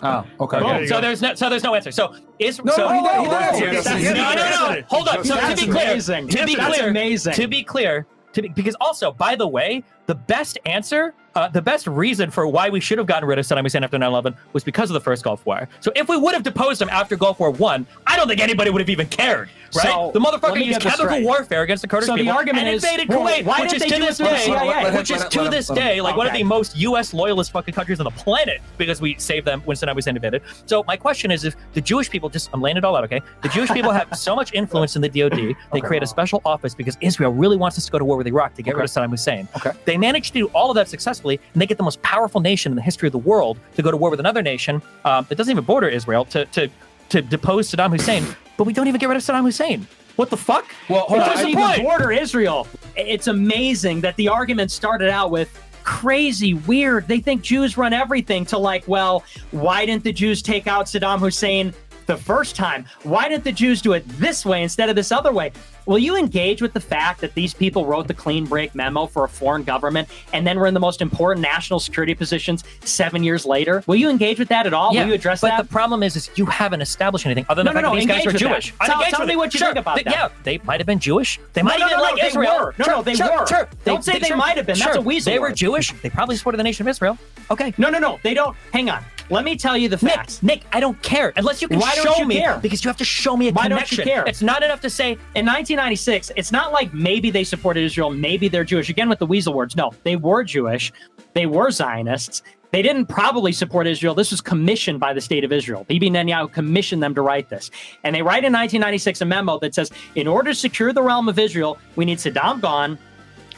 Oh, 0.00 0.24
okay. 0.40 0.58
Okay. 0.58 0.86
so 0.86 1.00
there's 1.00 1.20
no 1.20 1.34
so 1.34 1.50
there's 1.50 1.64
no 1.64 1.74
answer. 1.74 1.90
So 1.90 2.14
is 2.38 2.62
No, 2.62 2.72
so 2.72 2.88
no, 2.88 2.94
he 2.94 3.00
did- 3.00 3.10
he 3.18 3.24
did 3.24 3.32
Oh, 3.32 3.36
answer. 3.36 3.66
that's- 3.66 4.02
Yes, 4.02 4.16
he 4.16 4.22
no, 4.22 4.34
no, 4.34 4.50
no, 4.74 4.74
no. 4.80 4.82
Hold 4.88 5.08
up. 5.08 5.26
So 5.26 5.34
That's 5.34 5.60
to 5.60 5.66
be 5.66 5.72
clear, 5.72 5.90
amazing. 5.90 6.28
to 6.28 6.46
be 6.46 6.54
That's 6.54 6.76
clear, 6.76 6.88
amazing. 6.90 7.32
to 7.34 7.48
be 7.48 7.62
clear, 7.64 8.06
to 8.32 8.42
be, 8.42 8.48
because 8.48 8.76
also, 8.80 9.10
by 9.10 9.34
the 9.34 9.48
way, 9.48 9.82
the 10.06 10.14
best 10.14 10.56
answer, 10.66 11.14
uh, 11.38 11.48
the 11.48 11.62
best 11.62 11.86
reason 11.86 12.30
for 12.30 12.46
why 12.48 12.68
we 12.68 12.80
should 12.80 12.98
have 12.98 13.06
gotten 13.06 13.28
rid 13.28 13.38
of 13.38 13.46
Saddam 13.46 13.62
Hussein 13.62 13.84
after 13.84 13.96
9/11 13.96 14.34
was 14.52 14.64
because 14.64 14.90
of 14.90 14.94
the 14.94 15.00
first 15.00 15.22
Gulf 15.22 15.46
War. 15.46 15.68
So 15.80 15.92
if 15.94 16.08
we 16.08 16.16
would 16.16 16.34
have 16.34 16.42
deposed 16.42 16.82
him 16.82 16.88
after 16.88 17.16
Gulf 17.16 17.38
War 17.38 17.50
One, 17.50 17.86
I 18.06 18.16
don't 18.16 18.26
think 18.28 18.40
anybody 18.40 18.70
would 18.70 18.80
have 18.80 18.90
even 18.90 19.06
cared. 19.06 19.48
Right? 19.76 19.86
So, 19.86 20.10
the 20.14 20.20
let 20.20 20.40
motherfucker 20.40 20.64
used 20.64 20.80
chemical 20.80 21.06
straight. 21.06 21.24
warfare 21.24 21.62
against 21.62 21.82
the 21.82 21.88
Kurdish 21.88 22.06
So 22.06 22.16
the 22.16 22.30
argument 22.30 22.66
and 22.66 22.76
is, 22.76 22.82
invaded 22.82 23.08
well, 23.08 23.20
Kuwait, 23.20 23.44
why 23.44 23.60
which 23.60 23.74
is 23.74 23.82
to 23.82 23.98
this 23.98 24.18
it 24.20 24.24
through 24.24 24.26
the 24.26 24.32
day, 24.32 24.44
CIA? 24.46 24.96
Which 24.96 25.10
is 25.10 25.24
to 25.24 25.48
this 25.50 25.66
day 25.68 26.00
like 26.00 26.16
one 26.16 26.26
of 26.26 26.32
the 26.32 26.42
most 26.42 26.76
U.S. 26.76 27.12
loyalist 27.12 27.52
fucking 27.52 27.74
countries 27.74 28.00
on 28.00 28.04
the 28.04 28.10
planet 28.12 28.62
because 28.78 29.00
we 29.00 29.16
saved 29.18 29.46
them 29.46 29.60
when 29.62 29.76
Saddam 29.76 29.94
Hussein 29.94 30.16
invaded. 30.16 30.42
So 30.66 30.84
my 30.86 30.96
question 30.96 31.30
is, 31.30 31.44
if 31.44 31.54
the 31.74 31.82
Jewish 31.82 32.08
people 32.08 32.30
just 32.30 32.48
I'm 32.54 32.62
laying 32.62 32.78
it 32.78 32.84
all 32.84 32.96
out, 32.96 33.04
okay? 33.04 33.20
The 33.42 33.50
Jewish 33.50 33.70
people 33.70 33.90
have 33.90 34.16
so 34.16 34.34
much 34.34 34.54
influence 34.54 34.96
in 34.96 35.02
the 35.02 35.08
DoD, 35.08 35.54
they 35.72 35.80
create 35.88 36.02
a 36.02 36.06
special 36.06 36.40
office 36.46 36.74
because 36.74 36.96
Israel 37.02 37.32
really 37.32 37.58
wants 37.58 37.76
us 37.76 37.84
to 37.84 37.92
go 37.92 37.98
to 37.98 38.04
war 38.04 38.16
with 38.16 38.26
Iraq 38.26 38.54
to 38.54 38.62
get 38.62 38.74
rid 38.74 38.84
of 38.84 38.90
Saddam 38.90 39.10
Hussein. 39.10 39.48
Okay. 39.56 39.72
They 39.84 39.98
managed 39.98 40.32
to 40.32 40.38
do 40.38 40.46
all 40.48 40.70
of 40.70 40.76
that 40.76 40.88
successfully, 40.88 41.27
and 41.36 41.60
they 41.60 41.66
get 41.66 41.78
the 41.78 41.84
most 41.84 42.00
powerful 42.02 42.40
nation 42.40 42.72
in 42.72 42.76
the 42.76 42.82
history 42.82 43.08
of 43.08 43.12
the 43.12 43.18
world 43.18 43.58
to 43.76 43.82
go 43.82 43.90
to 43.90 43.96
war 43.96 44.10
with 44.10 44.20
another 44.20 44.42
nation 44.42 44.82
um, 45.04 45.26
that 45.28 45.36
doesn't 45.36 45.50
even 45.50 45.64
border 45.64 45.88
Israel 45.88 46.24
to 46.26 46.44
to 46.46 46.68
to 47.10 47.22
depose 47.22 47.70
Saddam 47.70 47.90
Hussein. 47.90 48.24
But 48.56 48.64
we 48.64 48.72
don't 48.72 48.88
even 48.88 48.98
get 48.98 49.08
rid 49.08 49.16
of 49.16 49.22
Saddam 49.22 49.42
Hussein. 49.42 49.86
What 50.16 50.30
the 50.30 50.36
fuck? 50.36 50.74
Well, 50.88 51.02
hold 51.02 51.20
It 51.20 51.26
doesn't 51.26 51.48
even 51.48 51.84
border 51.84 52.10
Israel. 52.10 52.66
It's 52.96 53.28
amazing 53.28 54.00
that 54.00 54.16
the 54.16 54.28
argument 54.28 54.70
started 54.72 55.10
out 55.10 55.30
with 55.30 55.48
crazy, 55.84 56.54
weird. 56.54 57.06
They 57.08 57.20
think 57.20 57.40
Jews 57.42 57.78
run 57.78 57.92
everything 57.92 58.44
to 58.46 58.58
like, 58.58 58.86
well, 58.88 59.24
why 59.52 59.86
didn't 59.86 60.04
the 60.04 60.12
Jews 60.12 60.42
take 60.42 60.66
out 60.66 60.86
Saddam 60.86 61.20
Hussein 61.20 61.72
the 62.08 62.16
first 62.16 62.56
time? 62.56 62.84
Why 63.04 63.28
didn't 63.28 63.44
the 63.44 63.52
Jews 63.52 63.80
do 63.80 63.92
it 63.92 64.02
this 64.18 64.44
way 64.44 64.64
instead 64.64 64.88
of 64.88 64.96
this 64.96 65.12
other 65.12 65.32
way? 65.32 65.52
Will 65.86 65.98
you 65.98 66.16
engage 66.16 66.60
with 66.60 66.72
the 66.74 66.80
fact 66.80 67.20
that 67.20 67.32
these 67.34 67.54
people 67.54 67.86
wrote 67.86 68.08
the 68.08 68.14
clean 68.14 68.44
break 68.44 68.74
memo 68.74 69.06
for 69.06 69.24
a 69.24 69.28
foreign 69.28 69.62
government 69.62 70.08
and 70.34 70.46
then 70.46 70.58
were 70.58 70.66
in 70.66 70.74
the 70.74 70.80
most 70.80 71.00
important 71.00 71.42
national 71.42 71.80
security 71.80 72.14
positions 72.14 72.64
seven 72.84 73.22
years 73.22 73.46
later? 73.46 73.82
Will 73.86 73.96
you 73.96 74.10
engage 74.10 74.38
with 74.38 74.48
that 74.48 74.66
at 74.66 74.74
all? 74.74 74.92
Yeah, 74.92 75.02
Will 75.02 75.08
you 75.10 75.14
address 75.14 75.40
but 75.40 75.48
that? 75.48 75.62
the 75.62 75.68
problem 75.68 76.02
is, 76.02 76.16
is 76.16 76.30
you 76.34 76.44
haven't 76.46 76.80
established 76.82 77.24
anything 77.24 77.46
other 77.48 77.62
than 77.62 77.72
No, 77.74 77.80
no, 77.80 77.88
no, 77.90 77.94
these 77.94 78.06
guys 78.06 78.18
engage 78.24 78.26
were 78.26 78.32
with 78.32 78.40
that. 78.42 78.48
Jewish. 78.62 78.74
Tell- 78.82 79.02
tell 79.04 79.26
me 79.26 79.36
what 79.36 79.54
you 79.54 79.58
Sure. 79.58 79.68
think 79.68 79.78
about 79.78 79.96
They- 79.96 80.02
that. 80.04 80.12
Yeah, 80.14 80.28
they 80.44 80.58
might 80.64 80.80
have 80.80 80.86
been 80.86 80.98
Jewish. 80.98 81.38
They 81.54 81.62
might 81.62 81.78
no, 81.78 81.86
even 81.86 81.98
no, 81.98 82.02
like 82.02 82.16
no, 82.16 82.22
they 82.22 82.28
Israel. 82.28 82.58
were. 82.60 82.74
No, 82.78 82.86
no, 82.86 83.02
they 83.02 83.14
sure, 83.14 83.40
were. 83.40 83.46
Sure. 83.46 83.68
Don't 83.86 84.04
say 84.04 84.18
they 84.18 84.34
might 84.34 84.56
have 84.58 84.66
been. 84.66 84.78
That's 84.78 84.96
a 84.96 85.00
weasel 85.00 85.32
They 85.32 85.38
were. 85.38 85.52
Jewish. 85.52 85.92
They 86.02 86.10
probably 86.10 86.36
supported 86.36 86.58
the 86.58 86.64
nation 86.64 86.86
of 86.86 86.90
Israel. 86.90 87.16
Okay. 87.50 87.72
no, 87.78 87.88
no, 87.90 87.98
no. 87.98 88.18
They 88.22 88.34
don't. 88.34 88.54
Hang 88.72 88.90
on. 88.90 89.02
Let 89.30 89.44
me 89.44 89.56
tell 89.56 89.76
you 89.76 89.88
the 89.88 89.98
facts. 89.98 90.42
Nick, 90.42 90.62
Nick 90.64 90.74
I 90.74 90.80
don't 90.80 91.00
care 91.02 91.32
unless 91.36 91.60
you 91.60 91.68
can 91.68 91.78
Why 91.80 91.94
show 91.94 92.04
don't 92.04 92.18
you 92.20 92.26
me 92.26 92.38
care? 92.38 92.58
because 92.58 92.84
you 92.84 92.88
have 92.88 92.96
to 92.96 93.04
show 93.04 93.36
me 93.36 93.48
a 93.48 93.52
Why 93.52 93.68
don't 93.68 93.90
you 93.92 94.02
care? 94.02 94.24
It's 94.26 94.42
not 94.42 94.62
enough 94.62 94.80
to 94.82 94.90
say 94.90 95.12
in 95.12 95.44
1996, 95.46 96.32
it's 96.36 96.52
not 96.52 96.72
like 96.72 96.92
maybe 96.94 97.30
they 97.30 97.44
supported 97.44 97.82
Israel, 97.84 98.10
maybe 98.10 98.48
they're 98.48 98.64
Jewish. 98.64 98.88
Again, 98.88 99.08
with 99.08 99.18
the 99.18 99.26
weasel 99.26 99.52
words, 99.54 99.76
no, 99.76 99.92
they 100.04 100.16
were 100.16 100.44
Jewish, 100.44 100.92
they 101.34 101.46
were 101.46 101.70
Zionists. 101.70 102.42
They 102.70 102.82
didn't 102.82 103.06
probably 103.06 103.52
support 103.52 103.86
Israel. 103.86 104.14
This 104.14 104.30
was 104.30 104.42
commissioned 104.42 105.00
by 105.00 105.14
the 105.14 105.22
state 105.22 105.42
of 105.42 105.52
Israel. 105.52 105.84
Bibi 105.88 106.10
Netanyahu 106.10 106.52
commissioned 106.52 107.02
them 107.02 107.14
to 107.14 107.22
write 107.22 107.48
this. 107.48 107.70
And 108.04 108.14
they 108.14 108.20
write 108.20 108.44
in 108.44 108.52
1996 108.52 109.22
a 109.22 109.24
memo 109.24 109.58
that 109.60 109.74
says, 109.74 109.90
in 110.16 110.28
order 110.28 110.50
to 110.50 110.54
secure 110.54 110.92
the 110.92 111.02
realm 111.02 111.30
of 111.30 111.38
Israel, 111.38 111.78
we 111.96 112.04
need 112.04 112.18
Saddam 112.18 112.60
gone, 112.60 112.98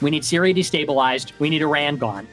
we 0.00 0.10
need 0.10 0.24
Syria 0.24 0.54
destabilized, 0.54 1.32
we 1.40 1.50
need 1.50 1.60
Iran 1.60 1.96
gone. 1.96 2.28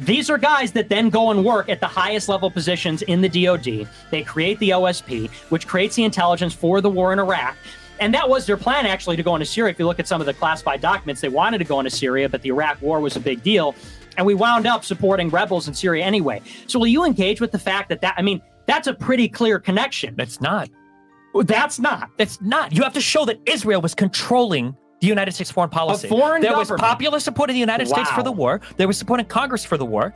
These 0.00 0.28
are 0.28 0.38
guys 0.38 0.72
that 0.72 0.88
then 0.88 1.08
go 1.08 1.30
and 1.30 1.44
work 1.44 1.68
at 1.68 1.80
the 1.80 1.86
highest 1.86 2.28
level 2.28 2.50
positions 2.50 3.02
in 3.02 3.20
the 3.20 3.28
DoD. 3.28 3.88
They 4.10 4.22
create 4.22 4.58
the 4.58 4.70
OSP, 4.70 5.30
which 5.50 5.66
creates 5.66 5.94
the 5.96 6.04
intelligence 6.04 6.52
for 6.52 6.80
the 6.80 6.90
war 6.90 7.12
in 7.12 7.18
Iraq. 7.18 7.56
And 8.00 8.12
that 8.12 8.28
was 8.28 8.44
their 8.44 8.56
plan, 8.56 8.86
actually, 8.86 9.16
to 9.16 9.22
go 9.22 9.36
into 9.36 9.46
Syria. 9.46 9.70
If 9.70 9.78
you 9.78 9.86
look 9.86 10.00
at 10.00 10.08
some 10.08 10.20
of 10.20 10.26
the 10.26 10.34
classified 10.34 10.80
documents, 10.80 11.20
they 11.20 11.28
wanted 11.28 11.58
to 11.58 11.64
go 11.64 11.78
into 11.78 11.90
Syria, 11.90 12.28
but 12.28 12.42
the 12.42 12.48
Iraq 12.48 12.82
war 12.82 12.98
was 13.00 13.14
a 13.14 13.20
big 13.20 13.42
deal. 13.42 13.74
And 14.16 14.26
we 14.26 14.34
wound 14.34 14.66
up 14.66 14.84
supporting 14.84 15.28
rebels 15.30 15.68
in 15.68 15.74
Syria 15.74 16.04
anyway. 16.04 16.42
So 16.66 16.78
will 16.78 16.88
you 16.88 17.04
engage 17.04 17.40
with 17.40 17.52
the 17.52 17.58
fact 17.58 17.88
that 17.90 18.00
that, 18.00 18.14
I 18.16 18.22
mean, 18.22 18.42
that's 18.66 18.88
a 18.88 18.94
pretty 18.94 19.28
clear 19.28 19.60
connection. 19.60 20.14
it's 20.18 20.40
not. 20.40 20.68
That's 21.46 21.78
not. 21.78 22.10
It's 22.18 22.40
not. 22.40 22.72
You 22.72 22.82
have 22.82 22.94
to 22.94 23.00
show 23.00 23.24
that 23.26 23.40
Israel 23.46 23.80
was 23.80 23.94
controlling 23.94 24.76
the 25.00 25.06
United 25.06 25.32
States 25.32 25.50
foreign 25.50 25.70
policy. 25.70 26.08
foreign 26.08 26.42
there 26.42 26.56
was 26.56 26.70
popular 26.70 27.20
support 27.20 27.50
of 27.50 27.54
the 27.54 27.60
United 27.60 27.88
States 27.88 28.10
for 28.10 28.22
the 28.22 28.32
war. 28.32 28.60
There 28.76 28.86
was 28.86 28.96
support 28.98 29.20
in 29.20 29.26
Congress 29.26 29.64
for 29.64 29.76
the 29.76 29.84
war. 29.84 30.12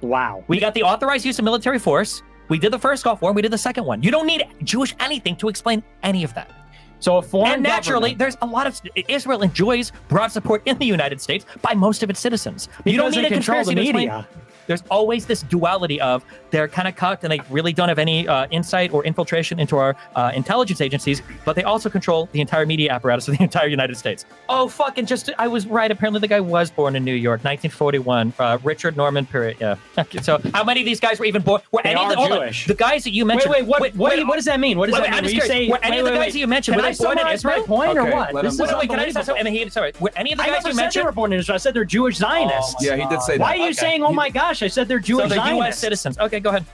Wow. 0.00 0.42
We 0.48 0.58
got 0.58 0.74
the 0.74 0.82
authorized 0.82 1.24
use 1.24 1.38
of 1.38 1.44
military 1.44 1.78
force. 1.78 2.22
We 2.48 2.58
did 2.58 2.72
the 2.72 2.78
first 2.78 3.04
Gulf 3.04 3.22
War. 3.22 3.30
and 3.30 3.36
We 3.36 3.42
did 3.42 3.52
the 3.52 3.58
second 3.58 3.84
one. 3.84 4.02
You 4.02 4.10
don't 4.10 4.26
need 4.26 4.44
Jewish 4.64 4.94
anything 5.00 5.36
to 5.36 5.48
explain 5.48 5.82
any 6.02 6.24
of 6.24 6.34
that. 6.34 6.50
So 6.98 7.16
a 7.16 7.22
foreign 7.22 7.54
and 7.54 7.62
naturally, 7.62 8.10
government- 8.14 8.18
there's 8.18 8.36
a 8.42 8.46
lot 8.46 8.66
of 8.66 8.80
Israel 9.08 9.42
enjoys 9.42 9.90
broad 10.08 10.28
support 10.32 10.62
in 10.66 10.78
the 10.78 10.86
United 10.86 11.20
States 11.20 11.44
by 11.60 11.74
most 11.74 12.02
of 12.02 12.10
its 12.10 12.20
citizens. 12.20 12.68
you 12.84 12.96
don't 12.96 13.10
need 13.12 13.24
a 13.24 13.28
control 13.28 13.58
conspiracy 13.64 13.74
the 13.92 13.92
media. 13.92 14.26
There's 14.66 14.82
always 14.90 15.26
this 15.26 15.42
duality 15.42 16.00
of 16.00 16.24
they're 16.50 16.68
kind 16.68 16.86
of 16.88 16.96
cucked 16.96 17.24
and 17.24 17.32
they 17.32 17.40
really 17.50 17.72
don't 17.72 17.88
have 17.88 17.98
any 17.98 18.28
uh, 18.28 18.46
insight 18.50 18.92
or 18.92 19.04
infiltration 19.04 19.58
into 19.58 19.76
our 19.76 19.96
uh, 20.16 20.32
intelligence 20.34 20.80
agencies, 20.80 21.22
but 21.44 21.56
they 21.56 21.62
also 21.64 21.88
control 21.88 22.28
the 22.32 22.40
entire 22.40 22.66
media 22.66 22.90
apparatus 22.92 23.28
of 23.28 23.36
the 23.36 23.42
entire 23.48 23.68
United 23.68 23.96
States. 23.96 24.24
Oh, 24.48 24.68
fucking 24.68 25.06
just, 25.06 25.30
I 25.38 25.48
was 25.48 25.66
right. 25.66 25.90
Apparently, 25.90 26.20
the 26.20 26.28
guy 26.28 26.40
was 26.40 26.70
born 26.70 26.96
in 26.96 27.04
New 27.04 27.14
York, 27.14 27.38
1941. 27.44 28.32
Uh, 28.38 28.58
Richard 28.62 28.96
Norman 28.96 29.26
Perle. 29.26 29.54
Yeah. 29.60 29.76
so, 30.22 30.40
how 30.54 30.64
many 30.64 30.80
of 30.80 30.86
these 30.86 31.00
guys 31.00 31.18
were 31.18 31.24
even 31.24 31.42
born? 31.42 31.60
Were 31.72 31.82
They 31.82 31.90
any 31.90 32.02
of 32.02 32.10
the, 32.10 32.16
hold 32.16 32.32
on. 32.32 32.38
Jewish. 32.40 32.66
the 32.66 32.74
guys 32.74 33.04
that 33.04 33.10
you 33.12 33.24
Wait, 33.24 33.28
mentioned? 33.34 33.52
wait, 33.52 33.66
what, 33.66 33.94
what, 33.94 34.26
what 34.26 34.36
does 34.36 34.44
that 34.44 34.60
mean? 34.60 34.78
What 34.78 34.86
does 34.86 34.94
wait, 34.94 35.00
that 35.00 35.04
wait, 35.06 35.10
mean? 35.10 35.18
I'm 35.18 35.24
just 35.24 35.34
you 35.34 35.40
curious. 35.42 35.66
say, 35.66 35.70
Were 35.70 35.78
any 35.82 35.96
wait, 35.96 36.00
of 36.00 36.04
the 36.06 36.10
guys 36.12 36.18
wait. 36.20 36.32
that 36.32 36.38
you 36.38 36.46
mentioned, 36.46 36.74
Can 36.76 36.82
were 36.84 36.88
I 36.88 36.92
they 36.92 36.98
born 37.04 37.12
in 37.12 37.18
summarize 37.18 37.44
my 37.44 37.50
Israel? 37.52 37.66
point 37.66 37.98
or 37.98 38.04
what? 38.10 38.42
This 38.42 38.54
is 38.54 38.60
Wait, 38.60 38.76
wait, 38.76 38.90
can 38.90 39.00
I 39.00 39.04
just 39.06 39.16
unbelievable. 39.16 39.40
I 39.40 39.50
mean, 39.50 39.64
he, 39.64 39.70
sorry. 39.70 39.92
Were 40.00 40.10
any 40.14 40.32
of 40.32 40.38
the 40.38 40.44
guys 40.44 40.64
you 40.64 40.74
mentioned? 40.74 41.04
were 41.06 41.12
born 41.12 41.32
in 41.32 41.38
Israel. 41.38 41.54
I 41.54 41.58
said 41.58 41.74
they're 41.74 41.84
Jewish 41.84 42.16
Zionists. 42.16 42.76
Yeah, 42.80 42.96
he 42.96 43.06
did 43.06 43.22
say 43.22 43.38
that. 43.38 43.40
Why 43.40 43.58
are 43.58 43.66
you 43.66 43.72
saying, 43.74 44.02
oh 44.02 44.12
my 44.12 44.30
gosh, 44.52 44.62
I 44.62 44.68
said 44.68 44.88
they're 44.88 45.00
So 45.00 45.06
Jewish 45.06 45.30
they're 45.30 45.54
U.S. 45.54 45.78
Citizens. 45.78 46.18
Okay, 46.18 46.40
go 46.40 46.50
ahead. 46.50 46.64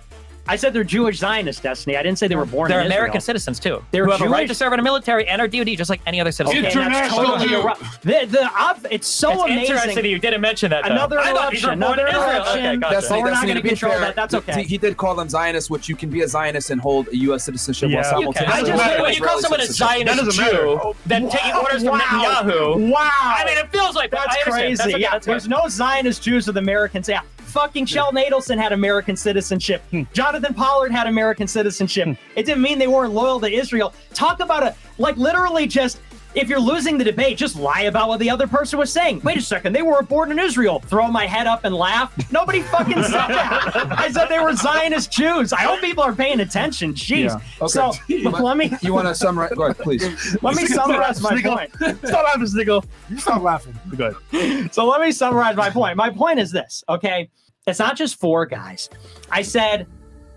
I 0.51 0.57
said 0.57 0.73
they're 0.73 0.83
Jewish 0.83 1.19
Zionists, 1.19 1.61
Destiny. 1.61 1.95
I 1.99 2.03
didn't 2.03 2.19
say 2.19 2.27
they 2.27 2.35
were 2.35 2.47
born 2.47 2.71
They're 2.71 2.81
in 2.81 2.87
American 2.87 3.19
Israel. 3.19 3.39
citizens 3.39 3.61
too. 3.61 3.85
They're 3.91 4.07
who 4.07 4.13
have 4.13 4.23
a 4.23 4.29
right 4.31 4.49
to 4.49 4.55
serve 4.55 4.73
in 4.73 4.79
the 4.79 4.83
military 4.83 5.29
and 5.29 5.43
are 5.43 5.47
DoD 5.47 5.77
just 5.77 5.91
like 5.91 6.01
any 6.07 6.23
other 6.23 6.33
citizen. 6.33 6.57
Okay, 6.57 6.63
that's 6.63 6.75
International 6.75 7.25
totally 7.27 7.49
Jew. 7.51 7.61
irre- 7.61 8.01
the, 8.01 8.27
the, 8.33 8.51
ob- 8.59 8.87
it's 8.91 9.07
so 9.07 9.31
it's 9.31 9.43
amazing. 9.43 9.61
interesting 9.75 9.95
that 9.97 10.09
you 10.09 10.19
didn't 10.19 10.41
mention 10.41 10.71
that. 10.71 10.85
though. 10.87 10.93
Another 10.93 11.19
I 11.19 11.33
thought 11.35 11.53
you 11.53 11.59
interruption, 11.59 11.81
were 11.81 11.87
born 11.87 11.99
in 11.99 12.07
another 12.07 12.09
Israel. 12.09 12.31
interruption. 12.33 12.65
Okay, 12.67 12.77
gotcha. 12.79 12.95
That's 12.95 13.09
But 13.11 13.19
we're 13.21 13.25
that's 13.29 13.43
not 13.43 13.47
gonna 13.49 13.61
be 13.61 13.69
control 13.69 13.93
fair, 13.93 14.01
that. 14.01 14.17
That's 14.17 14.33
okay. 14.35 14.63
He, 14.63 14.69
he 14.69 14.79
did 14.79 14.97
call 14.97 15.15
them 15.17 15.29
Zionists, 15.29 15.69
which 15.69 15.87
you 15.87 15.97
can 15.97 16.09
be 16.09 16.23
a 16.23 16.29
Zionist 16.29 16.71
and 16.71 16.81
hold 16.81 17.09
a 17.09 17.17
U.S. 17.19 17.45
citizenship 17.45 17.91
Yeah. 17.91 18.11
while 18.11 18.23
You 18.23 18.29
Okay. 18.31 18.39
simultaneously. 18.47 18.73
I 18.73 18.77
just 18.79 18.83
holding 18.85 19.03
when 19.03 19.13
you 19.13 19.21
call 19.21 19.41
someone 19.43 19.61
a 19.61 19.67
citizenship. 19.67 20.07
That 20.07 20.17
Zionist 20.17 20.39
doesn't. 20.39 20.57
Jew, 20.57 20.95
then 21.05 21.29
taking 21.29 21.53
orders 21.57 21.83
from 21.85 21.99
Wow. 21.99 21.99
Netanyahu. 22.01 22.91
Wow. 22.91 23.11
I 23.23 23.45
mean, 23.45 23.59
it 23.59 23.71
feels 23.71 23.95
like 23.95 24.11
That's 24.11 24.35
crazy. 24.45 24.95
Yeah, 24.97 25.19
there's 25.19 25.47
no 25.47 25.69
Zionist 25.69 26.23
Jews 26.23 26.47
with 26.47 26.57
Americans. 26.57 27.07
Yeah, 27.07 27.21
fucking 27.49 27.87
Sheldon 27.87 28.23
Adelson 28.23 28.59
had 28.59 28.73
American 28.73 29.17
citizenship. 29.17 29.83
Hmm. 29.91 30.03
Jonathan 30.13 30.55
Pollard 30.55 30.93
had 30.93 31.07
American 31.07 31.47
citizenship. 31.47 32.17
It 32.37 32.47
didn't 32.47 32.63
mean 32.63 32.79
they 32.79 32.87
weren't 32.87 33.13
loyal 33.13 33.41
to 33.41 33.51
Israel. 33.51 33.95
Talk 34.15 34.41
about 34.41 34.63
a 34.63 34.75
like 34.99 35.17
literally 35.17 35.67
just. 35.67 36.01
If 36.35 36.49
you're 36.49 36.61
losing 36.61 36.99
the 36.99 37.05
debate, 37.05 37.39
just 37.39 37.57
lie 37.57 37.83
about 37.83 38.09
what 38.09 38.21
the 38.21 38.31
other 38.31 38.47
person 38.47 38.79
was 38.79 38.93
saying. 38.93 39.21
Wait 39.25 39.39
a 39.39 39.41
second, 39.41 39.73
they 39.73 39.83
were 39.83 40.03
born 40.03 40.31
in 40.31 40.39
Israel. 40.39 40.81
Throw 40.81 41.09
my 41.09 41.27
head 41.27 41.47
up 41.47 41.65
and 41.65 41.75
laugh. 41.75 42.13
Nobody 42.31 42.61
fucking 42.63 43.03
said 43.03 43.29
that. 43.29 43.99
I 43.99 44.11
said 44.11 44.27
they 44.27 44.39
were 44.39 44.55
Zionist 44.55 45.11
Jews. 45.11 45.53
I 45.53 45.61
hope 45.63 45.81
people 45.81 46.05
are 46.05 46.15
paying 46.15 46.41
attention. 46.41 46.93
Jeez. 46.95 47.29
Yeah. 47.29 47.41
Okay. 47.63 47.69
So 47.69 47.93
But 48.31 48.43
let 48.43 48.57
me 48.57 48.71
You 48.83 48.93
want 48.93 49.09
to 49.09 49.15
summarize? 49.15 49.53
Go 49.55 49.65
ahead, 49.65 49.79
please. 49.79 50.37
let 50.43 50.55
me 50.57 50.67
summarize 50.67 51.21
my 51.23 51.33
Snickle. 51.33 51.57
point. 51.57 51.99
Stop 52.07 52.25
laughing, 52.25 52.43
Snickle. 52.45 52.85
You 53.09 53.19
stop 53.19 53.43
laughing. 53.43 53.79
Good. 53.97 54.73
So 54.73 54.87
let 54.87 55.01
me 55.01 55.11
summarize 55.13 55.57
my 55.57 55.71
point. 55.71 55.97
My 55.97 56.11
point 56.11 56.39
is 56.39 56.53
this, 56.53 56.85
okay? 56.89 57.31
It's 57.67 57.79
not 57.79 57.97
just 57.97 58.19
four 58.21 58.47
guys. 58.47 58.89
I 59.31 59.43
said, 59.43 59.87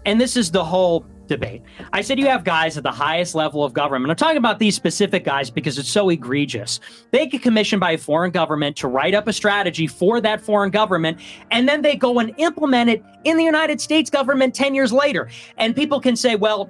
and 0.05 0.19
this 0.19 0.35
is 0.35 0.51
the 0.51 0.63
whole 0.63 1.05
debate. 1.31 1.63
I 1.93 2.01
said 2.01 2.19
you 2.19 2.27
have 2.27 2.43
guys 2.43 2.77
at 2.77 2.83
the 2.83 2.91
highest 2.91 3.33
level 3.33 3.63
of 3.63 3.73
government. 3.73 4.11
I'm 4.11 4.17
talking 4.17 4.37
about 4.37 4.59
these 4.59 4.75
specific 4.75 5.23
guys 5.23 5.49
because 5.49 5.79
it's 5.79 5.89
so 5.89 6.09
egregious. 6.09 6.79
They 7.11 7.25
get 7.25 7.41
commissioned 7.41 7.79
by 7.79 7.91
a 7.91 7.97
foreign 7.97 8.31
government 8.31 8.75
to 8.77 8.87
write 8.87 9.15
up 9.15 9.27
a 9.27 9.33
strategy 9.33 9.87
for 9.87 10.19
that 10.21 10.41
foreign 10.41 10.71
government, 10.71 11.19
and 11.49 11.67
then 11.67 11.81
they 11.81 11.95
go 11.95 12.19
and 12.19 12.33
implement 12.37 12.89
it 12.89 13.03
in 13.23 13.37
the 13.37 13.43
United 13.43 13.79
States 13.79 14.09
government 14.09 14.53
10 14.53 14.75
years 14.75 14.91
later. 14.91 15.29
And 15.57 15.75
people 15.75 16.01
can 16.01 16.15
say, 16.15 16.35
well, 16.35 16.69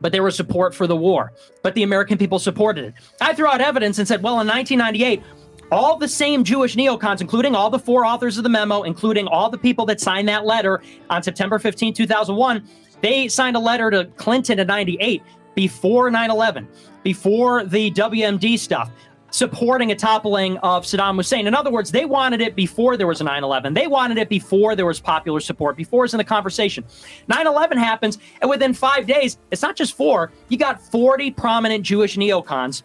but 0.00 0.12
there 0.12 0.22
was 0.22 0.36
support 0.36 0.74
for 0.74 0.86
the 0.86 0.96
war. 0.96 1.32
But 1.64 1.74
the 1.74 1.82
American 1.82 2.18
people 2.18 2.38
supported 2.38 2.84
it. 2.84 2.94
I 3.20 3.34
threw 3.34 3.48
out 3.48 3.60
evidence 3.60 3.98
and 3.98 4.06
said, 4.06 4.22
well, 4.22 4.40
in 4.40 4.46
1998, 4.46 5.22
all 5.70 5.96
the 5.96 6.08
same 6.08 6.44
Jewish 6.44 6.76
neocons, 6.76 7.20
including 7.20 7.54
all 7.54 7.70
the 7.70 7.78
four 7.78 8.04
authors 8.04 8.38
of 8.38 8.44
the 8.44 8.48
memo, 8.48 8.82
including 8.82 9.26
all 9.26 9.50
the 9.50 9.58
people 9.58 9.84
that 9.86 10.00
signed 10.00 10.28
that 10.28 10.46
letter 10.46 10.82
on 11.10 11.22
September 11.22 11.58
15, 11.58 11.94
2001, 11.94 12.68
they 13.00 13.28
signed 13.28 13.56
a 13.56 13.60
letter 13.60 13.90
to 13.90 14.06
Clinton 14.16 14.58
in 14.58 14.66
98 14.66 15.22
before 15.54 16.10
9 16.10 16.30
11, 16.30 16.68
before 17.02 17.64
the 17.64 17.90
WMD 17.92 18.58
stuff. 18.58 18.90
Supporting 19.30 19.90
a 19.92 19.94
toppling 19.94 20.56
of 20.58 20.84
Saddam 20.84 21.16
Hussein. 21.16 21.46
In 21.46 21.54
other 21.54 21.70
words, 21.70 21.90
they 21.90 22.06
wanted 22.06 22.40
it 22.40 22.56
before 22.56 22.96
there 22.96 23.06
was 23.06 23.20
a 23.20 23.24
9 23.24 23.44
11. 23.44 23.74
They 23.74 23.86
wanted 23.86 24.16
it 24.16 24.30
before 24.30 24.74
there 24.74 24.86
was 24.86 25.00
popular 25.00 25.38
support, 25.40 25.76
before 25.76 26.06
it's 26.06 26.14
in 26.14 26.18
the 26.18 26.24
conversation. 26.24 26.82
9 27.28 27.46
11 27.46 27.76
happens, 27.76 28.18
and 28.40 28.48
within 28.48 28.72
five 28.72 29.06
days, 29.06 29.36
it's 29.50 29.60
not 29.60 29.76
just 29.76 29.94
four, 29.94 30.32
you 30.48 30.56
got 30.56 30.80
40 30.80 31.30
prominent 31.32 31.84
Jewish 31.84 32.16
neocons 32.16 32.84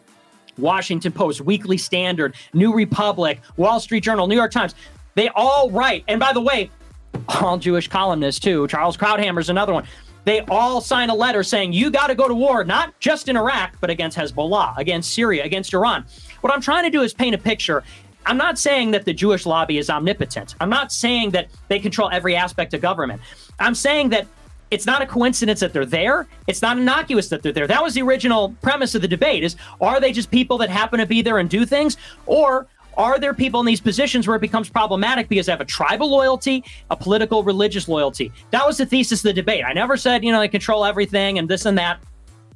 Washington 0.57 1.11
Post, 1.11 1.41
Weekly 1.41 1.77
Standard, 1.77 2.35
New 2.53 2.73
Republic, 2.73 3.39
Wall 3.57 3.79
Street 3.79 4.03
Journal, 4.03 4.27
New 4.27 4.35
York 4.35 4.51
Times. 4.51 4.75
They 5.15 5.29
all 5.29 5.69
write. 5.71 6.03
And 6.07 6.19
by 6.19 6.33
the 6.33 6.41
way, 6.41 6.69
all 7.41 7.57
Jewish 7.57 7.87
columnists 7.87 8.39
too. 8.39 8.67
Charles 8.67 8.97
Krauthammer's 8.97 9.49
another 9.49 9.73
one. 9.73 9.85
They 10.25 10.41
all 10.49 10.81
sign 10.81 11.09
a 11.09 11.15
letter 11.15 11.43
saying 11.43 11.73
you 11.73 11.91
got 11.91 12.07
to 12.07 12.15
go 12.15 12.27
to 12.27 12.35
war, 12.35 12.63
not 12.63 12.97
just 12.99 13.27
in 13.27 13.37
Iraq, 13.37 13.75
but 13.81 13.89
against 13.89 14.17
Hezbollah, 14.17 14.77
against 14.77 15.13
Syria, 15.13 15.43
against 15.43 15.73
Iran. 15.73 16.05
What 16.41 16.53
I'm 16.53 16.61
trying 16.61 16.83
to 16.83 16.89
do 16.89 17.01
is 17.01 17.13
paint 17.13 17.35
a 17.35 17.37
picture. 17.37 17.83
I'm 18.25 18.37
not 18.37 18.57
saying 18.57 18.91
that 18.91 19.05
the 19.05 19.13
Jewish 19.13 19.45
lobby 19.45 19.77
is 19.77 19.89
omnipotent. 19.89 20.55
I'm 20.61 20.69
not 20.69 20.91
saying 20.91 21.31
that 21.31 21.49
they 21.67 21.79
control 21.79 22.09
every 22.11 22.35
aspect 22.35 22.73
of 22.73 22.81
government. 22.81 23.21
I'm 23.59 23.75
saying 23.75 24.09
that 24.09 24.27
it's 24.71 24.85
not 24.87 25.01
a 25.01 25.05
coincidence 25.05 25.59
that 25.59 25.71
they're 25.71 25.85
there. 25.85 26.27
It's 26.47 26.61
not 26.61 26.77
innocuous 26.77 27.29
that 27.29 27.43
they're 27.43 27.51
there. 27.51 27.67
That 27.67 27.83
was 27.83 27.93
the 27.93 28.01
original 28.01 28.55
premise 28.61 28.95
of 28.95 29.01
the 29.03 29.07
debate 29.07 29.43
is 29.43 29.55
are 29.79 29.99
they 29.99 30.11
just 30.11 30.31
people 30.31 30.57
that 30.59 30.69
happen 30.69 30.99
to 30.99 31.05
be 31.05 31.21
there 31.21 31.37
and 31.37 31.49
do 31.49 31.65
things 31.65 31.97
or 32.25 32.65
are 32.97 33.19
there 33.19 33.33
people 33.33 33.59
in 33.59 33.65
these 33.65 33.81
positions 33.81 34.27
where 34.27 34.35
it 34.35 34.41
becomes 34.41 34.69
problematic 34.69 35.29
because 35.29 35.45
they 35.47 35.51
have 35.51 35.61
a 35.61 35.65
tribal 35.65 36.09
loyalty, 36.09 36.63
a 36.89 36.95
political 36.95 37.43
religious 37.43 37.87
loyalty? 37.87 38.31
That 38.51 38.65
was 38.65 38.77
the 38.77 38.85
thesis 38.85 39.19
of 39.19 39.23
the 39.23 39.33
debate. 39.33 39.63
I 39.65 39.73
never 39.73 39.97
said, 39.97 40.23
you 40.23 40.31
know, 40.31 40.39
they 40.39 40.47
control 40.47 40.85
everything 40.85 41.37
and 41.39 41.49
this 41.49 41.65
and 41.65 41.77
that. 41.77 42.01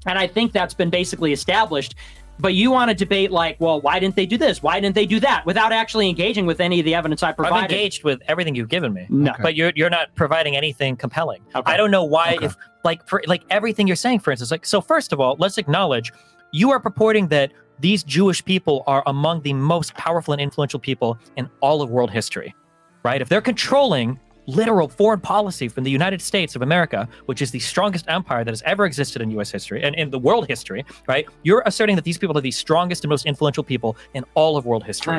And 0.05 0.17
I 0.17 0.27
think 0.27 0.51
that's 0.53 0.73
been 0.73 0.89
basically 0.89 1.33
established 1.33 1.95
But 2.39 2.53
you 2.53 2.69
want 2.69 2.89
to 2.89 2.95
debate 2.95 3.31
like, 3.31 3.59
well, 3.59 3.81
why 3.81 3.99
didn't 3.99 4.15
they 4.15 4.25
do 4.27 4.37
this? 4.37 4.61
Why 4.61 4.79
didn't 4.79 4.93
they 4.95 5.07
do 5.07 5.19
that? 5.21 5.45
Without 5.45 5.71
actually 5.71 6.07
engaging 6.07 6.45
with 6.45 6.59
any 6.59 6.79
of 6.79 6.85
the 6.85 6.93
evidence 6.93 7.23
I 7.23 7.31
provided. 7.31 7.55
I've 7.55 7.71
engaged 7.71 8.03
with 8.03 8.21
everything 8.27 8.53
you've 8.53 8.69
given 8.69 8.93
me. 8.93 9.07
No. 9.09 9.33
But 9.41 9.55
you're 9.55 9.71
you're 9.75 9.89
not 9.89 10.13
providing 10.15 10.55
anything 10.55 10.95
compelling. 10.95 11.41
Okay. 11.55 11.71
I 11.71 11.77
don't 11.77 11.89
know 11.89 12.03
why 12.03 12.35
Okay. 12.35 12.45
if 12.45 12.55
like 12.83 13.07
for 13.07 13.23
like 13.25 13.41
everything 13.49 13.87
you're 13.87 13.95
saying, 13.95 14.19
for 14.19 14.29
instance, 14.31 14.51
like 14.51 14.65
so 14.67 14.81
first 14.81 15.11
of 15.13 15.19
all, 15.19 15.35
let's 15.39 15.57
acknowledge 15.57 16.11
you 16.51 16.69
are 16.71 16.79
purporting 16.79 17.27
that 17.29 17.51
these 17.79 18.03
Jewish 18.03 18.43
people 18.43 18.83
are 18.87 19.03
among 19.07 19.41
the 19.41 19.53
most 19.53 19.93
powerful 19.95 20.33
and 20.33 20.41
influential 20.41 20.79
people 20.79 21.17
in 21.35 21.49
all 21.61 21.81
of 21.81 21.89
world 21.89 22.11
history. 22.11 22.55
Right? 23.03 23.21
If 23.21 23.29
they're 23.29 23.41
controlling 23.41 24.19
literal 24.47 24.87
foreign 24.87 25.19
policy 25.19 25.67
from 25.67 25.83
the 25.83 25.91
United 25.91 26.21
States 26.21 26.55
of 26.55 26.61
America, 26.61 27.07
which 27.25 27.41
is 27.41 27.51
the 27.51 27.59
strongest 27.59 28.05
empire 28.07 28.43
that 28.43 28.51
has 28.51 28.63
ever 28.63 28.85
existed 28.85 29.21
in 29.21 29.29
US 29.31 29.51
history 29.51 29.83
and 29.83 29.93
in 29.95 30.09
the 30.09 30.17
world 30.17 30.47
history, 30.47 30.85
right? 31.07 31.27
You're 31.43 31.63
asserting 31.65 31.95
that 31.97 32.05
these 32.05 32.17
people 32.17 32.37
are 32.37 32.41
the 32.41 32.51
strongest 32.51 33.03
and 33.03 33.09
most 33.09 33.25
influential 33.25 33.63
people 33.63 33.97
in 34.13 34.23
all 34.33 34.57
of 34.57 34.65
world 34.65 34.83
history. 34.83 35.13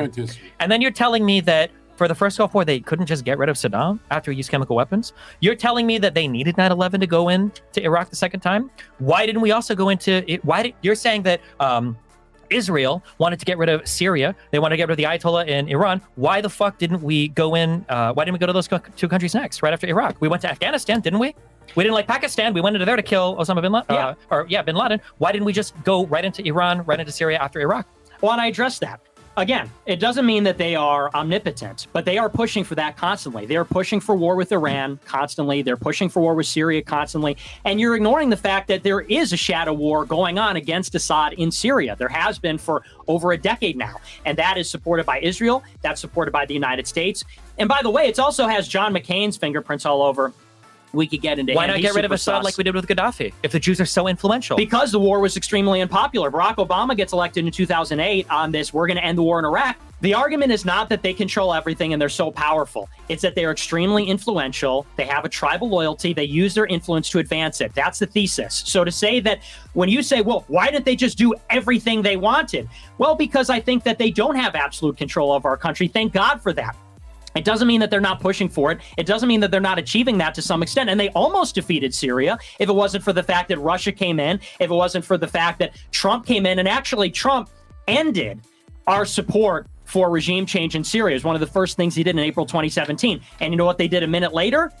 And 0.59 0.71
then 0.71 0.81
you're 0.81 0.91
telling 0.91 1.25
me 1.25 1.41
that 1.41 1.71
for 1.95 2.07
the 2.07 2.15
first 2.15 2.37
Gulf 2.37 2.53
War, 2.53 2.63
they 2.63 2.79
couldn't 2.79 3.07
just 3.07 3.25
get 3.25 3.37
rid 3.37 3.49
of 3.49 3.57
Saddam 3.57 3.99
after 4.09 4.31
he 4.31 4.37
used 4.37 4.49
chemical 4.49 4.75
weapons. 4.75 5.13
You're 5.41 5.55
telling 5.55 5.85
me 5.85 5.97
that 5.97 6.13
they 6.13 6.27
needed 6.27 6.55
9/11 6.55 7.01
to 7.01 7.07
go 7.07 7.29
in 7.29 7.51
to 7.73 7.83
Iraq 7.83 8.09
the 8.09 8.15
second 8.15 8.39
time. 8.39 8.71
Why 8.99 9.25
didn't 9.25 9.41
we 9.41 9.51
also 9.51 9.75
go 9.75 9.89
into 9.89 10.23
it? 10.31 10.43
Why 10.45 10.63
did 10.63 10.75
you're 10.81 10.95
saying 10.95 11.23
that 11.23 11.41
um, 11.59 11.97
Israel 12.49 13.03
wanted 13.17 13.39
to 13.39 13.45
get 13.45 13.57
rid 13.57 13.69
of 13.69 13.87
Syria? 13.87 14.35
They 14.51 14.59
wanted 14.59 14.73
to 14.73 14.77
get 14.77 14.87
rid 14.87 14.93
of 14.93 14.97
the 14.97 15.03
Ayatollah 15.03 15.47
in 15.47 15.67
Iran. 15.69 16.01
Why 16.15 16.41
the 16.41 16.49
fuck 16.49 16.77
didn't 16.77 17.01
we 17.01 17.29
go 17.29 17.55
in? 17.55 17.85
Uh, 17.89 18.13
why 18.13 18.25
didn't 18.25 18.33
we 18.33 18.39
go 18.39 18.47
to 18.47 18.53
those 18.53 18.67
co- 18.67 18.81
two 18.95 19.07
countries 19.07 19.33
next, 19.33 19.61
right 19.61 19.73
after 19.73 19.87
Iraq? 19.87 20.17
We 20.19 20.27
went 20.27 20.41
to 20.43 20.49
Afghanistan, 20.49 21.01
didn't 21.01 21.19
we? 21.19 21.35
We 21.75 21.83
didn't 21.83 21.93
like 21.93 22.07
Pakistan. 22.07 22.53
We 22.53 22.61
went 22.61 22.75
into 22.75 22.85
there 22.85 22.95
to 22.95 23.03
kill 23.03 23.35
Osama 23.37 23.61
bin 23.61 23.71
Laden. 23.71 23.85
Yeah. 23.89 24.07
Uh, 24.07 24.15
or 24.31 24.45
yeah, 24.49 24.61
bin 24.61 24.75
Laden. 24.75 24.99
Why 25.19 25.31
didn't 25.31 25.45
we 25.45 25.53
just 25.53 25.73
go 25.83 26.05
right 26.07 26.25
into 26.25 26.43
Iran, 26.45 26.83
right 26.85 26.99
into 26.99 27.11
Syria 27.11 27.37
after 27.39 27.59
Iraq? 27.61 27.87
Well, 28.21 28.31
and 28.33 28.41
I 28.41 28.47
address 28.47 28.79
that. 28.79 28.99
Again, 29.39 29.71
it 29.85 30.01
doesn't 30.01 30.25
mean 30.25 30.43
that 30.43 30.57
they 30.57 30.75
are 30.75 31.09
omnipotent, 31.15 31.87
but 31.93 32.03
they 32.03 32.17
are 32.17 32.29
pushing 32.29 32.65
for 32.65 32.75
that 32.75 32.97
constantly. 32.97 33.45
They 33.45 33.55
are 33.55 33.63
pushing 33.63 34.01
for 34.01 34.13
war 34.13 34.35
with 34.35 34.51
Iran 34.51 34.99
constantly. 35.05 35.61
They're 35.61 35.77
pushing 35.77 36.09
for 36.09 36.19
war 36.19 36.35
with 36.35 36.45
Syria 36.45 36.81
constantly. 36.81 37.37
And 37.63 37.79
you're 37.79 37.95
ignoring 37.95 38.29
the 38.29 38.35
fact 38.35 38.67
that 38.67 38.83
there 38.83 38.99
is 38.99 39.31
a 39.31 39.37
shadow 39.37 39.71
war 39.71 40.03
going 40.03 40.37
on 40.37 40.57
against 40.57 40.93
Assad 40.93 41.31
in 41.33 41.51
Syria. 41.51 41.95
There 41.97 42.09
has 42.09 42.37
been 42.37 42.57
for 42.57 42.83
over 43.07 43.31
a 43.31 43.37
decade 43.37 43.77
now. 43.77 44.01
And 44.25 44.37
that 44.37 44.57
is 44.57 44.69
supported 44.69 45.05
by 45.05 45.21
Israel. 45.21 45.63
That's 45.83 46.01
supported 46.01 46.31
by 46.31 46.45
the 46.45 46.53
United 46.53 46.85
States. 46.85 47.23
And 47.57 47.69
by 47.69 47.79
the 47.81 47.89
way, 47.89 48.07
it 48.07 48.19
also 48.19 48.45
has 48.45 48.67
John 48.67 48.93
McCain's 48.93 49.37
fingerprints 49.37 49.85
all 49.85 50.01
over. 50.01 50.33
We 50.93 51.07
could 51.07 51.21
get 51.21 51.39
into 51.39 51.53
Why 51.53 51.65
him. 51.65 51.67
not 51.69 51.77
He's 51.77 51.85
get 51.85 51.95
rid 51.95 52.05
of 52.05 52.11
Assad 52.11 52.43
like 52.43 52.57
we 52.57 52.63
did 52.63 52.75
with 52.75 52.87
Gaddafi? 52.87 53.33
If 53.43 53.51
the 53.51 53.59
Jews 53.59 53.79
are 53.79 53.85
so 53.85 54.07
influential, 54.07 54.57
Because 54.57 54.91
the 54.91 54.99
war 54.99 55.19
was 55.19 55.37
extremely 55.37 55.81
unpopular. 55.81 56.31
Barack 56.31 56.55
Obama 56.55 56.95
gets 56.95 57.13
elected 57.13 57.45
in 57.45 57.51
2008 57.51 58.29
on 58.29 58.51
this, 58.51 58.73
we're 58.73 58.87
going 58.87 58.97
to 58.97 59.03
end 59.03 59.17
the 59.17 59.23
war 59.23 59.39
in 59.39 59.45
Iraq. 59.45 59.77
The 60.01 60.13
argument 60.13 60.53
is 60.53 60.63
not 60.63 60.87
that 60.89 61.01
they 61.03 61.13
control 61.13 61.53
everything 61.53 61.91
and 61.91 62.01
they're 62.01 62.07
so 62.07 62.31
powerful. 62.31 62.89
It's 63.09 63.21
that 63.21 63.35
they're 63.35 63.51
extremely 63.51 64.05
influential. 64.05 64.85
They 64.95 65.05
have 65.05 65.25
a 65.25 65.29
tribal 65.29 65.67
loyalty. 65.67 66.13
They 66.13 66.23
use 66.23 66.53
their 66.53 66.67
influence 66.67 67.09
to 67.09 67.19
advance 67.19 67.59
it. 67.59 67.73
That's 67.75 67.99
the 67.99 68.05
thesis. 68.05 68.63
So 68.65 68.85
to 68.85 68.91
say 68.91 69.19
that 69.19 69.41
when 69.73 69.89
you 69.89 70.01
say, 70.01 70.21
well, 70.21 70.45
why 70.47 70.71
didn't 70.71 70.85
they 70.85 70.95
just 70.95 71.17
do 71.17 71.33
everything 71.49 72.01
they 72.01 72.15
wanted? 72.15 72.69
Well, 72.97 73.15
because 73.15 73.49
I 73.49 73.59
think 73.59 73.83
that 73.83 73.97
they 73.97 74.09
don't 74.09 74.35
have 74.35 74.55
absolute 74.55 74.95
control 74.95 75.33
of 75.33 75.43
our 75.43 75.57
country. 75.57 75.89
Thank 75.89 76.13
God 76.13 76.41
for 76.41 76.53
that. 76.53 76.77
It 77.39 77.45
doesn't 77.45 77.69
mean 77.69 77.79
that 77.79 77.89
they're 77.89 78.01
not 78.01 78.19
pushing 78.19 78.49
for 78.49 78.69
it. 78.73 78.81
It 78.97 79.05
doesn't 79.05 79.29
mean 79.29 79.39
that 79.39 79.49
they're 79.49 79.61
not 79.61 79.79
achieving 79.79 80.17
that 80.17 80.33
to 80.33 80.41
some 80.41 80.61
extent. 80.61 80.89
And 80.89 80.99
they 80.99 81.07
almost 81.11 81.55
defeated 81.55 81.93
Syria 81.93 82.37
if 82.59 82.67
it 82.67 82.73
wasn't 82.73 83.01
for 83.01 83.13
the 83.13 83.23
fact 83.23 83.47
that 83.47 83.59
Russia 83.59 83.93
came 83.93 84.19
in, 84.19 84.41
if 84.59 84.69
it 84.69 84.73
wasn't 84.73 85.05
for 85.05 85.17
the 85.17 85.25
fact 85.27 85.59
that 85.59 85.71
Trump 85.91 86.25
came 86.25 86.45
in. 86.45 86.59
And 86.59 86.67
actually, 86.67 87.09
Trump 87.09 87.49
ended 87.87 88.41
our 88.87 89.05
support 89.05 89.67
for 89.85 90.09
regime 90.09 90.45
change 90.45 90.75
in 90.75 90.83
Syria. 90.83 91.13
Was 91.13 91.23
one 91.23 91.35
of 91.35 91.39
the 91.39 91.47
first 91.47 91.77
things 91.77 91.95
he 91.95 92.03
did 92.03 92.17
in 92.17 92.19
April 92.19 92.45
2017. 92.45 93.21
And 93.39 93.53
you 93.53 93.57
know 93.57 93.65
what 93.65 93.77
they 93.77 93.87
did 93.87 94.03
a 94.03 94.07
minute 94.07 94.33
later? 94.33 94.73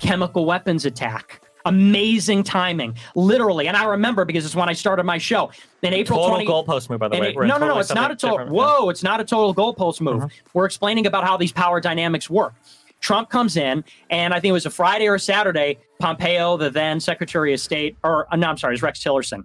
Chemical 0.00 0.44
weapons 0.44 0.84
attack. 0.84 1.40
Amazing 1.64 2.42
timing, 2.44 2.96
literally. 3.14 3.68
And 3.68 3.76
I 3.76 3.84
remember 3.84 4.24
because 4.24 4.44
it's 4.44 4.54
when 4.56 4.68
I 4.68 4.72
started 4.72 5.04
my 5.04 5.18
show 5.18 5.50
in 5.82 5.92
April 5.92 6.18
total 6.18 6.36
20. 6.44 6.46
goalpost 6.46 6.90
move, 6.90 7.00
by 7.00 7.08
the 7.08 7.18
way. 7.20 7.30
it- 7.30 7.36
no, 7.36 7.58
no, 7.58 7.66
no. 7.68 7.78
It's 7.78 7.94
not 7.94 8.10
a 8.10 8.16
total. 8.16 8.46
Whoa, 8.48 8.88
it's 8.88 9.02
not 9.02 9.20
a 9.20 9.24
total 9.24 9.54
goalpost 9.54 10.00
move. 10.00 10.24
We're 10.54 10.66
explaining 10.66 11.06
about 11.06 11.24
how 11.24 11.36
these 11.36 11.52
power 11.52 11.80
dynamics 11.80 12.28
work. 12.30 12.54
Trump 13.00 13.30
comes 13.30 13.56
in, 13.56 13.82
and 14.10 14.34
I 14.34 14.40
think 14.40 14.50
it 14.50 14.52
was 14.52 14.66
a 14.66 14.70
Friday 14.70 15.06
or 15.06 15.14
a 15.14 15.20
Saturday. 15.20 15.78
Pompeo, 16.00 16.56
the 16.58 16.68
then 16.70 17.00
Secretary 17.00 17.54
of 17.54 17.60
State, 17.60 17.96
or 18.04 18.26
uh, 18.32 18.36
no, 18.36 18.48
I'm 18.48 18.58
sorry, 18.58 18.74
it's 18.74 18.82
Rex 18.82 19.02
Tillerson. 19.02 19.44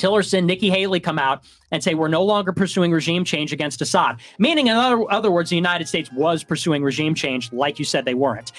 Tillerson, 0.00 0.44
Nikki 0.44 0.70
Haley 0.70 0.98
come 0.98 1.18
out 1.18 1.44
and 1.70 1.84
say 1.84 1.94
we're 1.94 2.08
no 2.08 2.24
longer 2.24 2.52
pursuing 2.52 2.90
regime 2.90 3.22
change 3.22 3.52
against 3.52 3.82
Assad. 3.82 4.16
Meaning, 4.38 4.68
in 4.68 4.74
other, 4.74 5.04
other 5.12 5.30
words, 5.30 5.50
the 5.50 5.56
United 5.56 5.88
States 5.88 6.10
was 6.12 6.42
pursuing 6.42 6.82
regime 6.82 7.14
change, 7.14 7.52
like 7.52 7.78
you 7.78 7.84
said 7.84 8.06
they 8.06 8.14
weren't. 8.14 8.50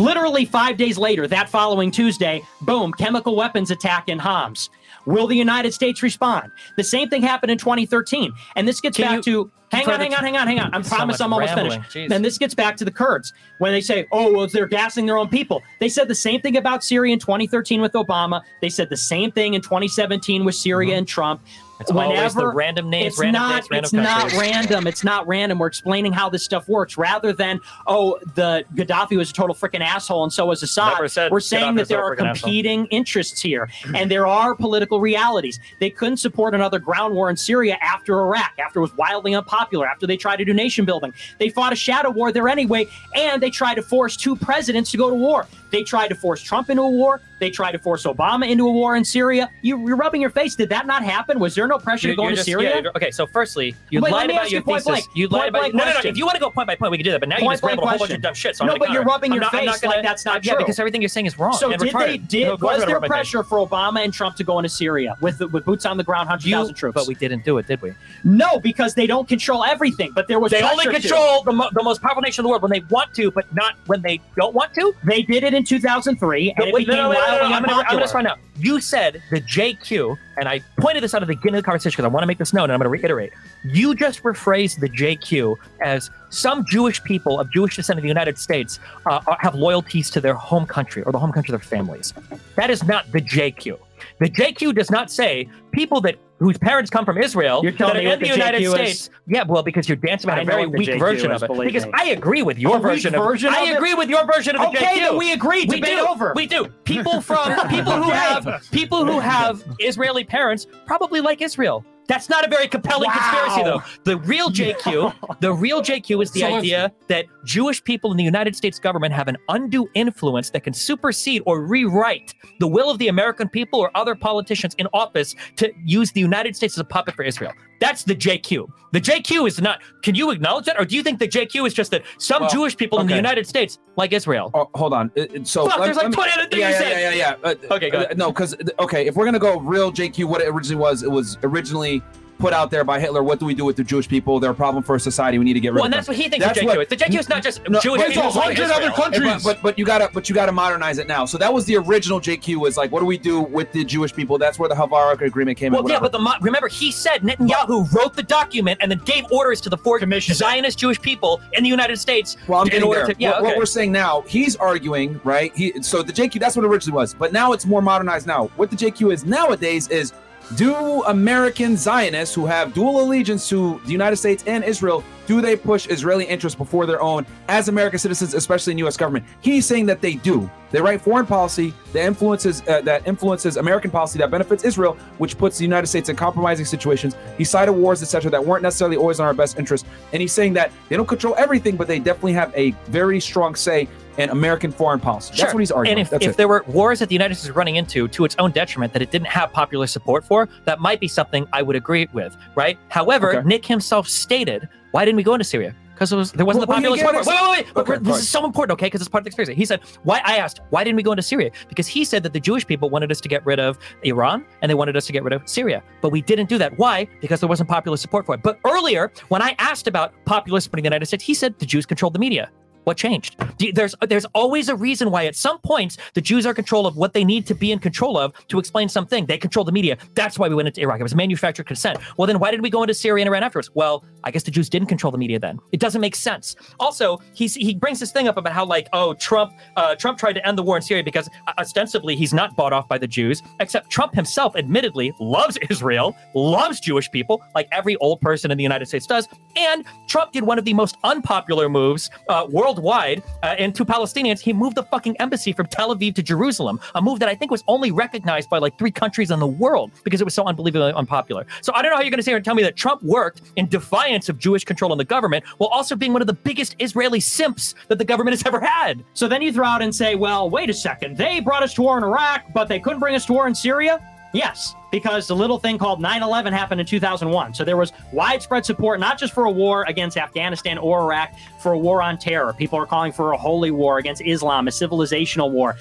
Literally 0.00 0.46
five 0.46 0.78
days 0.78 0.96
later, 0.96 1.26
that 1.26 1.50
following 1.50 1.90
Tuesday, 1.90 2.42
boom, 2.62 2.90
chemical 2.92 3.36
weapons 3.36 3.70
attack 3.70 4.08
in 4.08 4.18
Homs. 4.18 4.70
Will 5.04 5.26
the 5.26 5.36
United 5.36 5.74
States 5.74 6.02
respond? 6.02 6.50
The 6.76 6.84
same 6.84 7.08
thing 7.08 7.22
happened 7.22 7.52
in 7.52 7.58
2013. 7.58 8.32
And 8.56 8.66
this 8.66 8.80
gets 8.80 8.96
Can 8.96 9.16
back 9.16 9.24
to 9.24 9.50
hang 9.70 9.86
on, 9.88 10.00
hang 10.00 10.14
on, 10.14 10.24
hang 10.24 10.36
on, 10.36 10.46
hang 10.46 10.58
on. 10.58 10.74
I 10.74 10.80
promise 10.82 11.18
much 11.18 11.20
I'm 11.20 11.32
almost 11.32 11.54
rambling. 11.54 11.82
finished. 11.82 12.12
And 12.12 12.24
this 12.24 12.38
gets 12.38 12.54
back 12.54 12.76
to 12.78 12.84
the 12.84 12.90
Kurds 12.90 13.32
when 13.58 13.72
they 13.72 13.80
say, 13.80 14.06
oh, 14.10 14.32
well, 14.32 14.46
they're 14.46 14.66
gassing 14.66 15.04
their 15.06 15.18
own 15.18 15.28
people. 15.28 15.62
They 15.80 15.88
said 15.88 16.08
the 16.08 16.14
same 16.14 16.40
thing 16.40 16.56
about 16.56 16.82
Syria 16.82 17.12
in 17.12 17.18
2013 17.18 17.80
with 17.80 17.92
Obama. 17.92 18.42
They 18.62 18.70
said 18.70 18.88
the 18.88 18.96
same 18.96 19.30
thing 19.30 19.54
in 19.54 19.60
2017 19.60 20.44
with 20.44 20.54
Syria 20.54 20.90
mm-hmm. 20.90 20.98
and 20.98 21.08
Trump. 21.08 21.42
It's 21.80 21.90
always 21.90 22.34
the 22.34 22.46
random 22.46 22.90
names, 22.90 23.14
it's 23.14 23.18
random 23.18 23.40
not, 23.40 23.70
random 23.70 23.84
it's 23.84 23.92
not 23.92 24.32
random. 24.32 24.86
It's 24.86 25.04
not 25.04 25.26
random. 25.26 25.58
We're 25.58 25.66
explaining 25.66 26.12
how 26.12 26.28
this 26.28 26.44
stuff 26.44 26.68
works 26.68 26.98
rather 26.98 27.32
than, 27.32 27.60
oh, 27.86 28.18
the 28.34 28.64
Gaddafi 28.74 29.16
was 29.16 29.30
a 29.30 29.32
total 29.32 29.54
freaking 29.54 29.80
asshole 29.80 30.22
and 30.22 30.32
so 30.32 30.46
was 30.46 30.62
Assad. 30.62 31.00
We're 31.30 31.40
saying 31.40 31.74
Gaddafi 31.74 31.76
that 31.78 31.88
there 31.88 32.02
are 32.04 32.14
freaking 32.14 32.28
asshole. 32.28 32.48
competing 32.48 32.86
interests 32.86 33.40
here 33.40 33.70
and 33.94 34.10
there 34.10 34.26
are 34.26 34.54
political 34.54 35.00
realities. 35.00 35.58
They 35.78 35.90
couldn't 35.90 36.18
support 36.18 36.54
another 36.54 36.78
ground 36.78 37.14
war 37.14 37.30
in 37.30 37.36
Syria 37.36 37.78
after 37.80 38.20
Iraq, 38.20 38.52
after 38.58 38.80
it 38.80 38.82
was 38.82 38.96
wildly 38.96 39.34
unpopular, 39.34 39.86
after 39.86 40.06
they 40.06 40.16
tried 40.16 40.36
to 40.36 40.44
do 40.44 40.52
nation 40.52 40.84
building. 40.84 41.14
They 41.38 41.48
fought 41.48 41.72
a 41.72 41.76
shadow 41.76 42.10
war 42.10 42.30
there 42.32 42.48
anyway, 42.48 42.86
and 43.16 43.42
they 43.42 43.50
tried 43.50 43.76
to 43.76 43.82
force 43.82 44.16
two 44.16 44.36
presidents 44.36 44.90
to 44.90 44.98
go 44.98 45.08
to 45.08 45.16
war. 45.16 45.46
They 45.70 45.82
tried 45.82 46.08
to 46.08 46.14
force 46.14 46.40
Trump 46.42 46.70
into 46.70 46.82
a 46.82 46.90
war. 46.90 47.20
They 47.38 47.50
tried 47.50 47.72
to 47.72 47.78
force 47.78 48.04
Obama 48.04 48.48
into 48.50 48.66
a 48.68 48.70
war 48.72 48.96
in 48.96 49.04
Syria. 49.04 49.48
You, 49.62 49.78
you're 49.86 49.96
rubbing 49.96 50.20
your 50.20 50.28
face. 50.30 50.54
Did 50.54 50.68
that 50.70 50.86
not 50.86 51.02
happen? 51.02 51.38
Was 51.38 51.54
there 51.54 51.66
no 51.66 51.78
pressure 51.78 52.08
You- 52.08 52.12
to 52.12 52.16
go 52.16 52.22
you're 52.24 52.30
into 52.32 52.38
just- 52.40 52.46
Syria? 52.46 52.82
yeah, 52.84 52.90
okay, 52.96 53.10
so 53.10 53.26
firstly, 53.26 53.74
you 53.88 54.00
Wait, 54.02 54.12
lied 54.12 54.28
about 54.30 54.50
your 54.50 54.60
point 54.62 54.84
thesis. 54.84 55.06
blank. 55.06 55.16
You 55.16 55.28
Point 55.28 55.40
lied 55.40 55.48
about 55.48 55.60
blank 55.60 55.74
no, 55.74 55.84
no, 55.84 55.92
no. 55.92 56.00
If 56.04 56.18
you 56.18 56.26
want 56.26 56.34
to 56.34 56.40
go 56.40 56.50
point 56.50 56.66
by 56.66 56.74
point, 56.74 56.90
we 56.90 56.98
can 56.98 57.04
do 57.04 57.12
that. 57.12 57.20
But 57.20 57.30
now 57.30 57.36
you 57.38 57.44
Point 57.44 57.54
just 57.54 57.64
rambled 57.64 57.86
a 57.86 57.90
whole 57.90 57.98
bunch 57.98 58.10
of 58.10 58.20
dumb 58.20 58.34
shit. 58.34 58.56
So 58.56 58.64
I'm 58.64 58.68
No, 58.68 58.76
but 58.78 58.90
you're 58.90 59.04
rubbing 59.04 59.30
I'm 59.32 59.36
your 59.36 59.42
not- 59.42 59.52
face 59.52 59.64
not 59.66 59.80
gonna- 59.80 59.94
like 59.96 60.04
that's 60.04 60.24
not 60.26 60.44
yeah, 60.44 60.52
true. 60.52 60.58
because 60.64 60.78
everything 60.78 61.00
you're 61.00 61.08
saying 61.08 61.26
is 61.26 61.38
wrong. 61.38 61.54
So 61.54 61.70
did 61.70 61.80
retarded. 61.80 62.06
they 62.06 62.18
did 62.18 62.46
No, 62.48 62.56
was 62.60 62.60
there 62.84 62.88
rubbing 62.94 62.94
my 62.94 63.00
face. 63.00 63.30
pressure 63.30 63.42
for 63.42 63.66
Obama 63.66 64.04
and 64.04 64.12
Trump 64.12 64.36
to 64.36 64.44
go 64.44 64.58
into 64.58 64.68
Syria 64.68 65.16
with 65.22 65.40
with 65.40 65.64
boots 65.64 65.86
on 65.86 65.96
the 65.96 66.04
ground, 66.04 66.28
hundred 66.28 66.44
You, 66.46 66.56
thousand 66.56 66.74
troops? 66.74 66.94
but 66.94 67.06
we 67.06 67.14
didn't 67.14 67.44
do 67.44 67.56
it, 67.56 67.66
did 67.66 67.80
we? 67.80 67.94
no, 68.24 68.58
because 68.60 68.94
they 68.94 69.06
don't 69.06 69.26
control 69.28 69.64
everything. 69.64 70.12
But 70.14 70.28
there 70.28 70.40
was 70.40 70.50
They 70.52 70.62
only 70.62 70.84
control 70.86 71.42
the, 71.44 71.70
the 71.72 71.82
most 71.82 72.02
powerful 72.02 72.20
nation 72.22 72.42
in 72.42 72.44
the 72.44 72.50
world 72.50 72.60
when 72.62 72.70
they 72.72 72.80
want 72.90 73.14
to, 73.14 73.30
but 73.30 73.46
not 73.54 73.76
when 73.86 74.02
they 74.02 74.20
don't 74.36 74.54
want 74.54 74.74
to. 74.74 74.94
They 75.04 75.22
did 75.22 75.42
it 75.42 75.54
in 75.60 75.64
2003, 75.64 76.50
and 76.50 76.58
No, 76.58 76.64
it 76.64 76.74
became 76.78 76.96
no, 76.96 77.12
no, 77.12 77.18
wildly 77.18 77.54
I'm 77.54 77.62
gonna, 77.62 77.84
I'm 77.86 77.96
gonna 77.96 78.08
find 78.08 78.26
out. 78.26 78.38
You 78.58 78.80
said 78.80 79.22
the 79.30 79.40
JQ, 79.40 80.18
and 80.36 80.48
I 80.48 80.60
pointed 80.78 81.02
this 81.02 81.14
out 81.14 81.22
at 81.22 81.28
the 81.28 81.34
beginning 81.34 81.56
of 81.56 81.62
the 81.62 81.66
conversation 81.66 81.96
because 81.96 82.04
I 82.04 82.12
want 82.12 82.22
to 82.22 82.26
make 82.26 82.38
this 82.38 82.52
known, 82.52 82.64
and 82.64 82.72
I'm 82.72 82.78
going 82.78 82.86
to 82.86 82.90
reiterate. 82.90 83.32
You 83.64 83.94
just 83.94 84.22
rephrased 84.22 84.80
the 84.80 84.88
JQ 84.88 85.56
as 85.82 86.10
some 86.30 86.64
Jewish 86.66 87.02
people 87.04 87.38
of 87.40 87.50
Jewish 87.52 87.76
descent 87.76 87.98
in 87.98 88.02
the 88.02 88.08
United 88.08 88.38
States 88.38 88.80
uh, 89.06 89.20
have 89.38 89.54
loyalties 89.54 90.10
to 90.10 90.20
their 90.20 90.34
home 90.34 90.66
country 90.66 91.02
or 91.02 91.12
the 91.12 91.18
home 91.18 91.32
country 91.32 91.54
of 91.54 91.60
their 91.60 91.68
families. 91.68 92.12
That 92.56 92.70
is 92.70 92.84
not 92.84 93.10
the 93.12 93.20
JQ. 93.20 93.78
The 94.18 94.28
JQ 94.28 94.74
does 94.74 94.90
not 94.90 95.10
say 95.10 95.48
people 95.72 96.00
that 96.02 96.16
whose 96.38 96.56
parents 96.56 96.90
come 96.90 97.04
from 97.04 97.18
Israel 97.18 97.60
You're 97.62 97.72
telling 97.72 98.02
that 98.02 98.04
are 98.04 98.12
in 98.14 98.18
the, 98.20 98.26
the 98.26 98.32
United 98.32 98.62
JQ 98.62 98.64
is? 98.64 99.00
States. 99.00 99.10
Yeah, 99.26 99.44
well, 99.46 99.62
because 99.62 99.88
you're 99.88 99.96
dancing 99.96 100.30
about 100.30 100.38
I 100.38 100.42
a 100.42 100.46
very 100.46 100.66
weak 100.66 100.98
version 100.98 101.30
is, 101.30 101.42
of 101.42 101.50
it. 101.50 101.64
Because 101.64 101.84
me. 101.84 101.92
I 101.94 102.04
agree 102.06 102.42
with 102.42 102.58
your 102.58 102.80
version 102.80 103.14
of 103.14 103.22
version 103.22 103.52
I 103.54 103.64
of 103.64 103.76
agree 103.76 103.94
with 103.94 104.08
your 104.08 104.24
version 104.24 104.56
of 104.56 104.62
the 104.62 104.68
Okay, 104.68 104.86
JQ. 104.86 104.94
then 105.00 105.18
we 105.18 105.32
agree. 105.32 105.66
We 105.66 105.76
Debate 105.80 105.98
do. 105.98 106.06
over. 106.06 106.32
We 106.34 106.46
do. 106.46 106.68
People 106.84 107.20
from 107.20 107.68
people 107.68 107.92
who 107.92 108.10
have 108.10 108.66
people 108.72 109.04
who 109.04 109.20
have 109.20 109.62
Israeli 109.78 110.24
parents 110.24 110.66
probably 110.86 111.20
like 111.20 111.42
Israel. 111.42 111.84
That's 112.10 112.28
not 112.28 112.44
a 112.44 112.50
very 112.50 112.66
compelling 112.66 113.08
Wow. 113.08 113.18
conspiracy, 113.18 113.62
though. 113.62 113.82
The 114.02 114.18
real 114.26 114.50
JQ, 114.58 115.40
the 115.40 115.52
real 115.52 115.80
JQ 115.80 116.20
is 116.24 116.32
the 116.32 116.40
So 116.40 116.54
idea 116.56 116.92
that 117.06 117.26
Jewish 117.44 117.82
people 117.84 118.10
in 118.10 118.16
the 118.16 118.24
United 118.24 118.56
States 118.56 118.80
government 118.80 119.14
have 119.14 119.28
an 119.28 119.36
undue 119.48 119.88
influence 119.94 120.50
that 120.50 120.64
can 120.64 120.74
supersede 120.74 121.42
or 121.46 121.62
rewrite 121.64 122.34
the 122.58 122.66
will 122.66 122.90
of 122.90 122.98
the 122.98 123.06
American 123.06 123.48
people 123.48 123.78
or 123.78 123.96
other 123.96 124.16
politicians 124.16 124.74
in 124.74 124.88
office 124.92 125.36
to 125.54 125.72
use 125.84 126.10
the 126.10 126.20
United 126.20 126.56
States 126.56 126.74
as 126.74 126.80
a 126.80 126.84
puppet 126.84 127.14
for 127.14 127.22
Israel. 127.22 127.52
That's 127.80 128.04
the 128.04 128.14
JQ. 128.14 128.68
The 128.92 129.00
JQ 129.00 129.48
is 129.48 129.60
not. 129.60 129.80
Can 130.02 130.14
you 130.14 130.30
acknowledge 130.30 130.66
that, 130.66 130.78
or 130.78 130.84
do 130.84 130.94
you 130.96 131.02
think 131.02 131.18
the 131.18 131.26
JQ 131.28 131.66
is 131.66 131.74
just 131.74 131.90
that 131.92 132.02
some 132.18 132.42
Well, 132.42 132.50
Jewish 132.50 132.76
people 132.76 133.00
in 133.00 133.06
the. 133.06 133.16
United 133.16 133.46
States 133.46 133.78
like 133.96 134.12
Israel? 134.12 134.50
Oh, 134.54 134.68
hold 134.74 134.92
on. 134.92 135.10
Uh, 135.16 135.22
uh, 135.22 135.26
So 135.44 135.66
Fuck, 135.68 135.78
let- 135.78 135.84
there's 135.86 135.96
like 135.96 136.04
let 136.04 136.10
me- 136.10 136.14
20 136.16 136.32
other 136.32 136.42
things 136.48 136.60
yeah, 136.60 136.70
yeah, 136.70 136.88
yeah, 136.88 137.10
yeah, 137.10 137.36
yeah. 137.42 137.50
Uh, 137.70 137.74
Okay, 137.74 137.90
go 137.90 137.98
uh, 138.00 138.14
no, 138.16 138.32
because 138.32 138.54
okay, 138.78 139.06
if 139.06 139.14
we're 139.16 139.24
gonna 139.24 139.38
go 139.38 139.58
real 139.60 139.90
JQ, 139.92 140.24
what 140.26 140.40
it 140.40 140.48
originally 140.48 140.80
was, 140.80 141.02
it 141.02 141.10
was 141.10 141.38
originally 141.42 142.02
put 142.40 142.52
out 142.52 142.70
there 142.70 142.82
by 142.84 142.98
Hitler. 142.98 143.22
What 143.22 143.38
do 143.38 143.46
we 143.46 143.54
do 143.54 143.64
with 143.64 143.76
the 143.76 143.84
Jewish 143.84 144.08
people? 144.08 144.40
They're 144.40 144.50
a 144.50 144.54
problem 144.54 144.82
for 144.82 144.98
society. 144.98 145.38
We 145.38 145.44
need 145.44 145.54
to 145.54 145.60
get 145.60 145.72
rid 145.72 145.76
Well, 145.76 145.82
of 145.82 145.86
and 145.86 145.92
them. 145.92 145.98
that's 145.98 146.08
what 146.08 146.16
he 146.16 146.28
thinks 146.28 146.44
That's 146.44 146.58
the 146.58 146.64
JQ 146.64 146.68
what- 146.68 146.80
is. 146.82 146.88
The 146.88 146.96
JQ 146.96 147.18
is 147.20 147.28
not 147.28 147.42
just 147.42 147.68
No, 147.68 147.80
Jewish 147.80 148.00
but 148.00 148.08
people. 148.08 148.26
it's 148.26 148.34
a 148.34 148.38
like 148.38 148.56
hundred 148.58 148.72
other 148.74 148.90
countries. 148.90 149.44
But, 149.44 149.56
but 149.56 149.62
but 149.62 149.78
you 149.78 149.84
gotta 149.84 150.10
but 150.12 150.28
you 150.28 150.34
gotta 150.34 150.52
modernize 150.52 150.98
it 150.98 151.06
now. 151.06 151.24
So 151.26 151.38
that 151.38 151.52
was 151.52 151.64
the 151.66 151.76
original 151.76 152.20
JQ. 152.20 152.56
Was 152.56 152.76
like, 152.76 152.90
what 152.90 153.00
do 153.00 153.06
we 153.06 153.18
do 153.18 153.40
with 153.40 153.70
the 153.72 153.84
Jewish 153.84 154.12
people? 154.14 154.38
That's 154.38 154.58
where 154.58 154.68
the 154.68 154.74
Haavara 154.74 155.20
Agreement 155.20 155.58
came. 155.58 155.72
Well, 155.72 155.82
in, 155.82 155.88
yeah, 155.88 156.00
but 156.00 156.12
the 156.12 156.18
mo- 156.18 156.32
remember 156.40 156.68
he 156.68 156.90
said 156.90 157.22
Netanyahu 157.22 157.92
wrote 157.92 158.14
the 158.14 158.22
document 158.22 158.78
and 158.80 158.90
then 158.90 158.98
gave 159.04 159.24
orders 159.30 159.60
to 159.62 159.68
the 159.68 159.76
four 159.78 160.00
Zionist 160.00 160.78
Jewish 160.78 161.00
people 161.00 161.40
in 161.52 161.62
the 161.62 161.68
United 161.68 161.98
States 161.98 162.36
Well, 162.48 162.60
I'm 162.60 162.66
in 162.66 162.70
getting 162.72 162.88
order 162.88 163.06
there. 163.06 163.14
to 163.14 163.20
yeah. 163.20 163.32
what, 163.32 163.42
what 163.42 163.56
we're 163.58 163.66
saying 163.66 163.92
now, 163.92 164.22
he's 164.22 164.56
arguing, 164.56 165.20
right? 165.24 165.54
He 165.54 165.82
so 165.82 166.02
the 166.02 166.12
JQ 166.12 166.40
that's 166.40 166.56
what 166.56 166.64
it 166.64 166.68
originally 166.68 166.96
was, 166.96 167.14
but 167.14 167.32
now 167.32 167.52
it's 167.52 167.66
more 167.66 167.82
modernized. 167.82 168.26
Now, 168.26 168.46
what 168.56 168.70
the 168.70 168.76
JQ 168.76 169.12
is 169.12 169.24
nowadays 169.24 169.88
is 169.88 170.12
do 170.56 171.02
American 171.04 171.76
Zionists 171.76 172.34
who 172.34 172.46
have 172.46 172.74
dual 172.74 173.00
allegiance 173.00 173.48
to 173.48 173.80
the 173.84 173.92
United 173.92 174.16
States 174.16 174.42
and 174.46 174.64
Israel 174.64 175.04
do 175.30 175.40
they 175.40 175.54
push 175.54 175.86
Israeli 175.86 176.24
interests 176.24 176.58
before 176.58 176.86
their 176.86 177.00
own 177.00 177.24
as 177.46 177.68
American 177.68 178.00
citizens, 178.00 178.34
especially 178.34 178.72
in 178.72 178.78
U.S. 178.78 178.96
government? 178.96 179.24
He's 179.40 179.64
saying 179.64 179.86
that 179.86 180.00
they 180.00 180.14
do. 180.14 180.50
They 180.72 180.80
write 180.80 181.00
foreign 181.00 181.24
policy 181.24 181.72
that 181.92 182.04
influences 182.04 182.62
uh, 182.66 182.80
that 182.80 183.06
influences 183.06 183.56
American 183.56 183.92
policy 183.92 184.18
that 184.18 184.32
benefits 184.32 184.64
Israel, 184.64 184.94
which 185.18 185.38
puts 185.38 185.56
the 185.56 185.62
United 185.62 185.86
States 185.86 186.08
in 186.08 186.16
compromising 186.16 186.66
situations. 186.66 187.14
He 187.38 187.44
cited 187.44 187.76
wars, 187.76 188.02
etc., 188.02 188.28
that 188.32 188.44
weren't 188.44 188.64
necessarily 188.64 188.96
always 188.96 189.20
in 189.20 189.24
our 189.24 189.32
best 189.32 189.56
interest. 189.56 189.86
And 190.12 190.20
he's 190.20 190.32
saying 190.32 190.54
that 190.54 190.72
they 190.88 190.96
don't 190.96 191.06
control 191.06 191.36
everything, 191.38 191.76
but 191.76 191.86
they 191.86 192.00
definitely 192.00 192.32
have 192.32 192.52
a 192.56 192.72
very 192.88 193.20
strong 193.20 193.54
say 193.54 193.86
in 194.20 194.30
American 194.30 194.70
foreign 194.72 195.00
policy. 195.00 195.34
That's 195.36 195.52
what 195.54 195.60
he's 195.60 195.70
arguing. 195.70 195.98
And 195.98 196.08
if, 196.12 196.22
if 196.22 196.36
there 196.36 196.48
were 196.48 196.64
wars 196.68 196.98
that 197.00 197.08
the 197.08 197.14
United 197.14 197.34
States 197.34 197.48
is 197.48 197.56
running 197.56 197.76
into 197.76 198.08
to 198.08 198.24
its 198.24 198.36
own 198.38 198.50
detriment 198.50 198.92
that 198.92 199.02
it 199.02 199.10
didn't 199.10 199.28
have 199.28 199.52
popular 199.52 199.86
support 199.86 200.24
for, 200.24 200.48
that 200.64 200.80
might 200.80 201.00
be 201.00 201.08
something 201.08 201.46
I 201.52 201.62
would 201.62 201.76
agree 201.76 202.08
with, 202.12 202.36
right? 202.54 202.78
However, 202.88 203.30
Okay. 203.30 203.48
Nick 203.48 203.64
himself 203.66 204.08
stated, 204.08 204.68
why 204.92 205.04
didn't 205.04 205.16
we 205.16 205.22
go 205.22 205.34
into 205.34 205.44
Syria? 205.44 205.74
Because 205.94 206.14
was, 206.14 206.32
there 206.32 206.46
wasn't 206.46 206.66
Well, 206.66 206.80
the 206.80 206.88
popular 206.88 206.96
support. 206.96 207.26
Wait, 207.26 207.42
wait, 207.42 207.50
wait. 207.66 207.74
But 207.74 207.88
Okay, 207.88 207.98
this 208.02 208.20
is 208.20 208.28
so 208.28 208.46
important, 208.46 208.72
okay? 208.78 208.86
Because 208.86 209.02
it's 209.02 209.08
part 209.10 209.20
of 209.20 209.24
the 209.26 209.28
experience. 209.28 209.54
He 209.58 209.66
said, 209.66 209.80
why? 210.02 210.22
I 210.24 210.38
asked, 210.38 210.60
why 210.70 210.82
didn't 210.82 210.96
we 210.96 211.02
go 211.02 211.12
into 211.12 211.22
Syria? 211.22 211.50
Because 211.68 211.86
he 211.86 212.06
said 212.06 212.22
that 212.22 212.32
the 212.32 212.40
Jewish 212.40 212.66
people 212.66 212.88
wanted 212.88 213.12
us 213.12 213.20
to 213.20 213.28
get 213.28 213.44
rid 213.44 213.60
of 213.60 213.78
Iran 214.02 214.46
and 214.62 214.70
they 214.70 214.74
wanted 214.74 214.96
us 214.96 215.04
to 215.08 215.12
get 215.12 215.22
rid 215.24 215.34
of 215.34 215.46
Syria. 215.46 215.82
But 216.00 216.08
we 216.08 216.22
didn't 216.22 216.48
do 216.48 216.56
that. 216.56 216.78
Why? 216.78 217.06
Because 217.20 217.40
there 217.40 217.50
wasn't 217.50 217.68
popular 217.68 217.98
support 217.98 218.24
for 218.24 218.34
it. 218.34 218.42
But 218.42 218.58
earlier, 218.64 219.12
when 219.28 219.42
I 219.42 219.54
asked 219.58 219.86
about 219.86 220.14
popular 220.24 220.60
support 220.60 220.78
in 220.78 220.84
the 220.84 220.86
United 220.86 221.04
States, 221.04 221.22
he 221.22 221.34
said 221.34 221.58
the 221.58 221.66
Jews 221.66 221.84
controlled 221.84 222.14
the 222.14 222.18
media. 222.18 222.50
What 222.84 222.96
changed? 222.96 223.36
There's 223.74 223.94
there's 224.08 224.24
always 224.34 224.68
a 224.68 224.76
reason 224.76 225.10
why 225.10 225.26
at 225.26 225.36
some 225.36 225.58
points 225.60 225.98
the 226.14 226.20
Jews 226.20 226.46
are 226.46 226.50
in 226.50 226.54
control 226.54 226.86
of 226.86 226.96
what 226.96 227.12
they 227.12 227.24
need 227.24 227.46
to 227.46 227.54
be 227.54 227.72
in 227.72 227.78
control 227.78 228.16
of 228.16 228.32
to 228.48 228.58
explain 228.58 228.88
something. 228.88 229.26
They 229.26 229.38
control 229.38 229.64
the 229.64 229.72
media. 229.72 229.98
That's 230.14 230.38
why 230.38 230.48
we 230.48 230.54
went 230.54 230.68
into 230.68 230.80
Iraq. 230.80 231.00
It 231.00 231.02
was 231.02 231.14
manufactured 231.14 231.66
consent. 231.66 231.98
Well, 232.16 232.26
then 232.26 232.38
why 232.38 232.50
did 232.50 232.62
we 232.62 232.70
go 232.70 232.82
into 232.82 232.94
Syria 232.94 233.22
and 233.22 233.28
Iran 233.28 233.42
afterwards? 233.42 233.70
Well, 233.74 234.04
I 234.24 234.30
guess 234.30 234.44
the 234.44 234.50
Jews 234.50 234.68
didn't 234.68 234.88
control 234.88 235.10
the 235.10 235.18
media 235.18 235.38
then. 235.38 235.58
It 235.72 235.80
doesn't 235.80 236.00
make 236.00 236.16
sense. 236.16 236.56
Also, 236.78 237.18
he's, 237.34 237.54
he 237.54 237.74
brings 237.74 238.00
this 238.00 238.12
thing 238.12 238.28
up 238.28 238.36
about 238.36 238.52
how 238.52 238.64
like 238.64 238.88
oh 238.92 239.14
Trump 239.14 239.52
uh, 239.76 239.94
Trump 239.94 240.18
tried 240.18 240.34
to 240.34 240.46
end 240.46 240.56
the 240.56 240.62
war 240.62 240.76
in 240.76 240.82
Syria 240.82 241.04
because 241.04 241.28
uh, 241.46 241.52
ostensibly 241.58 242.16
he's 242.16 242.32
not 242.32 242.56
bought 242.56 242.72
off 242.72 242.88
by 242.88 242.98
the 242.98 243.06
Jews. 243.06 243.42
Except 243.60 243.90
Trump 243.90 244.14
himself, 244.14 244.56
admittedly, 244.56 245.12
loves 245.20 245.58
Israel, 245.70 246.16
loves 246.34 246.80
Jewish 246.80 247.10
people, 247.10 247.42
like 247.54 247.68
every 247.72 247.96
old 247.96 248.20
person 248.20 248.50
in 248.50 248.56
the 248.56 248.62
United 248.62 248.86
States 248.86 249.06
does. 249.06 249.28
And 249.56 249.84
Trump 250.08 250.32
did 250.32 250.44
one 250.44 250.58
of 250.58 250.64
the 250.64 250.74
most 250.74 250.96
unpopular 251.04 251.68
moves 251.68 252.10
uh, 252.28 252.46
worldwide 252.70 253.22
uh, 253.42 253.56
and 253.58 253.74
to 253.74 253.84
Palestinians. 253.84 254.38
He 254.38 254.52
moved 254.52 254.76
the 254.76 254.84
fucking 254.84 255.16
embassy 255.18 255.52
from 255.52 255.66
Tel 255.66 255.94
Aviv 255.94 256.14
to 256.14 256.22
Jerusalem, 256.22 256.78
a 256.94 257.02
move 257.02 257.18
that 257.18 257.28
I 257.28 257.34
think 257.34 257.50
was 257.50 257.64
only 257.66 257.90
recognized 257.90 258.48
by 258.48 258.58
like 258.58 258.78
three 258.78 258.92
countries 258.92 259.30
in 259.30 259.40
the 259.40 259.46
world 259.46 259.90
because 260.04 260.20
it 260.20 260.24
was 260.24 260.34
so 260.34 260.44
unbelievably 260.44 260.92
unpopular. 260.92 261.46
So 261.62 261.72
I 261.74 261.82
don't 261.82 261.90
know 261.90 261.96
how 261.96 262.02
you're 262.02 262.10
going 262.10 262.18
to 262.18 262.22
sit 262.22 262.30
here 262.30 262.36
and 262.36 262.44
tell 262.44 262.54
me 262.54 262.62
that 262.62 262.76
Trump 262.76 263.02
worked 263.02 263.42
in 263.56 263.66
defiance 263.68 264.28
of 264.28 264.38
Jewish 264.38 264.64
control 264.64 264.92
in 264.92 264.98
the 264.98 265.04
government 265.04 265.44
while 265.58 265.70
also 265.70 265.96
being 265.96 266.12
one 266.12 266.22
of 266.22 266.28
the 266.28 266.34
biggest 266.34 266.76
Israeli 266.78 267.20
simps 267.20 267.74
that 267.88 267.98
the 267.98 268.04
government 268.04 268.36
has 268.36 268.46
ever 268.46 268.60
had. 268.60 269.04
So 269.14 269.26
then 269.26 269.42
you 269.42 269.52
throw 269.52 269.66
out 269.66 269.82
and 269.82 269.92
say, 269.92 270.14
well, 270.14 270.48
wait 270.48 270.70
a 270.70 270.74
second. 270.74 271.16
They 271.16 271.40
brought 271.40 271.62
us 271.62 271.74
to 271.74 271.82
war 271.82 271.98
in 271.98 272.04
Iraq, 272.04 272.52
but 272.54 272.68
they 272.68 272.78
couldn't 272.78 273.00
bring 273.00 273.16
us 273.16 273.26
to 273.26 273.32
war 273.32 273.48
in 273.48 273.54
Syria? 273.54 274.00
Yes, 274.32 274.76
because 274.92 275.26
the 275.26 275.34
little 275.34 275.58
thing 275.58 275.76
called 275.76 276.00
9 276.00 276.22
11 276.22 276.52
happened 276.52 276.80
in 276.80 276.86
2001. 276.86 277.54
So 277.54 277.64
there 277.64 277.76
was 277.76 277.92
widespread 278.12 278.64
support, 278.64 279.00
not 279.00 279.18
just 279.18 279.32
for 279.32 279.44
a 279.44 279.50
war 279.50 279.84
against 279.88 280.16
Afghanistan 280.16 280.78
or 280.78 281.02
Iraq, 281.02 281.34
for 281.58 281.72
a 281.72 281.78
war 281.78 282.00
on 282.00 282.16
terror. 282.16 282.52
People 282.52 282.78
are 282.78 282.86
calling 282.86 283.12
for 283.12 283.32
a 283.32 283.36
holy 283.36 283.70
war 283.70 283.98
against 283.98 284.22
Islam, 284.22 284.68
a 284.68 284.70
civilizational 284.70 285.50
war. 285.50 285.76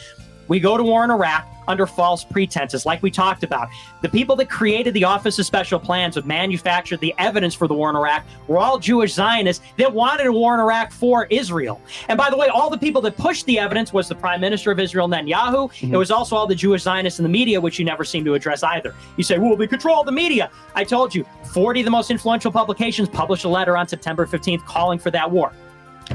We 0.49 0.59
go 0.59 0.75
to 0.75 0.83
war 0.83 1.05
in 1.05 1.11
Iraq 1.11 1.47
under 1.67 1.85
false 1.85 2.23
pretenses, 2.23 2.83
like 2.83 3.03
we 3.03 3.11
talked 3.11 3.43
about. 3.43 3.69
The 4.01 4.09
people 4.09 4.35
that 4.37 4.49
created 4.49 4.95
the 4.95 5.03
Office 5.03 5.37
of 5.37 5.45
Special 5.45 5.79
Plans, 5.79 6.15
that 6.15 6.25
manufactured 6.25 6.99
the 6.99 7.13
evidence 7.19 7.53
for 7.53 7.67
the 7.67 7.75
war 7.75 7.91
in 7.91 7.95
Iraq, 7.95 8.25
were 8.47 8.57
all 8.57 8.79
Jewish 8.79 9.13
Zionists 9.13 9.63
that 9.77 9.93
wanted 9.93 10.25
a 10.25 10.31
war 10.31 10.55
in 10.55 10.59
Iraq 10.59 10.91
for 10.91 11.25
Israel. 11.25 11.79
And 12.07 12.17
by 12.17 12.31
the 12.31 12.37
way, 12.37 12.47
all 12.47 12.71
the 12.71 12.77
people 12.77 13.01
that 13.03 13.15
pushed 13.17 13.45
the 13.45 13.59
evidence 13.59 13.93
was 13.93 14.09
the 14.09 14.15
Prime 14.15 14.41
Minister 14.41 14.71
of 14.71 14.79
Israel, 14.79 15.07
Netanyahu. 15.07 15.71
Mhm. 15.71 15.93
It 15.93 15.97
was 15.97 16.09
also 16.09 16.35
all 16.35 16.47
the 16.47 16.55
Jewish 16.55 16.81
Zionists 16.81 17.19
in 17.19 17.23
the 17.23 17.29
media, 17.29 17.61
which 17.61 17.77
you 17.77 17.85
never 17.85 18.03
seem 18.03 18.25
to 18.25 18.33
address 18.33 18.63
either. 18.63 18.95
You 19.15 19.23
say, 19.23 19.37
well, 19.37 19.55
they 19.55 19.67
control 19.67 20.03
the 20.03 20.11
media. 20.11 20.49
I 20.73 20.83
told 20.83 21.13
you, 21.13 21.23
40 21.53 21.81
of 21.81 21.85
the 21.85 21.91
most 21.91 22.09
influential 22.09 22.51
publications 22.51 23.07
published 23.09 23.45
a 23.45 23.49
letter 23.49 23.77
on 23.77 23.87
September 23.87 24.25
15th 24.25 24.65
calling 24.65 24.97
for 24.97 25.11
that 25.11 25.29
war. 25.29 25.53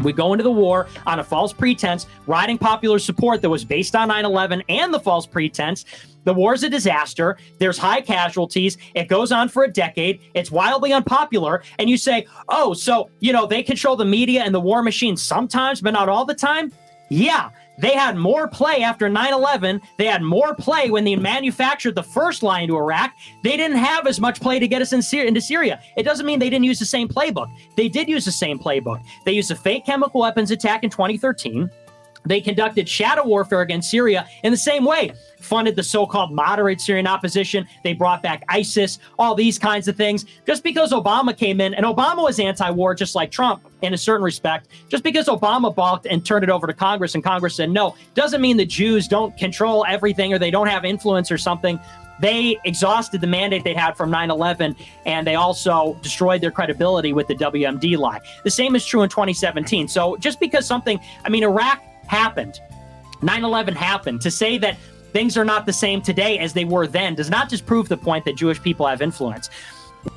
We 0.03 0.13
go 0.13 0.33
into 0.33 0.43
the 0.43 0.51
war 0.51 0.87
on 1.07 1.21
a 1.21 1.25
false 1.25 1.53
pretense, 1.53 2.07
riding 2.27 2.59
popular 2.59 2.99
support 2.99 3.43
that 3.43 3.51
was 3.51 3.65
based 3.65 3.95
on 3.95 4.09
9 4.09 4.25
11 4.25 4.63
and 4.69 4.93
the 4.93 5.01
false 5.01 5.27
pretense. 5.27 5.85
The 6.25 6.35
war 6.35 6.55
is 6.55 6.63
a 6.63 6.71
disaster. 6.71 7.37
There's 7.59 7.79
high 7.79 8.01
casualties. 8.01 8.79
It 8.95 9.09
goes 9.09 9.31
on 9.31 9.49
for 9.49 9.65
a 9.65 9.71
decade. 9.71 10.21
It's 10.35 10.51
wildly 10.51 10.93
unpopular. 10.93 11.63
And 11.79 11.89
you 11.89 11.97
say, 11.97 12.27
oh, 12.49 12.75
so, 12.75 13.11
you 13.21 13.33
know, 13.33 13.47
they 13.47 13.63
control 13.63 13.97
the 13.97 14.05
media 14.05 14.43
and 14.43 14.55
the 14.55 14.61
war 14.61 14.83
machine 14.83 15.17
sometimes, 15.17 15.81
but 15.81 15.93
not 15.93 16.09
all 16.09 16.25
the 16.25 16.35
time? 16.35 16.73
Yeah. 17.11 17.51
They 17.79 17.93
had 17.93 18.17
more 18.17 18.49
play 18.49 18.83
after 18.83 19.09
9 19.09 19.33
11. 19.33 19.81
They 19.97 20.07
had 20.07 20.23
more 20.23 20.55
play 20.55 20.91
when 20.91 21.05
they 21.05 21.17
manufactured 21.17 21.95
the 21.95 22.03
first 22.03 22.43
line 22.43 22.69
to 22.69 22.77
Iraq. 22.77 23.15
They 23.43 23.57
didn't 23.57 23.79
have 23.79 24.07
as 24.07 24.21
much 24.21 24.41
play 24.41 24.59
to 24.59 24.69
get 24.69 24.83
us 24.83 24.93
in 24.93 25.03
into 25.27 25.41
Syria. 25.41 25.81
It 25.97 26.05
doesn't 26.05 26.27
mean 26.27 26.39
they 26.39 26.51
didn't 26.51 26.65
use 26.65 26.79
the 26.79 26.87
same 26.87 27.09
playbook. 27.09 27.51
They 27.77 27.89
did 27.89 28.09
use 28.09 28.25
the 28.25 28.33
same 28.33 28.59
playbook. 28.59 29.03
They 29.25 29.33
used 29.33 29.51
a 29.51 29.57
fake 29.57 29.85
chemical 29.85 30.21
weapons 30.21 30.51
attack 30.51 30.85
in 30.85 30.91
2013. 30.91 31.71
They 32.27 32.41
conducted 32.41 32.89
shadow 32.89 33.27
warfare 33.27 33.61
against 33.61 33.91
Syria 33.91 34.27
in 34.43 34.51
the 34.51 34.57
same 34.57 34.85
way. 34.85 35.13
Funded 35.41 35.77
the 35.77 35.83
so 35.83 36.07
called 36.07 36.33
moderate 36.33 36.81
Syrian 36.81 37.07
opposition. 37.07 37.67
They 37.83 37.93
brought 37.93 38.23
back 38.23 38.45
ISIS, 38.49 38.99
all 39.19 39.35
these 39.35 39.59
kinds 39.59 39.89
of 39.89 39.97
things. 39.97 40.25
Just 40.47 40.63
because 40.63 40.93
Obama 40.93 41.37
came 41.37 41.61
in, 41.61 41.75
and 41.75 41.85
Obama 41.85 42.25
was 42.25 42.41
anti 42.41 42.71
war 42.71 42.95
just 42.95 43.15
like 43.15 43.31
Trump 43.31 43.63
in 43.83 43.93
a 43.93 43.99
certain 43.99 44.25
respect, 44.25 44.69
just 44.89 45.05
because 45.05 45.27
Obama 45.27 45.75
balked 45.75 46.07
and 46.07 46.25
turned 46.25 46.45
it 46.45 46.51
over 46.51 46.67
to 46.67 46.73
Congress 46.73 47.15
and 47.15 47.23
Congress 47.23 47.57
said 47.57 47.71
no, 47.71 47.95
doesn't 48.15 48.41
mean 48.41 48.57
the 48.57 48.65
Jews 48.65 49.07
don't 49.07 49.37
control 49.37 49.85
everything 49.87 50.33
or 50.33 50.39
they 50.39 50.51
don't 50.51 50.69
have 50.69 50.85
influence 50.87 51.31
or 51.31 51.37
something. 51.37 51.79
They 52.21 52.59
exhausted 52.65 53.21
the 53.21 53.27
mandate 53.27 53.65
they 53.65 53.75
had 53.75 53.97
from 53.97 54.11
9 54.11 54.31
11, 54.31 54.77
and 55.05 55.27
they 55.27 55.35
also 55.35 55.99
destroyed 56.01 56.41
their 56.41 56.53
credibility 56.53 57.13
with 57.13 57.27
the 57.27 57.35
WMD 57.35 57.99
lie. 57.99 58.21
The 58.45 58.51
same 58.51 58.77
is 58.77 58.87
true 58.87 59.03
in 59.03 59.11
2017. 59.11 59.89
So 59.89 60.17
just 60.17 60.41
because 60.41 60.67
something, 60.67 61.01
I 61.25 61.29
mean, 61.29 61.43
Iraq 61.43 61.83
happened, 62.07 62.61
9 63.23 63.45
11 63.45 63.75
happened, 63.75 64.21
to 64.23 64.31
say 64.31 64.59
that 64.59 64.77
things 65.13 65.37
are 65.37 65.45
not 65.45 65.65
the 65.67 65.73
same 65.73 66.03
today 66.03 66.39
as 66.39 66.53
they 66.53 66.65
were 66.65 66.87
then 66.87 67.15
does 67.15 67.31
not 67.31 67.49
just 67.49 67.65
prove 67.65 67.89
the 67.89 67.97
point 67.97 68.25
that 68.25 68.37
Jewish 68.37 68.61
people 68.61 68.87
have 68.87 69.01
influence. 69.01 69.51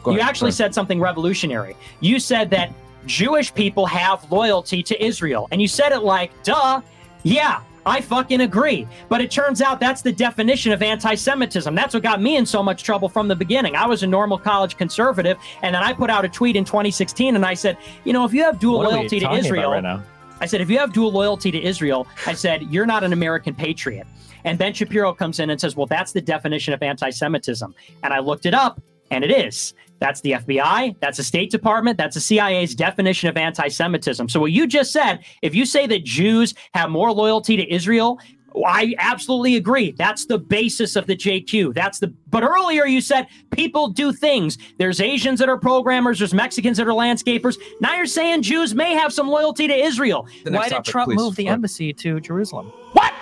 Go 0.04 0.12
you 0.12 0.20
actually 0.20 0.52
said 0.52 0.74
something 0.74 1.00
revolutionary. 1.00 1.76
You 2.02 2.20
said 2.20 2.50
that 2.52 2.74
Jewish 3.06 3.54
people 3.54 3.86
have 3.86 4.30
loyalty 4.32 4.84
to 4.84 5.04
Israel. 5.04 5.48
And 5.52 5.62
you 5.62 5.68
said 5.68 5.92
it 5.92 6.00
like, 6.00 6.32
duh, 6.44 6.82
yeah, 7.24 7.62
I 7.86 8.02
fucking 8.02 8.42
agree. 8.42 8.86
But 9.08 9.22
it 9.22 9.32
turns 9.32 9.62
out 9.62 9.80
that's 9.80 10.02
the 10.02 10.12
definition 10.12 10.74
of 10.74 10.84
anti 10.84 11.16
Semitism. 11.16 11.74
That's 11.74 11.94
what 11.94 12.04
got 12.04 12.22
me 12.22 12.36
in 12.36 12.46
so 12.46 12.62
much 12.62 12.84
trouble 12.84 13.08
from 13.08 13.28
the 13.28 13.36
beginning. 13.36 13.76
I 13.76 13.88
was 13.88 14.04
a 14.04 14.08
normal 14.08 14.38
college 14.38 14.78
conservative. 14.78 15.38
And 15.64 15.74
then 15.74 15.82
I 15.82 15.94
put 15.94 16.10
out 16.10 16.26
a 16.26 16.30
tweet 16.30 16.56
in 16.56 16.66
2016 16.66 17.36
and 17.36 17.46
I 17.46 17.54
said, 17.54 17.78
you 18.04 18.14
know, 18.14 18.26
if 18.26 18.34
you 18.34 18.44
have 18.44 18.60
dual 18.60 18.80
What 18.80 18.88
are 18.88 18.90
we 18.90 18.96
loyalty 18.98 19.20
to 19.22 19.32
Israel, 19.34 19.72
right 19.72 19.84
now? 19.84 20.04
I 20.40 20.46
said, 20.46 20.62
if 20.62 20.70
you 20.70 20.78
have 20.78 20.94
dual 20.94 21.12
loyalty 21.12 21.52
to 21.52 21.62
Israel, 21.62 22.08
I 22.26 22.34
said, 22.34 22.64
you're 22.64 22.86
not 22.86 23.04
an 23.04 23.14
American 23.14 23.56
patriot. 23.56 24.06
And 24.44 24.58
Ben 24.58 24.74
Shapiro 24.74 25.14
comes 25.14 25.40
in 25.40 25.50
and 25.50 25.60
says, 25.60 25.76
well, 25.76 25.88
that's 25.88 26.12
the 26.12 26.22
definition 26.22 26.74
of 26.74 26.84
anti 26.84 27.10
Semitism. 27.10 27.74
And 28.04 28.14
I 28.14 28.20
looked 28.20 28.46
it 28.46 28.54
up, 28.54 28.80
and 29.12 29.24
it 29.24 29.32
is. 29.32 29.74
That's 30.00 30.22
the 30.22 30.34
FBI, 30.34 30.96
that's 31.00 31.18
the 31.18 31.24
State 31.24 31.50
Department, 31.50 31.98
that's 31.98 32.14
the 32.14 32.22
CIA's 32.22 32.76
definition 32.76 33.30
of 33.30 33.38
anti 33.38 33.68
Semitism. 33.68 34.30
So, 34.30 34.40
what 34.40 34.52
you 34.52 34.68
just 34.68 34.92
said, 34.92 35.26
if 35.42 35.56
you 35.56 35.66
say 35.66 35.88
that 35.88 36.04
Jews 36.04 36.54
have 36.74 36.92
more 36.92 37.12
loyalty 37.12 37.58
to 37.58 37.74
Israel, 37.74 38.20
I 38.66 38.94
absolutely 39.00 39.56
agree. 39.56 39.92
That's 39.92 40.26
the 40.26 40.38
basis 40.38 40.96
of 40.96 41.08
the 41.08 41.16
JQ. 41.16 41.74
That's 41.74 42.00
the 42.00 42.14
but 42.30 42.44
earlier 42.44 42.86
you 42.86 43.02
said 43.02 43.28
people 43.52 43.90
do 43.90 44.12
things. 44.12 44.58
There's 44.78 45.00
Asians 45.00 45.40
that 45.40 45.50
are 45.50 45.58
programmers, 45.58 46.20
there's 46.20 46.34
Mexicans 46.34 46.78
that 46.78 46.88
are 46.88 46.92
landscapers. 46.92 47.58
Now 47.80 47.96
you're 47.96 48.06
saying 48.06 48.42
Jews 48.42 48.76
may 48.76 48.94
have 48.94 49.14
some 49.14 49.28
loyalty 49.28 49.68
to 49.68 49.74
Israel. 49.74 50.28
Why 50.44 50.64
did 50.64 50.76
topic, 50.76 50.92
Trump 50.92 51.10
please. 51.10 51.18
move 51.18 51.36
the 51.36 51.46
Go 51.46 51.52
embassy 51.52 51.94
to 51.94 52.20
Jerusalem? 52.20 52.68
What? 52.94 53.14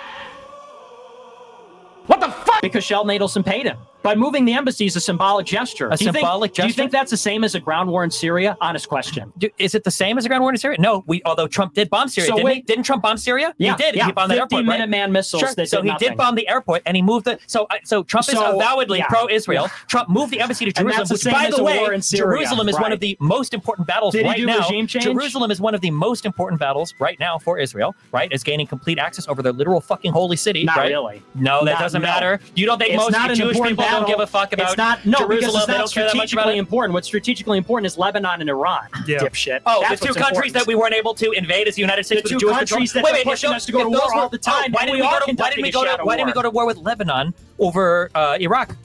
What 2.06 2.20
the 2.20 2.30
fuck? 2.30 2.62
Because 2.62 2.84
Sheldon 2.84 3.16
Adelson 3.16 3.44
paid 3.44 3.66
him. 3.66 3.78
By 4.06 4.14
moving 4.14 4.44
the 4.44 4.52
embassy 4.52 4.86
is 4.86 4.94
a 4.94 5.00
symbolic 5.00 5.46
gesture. 5.46 5.88
A 5.88 5.96
do 5.96 6.04
you 6.04 6.12
think- 6.12 6.22
symbolic 6.22 6.54
Do 6.54 6.64
you 6.64 6.72
think 6.72 6.92
that's 6.92 7.10
the 7.10 7.16
same 7.16 7.42
as 7.42 7.56
a 7.56 7.60
ground 7.60 7.90
war 7.90 8.04
in 8.04 8.10
Syria? 8.10 8.56
Honest 8.60 8.88
question. 8.88 9.32
Do- 9.36 9.50
Is 9.58 9.74
it 9.74 9.82
the 9.82 9.90
same 9.90 10.16
as 10.16 10.24
a 10.24 10.28
ground 10.28 10.42
war 10.42 10.50
in 10.52 10.56
Syria? 10.58 10.78
No, 10.80 11.02
we. 11.08 11.22
Although 11.24 11.48
Trump 11.48 11.74
did 11.74 11.90
bomb 11.90 12.08
Syria, 12.08 12.28
So 12.28 12.36
didn't 12.36 12.44
wait- 12.46 12.54
he? 12.58 12.62
Didn't 12.62 12.84
Trump 12.84 13.02
bomb 13.02 13.16
Syria? 13.16 13.52
Yeah, 13.58 13.72
he 13.76 13.82
did. 13.82 13.96
yeah, 13.96 14.06
he 14.06 14.12
bombed 14.12 14.30
the 14.30 14.36
50 14.36 14.56
airport, 14.56 14.68
right? 14.68 14.80
Minuteman 14.88 15.10
missiles 15.10 15.40
Sure. 15.40 15.66
so 15.66 15.82
he 15.82 15.88
nothing. 15.88 16.10
did 16.10 16.16
bomb 16.16 16.36
the 16.36 16.48
airport, 16.48 16.82
and 16.86 16.96
he 16.96 17.02
moved 17.02 17.24
the. 17.24 17.40
So 17.48 17.66
uh, 17.68 17.78
so 17.84 18.04
Trump 18.04 18.28
is 18.28 18.34
avowedly 18.38 18.98
yeah. 18.98 19.08
pro-Israel. 19.08 19.68
Trump 19.88 20.08
moved 20.08 20.30
the 20.32 20.40
embassy 20.40 20.66
to 20.66 20.72
Jerusalem, 20.72 21.08
which, 21.10 21.24
by 21.24 21.46
as 21.46 21.56
the 21.56 21.64
way, 21.64 21.78
war 21.78 21.92
in 21.92 22.00
Syria, 22.00 22.36
Jerusalem 22.38 22.68
is 22.68 22.78
one 22.78 22.92
of 22.92 23.00
the 23.00 23.16
most 23.18 23.54
important 23.54 23.88
battles 23.88 24.12
Did 24.12 24.22
he 24.22 24.28
right 24.28 24.36
do 24.36 24.46
now. 24.46 24.58
regime 24.58 24.86
change? 24.86 25.04
Jerusalem 25.04 25.50
is 25.50 25.60
one 25.60 25.74
of 25.74 25.80
the 25.80 25.90
most 25.90 26.24
important 26.24 26.60
battles 26.60 26.94
right 27.00 27.18
now 27.18 27.38
for 27.38 27.58
Israel. 27.58 27.94
Right, 28.12 28.30
is 28.32 28.44
gaining 28.44 28.68
complete 28.68 28.98
access 29.00 29.26
over 29.26 29.42
their 29.42 29.52
literal 29.52 29.80
fucking 29.80 30.12
holy 30.12 30.36
city. 30.36 30.62
Not 30.64 30.76
right? 30.76 30.90
really. 30.90 31.22
No, 31.34 31.64
that 31.64 31.80
doesn't 31.80 32.02
matter. 32.02 32.38
You 32.54 32.66
don't 32.66 32.78
think 32.78 32.94
most 32.94 33.16
Jewish 33.34 33.60
people 33.60 33.84
don't 33.98 34.06
give 34.08 34.20
a 34.20 34.26
fuck 34.26 34.52
about 34.52 34.68
it's 34.68 34.76
not 34.76 35.04
no 35.04 35.18
Jerusalem? 35.18 35.38
because 35.38 35.54
it's 35.56 35.66
they 35.66 35.72
not 35.72 35.78
don't 35.78 35.92
care 35.92 36.04
that 36.04 36.16
much 36.16 36.32
about 36.32 36.42
strategically 36.42 36.58
important. 36.58 36.94
What's 36.94 37.06
strategically 37.06 37.58
important 37.58 37.86
is 37.86 37.98
Lebanon 37.98 38.40
and 38.40 38.50
Iran. 38.50 38.86
Yeah. 39.06 39.18
Dipshit. 39.18 39.60
Oh, 39.66 39.80
That's 39.82 40.00
the 40.00 40.06
two 40.08 40.12
countries 40.14 40.52
important. 40.52 40.54
that 40.54 40.66
we 40.66 40.74
weren't 40.74 40.94
able 40.94 41.14
to 41.14 41.30
invade 41.32 41.68
as 41.68 41.74
the 41.76 41.82
United 41.82 42.04
States 42.04 42.22
The 42.22 42.28
two 42.30 42.38
Jewish 42.38 42.56
countries 42.56 42.92
control. 42.92 43.12
that 43.12 43.18
Wait, 43.18 43.26
wait, 43.26 43.30
pushing 43.32 43.50
if 43.50 43.56
us 43.56 43.66
to 43.66 43.72
go 43.72 43.82
to 43.84 43.88
war 43.88 44.00
were- 44.14 44.20
all 44.20 44.28
the 44.28 44.38
time, 44.38 44.72
oh, 44.72 44.76
why 44.76 44.80
and 44.82 44.88
did 44.88 44.92
we 44.92 45.00
we, 45.02 45.02
go 45.02 45.08
to, 45.08 45.14
why 45.14 45.26
conducting 45.26 45.56
did 45.56 45.62
we 45.62 45.70
go 45.72 45.84
to 45.96 46.04
why 46.04 46.16
did 46.16 46.22
we 46.24 46.28
war. 46.28 46.34
go 46.34 46.42
to 46.42 46.50
war 46.50 46.66
with 46.66 46.76
Lebanon 46.78 47.34
over 47.58 48.10
uh, 48.14 48.36
Iraq? 48.40 48.76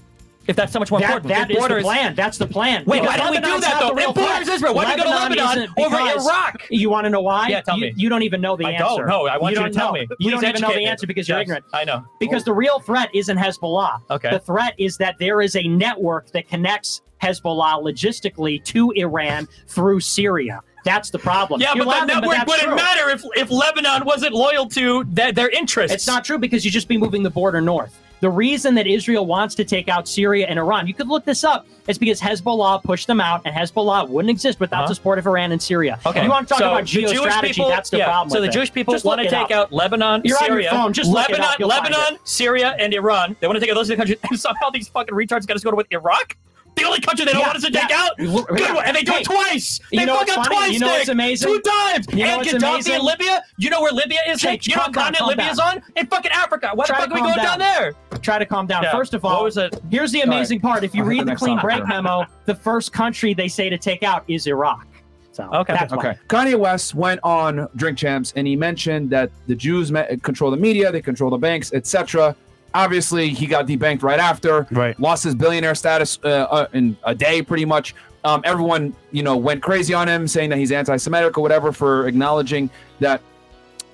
If 0.51 0.57
that's 0.57 0.73
so 0.73 0.79
much 0.79 0.91
more 0.91 0.99
That, 0.99 1.23
important, 1.23 1.29
that 1.29 1.49
If 1.49 1.57
is 1.57 1.67
the 1.69 1.79
plan. 1.81 2.13
That's 2.13 2.37
the 2.37 2.45
plan. 2.45 2.83
Wait, 2.85 3.01
why 3.01 3.13
Because 3.15 3.31
didn't 3.31 3.45
we 3.45 3.51
do 3.53 3.61
that 3.61 3.79
though? 3.79 3.97
It 3.97 4.13
borders. 4.13 4.49
Israel. 4.49 4.73
Why 4.75 4.83
did 4.85 4.97
we 4.97 5.09
go 5.09 5.09
to 5.09 5.15
Lebanon 5.15 5.73
over 5.77 5.95
Iraq? 5.95 6.67
You 6.69 6.89
want 6.89 7.05
to 7.05 7.09
know 7.09 7.21
why? 7.21 7.47
Yeah, 7.47 7.61
tell 7.61 7.77
you, 7.77 7.85
me. 7.85 7.93
You 7.95 8.09
don't 8.09 8.23
even 8.23 8.41
know 8.41 8.57
the 8.57 8.65
I 8.65 8.71
answer. 8.71 8.83
don't 8.97 9.07
know. 9.07 9.27
I 9.27 9.37
want 9.37 9.53
you, 9.55 9.61
don't 9.61 9.71
to 9.71 9.77
tell 9.77 9.93
know. 9.93 10.01
me. 10.01 10.07
You 10.19 10.29
don't 10.31 10.43
even 10.43 10.61
know 10.61 10.71
the 10.71 10.75
me. 10.75 10.85
answer 10.87 11.07
because 11.07 11.29
you're 11.29 11.37
Yes, 11.37 11.43
ignorant. 11.45 11.65
I 11.73 11.85
know. 11.85 12.03
Because 12.19 12.43
the 12.43 12.51
real 12.53 12.79
threat 12.81 13.07
isn't 13.13 13.37
Hezbollah. 13.37 14.01
Okay. 14.09 14.29
The 14.29 14.39
threat 14.39 14.73
is 14.77 14.97
that 14.97 15.17
there 15.19 15.39
is 15.39 15.55
a 15.55 15.63
network 15.69 16.29
that 16.31 16.49
connects 16.49 17.01
Hezbollah 17.23 17.81
logistically 17.81 18.61
to 18.65 18.91
Iran 18.91 19.47
through 19.67 20.01
Syria. 20.01 20.59
That's 20.83 21.11
the 21.11 21.19
problem. 21.19 21.61
Yeah, 21.61 21.75
You're 21.75 21.85
but 21.85 21.91
that 21.91 22.07
network 22.07 22.35
that's 22.35 22.47
wouldn't 22.49 22.67
true. 22.67 22.75
matter 22.75 23.09
if 23.11 23.23
if 23.37 23.49
Lebanon 23.51 24.03
wasn't 24.03 24.33
loyal 24.33 24.67
to 24.69 25.05
their, 25.05 25.31
their 25.31 25.49
interests. 25.49 25.95
It's 25.95 26.07
not 26.07 26.25
true 26.25 26.37
because 26.39 26.65
you'd 26.65 26.71
just 26.71 26.89
be 26.89 26.97
moving 26.97 27.23
the 27.23 27.29
border 27.29 27.61
north. 27.61 27.97
The 28.21 28.29
reason 28.29 28.75
that 28.75 28.87
Israel 28.87 29.25
wants 29.25 29.55
to 29.55 29.63
take 29.65 29.89
out 29.89 30.07
Syria 30.07 30.45
and 30.47 30.57
Iran, 30.59 30.87
you 30.87 30.93
could 30.93 31.07
look 31.07 31.25
this 31.25 31.43
up, 31.43 31.65
it's 31.87 31.97
because 31.97 32.21
Hezbollah 32.21 32.83
pushed 32.83 33.07
them 33.07 33.19
out, 33.19 33.41
and 33.45 33.53
Hezbollah 33.55 34.07
wouldn't 34.09 34.29
exist 34.29 34.59
without 34.59 34.81
Uh-huh. 34.81 34.89
the 34.89 34.95
support 34.95 35.17
of 35.19 35.25
Iran 35.25 35.51
and 35.51 35.61
Syria. 35.61 35.99
Okay. 36.05 36.23
You 36.23 36.29
want 36.29 36.47
to 36.47 36.53
talk 36.53 36.59
so 36.59 36.67
about 36.71 36.85
Jewish 36.85 37.11
geostrategy? 37.11 37.55
people- 37.55 37.69
that's 37.69 37.89
the 37.89 37.97
yeah, 37.97 38.05
problem. 38.05 38.29
So 38.29 38.39
the 38.39 38.47
it. 38.47 38.51
Jewish 38.53 38.71
people 38.71 38.93
Just 38.93 39.05
want 39.05 39.21
to 39.21 39.29
take 39.29 39.45
up. 39.45 39.51
out 39.51 39.73
Lebanon, 39.73 40.21
You're 40.23 40.37
on 40.37 40.45
your 40.45 40.61
Syria, 40.61 40.69
phone, 40.69 40.93
just 40.93 41.09
Lebanon, 41.09 41.47
Lebanon, 41.59 42.19
Syria, 42.23 42.75
and 42.79 42.93
Iran. 42.93 43.35
They 43.39 43.47
want 43.47 43.55
to 43.57 43.59
take 43.59 43.71
out 43.71 43.75
those 43.75 43.87
three 43.87 43.95
countries, 43.97 44.19
and 44.29 44.39
somehow 44.47 44.69
these 44.69 44.87
fucking 44.87 45.15
retards 45.15 45.47
got 45.47 45.57
us 45.57 45.63
go 45.63 45.71
to 45.71 45.75
with 45.75 45.87
Iraq. 45.91 46.37
The 46.75 46.83
only 46.85 47.01
country 47.01 47.25
they 47.25 47.33
don't 47.33 47.41
Yeah, 47.41 47.47
want 47.47 47.57
us 47.57 47.63
to 47.65 47.71
yeah. 47.71 47.81
take 47.81 47.91
out. 47.91 48.11
Yeah. 48.17 48.25
Good 48.57 48.75
one. 48.75 48.85
And 48.85 48.95
they 48.95 49.03
do 49.03 49.11
Hey, 49.11 49.19
it 49.19 49.25
twice. 49.25 49.79
you 49.91 49.99
They 49.99 50.05
know 50.05 50.15
fuck 50.17 50.29
up 50.29 50.35
funny? 50.45 50.55
twice. 50.55 50.71
You 50.71 50.79
know 50.79 50.87
what's 50.87 51.07
Nick. 51.07 51.13
amazing? 51.13 51.47
Two 51.49 51.61
times. 51.61 52.07
You 52.11 52.15
know 52.23 52.25
and 52.29 52.37
what's 52.37 52.53
Gaddafi 52.53 52.71
amazing? 52.73 52.93
in 52.95 53.01
Libya. 53.01 53.43
You 53.57 53.69
know 53.69 53.81
where 53.81 53.91
Libya 53.91 54.19
is? 54.29 54.39
Jake, 54.41 54.51
Nick? 54.51 54.67
You 54.67 54.75
know 54.75 54.81
calm 54.83 54.91
what 54.91 54.95
continent 54.95 55.17
calm 55.19 55.29
Libya 55.29 55.51
is 55.51 55.59
on? 55.59 55.81
In 55.97 56.07
fucking 56.07 56.31
Africa. 56.31 56.71
Why 56.73 56.85
Try 56.85 57.01
the 57.01 57.01
fuck 57.03 57.11
are 57.11 57.13
we 57.15 57.21
going 57.21 57.35
down, 57.35 57.59
down. 57.59 57.59
there? 57.59 57.93
Try 58.21 58.39
to 58.39 58.45
calm 58.45 58.67
down. 58.67 58.83
Yeah. 58.83 58.91
First 58.91 59.13
of 59.13 59.23
all, 59.25 59.43
What 59.43 59.55
was 59.55 59.59
here's 59.91 60.11
the 60.11 60.21
amazing 60.21 60.59
part. 60.61 60.83
If 60.83 60.95
you 60.95 61.03
read 61.03 61.21
the 61.21 61.25
the 61.31 61.35
clean 61.35 61.59
break 61.59 61.85
memo, 61.87 62.25
the 62.45 62.55
first 62.55 62.93
country 62.93 63.33
they 63.33 63.47
say 63.47 63.69
to 63.69 63.77
take 63.77 64.01
out 64.03 64.23
is 64.27 64.47
Iraq. 64.47 64.87
So 65.33 65.49
Okay. 65.53 65.73
that's 65.73 65.93
why. 65.93 65.97
Okay. 66.09 66.17
Kanye 66.27 66.55
West 66.59 66.93
went 66.95 67.19
on 67.23 67.67
Drink 67.75 67.97
Champs 67.97 68.33
and 68.35 68.45
he 68.47 68.55
mentioned 68.55 69.09
that 69.11 69.29
the 69.47 69.55
Jews 69.55 69.91
control 70.23 70.51
the 70.51 70.57
media, 70.57 70.91
they 70.91 71.01
control 71.01 71.29
the 71.29 71.37
banks, 71.37 71.71
etc. 71.73 72.35
Obviously, 72.73 73.29
he 73.29 73.47
got 73.47 73.67
debanked 73.67 74.03
right 74.03 74.19
after. 74.19 74.67
Right. 74.71 74.99
Lost 74.99 75.23
his 75.23 75.35
billionaire 75.35 75.75
status 75.75 76.19
uh, 76.23 76.27
uh, 76.27 76.67
in 76.73 76.95
a 77.03 77.13
day, 77.13 77.41
pretty 77.41 77.65
much. 77.65 77.93
Um, 78.23 78.41
everyone, 78.45 78.95
you 79.11 79.23
know, 79.23 79.35
went 79.35 79.63
crazy 79.63 79.93
on 79.93 80.07
him, 80.07 80.27
saying 80.27 80.51
that 80.51 80.59
he's 80.59 80.71
anti-Semitic 80.71 81.37
or 81.37 81.41
whatever 81.41 81.71
for 81.71 82.07
acknowledging 82.07 82.69
that 82.99 83.21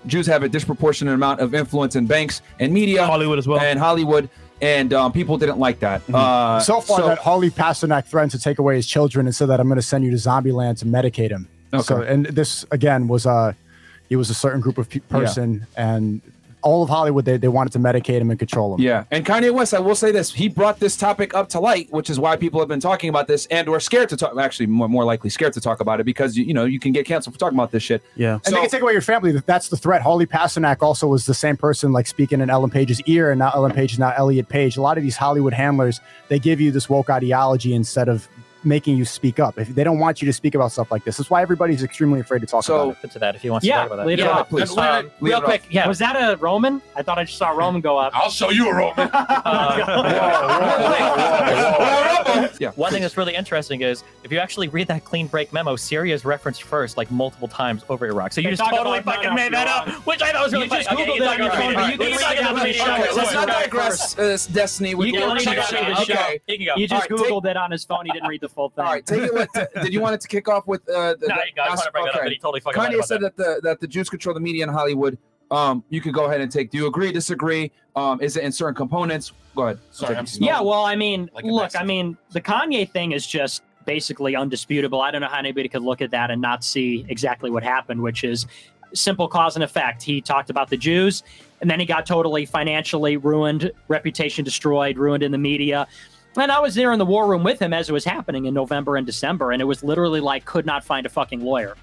Jews 0.06 0.28
have 0.28 0.44
a 0.44 0.50
disproportionate 0.50 1.14
amount 1.14 1.40
of 1.40 1.56
influence 1.56 1.96
in 1.96 2.06
banks 2.08 2.42
and 2.60 2.74
media, 2.74 3.06
Hollywood 3.06 3.40
as 3.40 3.48
well. 3.48 3.60
and 3.60 3.80
Hollywood, 3.80 4.30
and 4.62 4.94
um, 4.94 5.12
people 5.12 5.38
didn't 5.38 5.60
like 5.60 5.80
that. 5.80 6.02
Uh, 6.14 6.60
so 6.60 6.82
far, 6.82 7.02
that 7.04 7.20
Harley 7.20 7.50
Pasternak 7.50 8.06
threatened 8.06 8.32
to 8.32 8.40
take 8.40 8.60
away 8.60 8.76
his 8.76 8.86
children 8.88 9.28
and 9.28 9.36
said 9.36 9.48
that 9.48 9.60
I'm 9.60 9.68
going 9.68 9.78
to 9.78 9.82
send 9.82 10.04
you 10.04 10.12
to 10.12 10.18
Zombieland 10.18 10.78
to 10.80 10.86
medicate 10.86 11.30
him. 11.30 11.48
Okay. 11.74 11.84
So, 11.84 12.02
and 12.02 12.26
this 12.28 12.66
again 12.72 13.08
was 13.08 13.26
uh, 13.26 13.54
he 14.10 14.16
was 14.16 14.30
a 14.30 14.34
certain 14.34 14.62
group 14.62 14.78
of 14.78 14.90
pe- 14.90 15.00
person, 15.00 15.66
and 15.76 16.22
all 16.64 16.84
of 16.84 16.90
Hollywood 16.90 17.26
they, 17.26 17.38
they 17.38 17.48
wanted 17.48 17.72
to 17.74 17.80
medicate 17.80 18.20
him 18.20 18.30
and 18.30 18.38
control 18.40 18.74
him. 18.76 18.82
Yeah, 18.82 19.04
and 19.12 19.26
Kanye 19.26 19.54
West, 19.54 19.74
I 19.74 19.80
will 19.80 19.96
say 19.96 20.12
this: 20.12 20.32
he 20.34 20.50
brought 20.50 20.80
this 20.80 20.96
topic 20.98 21.34
up 21.34 21.50
to 21.50 21.60
light, 21.60 21.92
which 21.92 22.10
is 22.10 22.20
why 22.20 22.36
people 22.36 22.60
have 22.60 22.68
been 22.70 22.80
talking 22.80 23.10
about 23.10 23.28
this, 23.28 23.46
and 23.48 23.70
we're 23.70 23.80
scared 23.80 24.10
to 24.10 24.18
talk. 24.18 24.38
Actually, 24.38 24.68
more, 24.68 24.90
more 24.90 25.04
likely 25.06 25.30
scared 25.30 25.54
to 25.54 25.62
talk 25.62 25.80
about 25.80 26.00
it 26.00 26.04
because 26.06 26.36
you, 26.38 26.44
you 26.46 26.54
know 26.54 26.66
you 26.66 26.80
can 26.80 26.92
get 26.92 27.06
canceled 27.06 27.34
for 27.36 27.40
talking 27.40 27.58
about 27.58 27.72
this 27.72 27.84
shit. 27.84 28.02
yeah. 28.16 28.34
And 28.34 28.46
So- 28.46 28.52
they 28.52 28.62
can 28.62 28.70
take 28.70 28.82
away 28.82 28.94
your 28.94 29.02
family. 29.02 29.32
That's 29.32 29.70
the 29.70 29.78
threat. 29.78 30.02
Harley 30.02 30.26
Pasternak 30.26 30.82
also 30.82 31.08
was 31.08 31.26
the 31.26 31.34
same 31.34 31.58
person, 31.58 31.94
like 31.94 32.08
speaking 32.08 32.42
in 32.42 32.50
Ellen 32.50 32.70
Page's 32.70 33.02
ear, 33.02 33.32
and 33.32 33.40
now 33.40 33.52
Ellen 33.54 33.72
Page 33.72 33.94
is 33.94 34.00
now 34.00 34.14
Elliot 34.18 34.50
Page. 34.50 34.78
A 34.78 34.82
lot 34.82 34.98
of 34.98 35.04
these 35.04 35.16
Hollywood 35.18 35.54
handlers, 35.54 36.00
they 36.30 36.40
give 36.40 36.60
you 36.60 36.72
this 36.72 36.90
woke 36.90 37.10
ideology 37.10 37.74
instead 37.74 38.10
of 38.10 38.28
making 38.68 38.98
you 38.98 39.06
speak 39.06 39.40
up. 39.40 39.58
If 39.58 39.70
they 39.70 39.84
don't 39.84 40.00
want 40.00 40.22
you 40.22 40.26
to 40.28 40.34
speak 40.34 40.56
about 40.56 40.72
stuff 40.72 40.92
like 40.92 41.04
this, 41.04 41.18
that's 41.18 41.30
why 41.30 41.42
everybody's 41.42 41.84
extremely 41.84 42.20
afraid 42.20 42.40
to 42.42 42.48
talk 42.48 42.64
So- 42.64 42.92
about 42.92 43.04
it. 43.04 43.12
To 43.12 43.20
that 43.20 43.36
if 43.36 43.42
he 43.42 43.50
wants 43.50 43.66
Yeah, 43.66 43.76
to 43.76 43.80
talk 43.82 43.88
about 43.88 43.96
that. 43.98 44.08
lead 44.08 44.20
Yeah, 44.20 44.30
off. 44.30 44.50
please. 44.50 44.70
And 44.72 44.80
Um, 44.80 45.12
real 45.22 45.40
it 45.40 45.44
quick, 45.46 45.64
yeah. 45.70 45.88
Was 45.88 46.00
that 46.00 46.16
a 46.16 46.36
Roman? 46.38 46.82
I 46.96 47.02
thought 47.04 47.18
I 47.18 47.24
just 47.24 47.38
saw 47.38 47.50
Roman 47.50 47.82
go 47.82 47.98
up. 47.98 48.12
I'll 48.16 48.30
show 48.30 48.50
you 48.50 48.70
a 48.70 48.74
Roman. 48.76 49.10
Yeah. 52.60 52.72
One 52.76 52.92
thing 52.92 53.02
that's 53.04 53.18
really 53.18 53.36
interesting 53.36 53.82
is 53.82 54.04
if 54.24 54.32
you 54.32 54.40
actually 54.40 54.68
read 54.68 54.88
that 54.88 55.06
clean 55.06 55.28
break 55.28 55.54
memo, 55.54 55.76
Syria 55.76 56.14
is 56.16 56.26
referenced 56.26 56.64
first, 56.64 56.98
like 56.98 57.10
multiple 57.12 57.48
times 57.48 57.84
over 57.90 58.06
Iraq. 58.08 58.34
So 58.34 58.42
you 58.42 58.48
They 58.50 58.56
just 58.56 58.70
totally 58.70 58.98
about- 59.00 59.16
fucking 59.16 59.30
no, 59.30 59.36
made 59.36 59.54
that 59.54 59.86
you're 59.88 59.96
up, 59.96 60.06
which 60.08 60.22
I 60.22 60.32
thought 60.32 60.44
was 60.44 60.54
really 60.54 60.66
You 60.66 60.70
funny. 60.70 60.84
just 60.84 60.94
Okay, 60.94 61.06
Googled 61.06 61.16
you 61.16 61.22
it 61.22 61.26
talk 61.26 61.34
on 61.34 61.38
your 61.40 61.48
about 61.48 61.58
phone, 61.62 61.72
it. 61.72 61.76
but 61.76 61.82
you 61.82 61.84
Alright, 61.84 62.00
can 62.00 62.10
let's 62.10 62.18
read 62.18 62.28
talk 62.28 62.34
it 62.34 62.40
about 62.40 62.60
on 62.60 62.68
the 62.68 62.74
show. 62.74 62.86
Let's 62.86 63.16
Let's 63.16 63.34
not 63.34 63.48
not 63.48 63.64
digress, 63.64 64.18
uh, 64.20 64.38
Destiny. 64.54 64.96
We 64.96 65.06
You 65.08 65.12
can 65.14 65.22
can 65.22 65.30
only 65.30 65.48
only 65.48 65.56
check 65.56 65.66
see 65.68 65.76
it 65.78 65.86
the 65.88 65.96
show. 65.96 66.04
You 66.48 66.58
can 66.58 66.66
go. 66.66 66.74
You 66.78 66.88
just 66.88 66.94
All 66.94 67.00
right, 67.18 67.24
take- 67.24 67.32
Googled 67.34 67.46
it 67.50 67.58
on 67.58 67.72
his 67.72 67.84
phone. 67.86 68.06
He 68.06 68.12
didn't 68.12 68.30
read 68.30 68.42
the 68.42 68.50
full 68.58 68.70
thing. 68.72 68.84
All 68.86 68.92
right, 68.92 69.06
take 69.06 69.22
it. 69.22 69.34
With, 69.34 69.50
did 69.84 69.94
you 69.94 70.02
want 70.02 70.16
it 70.16 70.22
to 70.22 70.28
kick 70.28 70.48
off 70.48 70.66
with 70.68 70.82
uh, 70.90 71.14
the, 71.14 71.28
No, 71.28 71.36
the- 71.36 71.42
you 71.48 71.54
guys 71.56 71.70
want 71.70 71.82
to 71.84 71.92
bring 71.92 72.06
that 72.06 72.16
up, 72.16 72.22
but 72.24 72.32
he 72.32 72.38
totally 72.40 72.60
fucking 72.60 72.82
Kanye 72.82 72.96
about 72.96 73.08
said 73.08 73.22
that. 73.22 73.38
that 73.38 73.56
the 73.56 73.62
that 73.62 73.80
the 73.80 73.88
Jews 73.88 74.10
control 74.10 74.34
the 74.34 74.42
media 74.42 74.64
in 74.64 74.70
Hollywood. 74.70 75.18
Um, 75.50 75.84
you 75.90 76.02
could 76.02 76.14
go 76.14 76.26
ahead 76.26 76.42
and 76.42 76.52
take. 76.52 76.72
Do 76.72 76.78
you 76.78 76.88
agree? 76.88 77.12
Disagree? 77.12 77.72
Um, 77.96 78.20
is 78.20 78.36
it 78.36 78.44
in 78.44 78.52
certain 78.52 78.76
components? 78.76 79.32
Go 79.56 79.64
ahead. 79.68 79.80
Sorry, 79.92 80.16
I'm 80.18 80.26
Yeah, 80.40 80.60
well, 80.60 80.84
I 80.84 80.96
mean, 80.96 81.30
Like 81.34 81.46
look, 81.46 81.80
I 81.80 81.84
mean, 81.86 82.18
the 82.32 82.42
Kanye 82.42 82.90
thing 82.92 83.14
is 83.14 83.26
just 83.26 83.64
basically 83.86 84.36
undisputable. 84.36 85.00
I 85.00 85.10
don't 85.12 85.22
know 85.22 85.30
how 85.30 85.40
anybody 85.40 85.70
could 85.70 85.84
look 85.84 86.02
at 86.02 86.12
that 86.12 86.32
and 86.32 86.42
not 86.42 86.64
see 86.66 87.06
exactly 87.08 87.50
what 87.50 87.64
happened, 87.64 88.02
which 88.02 88.26
is 88.26 88.46
simple 88.94 89.28
cause 89.30 89.56
and 89.56 89.64
effect. 89.64 90.04
He 90.04 90.20
talked 90.20 90.50
about 90.50 90.70
the 90.70 90.76
Jews, 90.78 91.24
and 91.62 91.70
then 91.72 91.80
he 91.80 91.86
got 91.86 92.06
totally 92.06 92.46
financially 92.46 93.16
ruined, 93.16 93.72
reputation 93.88 94.44
destroyed, 94.44 94.98
ruined 94.98 95.24
in 95.24 95.32
the 95.32 95.38
media. 95.38 95.88
And 96.38 96.52
I 96.52 96.60
was 96.60 96.76
there 96.76 96.92
in 96.92 97.00
the 97.00 97.06
war 97.06 97.28
room 97.28 97.44
with 97.44 97.60
him 97.60 97.74
as 97.74 97.90
it 97.90 97.94
was 97.94 98.06
happening 98.06 98.46
in 98.46 98.54
November 98.54 98.96
and 98.96 99.06
December, 99.06 99.52
and 99.52 99.62
it 99.62 99.66
was 99.66 99.84
literally 99.84 100.20
like 100.20 100.46
could 100.46 100.66
not 100.66 100.84
find 100.84 101.06
a 101.06 101.10
fucking 101.10 101.42
lawyer. 101.42 101.76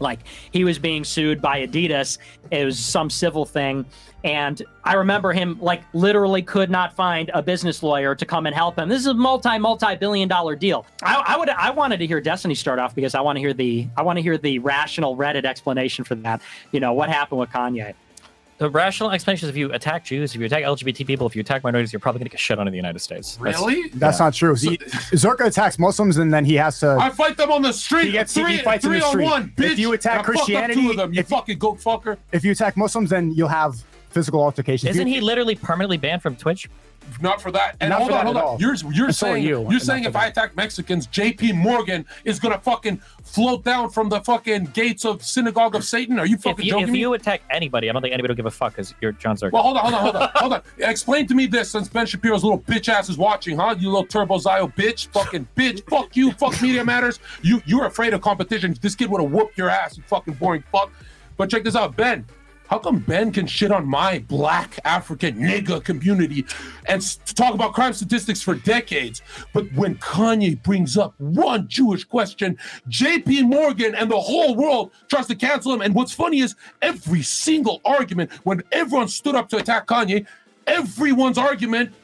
Like 0.00 0.20
he 0.50 0.64
was 0.64 0.78
being 0.78 1.04
sued 1.04 1.42
by 1.42 1.66
Adidas. 1.66 2.18
It 2.50 2.64
was 2.64 2.78
some 2.78 3.10
civil 3.10 3.44
thing. 3.44 3.84
And 4.24 4.60
I 4.84 4.94
remember 4.94 5.32
him 5.32 5.58
like 5.60 5.82
literally 5.92 6.42
could 6.42 6.70
not 6.70 6.94
find 6.94 7.30
a 7.34 7.42
business 7.42 7.82
lawyer 7.82 8.14
to 8.14 8.26
come 8.26 8.46
and 8.46 8.54
help 8.54 8.78
him. 8.78 8.88
This 8.88 9.00
is 9.00 9.06
a 9.06 9.14
multi, 9.14 9.58
multi 9.58 9.96
billion 9.96 10.28
dollar 10.28 10.56
deal. 10.56 10.86
I, 11.02 11.22
I 11.26 11.36
would 11.36 11.48
I 11.48 11.70
wanted 11.70 11.98
to 11.98 12.06
hear 12.06 12.20
Destiny 12.20 12.54
start 12.54 12.78
off 12.78 12.94
because 12.94 13.14
I 13.14 13.20
want 13.20 13.36
to 13.36 13.40
hear 13.40 13.54
the 13.54 13.88
I 13.96 14.02
want 14.02 14.16
to 14.16 14.22
hear 14.22 14.36
the 14.36 14.58
rational 14.58 15.16
Reddit 15.16 15.44
explanation 15.44 16.04
for 16.04 16.16
that. 16.16 16.42
You 16.72 16.80
know, 16.80 16.92
what 16.92 17.08
happened 17.08 17.40
with 17.40 17.50
Kanye. 17.50 17.94
The 18.58 18.68
rational 18.68 19.12
explanation 19.12 19.46
is 19.46 19.50
if 19.50 19.56
you 19.56 19.72
attack 19.72 20.04
Jews, 20.04 20.34
if 20.34 20.40
you 20.40 20.46
attack 20.46 20.64
LGBT 20.64 21.06
people, 21.06 21.28
if 21.28 21.36
you 21.36 21.40
attack 21.40 21.62
minorities, 21.62 21.92
you're 21.92 22.00
probably 22.00 22.18
going 22.18 22.26
to 22.26 22.30
get 22.30 22.40
shit 22.40 22.58
on 22.58 22.66
in 22.66 22.72
the 22.72 22.76
United 22.76 22.98
States. 22.98 23.36
That's- 23.36 23.60
Really? 23.60 23.88
That's 23.90 24.18
not 24.18 24.34
true. 24.34 24.56
He, 24.56 24.78
Zherka 24.78 25.46
attacks 25.46 25.78
Muslims, 25.78 26.16
and 26.16 26.34
then 26.34 26.44
he 26.44 26.54
has 26.56 26.80
to. 26.80 26.96
I 27.00 27.10
fight 27.10 27.36
them 27.36 27.52
on 27.52 27.62
the 27.62 27.72
street. 27.72 28.06
He 28.06 28.12
gets- 28.12 28.34
he 28.34 28.42
three, 28.42 28.58
fights 28.58 28.84
in 28.84 28.90
three 28.90 28.98
the 28.98 29.04
on 29.06 29.10
street. 29.12 29.24
one, 29.24 29.52
bitch. 29.56 29.70
If 29.72 29.78
you 29.78 29.92
attack 29.92 30.12
I 30.14 30.16
fucked 30.16 30.28
up 30.28 30.34
Christianity, 30.34 30.82
two 30.82 30.90
of 30.90 30.96
them. 30.96 31.14
You 31.14 31.20
if- 31.20 31.28
fucking 31.28 31.58
goat 31.58 31.78
fucker. 31.78 32.16
if 32.32 32.44
you 32.44 32.50
attack 32.50 32.76
Muslims, 32.76 33.10
then 33.10 33.32
you'll 33.32 33.46
have 33.48 33.76
physical 34.18 34.42
altercations. 34.42 34.90
If 34.90 34.96
Isn't 34.96 35.06
he 35.06 35.20
literally 35.20 35.54
permanently 35.54 35.96
banned 35.96 36.22
from 36.22 36.34
Twitch? 36.34 36.68
Not 37.22 37.40
for 37.40 37.50
that. 37.52 37.76
And 37.80 37.90
Not 37.90 37.98
hold 38.00 38.10
for 38.10 38.16
on, 38.18 38.18
that 38.18 38.24
hold 38.26 38.36
on. 38.36 38.42
all. 38.44 38.60
You're 38.60 38.74
you're 38.92 39.06
And 39.06 39.14
saying 39.14 39.42
you, 39.44 39.70
you, 39.70 39.76
are 39.76 39.80
saying 39.80 40.04
if 40.04 40.12
for 40.12 40.18
I 40.18 40.26
attack 40.26 40.56
Mexicans, 40.56 41.06
J.P. 41.06 41.52
Morgan 41.52 42.04
is 42.24 42.38
gonna 42.38 42.58
fucking 42.58 42.98
float 43.22 43.64
down 43.64 43.88
from 43.90 44.08
the 44.10 44.20
fucking 44.20 44.64
gates 44.74 45.04
of 45.06 45.22
synagogue 45.24 45.74
of 45.74 45.84
Satan? 45.84 46.18
Are 46.18 46.26
you 46.26 46.34
If 46.34 46.42
fucking 46.42 46.66
you, 46.66 46.72
joking 46.72 46.88
if 46.88 46.90
me? 46.90 46.98
you 46.98 47.14
attack 47.14 47.42
anybody, 47.48 47.88
I 47.88 47.92
don't 47.92 48.02
think 48.02 48.12
anybody 48.12 48.32
will 48.32 48.36
give 48.36 48.46
a 48.46 48.50
fuck 48.50 48.72
because 48.72 48.94
you're 49.00 49.12
Jon 49.12 49.36
Zherka. 49.36 49.52
Well, 49.52 49.62
hold 49.62 49.78
on, 49.78 49.84
hold 49.84 49.94
on, 49.94 50.02
hold 50.02 50.16
on, 50.16 50.30
hold 50.34 50.52
on. 50.54 50.62
Explain 50.90 51.26
to 51.28 51.34
me 51.34 51.46
this 51.46 51.70
since 51.70 51.88
Ben 51.88 52.04
Shapiro's 52.04 52.42
little 52.44 52.60
bitch 52.60 52.88
ass 52.90 53.08
is 53.08 53.16
watching, 53.16 53.56
huh? 53.56 53.76
You 53.78 53.88
little 53.90 54.04
turbo 54.06 54.36
Zio 54.38 54.66
bitch, 54.68 55.06
fucking 55.08 55.46
bitch, 55.56 55.88
fuck 55.88 56.14
you, 56.14 56.32
fuck 56.32 56.60
Media 56.60 56.84
Matters. 56.84 57.20
You 57.42 57.62
you're 57.64 57.86
afraid 57.86 58.12
of 58.12 58.20
competition. 58.20 58.76
This 58.82 58.94
kid 58.94 59.08
would 59.10 59.22
have 59.22 59.30
whooped 59.30 59.56
your 59.56 59.70
ass, 59.70 59.96
you 59.96 60.02
fucking 60.08 60.34
boring 60.34 60.62
fuck. 60.72 60.90
But 61.38 61.48
check 61.48 61.62
this 61.64 61.76
out, 61.76 61.96
Ben. 61.96 62.26
How 62.68 62.78
come 62.78 62.98
Ben 62.98 63.32
can 63.32 63.46
shit 63.46 63.72
on 63.72 63.86
my 63.86 64.18
black 64.28 64.78
African 64.84 65.36
nigga 65.36 65.82
community 65.82 66.44
and 66.86 67.02
talk 67.34 67.54
about 67.54 67.72
crime 67.72 67.94
statistics 67.94 68.42
for 68.42 68.54
decades? 68.56 69.22
But 69.54 69.72
when 69.72 69.96
Kanye 69.96 70.62
brings 70.62 70.98
up 70.98 71.14
one 71.18 71.66
Jewish 71.66 72.04
question, 72.04 72.58
JP 72.90 73.44
Morgan 73.48 73.94
and 73.94 74.10
the 74.10 74.20
whole 74.20 74.54
world 74.54 74.92
tries 75.08 75.26
to 75.28 75.34
cancel 75.34 75.72
him. 75.72 75.80
And 75.80 75.94
what's 75.94 76.12
funny 76.12 76.40
is 76.40 76.56
every 76.82 77.22
single 77.22 77.80
argument, 77.86 78.30
when 78.44 78.62
everyone 78.70 79.08
stood 79.08 79.34
up 79.34 79.48
to 79.48 79.56
attack 79.56 79.86
Kanye, 79.86 80.26
everyone's 80.66 81.38
argument 81.38 81.94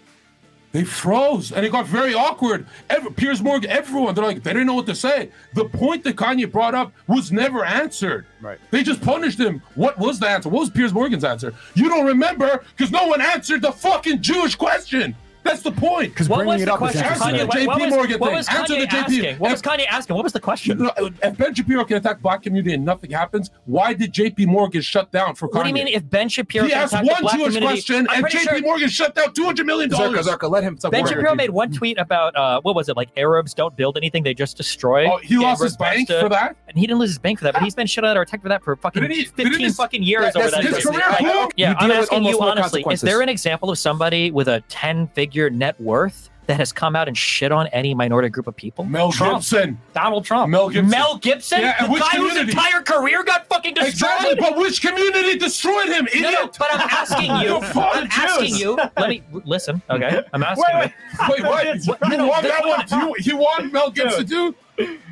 they 0.74 0.82
froze 0.82 1.52
and 1.52 1.64
it 1.64 1.70
got 1.70 1.86
very 1.86 2.14
awkward. 2.14 2.66
Every, 2.90 3.12
Piers 3.12 3.40
Morgan, 3.40 3.70
everyone, 3.70 4.12
they're 4.16 4.24
like, 4.24 4.42
they 4.42 4.52
didn't 4.52 4.66
know 4.66 4.74
what 4.74 4.86
to 4.86 4.94
say. 4.96 5.30
The 5.54 5.66
point 5.66 6.02
that 6.02 6.16
Kanye 6.16 6.50
brought 6.50 6.74
up 6.74 6.92
was 7.06 7.30
never 7.30 7.64
answered. 7.64 8.26
Right. 8.40 8.58
They 8.72 8.82
just 8.82 9.00
punished 9.00 9.38
him. 9.38 9.62
What 9.76 9.96
was 10.00 10.18
the 10.18 10.28
answer? 10.28 10.48
What 10.48 10.60
was 10.60 10.70
Piers 10.70 10.92
Morgan's 10.92 11.22
answer? 11.22 11.54
You 11.74 11.88
don't 11.88 12.04
remember 12.04 12.64
because 12.76 12.90
no 12.90 13.06
one 13.06 13.20
answered 13.20 13.62
the 13.62 13.70
fucking 13.70 14.20
Jewish 14.20 14.56
question. 14.56 15.14
That's 15.44 15.62
the 15.62 15.72
point. 15.72 16.08
Because 16.14 16.28
What 16.28 16.38
bringing 16.38 16.54
was 16.54 16.62
it 16.62 16.64
the 16.66 16.72
up 16.74 16.76
is 16.82 16.92
question? 16.92 17.02
Answer 17.04 17.28
interesting. 17.30 17.38
the 17.38 17.46
what, 17.46 17.56
JP 17.58 17.66
what 17.66 17.80
was, 17.80 17.90
Morgan 17.90 18.18
what 18.18 18.26
thing. 18.28 18.36
was 18.36 18.48
Answer 18.48 18.74
Kanye 18.74 18.80
the 18.80 18.86
JP. 18.86 18.94
asking? 19.04 19.36
What 19.38 19.50
was 19.52 19.62
Kanye 19.62 19.86
asking? 19.88 20.16
What 20.16 20.22
was 20.24 20.32
the 20.32 20.40
question? 20.40 20.90
If 21.22 21.36
Ben 21.38 21.54
Shapiro 21.54 21.84
can 21.84 21.96
attack 21.98 22.20
black 22.22 22.42
community 22.42 22.74
and 22.74 22.84
nothing 22.84 23.10
happens, 23.10 23.50
why 23.66 23.92
did 23.92 24.12
JP 24.12 24.46
Morgan 24.46 24.80
shut 24.80 25.12
down 25.12 25.34
for 25.34 25.48
Kanye? 25.48 25.54
What 25.54 25.62
do 25.64 25.68
you 25.68 25.74
mean 25.74 25.88
if 25.88 26.08
Ben 26.08 26.28
Shapiro 26.30 26.64
he 26.64 26.70
can 26.72 26.80
asked 26.82 26.94
attack 26.94 27.04
one 27.06 27.22
black 27.22 27.34
Jewish 27.36 27.54
community? 27.54 27.66
question 27.66 28.06
I'm 28.08 28.14
and 28.16 28.22
pretty 28.22 28.38
JP 28.38 28.42
sure 28.50 28.60
Morgan 28.62 28.88
shut 28.88 29.14
down 29.14 29.34
$200 29.34 29.66
million. 29.66 29.90
Zarka, 29.90 30.22
Zarka, 30.22 30.50
let 30.50 30.62
him. 30.64 30.78
Ben. 30.90 31.06
Shapiro 31.06 31.34
made 31.34 31.50
one 31.50 31.70
tweet 31.70 31.98
about 31.98 32.34
uh, 32.36 32.60
what 32.62 32.74
was 32.74 32.88
it 32.88 32.96
like 32.96 33.10
Arabs 33.18 33.52
don't 33.52 33.76
build 33.76 33.98
anything 33.98 34.22
they 34.22 34.32
just 34.34 34.56
destroy. 34.56 35.06
Oh, 35.10 35.18
he 35.18 35.34
Yeah, 35.34 35.40
lost 35.40 35.62
his 35.62 35.76
bank 35.76 36.08
to- 36.08 36.20
for 36.20 36.28
that? 36.30 36.56
and 36.68 36.78
he 36.78 36.86
didn't 36.86 36.98
lose 37.00 37.10
his 37.10 37.18
bank 37.18 37.38
for 37.38 37.44
that, 37.44 37.52
but 37.52 37.62
he's 37.62 37.74
been 37.74 37.86
shut 37.86 38.04
out 38.04 38.16
or 38.16 38.22
attacked 38.22 38.42
for 38.42 38.48
that 38.48 38.64
for 38.64 38.74
fucking 38.76 39.10
he- 39.10 39.24
15 39.26 39.60
his- 39.60 39.76
fucking 39.76 40.02
years 40.02 40.34
over 40.34 40.48
that's 40.50 40.64
that. 40.64 40.74
his 40.74 40.86
career 40.86 41.48
Yeah, 41.56 41.74
I'm 41.78 41.90
asking 41.90 42.24
you 42.24 42.40
honestly, 42.40 42.82
is 42.90 43.00
there 43.02 43.20
an 43.20 43.28
example 43.28 43.70
of 43.70 43.78
somebody 43.78 44.30
with 44.30 44.48
a 44.48 44.62
10 44.68 45.08
figure 45.08 45.33
net 45.50 45.80
worth 45.80 46.30
that 46.46 46.58
has 46.58 46.72
come 46.72 46.94
out 46.94 47.08
and 47.08 47.16
shit 47.16 47.50
on 47.52 47.66
any 47.68 47.94
minority 47.94 48.28
group 48.28 48.46
of 48.46 48.54
people? 48.54 48.84
Mel 48.84 49.10
Trump. 49.10 49.36
Gibson. 49.38 49.80
Donald 49.94 50.24
Trump. 50.26 50.50
Mel 50.50 50.68
Gibson. 50.68 50.90
Mel 50.90 51.16
Gibson? 51.16 51.60
Yeah, 51.62 51.74
and 51.78 51.88
the 51.88 51.92
which 51.92 52.02
guy 52.02 52.18
whose 52.18 52.36
entire 52.36 52.82
career 52.82 53.24
got 53.24 53.48
fucking 53.48 53.72
destroyed? 53.74 54.10
Exactly, 54.12 54.34
but 54.38 54.56
which 54.58 54.82
community 54.82 55.38
destroyed 55.38 55.88
him, 55.88 56.06
idiot? 56.08 56.22
No, 56.32 56.44
no, 56.44 56.50
but 56.58 56.68
I'm 56.70 56.80
asking 56.80 57.30
you. 57.40 57.56
I'm 57.56 58.08
asking 58.10 58.56
you. 58.56 58.76
Let 58.76 59.08
me 59.08 59.22
listen. 59.44 59.80
Okay, 59.88 60.22
I'm 60.34 60.42
asking 60.42 60.64
Wait, 60.78 60.92
you. 61.28 61.28
wait, 61.30 61.42
wait, 61.42 61.86
what? 61.86 62.12
You 62.12 62.26
want 62.26 62.42
that 62.42 62.90
one? 62.90 63.00
You, 63.00 63.14
you 63.20 63.36
want 63.38 63.72
Mel 63.72 63.90
Gibson 63.90 64.26
too? 64.26 64.54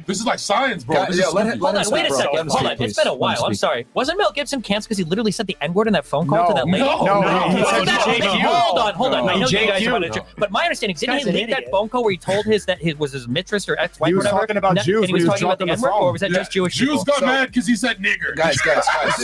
This 0.07 0.19
is 0.19 0.27
like 0.27 0.39
science, 0.39 0.85
bro. 0.85 0.97
Guys, 0.97 1.09
This 1.09 1.19
yeah, 1.21 1.29
is 1.29 1.35
let 1.35 1.47
him- 1.47 1.61
let 1.61 1.75
Hold 1.75 1.87
on, 1.87 1.93
wait 1.93 2.05
a 2.05 2.09
bro. 2.09 2.19
second. 2.19 2.51
Hold 2.51 2.67
on. 2.67 2.77
It's 2.83 2.97
been 2.99 3.07
a 3.07 3.15
while. 3.15 3.45
I'm 3.45 3.55
sorry. 3.55 3.87
Wasn't 3.95 4.19
Mel 4.19 4.33
Gibson 4.33 4.63
canceled 4.63 4.89
because 4.89 4.99
he 4.99 5.05
literally 5.05 5.31
said 5.33 5.47
the 5.47 5.57
N 5.61 5.73
word 5.75 5.87
in 5.87 5.93
that 5.93 6.05
phone 6.05 6.27
call 6.29 6.49
to 6.49 6.55
that 6.55 6.67
lady? 6.67 6.79
no, 6.79 7.05
No, 7.05 7.21
no, 7.21 7.49
he 7.51 7.57
no, 7.61 7.65
said 7.71 7.85
no, 7.85 7.95
no. 8.39 8.49
Hold 8.49 8.79
on, 8.79 8.95
hold 8.95 9.15
on. 9.15 9.29
I 9.29 9.35
know 9.35 9.47
you 9.49 9.59
JQ. 9.59 9.67
guys 9.69 9.89
want 9.91 10.13
to, 10.13 10.25
but 10.39 10.51
my 10.51 10.63
understanding 10.65 10.95
is 10.95 11.01
didn't 11.01 11.19
he 11.21 11.29
an 11.29 11.35
leak 11.35 11.51
that 11.51 11.71
phone 11.71 11.89
call 11.89 12.03
where 12.05 12.13
he 12.13 12.19
told 12.19 12.45
his 12.45 12.65
that 12.67 12.79
his 12.81 12.97
was 12.97 13.13
his 13.13 13.29
mistress 13.29 13.69
or 13.69 13.77
ex-wife 13.79 14.09
He 14.09 14.15
was 14.15 14.27
talking 14.27 14.57
about 14.57 14.75
No, 14.77 14.83
Jews 14.83 14.97
and 15.01 15.07
he 15.09 15.15
was 15.15 15.25
talking 15.25 15.45
about 15.45 15.59
the 15.59 15.67
dropping 15.67 15.81
the 15.83 15.87
N 15.89 15.93
word, 15.95 16.01
or 16.07 16.13
was 16.13 16.21
that 16.21 16.31
Yeah, 16.31 16.39
just 16.39 16.53
Jewish 16.53 16.75
Jews 16.75 16.89
people? 16.89 17.05
got 17.05 17.19
So- 17.21 17.27
mad 17.27 17.47
because 17.49 17.67
he 17.67 17.77
said 17.77 17.99
nigger. 17.99 18.35
Guys, 18.37 18.57
guys, 18.59 18.85
guys. 18.93 19.17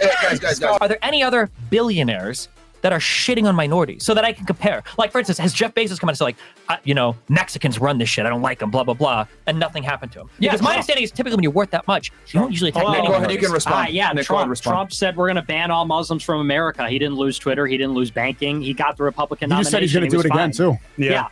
Guys, 0.00 0.38
guys, 0.38 0.58
guys. 0.58 0.78
Are 0.80 0.88
there 0.88 0.98
any 1.02 1.22
other 1.22 1.50
billionaires 1.70 2.48
that 2.82 2.92
are 2.92 2.98
shitting 2.98 3.46
on 3.46 3.54
minorities 3.54 4.04
so 4.04 4.14
that 4.14 4.24
I 4.24 4.32
can 4.32 4.46
compare? 4.46 4.82
Like, 4.98 5.12
for 5.12 5.18
instance, 5.18 5.38
has 5.38 5.52
Jeff 5.52 5.74
Bezos 5.74 5.98
come 6.00 6.08
out 6.08 6.12
and 6.12 6.18
said, 6.18 6.24
like, 6.24 6.36
uh, 6.68 6.76
you 6.84 6.94
know, 6.94 7.16
Mexicans 7.28 7.78
run 7.78 7.98
this 7.98 8.08
shit. 8.08 8.26
I 8.26 8.28
don't 8.30 8.42
like 8.42 8.58
them, 8.58 8.70
blah, 8.70 8.84
blah, 8.84 8.94
blah. 8.94 9.26
And 9.46 9.58
nothing 9.58 9.82
happened 9.82 10.12
to 10.12 10.20
him. 10.20 10.30
Yeah, 10.38 10.50
because 10.50 10.60
my 10.62 10.66
Trump. 10.66 10.76
understanding 10.76 11.04
is 11.04 11.10
typically 11.10 11.36
when 11.36 11.42
you're 11.42 11.52
worth 11.52 11.70
that 11.70 11.86
much, 11.86 12.10
you 12.28 12.40
don't 12.40 12.50
usually 12.50 12.70
attack 12.70 12.82
Hold 12.84 12.96
on, 12.96 13.06
go 13.06 13.14
ahead, 13.14 13.30
you 13.32 13.38
can 13.38 13.52
respond. 13.52 13.88
Ah, 13.88 13.90
yeah, 13.90 14.12
Nick, 14.12 14.26
Trump, 14.26 14.48
respond. 14.48 14.74
Trump 14.74 14.92
said 14.92 15.16
we're 15.16 15.26
going 15.26 15.36
to 15.36 15.42
ban 15.42 15.70
all 15.70 15.84
Muslims 15.84 16.22
from 16.22 16.40
America. 16.40 16.88
He 16.88 16.98
didn't 16.98 17.16
lose 17.16 17.38
Twitter. 17.38 17.66
He 17.66 17.76
didn't 17.76 17.94
lose 17.94 18.10
banking. 18.10 18.60
He 18.62 18.72
got 18.74 18.96
the 18.96 19.02
Republican 19.04 19.50
He 19.50 19.56
just 19.56 19.72
nomination. 19.72 19.72
said 19.72 19.82
he's 19.82 19.92
going 19.92 20.04
to 20.04 20.10
do 20.10 20.16
was 20.16 20.26
it 20.26 20.32
again 20.32 20.52
too. 20.52 20.76
Yeah. 20.96 21.28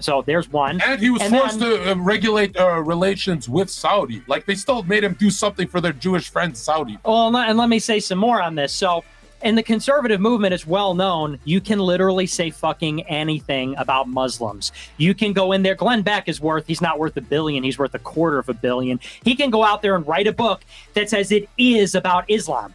So 0.00 0.20
there's 0.26 0.48
one. 0.50 0.80
And 0.80 1.00
he 1.00 1.10
was 1.10 1.22
And 1.22 1.32
forced 1.32 1.60
then- 1.60 1.70
to 1.84 1.92
uh, 1.92 1.94
regulate 1.94 2.56
uh, 2.56 2.80
relations 2.80 3.48
with 3.48 3.70
Saudi. 3.70 4.20
Like 4.26 4.46
they 4.46 4.56
still 4.56 4.82
made 4.82 5.04
him 5.04 5.14
do 5.14 5.30
something 5.30 5.68
for 5.68 5.80
their 5.80 5.92
Jewish 5.92 6.28
friends, 6.28 6.58
Saudi. 6.58 6.98
Well, 7.04 7.34
and 7.36 7.56
let 7.56 7.68
me 7.68 7.78
say 7.78 8.00
some 8.00 8.18
more 8.18 8.42
on 8.42 8.56
this. 8.56 8.72
So, 8.72 9.04
in 9.42 9.54
the 9.54 9.62
conservative 9.62 10.20
movement, 10.20 10.54
it's 10.54 10.66
well 10.66 10.94
known 10.94 11.38
you 11.44 11.60
can 11.60 11.78
literally 11.78 12.26
say 12.26 12.50
fucking 12.50 13.02
anything 13.02 13.74
about 13.76 14.08
Muslims. 14.08 14.72
You 14.96 15.14
can 15.14 15.32
go 15.32 15.52
in 15.52 15.62
there. 15.62 15.74
Glenn 15.74 16.02
Beck 16.02 16.28
is 16.28 16.40
worth, 16.40 16.66
he's 16.66 16.80
not 16.80 16.98
worth 16.98 17.16
a 17.16 17.20
billion, 17.20 17.62
he's 17.64 17.78
worth 17.78 17.94
a 17.94 17.98
quarter 17.98 18.38
of 18.38 18.48
a 18.48 18.54
billion. 18.54 19.00
He 19.24 19.34
can 19.34 19.50
go 19.50 19.64
out 19.64 19.82
there 19.82 19.94
and 19.94 20.06
write 20.06 20.26
a 20.26 20.32
book 20.32 20.62
that 20.94 21.10
says 21.10 21.32
it 21.32 21.48
is 21.58 21.94
about 21.94 22.24
Islam. 22.28 22.74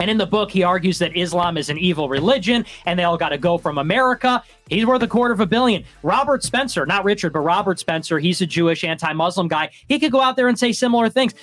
And 0.00 0.10
in 0.10 0.18
the 0.18 0.26
book, 0.26 0.50
he 0.50 0.62
argues 0.62 0.98
that 0.98 1.16
Islam 1.16 1.56
is 1.56 1.70
an 1.70 1.78
evil 1.78 2.08
religion 2.08 2.64
and 2.86 2.98
they 2.98 3.04
all 3.04 3.16
got 3.16 3.30
to 3.30 3.38
go 3.38 3.58
from 3.58 3.78
America. 3.78 4.42
He's 4.68 4.86
worth 4.86 5.02
a 5.02 5.08
quarter 5.08 5.34
of 5.34 5.40
a 5.40 5.46
billion. 5.46 5.84
Robert 6.02 6.42
Spencer, 6.42 6.86
not 6.86 7.04
Richard, 7.04 7.32
but 7.32 7.40
Robert 7.40 7.78
Spencer, 7.78 8.18
he's 8.18 8.40
a 8.40 8.46
Jewish 8.46 8.84
anti 8.84 9.12
Muslim 9.12 9.48
guy. 9.48 9.70
He 9.88 9.98
could 9.98 10.12
go 10.12 10.20
out 10.20 10.36
there 10.36 10.48
and 10.48 10.58
say 10.58 10.72
similar 10.72 11.08
things. 11.08 11.34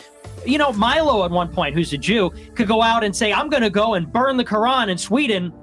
You 0.45 0.57
know, 0.57 0.73
Milo 0.73 1.23
at 1.23 1.31
one 1.31 1.49
point, 1.49 1.75
who's 1.75 1.93
a 1.93 1.97
Jew, 1.97 2.31
could 2.55 2.67
go 2.67 2.81
out 2.81 3.03
and 3.03 3.15
say, 3.15 3.31
I'm 3.31 3.49
going 3.49 3.63
to 3.63 3.69
go 3.69 3.93
and 3.93 4.11
burn 4.11 4.37
the 4.37 4.45
Quran 4.45 4.89
in 4.89 4.97
Sweden 4.97 5.53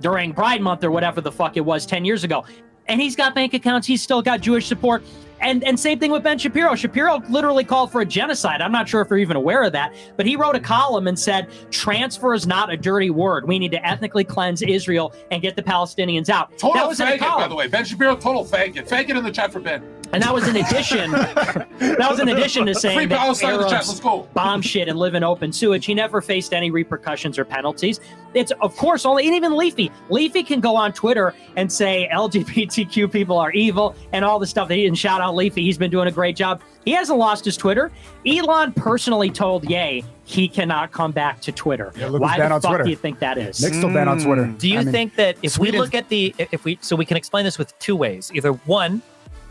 during 0.00 0.32
Pride 0.32 0.60
Month 0.60 0.84
or 0.84 0.90
whatever 0.90 1.20
the 1.20 1.32
fuck 1.32 1.56
it 1.56 1.64
was 1.64 1.84
10 1.84 2.04
years 2.04 2.24
ago. 2.24 2.44
And 2.86 3.00
he's 3.00 3.16
got 3.16 3.34
bank 3.34 3.54
accounts. 3.54 3.86
He's 3.86 4.02
still 4.02 4.22
got 4.22 4.40
Jewish 4.40 4.66
support. 4.66 5.02
And 5.40 5.64
and 5.64 5.78
same 5.78 5.98
thing 5.98 6.10
with 6.10 6.22
Ben 6.22 6.38
Shapiro. 6.38 6.74
Shapiro 6.74 7.20
literally 7.28 7.64
called 7.64 7.90
for 7.90 8.00
a 8.00 8.06
genocide. 8.06 8.60
I'm 8.60 8.72
not 8.72 8.88
sure 8.88 9.00
if 9.00 9.08
you're 9.10 9.18
even 9.18 9.36
aware 9.36 9.62
of 9.62 9.72
that, 9.72 9.94
but 10.16 10.26
he 10.26 10.36
wrote 10.36 10.56
a 10.56 10.60
column 10.60 11.06
and 11.06 11.18
said 11.18 11.48
transfer 11.70 12.34
is 12.34 12.46
not 12.46 12.72
a 12.72 12.76
dirty 12.76 13.10
word. 13.10 13.48
We 13.48 13.58
need 13.58 13.72
to 13.72 13.86
ethnically 13.86 14.24
cleanse 14.24 14.62
Israel 14.62 15.14
and 15.30 15.42
get 15.42 15.56
the 15.56 15.62
Palestinians 15.62 16.28
out. 16.28 16.50
that 16.50 16.58
Total 16.58 16.88
was 16.88 17.00
in 17.00 17.08
a 17.08 17.12
faggot, 17.12 17.36
by 17.36 17.48
the 17.48 17.54
way. 17.54 17.68
Ben 17.68 17.84
Shapiro, 17.84 18.16
total 18.16 18.44
faggot. 18.44 18.88
Faggot 18.88 19.16
in 19.16 19.24
the 19.24 19.32
chat 19.32 19.52
for 19.52 19.60
Ben. 19.60 19.82
And 20.12 20.22
that 20.22 20.34
was 20.34 20.48
in 20.48 20.56
addition. 20.56 21.12
that 21.12 22.06
was 22.10 22.18
in 22.18 22.28
addition 22.34 22.66
to 22.66 22.74
saying 22.74 22.96
Free 22.96 23.06
that 23.06 23.18
Palestine 23.18 23.58
the 23.58 23.64
chat. 23.64 23.72
Arabs 23.74 23.88
Let's 23.88 24.00
go. 24.00 24.28
bomb 24.34 24.60
shit 24.60 24.88
and 24.88 24.98
live 24.98 25.14
in 25.14 25.22
open 25.22 25.52
sewage. 25.52 25.86
He 25.86 25.94
never 25.94 26.20
faced 26.20 26.52
any 26.52 26.70
repercussions 26.70 27.38
or 27.38 27.44
penalties. 27.44 28.00
It's 28.34 28.52
of 28.60 28.76
course 28.76 29.06
only 29.06 29.26
and 29.26 29.34
even 29.34 29.56
Leafy. 29.56 29.90
Leafy 30.08 30.42
can 30.42 30.60
go 30.60 30.76
on 30.76 30.92
Twitter 30.92 31.34
and 31.56 31.70
say 31.72 32.08
LGBTQ 32.12 33.10
people 33.10 33.38
are 33.38 33.52
evil 33.52 33.94
and 34.12 34.24
all 34.24 34.38
the 34.38 34.46
stuff 34.46 34.68
that 34.68 34.76
he 34.76 34.82
didn't 34.82 34.98
shout 34.98 35.20
out 35.20 35.34
Leafy. 35.34 35.62
He's 35.62 35.78
been 35.78 35.90
doing 35.90 36.08
a 36.08 36.12
great 36.12 36.36
job. 36.36 36.60
He 36.84 36.92
hasn't 36.92 37.18
lost 37.18 37.44
his 37.44 37.56
Twitter. 37.56 37.90
Elon 38.26 38.72
personally 38.72 39.30
told 39.30 39.68
Yay 39.68 40.02
he 40.24 40.48
cannot 40.48 40.92
come 40.92 41.12
back 41.12 41.40
to 41.40 41.52
Twitter. 41.52 41.92
Yeah, 41.96 42.08
Why 42.10 42.38
the 42.38 42.48
fuck 42.48 42.62
Twitter. 42.62 42.84
do 42.84 42.90
you 42.90 42.96
think 42.96 43.18
that 43.18 43.36
is? 43.36 43.60
Nick's 43.60 43.76
still 43.76 43.92
banned 43.92 44.08
on 44.08 44.20
Twitter. 44.20 44.44
Mm. 44.44 44.58
Do 44.58 44.68
you 44.68 44.78
I 44.78 44.84
mean, 44.84 44.92
think 44.92 45.16
that 45.16 45.36
if 45.42 45.58
we 45.58 45.72
look 45.72 45.94
at 45.94 46.08
the 46.08 46.34
if 46.38 46.64
we 46.64 46.78
so 46.80 46.94
we 46.96 47.04
can 47.04 47.16
explain 47.16 47.44
this 47.44 47.58
with 47.58 47.76
two 47.80 47.96
ways. 47.96 48.30
Either 48.34 48.52
one, 48.52 49.02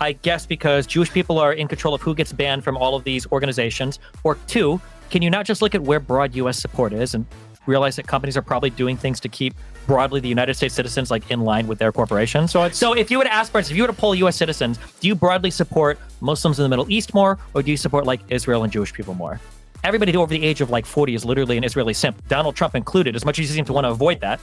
I 0.01 0.13
guess 0.13 0.45
because 0.45 0.87
Jewish 0.87 1.11
people 1.11 1.39
are 1.39 1.53
in 1.53 1.67
control 1.67 1.93
of 1.93 2.01
who 2.01 2.15
gets 2.15 2.31
banned 2.31 2.63
from 2.63 2.77
all 2.77 2.95
of 2.95 3.03
these 3.03 3.27
organizations, 3.31 3.99
or 4.23 4.35
two, 4.47 4.79
can 5.09 5.21
you 5.21 5.29
not 5.29 5.45
just 5.45 5.61
look 5.61 5.75
at 5.75 5.81
where 5.81 5.99
broad 5.99 6.35
US 6.35 6.59
support 6.59 6.93
is 6.93 7.15
and 7.15 7.25
realize 7.65 7.95
that 7.97 8.07
companies 8.07 8.37
are 8.37 8.41
probably 8.41 8.69
doing 8.69 8.95
things 8.95 9.19
to 9.19 9.29
keep 9.29 9.53
broadly 9.85 10.19
the 10.19 10.29
United 10.29 10.53
States 10.53 10.73
citizens 10.73 11.11
like 11.11 11.29
in 11.31 11.41
line 11.41 11.67
with 11.67 11.79
their 11.79 11.91
corporations? 11.91 12.51
So 12.51 12.69
so 12.69 12.93
if 12.93 13.11
you 13.11 13.17
were 13.17 13.23
to 13.25 13.33
ask 13.33 13.51
for 13.51 13.59
instance, 13.59 13.71
if 13.71 13.77
you 13.77 13.83
were 13.83 13.87
to 13.87 13.93
poll 13.93 14.15
US 14.15 14.37
citizens, 14.37 14.79
do 14.99 15.07
you 15.07 15.15
broadly 15.15 15.51
support 15.51 15.99
Muslims 16.21 16.59
in 16.59 16.63
the 16.63 16.69
Middle 16.69 16.89
East 16.89 17.13
more, 17.13 17.37
or 17.53 17.61
do 17.61 17.71
you 17.71 17.77
support 17.77 18.05
like 18.05 18.21
Israel 18.29 18.63
and 18.63 18.71
Jewish 18.71 18.93
people 18.93 19.13
more? 19.13 19.39
Everybody 19.83 20.15
over 20.15 20.29
the 20.29 20.43
age 20.43 20.61
of 20.61 20.69
like 20.69 20.85
40 20.85 21.15
is 21.15 21.25
literally 21.25 21.57
an 21.57 21.63
Israeli 21.63 21.93
simp, 21.93 22.25
Donald 22.27 22.55
Trump 22.55 22.75
included, 22.75 23.15
as 23.15 23.23
much 23.23 23.39
as 23.39 23.49
you 23.49 23.55
seem 23.55 23.65
to 23.65 23.73
want 23.73 23.85
to 23.85 23.89
avoid 23.89 24.19
that. 24.21 24.39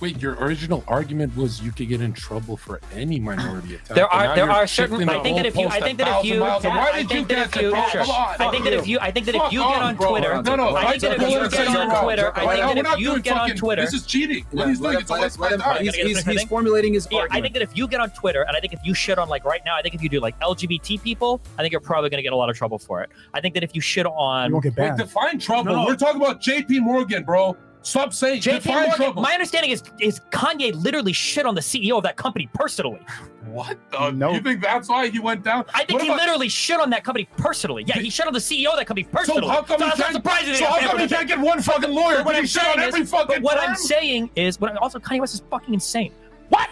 Wait, 0.00 0.20
your 0.22 0.34
original 0.36 0.82
argument 0.88 1.36
was 1.36 1.60
you 1.60 1.72
could 1.72 1.88
get 1.88 2.00
in 2.00 2.12
trouble 2.14 2.56
for 2.56 2.80
any 2.94 3.20
minority 3.20 3.74
attack. 3.74 3.94
There 3.96 4.06
are 4.08 4.34
there 4.34 4.46
you're 4.46 4.66
certain. 4.66 4.98
shifting 4.98 5.08
I 5.10 5.22
think 5.22 5.36
that 5.36 5.44
if 5.46 5.56
you 5.56 5.68
I 5.68 5.80
think 5.80 5.98
that 5.98 6.18
if 6.20 6.24
you 6.24 6.40
miles. 6.40 6.64
And 6.64 6.74
why 6.74 6.90
I 6.90 7.02
did 7.02 7.10
you 7.10 7.16
think 7.16 7.28
that 7.28 7.34
get 7.52 7.56
if 7.56 7.62
you 7.62 7.70
bro? 7.70 7.86
sure. 7.88 8.00
On, 8.00 8.08
I 8.40 8.50
think 8.50 8.64
that 8.64 8.72
if 8.72 8.86
you 8.86 8.98
I 8.98 9.10
think 9.10 9.26
that 9.26 9.34
if 9.34 9.52
you 9.52 9.60
get 9.60 9.82
on. 9.82 9.96
Twitter, 9.96 10.42
No, 10.42 10.56
no. 10.56 10.74
I 10.76 10.96
think 10.98 11.02
that 11.02 11.22
if 11.22 11.30
you 11.30 11.48
get 11.50 11.76
on 11.76 12.02
Twitter. 12.04 12.32
I 12.34 12.56
think 12.56 12.74
that 12.76 12.82
not 12.82 12.94
if 12.94 13.00
you 13.00 13.08
doing 13.10 13.22
get 13.22 13.36
on 13.36 13.50
Twitter, 13.56 13.82
This 13.82 13.92
is 13.94 14.06
cheating. 14.06 14.46
What 14.52 14.68
he's 14.68 14.78
doing 14.80 14.94
let 14.94 15.02
is 15.04 15.10
him- 15.10 15.16
a 15.16 15.20
waste 15.20 15.34
of 15.36 15.40
let 15.40 15.50
my 15.50 15.54
him- 15.54 15.60
time. 15.60 15.82
He's, 15.84 15.92
Can 15.92 16.00
I 16.00 16.02
get 16.02 16.06
he's, 16.06 16.26
a 16.26 16.30
he's 16.30 16.40
thing? 16.40 16.48
formulating 16.48 16.94
his 16.94 17.08
yeah, 17.10 17.26
I 17.30 17.40
think 17.42 17.52
that 17.54 17.62
if 17.62 17.76
you 17.76 17.86
get 17.86 18.00
on 18.00 18.10
Twitter, 18.10 18.42
and 18.42 18.56
I 18.56 18.60
think 18.60 18.72
if 18.72 18.80
you 18.84 18.94
shit 18.94 19.18
on 19.18 19.28
like 19.28 19.44
right 19.44 19.60
now, 19.66 19.76
I 19.76 19.82
think 19.82 19.94
if 19.94 20.02
you 20.02 20.08
do 20.08 20.20
like 20.20 20.38
LGBT 20.40 21.02
people, 21.02 21.42
I 21.58 21.62
think 21.62 21.72
you're 21.72 21.80
probably 21.80 22.08
going 22.08 22.18
to 22.18 22.22
get 22.22 22.32
a 22.32 22.36
lot 22.36 22.48
of 22.48 22.56
trouble 22.56 22.78
for 22.78 23.02
it. 23.02 23.10
I 23.34 23.40
think 23.42 23.52
that 23.54 23.62
if 23.64 23.74
you 23.74 23.80
shit 23.82 24.06
you 24.06 24.12
on 24.12 24.52
won't 24.52 24.64
get 24.64 24.74
banned. 24.74 24.98
define 24.98 25.38
trouble. 25.38 25.84
We're 25.84 25.96
talking 25.96 26.20
about 26.22 26.40
JP 26.40 26.80
Morgan, 26.80 27.22
bro. 27.24 27.54
Stop 27.82 28.12
saying 28.12 28.42
JP 28.42 28.54
define 28.62 28.74
Morgan, 28.74 28.94
trouble. 28.96 29.22
my 29.22 29.32
understanding 29.32 29.70
is 29.70 29.82
is 30.00 30.20
Kanye 30.30 30.74
literally 30.74 31.14
shit 31.14 31.46
on 31.46 31.54
the 31.54 31.62
CEO 31.62 31.96
of 31.96 32.02
that 32.02 32.16
company 32.16 32.48
personally. 32.52 33.00
What? 33.46 33.78
The? 33.90 34.10
No. 34.10 34.32
You 34.32 34.40
think 34.40 34.60
that's 34.62 34.88
why 34.90 35.08
he 35.08 35.18
went 35.18 35.42
down? 35.44 35.64
I 35.72 35.78
think 35.84 35.92
What 35.94 36.02
he 36.02 36.08
about- 36.08 36.20
literally 36.20 36.50
shit 36.50 36.78
on 36.78 36.90
that 36.90 37.04
company 37.04 37.26
personally. 37.38 37.84
Yeah, 37.86 37.98
he 37.98 38.10
shit 38.10 38.26
on 38.26 38.34
the 38.34 38.38
CEO 38.38 38.70
of 38.72 38.76
that 38.76 38.86
company 38.86 39.04
personally. 39.10 39.40
So 39.42 39.48
how 39.48 39.62
come 39.62 39.78
So 39.80 39.86
he 39.86 40.02
can't? 40.02 40.12
surprising 40.14 40.54
So 40.56 40.66
how 40.66 40.78
come 40.90 40.98
he 41.00 41.08
can't 41.08 41.26
get 41.26 41.38
one 41.40 41.62
fucking 41.62 41.90
lawyer? 41.90 42.16
But 42.18 42.24
But 42.24 42.24
what 42.26 42.34
he 42.34 42.40
I'm 42.40 42.46
shit 42.46 42.62
saying 42.62 42.78
on 42.78 42.84
is, 42.84 42.94
every 42.94 43.06
fucking. 43.06 43.26
but 43.36 43.42
what 43.42 43.58
I'm 43.58 43.74
saying 43.76 44.30
is, 44.36 44.60
what 44.60 44.76
also 44.76 44.98
Kanye 44.98 45.20
West 45.20 45.34
is 45.34 45.42
fucking 45.50 45.72
insane. 45.72 46.12
What? 46.50 46.68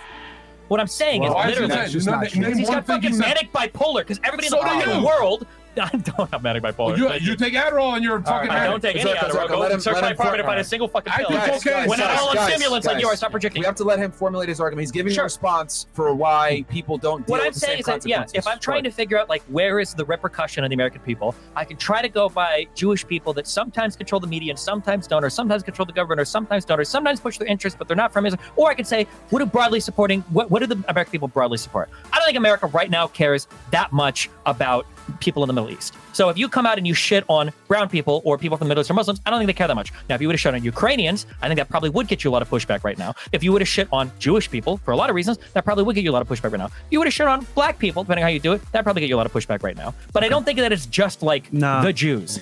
What 0.68 0.78
I'm 0.78 0.86
saying 0.86 1.22
Why 1.22 1.46
is 1.48 1.52
is 1.52 1.58
he 1.58 1.64
literally 1.64 1.72
insane? 1.84 1.92
just 1.92 2.06
Name- 2.06 2.20
not 2.20 2.28
true. 2.28 2.42
name 2.42 2.58
he's 2.58 2.68
one 2.68 2.76
got 2.76 2.86
thing 2.86 2.96
he 3.00 3.08
fucking 3.08 3.16
said. 3.18 3.28
manic 3.28 3.52
bipolar 3.54 4.00
because 4.00 4.20
everybody 4.22 4.48
So 4.48 4.60
in 4.60 4.66
the 4.66 4.72
do 4.74 4.80
fucking 4.80 5.00
you. 5.00 5.06
world 5.06 5.46
I 5.80 5.88
don't 5.90 6.30
have 6.32 6.42
manic 6.42 6.62
bipolar. 6.62 6.96
You, 6.96 7.08
Thank 7.08 7.22
you 7.22 7.36
take 7.36 7.54
Adderall 7.54 7.94
and 7.94 8.02
you're 8.04 8.20
fucking. 8.20 8.50
I 8.50 8.64
don't 8.66 8.82
manic. 8.82 9.02
take 9.02 9.06
any 9.06 9.10
Zucker, 9.20 9.30
Adderall. 9.30 9.48
Go 9.48 9.58
let 9.60 9.70
him- 9.70 9.80
search 9.80 9.94
let 9.94 10.02
my 10.02 10.10
apartment 10.10 10.40
and 10.40 10.46
find 10.46 10.60
a 10.60 10.64
single 10.64 10.88
fucking 10.88 11.12
I 11.12 11.16
pill. 11.18 11.28
think 11.28 11.40
Guys, 11.40 11.62
cocaine. 11.62 11.88
When 11.88 12.00
I'm 12.00 12.06
guys, 12.08 12.20
all 12.20 12.28
on 12.30 12.34
guys, 12.34 12.52
stimulants 12.54 12.86
like 12.86 13.00
you, 13.00 13.08
I 13.08 13.14
start 13.14 13.30
projecting. 13.32 13.60
We 13.60 13.66
have 13.66 13.74
to 13.76 13.84
let 13.84 13.98
him 13.98 14.10
formulate 14.10 14.48
his 14.48 14.60
argument. 14.60 14.82
He's 14.82 14.90
giving 14.92 15.12
Sure. 15.12 15.22
a 15.22 15.26
response 15.26 15.86
for 15.92 16.14
why 16.14 16.64
people 16.68 16.98
don't 16.98 17.26
deal 17.26 17.32
What 17.34 17.40
I'm 17.42 17.46
with 17.48 17.54
the 17.54 17.60
saying 17.60 17.84
same 17.84 17.96
is 17.96 18.02
that, 18.04 18.08
yeah, 18.08 18.24
if 18.34 18.46
I'm 18.46 18.58
trying 18.58 18.82
to 18.84 18.90
figure 18.90 19.18
out 19.18 19.28
like 19.28 19.42
where 19.44 19.78
is 19.80 19.94
the 19.94 20.04
repercussion 20.04 20.64
of 20.64 20.70
the 20.70 20.74
American 20.74 21.00
people, 21.02 21.34
I 21.54 21.64
can 21.64 21.76
try 21.76 22.02
to 22.02 22.08
go 22.08 22.28
by 22.28 22.66
Jewish 22.74 23.06
people 23.06 23.32
that 23.34 23.46
sometimes 23.46 23.96
control 23.96 24.20
the 24.20 24.26
media 24.26 24.50
and 24.52 24.58
sometimes 24.58 25.06
don't, 25.06 25.24
or 25.24 25.30
sometimes 25.30 25.62
control 25.62 25.86
the 25.86 25.92
government, 25.92 26.20
or 26.20 26.24
sometimes 26.24 26.64
don't, 26.64 26.80
or 26.80 26.84
sometimes 26.84 27.20
push 27.20 27.38
their 27.38 27.48
interests, 27.48 27.76
but 27.78 27.86
they're 27.88 27.96
not 27.96 28.12
from 28.12 28.26
Israel. 28.26 28.42
Or 28.56 28.70
I 28.70 28.74
can 28.74 28.84
say, 28.84 29.06
what 29.30 29.38
do 29.40 29.46
broadly 29.46 29.80
supporting, 29.80 30.22
what, 30.30 30.50
what 30.50 30.58
do 30.60 30.66
the 30.66 30.82
American 30.88 31.12
people 31.12 31.28
broadly 31.28 31.58
support? 31.58 31.88
I 32.12 32.16
don't 32.16 32.24
think 32.24 32.36
America 32.36 32.66
right 32.66 32.90
now 32.90 33.06
cares 33.06 33.46
that 33.70 33.92
much 33.92 34.28
about 34.46 34.86
people 35.20 35.42
in 35.42 35.46
the 35.48 35.52
Middle 35.52 35.70
East. 35.70 35.94
So 36.12 36.28
if 36.28 36.38
you 36.38 36.48
come 36.48 36.66
out 36.66 36.78
and 36.78 36.86
you 36.86 36.94
shit 36.94 37.24
on 37.28 37.52
brown 37.66 37.88
people 37.88 38.22
or 38.24 38.38
people 38.38 38.56
from 38.56 38.66
the 38.66 38.70
Middle 38.70 38.82
East 38.82 38.90
or 38.90 38.94
Muslims, 38.94 39.20
I 39.26 39.30
don't 39.30 39.38
think 39.38 39.46
they 39.48 39.52
care 39.52 39.68
that 39.68 39.74
much. 39.74 39.92
Now, 40.08 40.14
if 40.14 40.20
you 40.20 40.28
would 40.28 40.34
have 40.34 40.40
shit 40.40 40.54
on 40.54 40.62
Ukrainians, 40.62 41.26
I 41.42 41.46
think 41.48 41.58
that 41.58 41.68
probably 41.68 41.90
would 41.90 42.08
get 42.08 42.24
you 42.24 42.30
a 42.30 42.32
lot 42.32 42.42
of 42.42 42.50
pushback 42.50 42.84
right 42.84 42.98
now. 42.98 43.14
If 43.32 43.42
you 43.42 43.52
would 43.52 43.60
have 43.60 43.68
shit 43.68 43.88
on 43.92 44.10
Jewish 44.18 44.50
people 44.50 44.78
for 44.78 44.90
a 44.92 44.96
lot 44.96 45.10
of 45.10 45.16
reasons, 45.16 45.38
that 45.54 45.64
probably 45.64 45.84
would 45.84 45.94
get 45.94 46.04
you 46.04 46.10
a 46.10 46.12
lot 46.12 46.22
of 46.22 46.28
pushback 46.28 46.52
right 46.52 46.58
now. 46.58 46.66
If 46.66 46.72
you 46.90 46.98
would 46.98 47.06
have 47.06 47.14
shit 47.14 47.26
on 47.26 47.46
black 47.54 47.78
people, 47.78 48.02
depending 48.04 48.24
on 48.24 48.28
how 48.28 48.32
you 48.32 48.40
do 48.40 48.52
it, 48.52 48.62
that 48.72 48.84
probably 48.84 49.00
get 49.00 49.08
you 49.08 49.16
a 49.16 49.18
lot 49.18 49.26
of 49.26 49.32
pushback 49.32 49.62
right 49.62 49.76
now. 49.76 49.94
But 50.12 50.24
I 50.24 50.28
don't 50.28 50.44
think 50.44 50.58
that 50.58 50.72
it's 50.72 50.86
just 50.86 51.22
like 51.22 51.52
Nah. 51.52 51.82
the 51.82 51.92
Jews. 51.92 52.40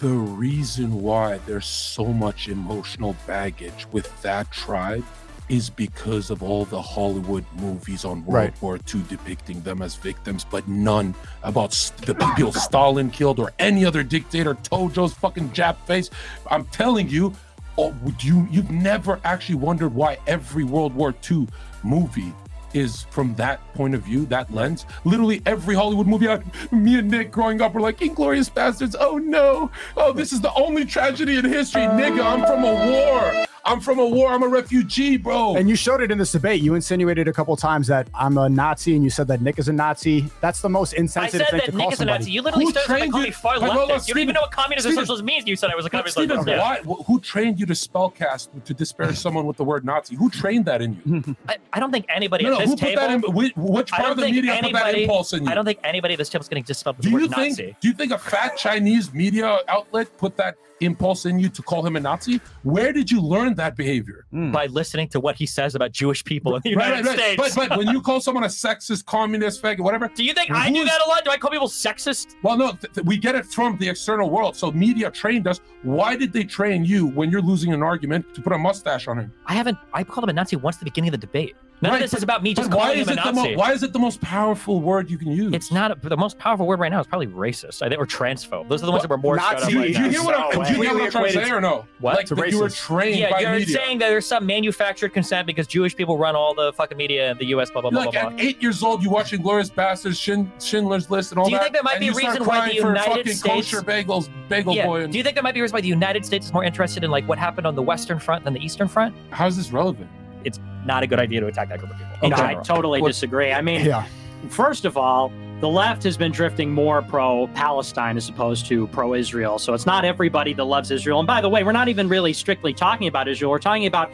The 0.00 0.08
reason 0.08 1.02
why 1.02 1.38
there's 1.46 1.66
so 1.66 2.04
much 2.06 2.48
emotional 2.48 3.16
baggage 3.26 3.86
with 3.90 4.22
that 4.22 4.50
tribe 4.52 5.04
is 5.48 5.70
because 5.70 6.30
of 6.30 6.42
all 6.42 6.64
the 6.64 6.80
Hollywood 6.80 7.44
movies 7.60 8.04
on 8.04 8.24
World 8.24 8.34
Right. 8.34 8.62
War 8.62 8.78
II 8.94 9.02
depicting 9.08 9.62
them 9.62 9.82
as 9.82 9.94
victims, 9.96 10.44
but 10.44 10.68
none 10.68 11.14
about 11.42 11.70
the 12.04 12.14
people 12.14 12.52
Stalin 12.52 13.10
killed 13.10 13.38
or 13.38 13.52
any 13.58 13.84
other 13.84 14.02
dictator, 14.02 14.54
Tojo's 14.54 15.14
fucking 15.14 15.50
Jap 15.50 15.76
face. 15.86 16.10
I'm 16.50 16.64
telling 16.66 17.08
you, 17.08 17.34
oh, 17.76 17.94
would 18.02 18.22
you 18.22 18.46
you've 18.50 18.70
never 18.70 19.20
actually 19.24 19.56
wondered 19.56 19.94
why 19.94 20.18
every 20.26 20.64
World 20.64 20.94
War 20.94 21.14
II 21.30 21.48
movie 21.82 22.32
is 22.74 23.04
from 23.10 23.34
that 23.36 23.60
point 23.74 23.94
of 23.94 24.02
view, 24.02 24.26
that 24.26 24.52
lens. 24.52 24.86
Literally 25.04 25.42
every 25.46 25.74
Hollywood 25.74 26.06
movie, 26.06 26.28
I, 26.28 26.40
me 26.72 26.98
and 26.98 27.10
Nick 27.10 27.30
growing 27.30 27.60
up 27.60 27.74
were 27.74 27.80
like, 27.80 27.98
Inglourious 27.98 28.50
Basterds. 28.50 28.94
Oh 28.98 29.18
no. 29.18 29.70
Oh, 29.96 30.12
this 30.12 30.32
is 30.32 30.40
the 30.40 30.52
only 30.54 30.84
tragedy 30.84 31.36
in 31.36 31.44
history. 31.44 31.82
Nigga, 31.82 32.24
I'm 32.24 32.40
from 32.46 32.64
a 32.64 32.72
war. 32.90 33.44
I'm 33.64 33.80
from 33.80 33.98
a 33.98 34.06
war. 34.06 34.30
I'm 34.32 34.42
a 34.42 34.48
refugee, 34.48 35.18
bro. 35.18 35.54
And 35.56 35.68
you 35.68 35.76
showed 35.76 36.00
it 36.00 36.10
in 36.10 36.16
this 36.16 36.32
debate. 36.32 36.62
You 36.62 36.74
insinuated 36.74 37.28
a 37.28 37.32
couple 37.34 37.54
times 37.54 37.86
that 37.88 38.08
I'm 38.14 38.38
a 38.38 38.48
Nazi, 38.48 38.94
and 38.94 39.04
you 39.04 39.10
said 39.10 39.28
that 39.28 39.42
Nick 39.42 39.58
is 39.58 39.68
a 39.68 39.74
Nazi. 39.74 40.24
That's 40.40 40.62
the 40.62 40.70
most 40.70 40.94
insensitive 40.94 41.46
thing 41.48 41.60
to 41.60 41.66
that 41.72 41.76
call 41.76 41.90
Nick 41.90 41.92
is 41.92 42.00
a. 42.00 42.04
Nazi. 42.06 42.30
You 42.30 42.40
literally 42.40 42.64
Who 42.66 42.70
started 42.70 42.88
by 42.88 42.98
calling 43.08 43.12
you- 43.14 43.22
me 43.24 43.30
far 43.32 43.60
Wait, 43.60 43.70
hold 43.70 43.90
on, 43.90 43.98
leftist. 43.98 44.08
You 44.08 44.14
don't 44.14 44.22
even 44.22 44.34
know 44.34 44.40
what 44.42 44.52
communism 44.52 44.88
and 44.88 44.92
Steven- 44.94 45.04
socialism 45.06 45.26
means. 45.26 45.46
You 45.46 45.56
said 45.56 45.70
I 45.70 45.74
was 45.76 45.84
a 45.84 45.90
communist. 45.90 46.16
Steven, 46.16 46.46
Yeah. 46.48 46.60
why, 46.60 46.76
who 47.04 47.20
trained 47.20 47.60
you 47.60 47.66
to 47.66 47.74
spellcast 47.74 48.48
to 48.64 48.72
disparage 48.72 49.16
someone 49.18 49.44
with 49.46 49.58
the 49.58 49.64
word 49.64 49.84
Nazi? 49.84 50.14
Who 50.16 50.30
trained 50.30 50.64
that 50.64 50.80
in 50.80 51.02
you? 51.04 51.36
I, 51.48 51.56
I 51.72 51.80
don't 51.80 51.90
think 51.90 52.06
anybody 52.08 52.44
No, 52.44 52.54
at 52.54 52.57
no, 52.58 52.66
this 52.66 52.80
who 52.80 52.86
put 52.86 52.96
that 52.96 53.10
in? 53.10 53.20
Which, 53.34 53.52
which 53.56 53.90
part 53.90 54.10
of 54.10 54.16
the 54.16 54.22
think 54.24 54.36
media 54.36 54.58
put 54.62 54.72
that 54.72 54.94
impulse 54.94 55.32
in 55.32 55.44
you? 55.44 55.50
I 55.50 55.54
don't 55.54 55.64
think 55.64 55.78
anybody 55.84 56.14
at 56.14 56.18
this 56.18 56.28
table 56.28 56.42
is 56.42 56.48
going 56.48 56.62
to 56.62 56.66
dispel 56.66 56.92
the 56.92 57.02
Do 57.02 57.12
word 57.12 57.22
you 57.22 57.28
think? 57.28 57.58
Nazi. 57.58 57.76
Do 57.80 57.88
you 57.88 57.94
think 57.94 58.12
a 58.12 58.18
fat 58.18 58.56
Chinese 58.56 59.12
media 59.12 59.58
outlet 59.68 60.16
put 60.18 60.36
that 60.36 60.56
impulse 60.80 61.26
in 61.26 61.38
you 61.38 61.48
to 61.48 61.62
call 61.62 61.84
him 61.84 61.96
a 61.96 62.00
Nazi? 62.00 62.40
Where 62.62 62.92
did 62.92 63.10
you 63.10 63.20
learn 63.20 63.54
that 63.54 63.76
behavior? 63.76 64.26
Hmm. 64.30 64.52
by 64.52 64.66
listening 64.66 65.08
to 65.08 65.20
what 65.20 65.36
he 65.36 65.46
says 65.46 65.74
about 65.74 65.92
Jewish 65.92 66.22
people 66.24 66.54
in 66.56 66.62
the 66.62 66.70
United 66.70 67.06
States. 67.06 67.36
But, 67.54 67.68
but 67.68 67.78
when 67.78 67.88
you 67.88 68.02
call 68.02 68.20
someone 68.20 68.44
a 68.44 68.48
sexist, 68.48 69.06
communist, 69.06 69.62
faggot, 69.62 69.80
whatever. 69.80 70.08
do 70.14 70.24
you 70.24 70.34
think 70.34 70.50
I 70.50 70.70
do 70.70 70.84
that 70.84 71.00
a 71.04 71.08
lot? 71.08 71.24
Do 71.24 71.30
I 71.30 71.38
call 71.38 71.50
people 71.50 71.68
sexist? 71.68 72.34
Well, 72.42 72.56
no, 72.56 72.72
th- 72.72 72.92
th- 72.92 73.06
we 73.06 73.16
get 73.16 73.34
it 73.34 73.46
from 73.46 73.78
the 73.78 73.88
external 73.88 74.30
world. 74.30 74.56
So 74.56 74.70
media 74.70 75.10
trained 75.10 75.46
us. 75.46 75.60
Why 75.82 76.16
did 76.16 76.32
they 76.32 76.44
train 76.44 76.84
you 76.84 77.06
when 77.06 77.30
you're 77.30 77.42
losing 77.42 77.72
an 77.72 77.82
argument 77.82 78.34
to 78.34 78.42
put 78.42 78.52
a 78.52 78.58
mustache 78.58 79.08
on 79.08 79.18
him? 79.18 79.32
I 79.46 79.54
haven't. 79.54 79.78
I 79.92 80.04
called 80.04 80.24
him 80.24 80.30
a 80.30 80.34
Nazi 80.34 80.56
once 80.56 80.76
at 80.76 80.80
the 80.80 80.86
beginning 80.86 81.08
of 81.08 81.20
the 81.20 81.26
debate. 81.26 81.56
None 81.80 81.92
Right, 81.92 81.96
of 81.98 82.02
this 82.02 82.10
but- 82.10 82.16
is 82.18 82.22
about 82.24 82.42
me 82.42 82.54
just 82.54 82.70
But 82.70 82.76
why 82.78 82.92
is 82.94 83.06
him 83.08 83.16
a 83.18 83.20
it 83.20 83.24
the 83.24 83.32
mo- 83.32 83.54
why 83.54 83.72
is 83.72 83.82
it 83.84 83.92
the 83.92 83.98
most 84.00 84.20
powerful 84.20 84.80
word 84.80 85.08
you 85.08 85.16
can 85.16 85.30
use? 85.30 85.52
it's 85.52 85.70
not 85.70 85.92
a, 85.92 86.08
the 86.08 86.16
most 86.16 86.36
powerful 86.38 86.66
word 86.66 86.80
right 86.80 86.90
now. 86.90 86.98
It's 86.98 87.08
probably 87.08 87.28
racist, 87.28 87.82
I 87.82 87.88
think, 87.88 88.00
or 88.00 88.06
transphobe. 88.06 88.68
Those 88.68 88.82
are 88.82 88.86
the 88.86 88.90
ones 88.92 89.02
that 89.02 89.10
were 89.10 89.16
more 89.18 89.36
Nazi- 89.36 89.56
up 89.62 89.68
Do 89.68 89.74
you, 89.74 89.78
right 89.80 89.88
you 89.90 89.98
now. 90.00 90.08
hear 90.08 90.22
what 90.24 90.34
I'm, 90.34 90.58
No 90.58 90.64
do 90.64 90.72
you 90.74 90.82
hear 90.82 90.94
what 90.94 91.02
I'm 91.04 91.10
trying 91.12 91.24
to 91.26 91.32
say 91.44 91.50
or 91.50 91.60
no? 91.60 91.86
What? 92.00 92.16
Like 92.16 92.26
that 92.28 92.50
you 92.50 92.58
were 92.58 92.68
trained 92.68 93.18
Yeah, 93.20 93.30
by 93.30 93.40
you're 93.40 93.52
media. 93.52 93.76
saying 93.76 93.98
that 93.98 94.08
there's 94.08 94.26
some 94.26 94.44
manufactured 94.44 95.10
consent 95.10 95.46
because 95.46 95.68
Jewish 95.68 95.94
people 95.94 96.18
run 96.18 96.34
all 96.34 96.52
the 96.54 96.72
fucking 96.72 96.98
media 96.98 97.30
in 97.30 97.38
the 97.38 97.46
U.S. 97.46 97.70
Blah 97.70 97.82
blah 97.82 97.90
You're 97.90 98.02
blah 98.02 98.04
like 98.06 98.12
blah. 98.12 98.30
at 98.30 98.36
blah. 98.36 98.44
eight 98.44 98.60
years 98.60 98.82
old, 98.82 99.02
you 99.04 99.10
watching 99.10 99.40
Glorious 99.40 99.70
Bastards, 99.70 100.18
Shin, 100.18 100.50
Schindler's 100.60 101.10
List, 101.10 101.30
and 101.30 101.38
all 101.38 101.44
that. 101.44 101.50
Do 101.50 101.52
you 101.54 101.58
that. 101.58 101.62
think 101.64 101.74
there 101.74 101.82
might 101.84 102.00
be 102.00 102.08
a 102.08 102.12
reason 102.12 102.44
why 102.44 102.68
the 102.68 102.74
United 102.74 103.28
States- 103.28 103.42
kosher 103.70 103.82
bagels, 103.82 104.28
bagel 104.48 104.74
Yeah. 104.74 104.86
boy? 104.86 105.02
And, 105.04 105.12
Do 105.12 105.18
you 105.18 105.22
think 105.22 105.36
there 105.36 105.44
might 105.44 105.54
be 105.54 105.60
a 105.60 105.62
reason 105.62 105.74
why 105.74 105.80
the 105.80 105.86
United 105.88 106.26
States 106.26 106.46
is 106.46 106.52
more 106.52 106.64
interested 106.64 107.04
in 107.04 107.10
like 107.12 107.28
what 107.28 107.38
happened 107.38 107.66
on 107.68 107.76
the 107.76 107.82
Western 107.82 108.18
Front 108.18 108.44
than 108.44 108.52
the 108.54 108.60
Eastern 108.64 108.88
Front? 108.88 109.14
how 109.30 109.46
is 109.46 109.56
this 109.56 109.70
relevant? 109.72 110.08
It's 110.44 110.58
not 110.88 111.04
a 111.04 111.06
good 111.06 111.20
idea 111.20 111.38
to 111.40 111.46
attack 111.46 111.68
that 111.68 111.78
group 111.78 111.92
of 111.92 111.98
people. 111.98 112.16
in 112.22 112.30
No, 112.30 112.36
I 112.38 112.54
totally 112.64 113.00
disagree. 113.00 113.52
I 113.52 113.62
mean, 113.62 113.84
Yeah. 113.84 114.04
first 114.48 114.84
of 114.84 114.96
all, 114.96 115.30
the 115.60 115.68
left 115.68 116.02
has 116.04 116.16
been 116.16 116.32
drifting 116.32 116.72
more 116.72 117.02
pro 117.02 117.46
Palestine 117.48 118.16
as 118.16 118.28
opposed 118.28 118.66
to 118.66 118.86
pro 118.88 119.14
Israel. 119.14 119.58
So 119.58 119.74
it's 119.74 119.86
not 119.86 120.04
everybody 120.04 120.52
that 120.54 120.64
loves 120.64 120.90
Israel. 120.90 121.20
And 121.20 121.26
by 121.26 121.40
the 121.40 121.48
way, 121.48 121.62
we're 121.62 121.72
not 121.72 121.88
even 121.88 122.08
really 122.08 122.32
strictly 122.32 122.72
talking 122.72 123.06
about 123.06 123.28
Israel. 123.28 123.50
We're 123.50 123.58
talking 123.58 123.86
about 123.86 124.10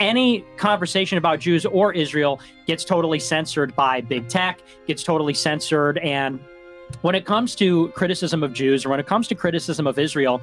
any 0.00 0.44
conversation 0.56 1.16
about 1.16 1.40
Jews 1.40 1.64
or 1.64 1.92
Israel 1.92 2.40
gets 2.66 2.84
totally 2.84 3.18
censored 3.18 3.74
by 3.76 4.00
big 4.02 4.28
tech, 4.28 4.60
gets 4.86 5.02
totally 5.02 5.34
censored. 5.34 5.98
And 5.98 6.40
when 7.02 7.14
it 7.14 7.24
comes 7.24 7.54
to 7.56 7.88
criticism 7.88 8.42
of 8.42 8.52
Jews 8.52 8.84
or 8.84 8.90
when 8.90 9.00
it 9.00 9.06
comes 9.06 9.28
to 9.28 9.34
criticism 9.34 9.86
of 9.86 9.98
Israel, 9.98 10.40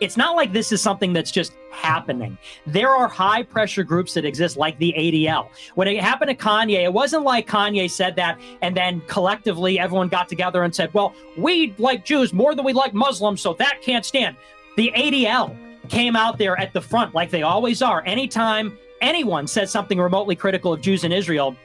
it's 0.00 0.16
not 0.16 0.36
like 0.36 0.52
this 0.52 0.72
is 0.72 0.80
something 0.80 1.12
that's 1.12 1.30
just 1.30 1.54
happening. 1.70 2.36
There 2.66 2.90
are 2.90 3.08
high 3.08 3.42
pressure 3.42 3.82
groups 3.82 4.14
that 4.14 4.24
exist, 4.24 4.56
like 4.56 4.78
the 4.78 4.94
ADL. 4.96 5.48
When 5.74 5.88
it 5.88 6.02
happened 6.02 6.30
to 6.30 6.36
Kanye, 6.36 6.84
it 6.84 6.92
wasn't 6.92 7.24
like 7.24 7.48
Kanye 7.48 7.90
said 7.90 8.16
that 8.16 8.38
and 8.62 8.76
then 8.76 9.00
collectively 9.08 9.78
everyone 9.78 10.08
got 10.08 10.28
together 10.28 10.62
and 10.64 10.74
said, 10.74 10.92
well, 10.94 11.14
we 11.36 11.74
like 11.78 12.04
Jews 12.04 12.32
more 12.32 12.54
than 12.54 12.64
we 12.64 12.72
like 12.72 12.94
Muslims, 12.94 13.40
so 13.40 13.54
that 13.54 13.80
can't 13.82 14.04
stand. 14.04 14.36
The 14.76 14.92
ADL 14.94 15.56
came 15.88 16.16
out 16.16 16.38
there 16.38 16.58
at 16.60 16.72
the 16.72 16.80
front, 16.80 17.14
like 17.14 17.30
they 17.30 17.42
always 17.42 17.82
are. 17.82 18.02
Anytime 18.04 18.78
anyone 19.00 19.46
says 19.46 19.70
something 19.70 19.98
remotely 19.98 20.36
critical 20.36 20.72
of 20.72 20.80
Jews 20.80 21.04
in 21.04 21.12
Israel, 21.12 21.56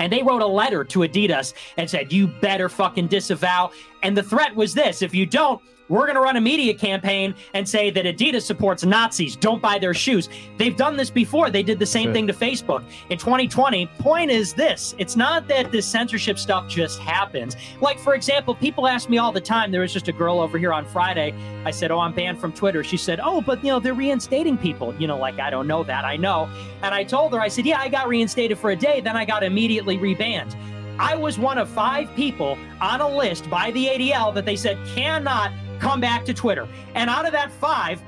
and 0.00 0.12
they 0.12 0.22
wrote 0.22 0.42
a 0.42 0.46
letter 0.46 0.84
to 0.84 1.00
Adidas 1.00 1.54
and 1.76 1.88
said, 1.88 2.12
You 2.12 2.26
better 2.26 2.68
fucking 2.68 3.08
disavow. 3.08 3.70
And 4.02 4.16
the 4.16 4.22
threat 4.22 4.54
was 4.54 4.74
this 4.74 5.02
if 5.02 5.14
you 5.14 5.26
don't, 5.26 5.60
we're 5.92 6.06
going 6.06 6.14
to 6.14 6.22
run 6.22 6.36
a 6.36 6.40
media 6.40 6.72
campaign 6.72 7.34
and 7.52 7.68
say 7.68 7.90
that 7.90 8.06
Adidas 8.06 8.42
supports 8.42 8.82
Nazis. 8.82 9.36
Don't 9.36 9.60
buy 9.60 9.78
their 9.78 9.92
shoes. 9.92 10.30
They've 10.56 10.74
done 10.76 10.96
this 10.96 11.10
before. 11.10 11.50
They 11.50 11.62
did 11.62 11.78
the 11.78 11.84
same 11.84 12.14
thing 12.14 12.26
to 12.28 12.32
Facebook 12.32 12.82
in 13.10 13.18
2020. 13.18 13.86
Point 13.98 14.30
is 14.30 14.54
this 14.54 14.94
it's 14.96 15.16
not 15.16 15.46
that 15.48 15.70
this 15.70 15.86
censorship 15.86 16.38
stuff 16.38 16.66
just 16.66 16.98
happens. 16.98 17.56
Like, 17.82 17.98
for 17.98 18.14
example, 18.14 18.54
people 18.54 18.86
ask 18.86 19.10
me 19.10 19.18
all 19.18 19.32
the 19.32 19.40
time. 19.40 19.70
There 19.70 19.82
was 19.82 19.92
just 19.92 20.08
a 20.08 20.12
girl 20.12 20.40
over 20.40 20.56
here 20.56 20.72
on 20.72 20.86
Friday. 20.86 21.34
I 21.66 21.70
said, 21.70 21.90
Oh, 21.90 21.98
I'm 21.98 22.14
banned 22.14 22.40
from 22.40 22.54
Twitter. 22.54 22.82
She 22.82 22.96
said, 22.96 23.20
Oh, 23.22 23.42
but 23.42 23.62
you 23.62 23.70
know, 23.70 23.78
they're 23.78 23.92
reinstating 23.92 24.56
people. 24.56 24.94
You 24.98 25.06
know, 25.06 25.18
like, 25.18 25.40
I 25.40 25.50
don't 25.50 25.66
know 25.66 25.84
that. 25.84 26.06
I 26.06 26.16
know. 26.16 26.48
And 26.82 26.94
I 26.94 27.04
told 27.04 27.34
her, 27.34 27.40
I 27.40 27.48
said, 27.48 27.66
Yeah, 27.66 27.78
I 27.78 27.90
got 27.90 28.08
reinstated 28.08 28.56
for 28.56 28.70
a 28.70 28.76
day. 28.76 29.02
Then 29.02 29.14
I 29.14 29.26
got 29.26 29.42
immediately 29.42 29.98
rebanned. 29.98 30.56
I 30.98 31.16
was 31.16 31.38
one 31.38 31.58
of 31.58 31.68
five 31.68 32.14
people 32.16 32.56
on 32.80 33.02
a 33.02 33.08
list 33.08 33.50
by 33.50 33.72
the 33.72 33.88
ADL 33.88 34.32
that 34.34 34.46
they 34.46 34.56
said 34.56 34.78
cannot 34.94 35.52
come 35.82 36.00
back 36.00 36.24
to 36.24 36.32
Twitter. 36.32 36.68
And 36.94 37.10
out 37.10 37.26
of 37.26 37.32
that 37.32 37.50
five, 37.50 38.00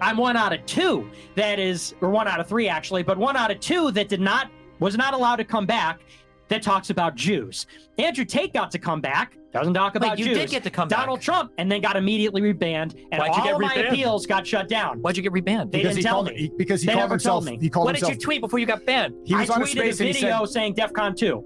I'm 0.00 0.16
one 0.16 0.36
out 0.36 0.52
of 0.52 0.64
two 0.66 1.08
that 1.36 1.58
is, 1.58 1.94
or 2.00 2.08
one 2.10 2.26
out 2.26 2.40
of 2.40 2.48
three 2.48 2.68
actually, 2.68 3.02
but 3.02 3.18
one 3.18 3.36
out 3.36 3.50
of 3.50 3.60
two 3.60 3.90
that 3.92 4.08
did 4.08 4.20
not, 4.20 4.50
was 4.80 4.96
not 4.96 5.14
allowed 5.14 5.36
to 5.36 5.44
come 5.44 5.66
back 5.66 6.00
that 6.48 6.62
talks 6.62 6.90
about 6.90 7.14
Jews. 7.14 7.66
Andrew 7.98 8.24
Tate 8.24 8.52
got 8.52 8.70
to 8.72 8.78
come 8.78 9.00
back, 9.00 9.36
doesn't 9.52 9.74
talk 9.74 9.94
about 9.94 10.12
Wait, 10.12 10.18
you 10.20 10.24
Jews. 10.26 10.38
did 10.38 10.50
get 10.50 10.62
to 10.64 10.70
come 10.70 10.88
back. 10.88 10.98
Donald 11.00 11.18
back. 11.18 11.24
Trump, 11.24 11.52
and 11.58 11.70
then 11.70 11.80
got 11.80 11.96
immediately 11.96 12.40
rebanned, 12.40 12.94
and 13.12 13.20
Why'd 13.20 13.28
you 13.28 13.40
all 13.40 13.44
get 13.44 13.54
of 13.54 13.60
my 13.60 13.74
appeals 13.74 14.26
got 14.26 14.46
shut 14.46 14.68
down. 14.68 15.00
Why'd 15.00 15.16
you 15.16 15.22
get 15.22 15.32
rebanned? 15.32 15.70
They 15.70 15.78
because 15.82 15.94
didn't 15.94 15.96
he 15.98 16.02
tell 16.02 16.14
called 16.14 16.26
me. 16.28 16.36
he, 16.36 16.52
because 16.56 16.80
he 16.80 16.86
They 16.88 16.94
called 16.94 17.02
never 17.04 17.14
himself 17.14 17.44
told 17.44 17.54
me. 17.54 17.58
he 17.62 17.70
called 17.70 17.84
what 17.86 17.94
did 17.94 18.08
you 18.08 18.16
tweet 18.16 18.40
before 18.40 18.58
you 18.58 18.66
got 18.66 18.84
banned? 18.86 19.14
he 19.24 19.34
was 19.34 19.50
I 19.50 19.54
on 19.54 19.62
a 19.62 19.64
tweeted 19.66 19.68
space 19.68 20.00
a 20.00 20.04
and 20.04 20.14
he 20.14 20.20
video 20.22 20.44
said 20.46 20.52
saying 20.52 20.74
DEFCON 20.74 21.16
2. 21.16 21.44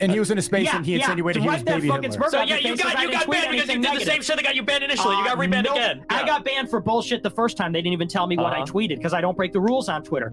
And 0.00 0.12
he 0.12 0.18
was 0.18 0.30
in 0.30 0.38
a 0.38 0.42
space 0.42 0.68
and 0.72 0.84
he 0.86 0.94
insinuated 0.94 1.42
he 1.42 1.48
right 1.48 1.56
was 1.56 1.62
baby 1.64 1.88
fucking 1.88 2.10
Hitler. 2.12 2.28
smirk 2.28 2.30
So 2.30 2.42
yeah, 2.42 2.56
you 2.56 2.76
got 2.76 2.96
I 2.96 3.02
you 3.04 3.10
got 3.10 3.28
banned 3.30 3.50
because 3.52 3.68
you 3.68 3.74
anything 3.74 3.80
did 3.82 4.00
the 4.00 4.04
same 4.04 4.22
shit 4.22 4.36
that 4.36 4.42
got 4.44 4.54
you 4.56 4.62
banned 4.62 4.84
initially. 4.84 5.16
you 5.16 5.24
got 5.24 5.36
Uh, 5.36 5.40
rebanned 5.40 5.64
nope. 5.64 5.76
again. 5.76 6.04
I 6.10 6.24
got 6.26 6.44
banned 6.44 6.70
for 6.70 6.80
bullshit 6.80 7.22
the 7.22 7.30
first 7.30 7.56
time. 7.56 7.72
They 7.72 7.80
didn't 7.82 7.94
even 7.94 8.08
tell 8.08 8.26
me 8.26 8.36
what 8.36 8.52
I 8.52 8.58
Uh-huh. 8.62 8.66
tweeted 8.66 8.96
because 8.96 9.12
I 9.12 9.20
don't 9.20 9.36
break 9.36 9.52
the 9.52 9.60
rules 9.60 9.88
on 9.88 10.02
Twitter. 10.02 10.32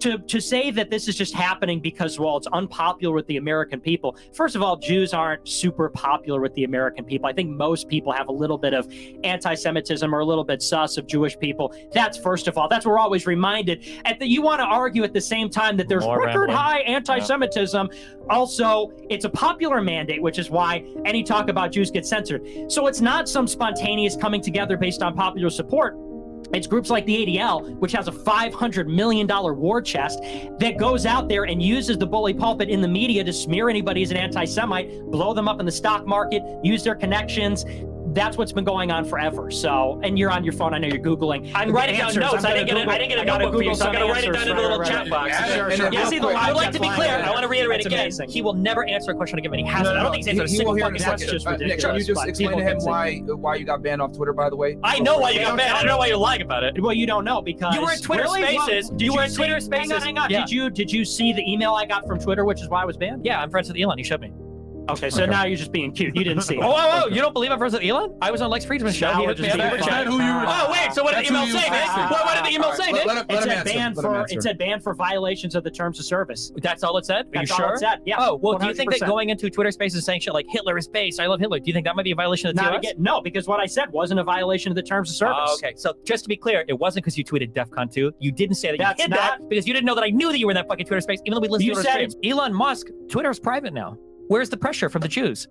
To 0.00 0.18
to 0.18 0.40
say 0.40 0.70
that 0.70 0.88
this 0.88 1.08
is 1.08 1.16
just 1.16 1.34
happening 1.34 1.80
because 1.80 2.18
well 2.20 2.36
it's 2.36 2.46
unpopular 2.52 3.12
with 3.12 3.26
the 3.26 3.38
American 3.38 3.80
people. 3.80 4.16
First 4.32 4.54
of 4.54 4.62
all, 4.62 4.76
Jews 4.76 5.12
aren't 5.12 5.48
super 5.48 5.88
popular 5.88 6.40
with 6.40 6.54
the 6.54 6.62
American 6.64 7.04
people. 7.04 7.28
I 7.28 7.32
think 7.32 7.50
most 7.50 7.88
people 7.88 8.12
have 8.12 8.28
a 8.28 8.32
little 8.32 8.56
bit 8.56 8.72
of 8.72 8.86
anti-Semitism 9.24 10.14
or 10.14 10.20
a 10.20 10.24
little 10.24 10.44
bit 10.44 10.62
sus 10.62 10.96
of 10.96 11.06
Jewish 11.08 11.36
people. 11.38 11.74
That's 11.92 12.16
first 12.18 12.46
of 12.48 12.56
all. 12.56 12.68
That's 12.68 12.84
what 12.86 12.92
we're 12.92 12.98
always 12.98 13.26
reminded. 13.26 13.84
At 14.04 14.20
the, 14.20 14.28
you 14.28 14.42
want 14.42 14.60
to 14.60 14.64
argue 14.66 15.02
at 15.02 15.12
the 15.12 15.20
same 15.20 15.50
time 15.50 15.76
that 15.78 15.88
there's 15.88 16.04
More 16.04 16.20
record 16.20 16.40
rambling. 16.48 16.56
high 16.56 16.78
anti-Semitism. 16.80 17.88
Also, 18.28 18.92
It's 19.08 19.24
a 19.24 19.30
popular 19.30 19.80
mandate, 19.80 20.22
which 20.22 20.38
is 20.38 20.50
why 20.50 20.84
any 21.04 21.22
talk 21.22 21.48
about 21.48 21.72
Jews 21.72 21.90
gets 21.90 22.08
censored. 22.08 22.46
So 22.68 22.86
it's 22.86 23.00
not 23.00 23.28
some 23.28 23.46
spontaneous 23.46 24.16
coming 24.16 24.40
together 24.40 24.76
based 24.76 25.02
on 25.02 25.14
popular 25.14 25.50
support. 25.50 25.96
It's 26.52 26.66
groups 26.66 26.90
like 26.90 27.06
the 27.06 27.26
ADL, 27.26 27.76
which 27.78 27.92
has 27.92 28.08
a 28.08 28.12
$500 28.12 28.86
million 28.86 29.26
war 29.28 29.80
chest 29.80 30.20
that 30.58 30.76
goes 30.78 31.06
out 31.06 31.28
there 31.28 31.44
and 31.44 31.62
uses 31.62 31.96
the 31.96 32.06
bully 32.06 32.34
pulpit 32.34 32.68
in 32.68 32.80
the 32.80 32.88
media 32.88 33.22
to 33.22 33.32
smear 33.32 33.68
anybody 33.68 34.02
as 34.02 34.10
an 34.10 34.16
anti 34.16 34.44
Semite, 34.44 35.02
blow 35.04 35.32
them 35.32 35.48
up 35.48 35.60
in 35.60 35.66
the 35.66 35.72
stock 35.72 36.06
market, 36.06 36.42
use 36.64 36.82
their 36.82 36.96
connections. 36.96 37.64
That's 38.12 38.36
what's 38.36 38.52
been 38.52 38.64
going 38.64 38.90
on 38.90 39.04
forever. 39.04 39.50
So, 39.50 40.00
and 40.02 40.18
you're 40.18 40.30
on 40.30 40.42
your 40.44 40.52
phone. 40.52 40.74
I 40.74 40.78
know 40.78 40.88
you're 40.88 40.98
Googling. 40.98 41.50
I'm 41.54 41.70
writing 41.70 41.96
down 41.96 42.06
answers. 42.06 42.20
notes. 42.20 42.44
I 42.44 42.54
didn't 42.54 42.66
get 42.68 42.76
it. 42.78 42.88
I 42.88 42.98
didn't 42.98 43.10
get 43.10 43.18
a 43.18 43.22
I 43.22 43.24
gotta 43.24 43.44
notebook 43.44 43.58
for 43.60 43.62
you, 43.64 43.70
Google 43.70 43.76
so 43.76 43.86
I'm 43.86 43.92
gonna 43.92 44.06
write 44.12 44.24
it 44.24 44.32
down 44.32 44.48
in 44.48 44.56
the 44.56 44.62
little 44.62 44.78
Right, 44.80 44.88
chat 44.88 45.08
box. 45.08 45.28
Yeah, 45.30 45.54
Sure, 45.54 45.66
and 45.68 45.74
sure. 45.74 45.84
then 45.86 45.92
Yeah, 45.92 46.00
real 46.00 46.10
see, 46.10 46.18
the 46.18 46.26
I 46.28 46.48
would 46.48 46.56
like 46.56 46.72
to 46.72 46.80
be 46.80 46.88
clear. 46.90 47.08
I 47.10 47.30
want 47.30 47.42
to 47.42 47.48
reiterate 47.48 47.86
again. 47.86 48.00
amazing. 48.00 48.28
He 48.30 48.42
will 48.42 48.54
never 48.54 48.84
answer 48.84 49.12
a 49.12 49.14
question 49.14 49.38
again. 49.38 49.52
He 49.54 49.64
hasn't. 49.64 49.96
I 49.96 50.02
don't 50.02 50.12
think 50.12 50.24
he's 50.26 50.28
answered 50.28 50.46
a 50.46 50.50
he, 50.50 50.56
single 50.56 50.76
fucking 50.78 50.96
a 50.96 50.98
That's 50.98 51.24
just 51.26 51.46
Uh, 51.46 51.56
Nick, 51.56 51.80
can 51.80 51.94
you 51.96 52.04
just 52.04 52.26
explain 52.26 52.58
to 52.58 52.64
him 52.64 52.78
why 52.80 53.18
why 53.18 53.54
you 53.56 53.64
got 53.64 53.82
banned 53.82 54.02
off 54.02 54.12
Twitter? 54.16 54.32
By 54.32 54.50
the 54.50 54.56
way, 54.56 54.76
I 54.82 54.98
know 54.98 55.18
why 55.18 55.30
you 55.30 55.40
got 55.40 55.56
banned. 55.56 55.72
I 55.74 55.78
don't 55.78 55.86
know 55.86 55.98
why 55.98 56.06
you're 56.06 56.16
lying 56.16 56.42
about 56.42 56.64
it. 56.64 56.80
Well, 56.82 56.92
you 56.92 57.06
don't 57.06 57.24
know 57.24 57.40
because 57.42 57.74
You 57.74 57.82
were 57.82 57.92
in 57.92 57.98
Twitter? 58.00 58.26
Spaces. 58.26 58.90
You 58.98 59.14
were 59.14 59.22
in 59.24 59.32
Twitter 59.32 59.52
Hang 59.54 59.60
Spaces. 59.60 59.92
on, 59.92 60.00
hang 60.02 60.18
on. 60.18 60.28
Did 60.28 60.50
you 60.50 60.68
did 60.70 60.90
you 60.90 61.04
see 61.04 61.32
the 61.32 61.48
email 61.50 61.74
I 61.74 61.86
got 61.86 62.06
from 62.06 62.18
Twitter, 62.18 62.44
which 62.44 62.60
is 62.60 62.68
why 62.68 62.82
I 62.82 62.84
was 62.84 62.96
banned? 62.96 63.24
Yeah, 63.24 63.40
I'm 63.40 63.50
friends 63.50 63.68
with 63.68 63.78
Elon. 63.78 63.98
He 63.98 64.04
showed 64.04 64.20
me. 64.20 64.32
Okay, 64.92 65.10
so 65.10 65.26
now 65.26 65.44
you're 65.44 65.56
just 65.56 65.72
being 65.72 65.92
cute. 65.92 66.16
You 66.16 66.24
didn't 66.24 66.42
see 66.42 66.56
oh, 66.60 66.60
it. 66.60 66.64
Oh, 66.64 66.74
oh, 66.76 67.00
whoa! 67.02 67.14
You 67.14 67.20
don't 67.20 67.32
believe 67.32 67.50
I'm 67.50 67.58
friends 67.58 67.74
with 67.74 67.82
Elon? 67.82 68.16
I 68.20 68.30
was 68.30 68.40
on 68.42 68.50
Lex 68.50 68.64
Fridman's 68.64 68.96
show. 68.96 69.10
Now 69.12 69.20
He 69.20 69.26
we're 69.26 69.34
just 69.34 69.56
being 69.56 69.70
Chat. 69.82 70.06
who 70.06 70.14
you 70.14 70.20
Oh 70.22 70.68
wait, 70.72 70.92
so 70.92 71.02
what 71.04 71.14
did 71.14 71.24
the 71.24 71.30
email 71.30 71.46
say, 71.46 71.64
were 71.64 71.70
man? 71.70 72.10
What, 72.10 72.24
what 72.24 72.34
did 72.34 72.44
the 72.44 72.54
email 72.56 72.72
say, 72.72 72.92
Let- 72.92 73.06
man? 73.06 73.16
let 73.16 73.16
him- 73.18 73.36
It 73.36 73.42
said 73.42 73.50
answer. 73.50 73.72
banned 73.72 73.96
for 73.96 74.26
it 74.28 74.42
said 74.42 74.58
banned 74.58 74.82
for 74.82 74.94
violations 74.94 75.54
of 75.54 75.64
the 75.64 75.70
terms 75.70 75.98
of 75.98 76.04
service. 76.06 76.52
That's 76.56 76.82
all 76.82 76.96
it 76.96 77.06
said. 77.06 77.26
Are 77.26 77.40
you 77.40 77.46
That's 77.46 77.50
all 77.52 77.58
sure? 77.58 77.74
it 77.74 77.78
said. 77.78 78.00
Yeah. 78.04 78.16
Oh 78.18 78.36
well, 78.36 78.58
do 78.58 78.66
you 78.66 78.74
think 78.74 78.90
that 78.90 79.00
going 79.06 79.30
into 79.30 79.50
Twitter 79.50 79.70
Spaces 79.70 79.96
and 79.96 80.04
saying 80.04 80.20
shit 80.20 80.34
like 80.34 80.46
Hitler 80.48 80.76
is 80.78 80.88
base, 80.88 81.18
I 81.18 81.26
love 81.26 81.40
Hitler, 81.40 81.58
do 81.58 81.64
you 81.66 81.72
think 81.72 81.86
that 81.86 81.96
might 81.96 82.04
be 82.04 82.12
a 82.12 82.14
violation 82.16 82.48
of 82.50 82.56
the 82.56 82.62
Not 82.62 82.70
TOS? 82.70 82.78
again, 82.78 82.94
no, 82.98 83.20
because 83.20 83.46
what 83.46 83.60
I 83.60 83.66
said 83.66 83.90
wasn't 83.92 84.20
a 84.20 84.24
violation 84.24 84.70
of 84.72 84.76
the 84.76 84.82
terms 84.82 85.10
of 85.10 85.14
oh, 85.14 85.30
service. 85.32 85.50
Oh, 85.50 85.54
okay, 85.54 85.72
so 85.76 85.94
just 86.04 86.24
to 86.24 86.28
be 86.28 86.36
clear, 86.36 86.64
it 86.68 86.78
wasn't 86.78 87.04
because 87.04 87.16
you 87.16 87.24
tweeted 87.24 87.52
DefCon 87.52 87.92
2. 87.92 88.12
You 88.18 88.32
didn't 88.32 88.56
say 88.56 88.70
that 88.70 88.78
That's 88.78 88.98
you 88.98 89.04
hid 89.04 89.12
that 89.12 89.38
because 89.48 89.66
you 89.66 89.72
didn't 89.74 89.86
know 89.86 89.94
that 89.94 90.04
I 90.04 90.10
knew 90.10 90.30
that 90.32 90.38
you 90.38 90.46
were 90.46 90.52
in 90.52 90.56
that 90.56 90.68
fucking 90.68 90.86
Twitter 90.86 91.00
space, 91.00 91.20
even 91.24 91.34
though 91.36 91.40
we 91.40 91.48
listened 91.48 91.68
You 91.68 91.74
to 91.74 91.82
said 91.82 92.00
your 92.00 92.10
streams. 92.10 92.32
Elon 92.38 92.54
Musk, 92.54 92.86
Twitter 93.08 93.30
is 93.30 93.38
private 93.40 93.72
now. 93.72 93.96
Where's 94.30 94.48
the 94.48 94.56
pressure 94.56 94.88
from 94.88 95.02
the 95.02 95.08
Jews? 95.08 95.48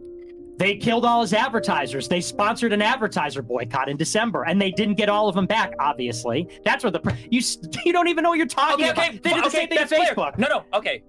They 0.60 0.76
killed 0.76 1.06
all 1.06 1.22
his 1.22 1.34
advertisers. 1.34 2.10
They 2.10 2.20
sponsored 2.20 2.74
an 2.74 2.82
advertiser 2.82 3.42
boycott 3.42 3.88
in 3.88 3.96
December, 3.96 4.44
and 4.44 4.62
they 4.62 4.72
didn't 4.72 4.96
get 4.96 5.08
all 5.08 5.30
of 5.30 5.34
them 5.36 5.46
back. 5.46 5.72
Obviously, 5.80 6.48
that's 6.66 6.84
where 6.84 6.92
the 6.92 7.00
pr- 7.00 7.12
you 7.32 7.42
you 7.86 7.94
don't 7.94 8.10
even 8.10 8.24
know 8.24 8.30
what 8.30 8.38
you're 8.38 8.46
talking 8.46 8.84
Okay, 8.86 8.92
about. 8.92 9.08
okay, 9.08 9.18
They 9.20 9.30
did 9.30 9.44
the 9.44 9.48
okay, 9.48 9.58
same 9.58 9.68
thing 9.70 9.78
that's 9.78 9.90
to 9.90 10.14
clear. 10.14 10.32
No, 10.38 10.48
no, 10.50 10.66
okay. 10.78 11.02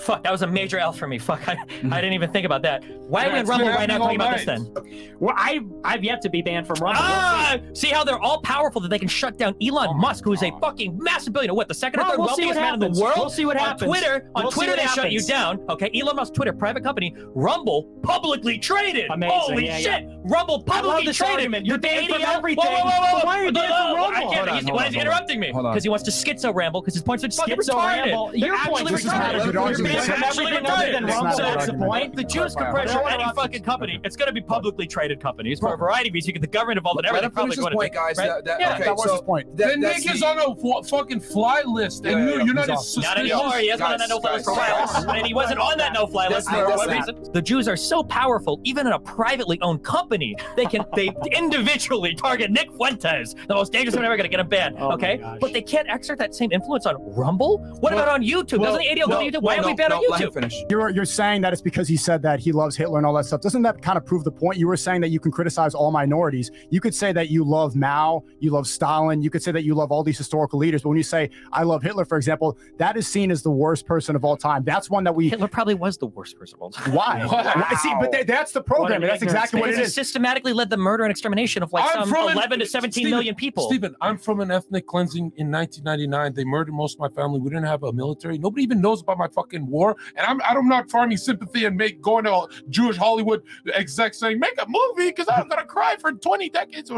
Fuck, 0.00 0.24
that 0.24 0.32
was 0.32 0.42
a 0.42 0.46
major 0.46 0.78
L 0.78 0.92
for 0.92 1.06
me. 1.06 1.18
Fuck, 1.18 1.48
I, 1.48 1.52
I 1.92 2.00
didn't 2.00 2.14
even 2.14 2.32
think 2.32 2.46
about 2.46 2.62
that. 2.62 2.82
Why 3.08 3.26
are 3.26 3.28
we 3.28 3.34
Yeah, 3.36 3.40
on 3.42 3.46
Rumble 3.46 3.68
right 3.68 3.88
now 3.88 3.98
talking 3.98 4.16
about 4.16 4.36
this 4.38 4.44
then? 4.44 4.74
Well, 5.20 5.34
I 5.38 5.60
I've 5.84 6.02
yet 6.02 6.20
to 6.22 6.28
be 6.28 6.42
banned 6.42 6.66
from 6.66 6.80
Rumble. 6.80 7.00
Ah, 7.00 7.58
see 7.74 7.88
how 7.90 8.02
they're 8.02 8.18
all 8.18 8.40
powerful 8.40 8.80
that 8.80 8.88
they 8.88 8.98
can 8.98 9.06
shut 9.08 9.38
down 9.38 9.54
Elon 9.62 9.96
Musk, 10.00 10.24
who 10.24 10.32
is 10.32 10.42
a 10.42 10.50
fucking 10.60 10.98
massive 11.00 11.32
billionaire. 11.32 11.54
What, 11.54 11.68
the 11.68 11.74
second 11.74 12.00
or 12.00 12.02
Well, 12.02 12.10
third 12.10 12.18
we'll 12.18 12.26
wealthiest 12.26 12.54
man 12.56 12.74
in 12.74 12.80
the 12.92 13.00
world? 13.00 13.14
We'll 13.18 13.30
see 13.30 13.44
what 13.46 13.56
happens. 13.56 13.82
on. 13.82 13.88
Twitter, 13.88 14.30
on 14.34 14.42
We'll 14.42 14.50
Twitter, 14.52 14.72
what 14.72 14.80
they 14.80 14.86
shut 14.86 15.12
you 15.12 15.22
down. 15.22 15.64
Okay, 15.68 15.92
Elon 15.94 16.16
Musk, 16.16 16.34
Twitter, 16.34 16.52
private 16.52 16.82
company. 16.82 17.14
Rumble, 17.34 17.84
publicly 18.02 18.58
traded. 18.58 18.95
Amazing, 19.10 19.38
Holy 19.38 19.66
yeah, 19.66 19.78
shit! 19.78 20.08
Rumble, 20.24 20.54
I 20.54 20.56
love 20.56 20.66
publicly 20.66 21.06
this 21.06 21.16
traded. 21.16 21.34
argument. 21.36 21.66
You're 21.66 21.78
The 21.78 21.88
banned 21.88 22.08
from 22.08 22.22
everything. 22.22 22.64
Whoa, 22.64 22.72
whoa, 22.72 22.90
whoa, 22.90 23.18
whoa, 23.18 23.24
why 23.24 23.38
are 23.40 23.44
you 23.44 23.52
No, 23.52 23.60
banned 23.60 23.70
no, 23.70 23.94
from 24.06 24.14
I 24.14 24.20
can't. 24.20 24.34
Hold 24.34 24.48
on, 24.48 24.54
He's- 24.54 24.64
hold 24.64 24.76
why 24.76 24.86
is 24.86 24.94
he 24.94 25.00
interrupting 25.00 25.40
me? 25.40 25.52
Because 25.52 25.82
he 25.82 25.88
wants 25.88 26.04
to 26.04 26.10
schizo 26.10 26.54
ramble. 26.54 26.80
Because 26.80 26.94
his 26.94 27.02
points 27.02 27.22
are 27.24 27.30
fucking 27.30 27.56
Schizo 27.56 27.74
retarded. 27.74 28.04
ramble. 28.06 28.34
Your 28.34 28.56
They're 28.56 28.66
point 28.66 28.82
actually 28.90 28.94
is 28.96 29.04
not 29.04 29.14
a 29.14 29.38
retarded. 29.38 29.44
good 29.44 29.54
They're 29.54 29.60
argument. 29.62 29.94
actually 29.96 30.14
From 30.16 30.22
everything 30.24 30.66
other 30.66 30.92
than 30.92 31.04
It's 31.04 31.12
Rumble. 31.12 31.28
not 31.28 31.36
That's 31.38 31.66
the 31.66 31.74
point. 31.74 32.16
The 32.16 32.24
Jews 32.24 32.54
can 32.54 32.64
Fire. 32.64 32.72
pressure 32.72 33.08
any 33.08 33.24
fucking 33.34 33.62
company. 33.62 34.00
It's 34.04 34.16
going 34.16 34.26
to 34.28 34.32
be 34.32 34.40
publicly 34.40 34.86
traded 34.86 35.20
companies 35.20 35.60
for 35.60 35.74
a 35.74 35.76
variety 35.76 36.08
of 36.08 36.14
reasons. 36.14 36.28
You 36.28 36.32
get 36.34 36.42
the 36.42 36.48
government 36.48 36.78
involved 36.78 37.00
in 37.00 37.06
everything. 37.06 37.26
him 37.26 37.34
finish 37.34 37.54
his 37.56 37.64
probably 37.64 37.76
point, 37.76 37.94
going 37.94 38.06
guys. 38.08 38.16
to 38.16 38.22
That, 38.22 38.44
that, 38.44 38.60
Yeah, 38.60 38.74
okay, 38.74 38.84
that 38.84 38.96
was 38.96 39.10
his 39.12 39.20
point. 39.22 39.56
That, 39.56 39.68
Then 39.68 39.80
Nick 39.80 40.10
is 40.10 40.22
on 40.22 40.38
a 40.38 40.82
fucking 40.84 41.20
fly 41.20 41.62
list, 41.66 42.04
and 42.06 42.28
you, 42.28 42.36
yeah, 42.38 42.44
you're 42.44 42.54
not 42.54 42.64
he's 42.64 42.70
as 42.72 42.78
off. 42.78 42.84
suspicious. 42.84 43.08
Not 43.08 43.18
anymore. 43.18 43.52
He 43.58 43.68
hasn't 43.68 43.86
been 43.88 43.92
on 43.92 43.98
that 43.98 44.08
no-fly 44.08 44.32
list 44.34 44.44
for 44.46 44.50
a 44.52 44.54
while. 44.56 45.10
And 45.16 45.26
he 45.26 45.34
wasn't 45.34 45.60
on 45.60 45.78
that 45.78 45.92
no-fly 45.92 46.28
list 46.28 46.48
for 46.48 46.56
not- 46.56 46.76
what 46.76 46.90
reason? 46.90 47.32
The 47.32 47.42
Jews 47.42 47.68
are 47.68 47.76
so 47.76 48.02
powerful, 48.02 48.60
even 48.64 48.85
in 48.86 48.92
a 48.92 48.98
privately 48.98 49.60
owned 49.60 49.82
company, 49.84 50.36
they 50.56 50.64
can 50.66 50.84
they 50.94 51.10
individually 51.32 52.14
target 52.14 52.50
Nick 52.50 52.70
Fuentes, 52.72 53.34
the 53.48 53.54
most 53.54 53.72
dangerous 53.72 53.94
man 53.94 54.04
ever 54.04 54.16
going 54.16 54.24
to 54.28 54.30
get 54.30 54.40
him 54.40 54.48
banned. 54.48 54.76
Oh 54.78 54.92
okay, 54.92 55.20
but 55.40 55.52
they 55.52 55.62
can't 55.62 55.88
exert 55.90 56.18
that 56.18 56.34
same 56.34 56.52
influence 56.52 56.86
on 56.86 56.96
Rumble. 57.14 57.58
What 57.80 57.92
Well- 57.92 58.02
about 58.02 58.08
on 58.08 58.22
YouTube? 58.22 58.58
well, 58.58 58.76
Doesn't 58.76 58.94
the 58.96 59.00
ADL 59.02 59.08
go 59.08 59.20
to 59.20 59.30
YouTube? 59.38 59.42
Why 59.42 59.56
no, 59.56 59.62
are 59.62 59.66
we 59.66 59.72
no, 59.72 59.76
banned 59.76 59.90
no, 59.90 59.96
on 59.96 60.04
Let 60.10 60.20
him 60.20 60.28
YouTube? 60.30 60.34
finish. 60.34 60.54
You're 60.70 60.90
you're 60.90 61.04
saying 61.04 61.42
that 61.42 61.52
it's 61.52 61.62
because 61.62 61.88
he 61.88 61.96
said 61.96 62.22
that 62.22 62.40
he 62.40 62.52
loves 62.52 62.76
Hitler 62.76 62.98
and 62.98 63.06
all 63.06 63.14
that 63.14 63.24
stuff. 63.26 63.40
Doesn't 63.40 63.62
that 63.62 63.82
kind 63.82 63.96
of 63.98 64.04
prove 64.06 64.24
the 64.24 64.32
point? 64.32 64.58
You 64.58 64.66
were 64.68 64.76
saying 64.76 65.00
that 65.02 65.08
you 65.08 65.20
can 65.20 65.32
criticize 65.32 65.74
all 65.74 65.90
minorities. 65.90 66.50
You 66.70 66.80
could 66.80 66.94
say 66.94 67.12
that 67.12 67.30
you 67.30 67.44
love 67.44 67.74
Mao, 67.76 68.22
you 68.40 68.50
love 68.50 68.66
Stalin, 68.66 69.22
you 69.22 69.30
could 69.30 69.42
say 69.42 69.52
that 69.52 69.64
you 69.64 69.74
love 69.74 69.90
all 69.92 70.02
these 70.02 70.18
historical 70.18 70.58
leaders. 70.58 70.82
But 70.82 70.90
when 70.90 70.98
you 70.98 71.04
say 71.04 71.30
I 71.52 71.62
love 71.62 71.82
Hitler, 71.82 72.04
for 72.04 72.16
example, 72.16 72.56
that 72.78 72.96
is 72.96 73.06
seen 73.06 73.30
as 73.30 73.42
the 73.42 73.50
worst 73.50 73.86
person 73.86 74.16
of 74.16 74.24
all 74.24 74.36
time. 74.36 74.64
That's 74.64 74.90
one 74.90 75.04
that 75.04 75.14
we. 75.14 75.28
Hitler 75.28 75.48
probably 75.48 75.74
was 75.74 75.96
the 75.98 76.06
worst 76.06 76.38
person 76.38 76.56
of 76.56 76.62
all 76.62 76.70
time. 76.70 76.92
Why? 76.94 77.26
Why? 77.26 77.74
See, 77.82 77.92
but 78.00 78.12
that- 78.12 78.26
that's 78.26 78.52
the 78.52 78.62
program. 78.66 79.00
That's 79.00 79.22
exactly 79.22 79.60
what 79.60 79.70
it 79.70 79.78
he 79.78 79.84
systematically 79.86 80.52
led 80.52 80.70
the 80.70 80.76
murder 80.76 81.04
and 81.04 81.10
extermination 81.10 81.62
of 81.62 81.72
like 81.72 81.84
I'm 81.84 82.02
some 82.02 82.08
from 82.08 82.28
an- 82.28 82.36
11 82.36 82.58
to 82.60 82.66
17 82.66 83.04
million 83.04 83.20
Steven- 83.22 83.34
people. 83.36 83.68
Steven, 83.68 83.96
I'm 84.00 84.18
from 84.18 84.40
an 84.40 84.50
ethnic 84.50 84.86
cleansing 84.86 85.32
in 85.36 85.50
1999. 85.50 86.34
They 86.34 86.44
murdered 86.44 86.74
most 86.74 86.96
of 86.96 87.00
my 87.00 87.08
family. 87.08 87.40
We 87.40 87.50
didn't 87.50 87.66
have 87.66 87.82
a 87.84 87.92
military. 87.92 88.38
Nobody 88.38 88.62
even 88.62 88.80
knows 88.80 89.00
about 89.02 89.18
my 89.18 89.28
fucking 89.28 89.66
war. 89.66 89.96
And 90.16 90.26
I'm 90.26 90.40
I'm 90.42 90.68
not 90.68 90.90
farming 90.90 91.16
sympathy 91.16 91.64
and 91.64 91.76
make 91.76 92.00
going 92.02 92.24
to 92.24 92.48
Jewish 92.68 92.96
Hollywood 92.96 93.42
exec 93.72 94.14
saying 94.14 94.38
make 94.38 94.60
a 94.60 94.66
movie 94.68 95.10
because 95.10 95.28
I'm 95.28 95.48
gonna 95.48 95.64
cry 95.64 95.96
for 96.00 96.12
20 96.12 96.50
decades. 96.50 96.90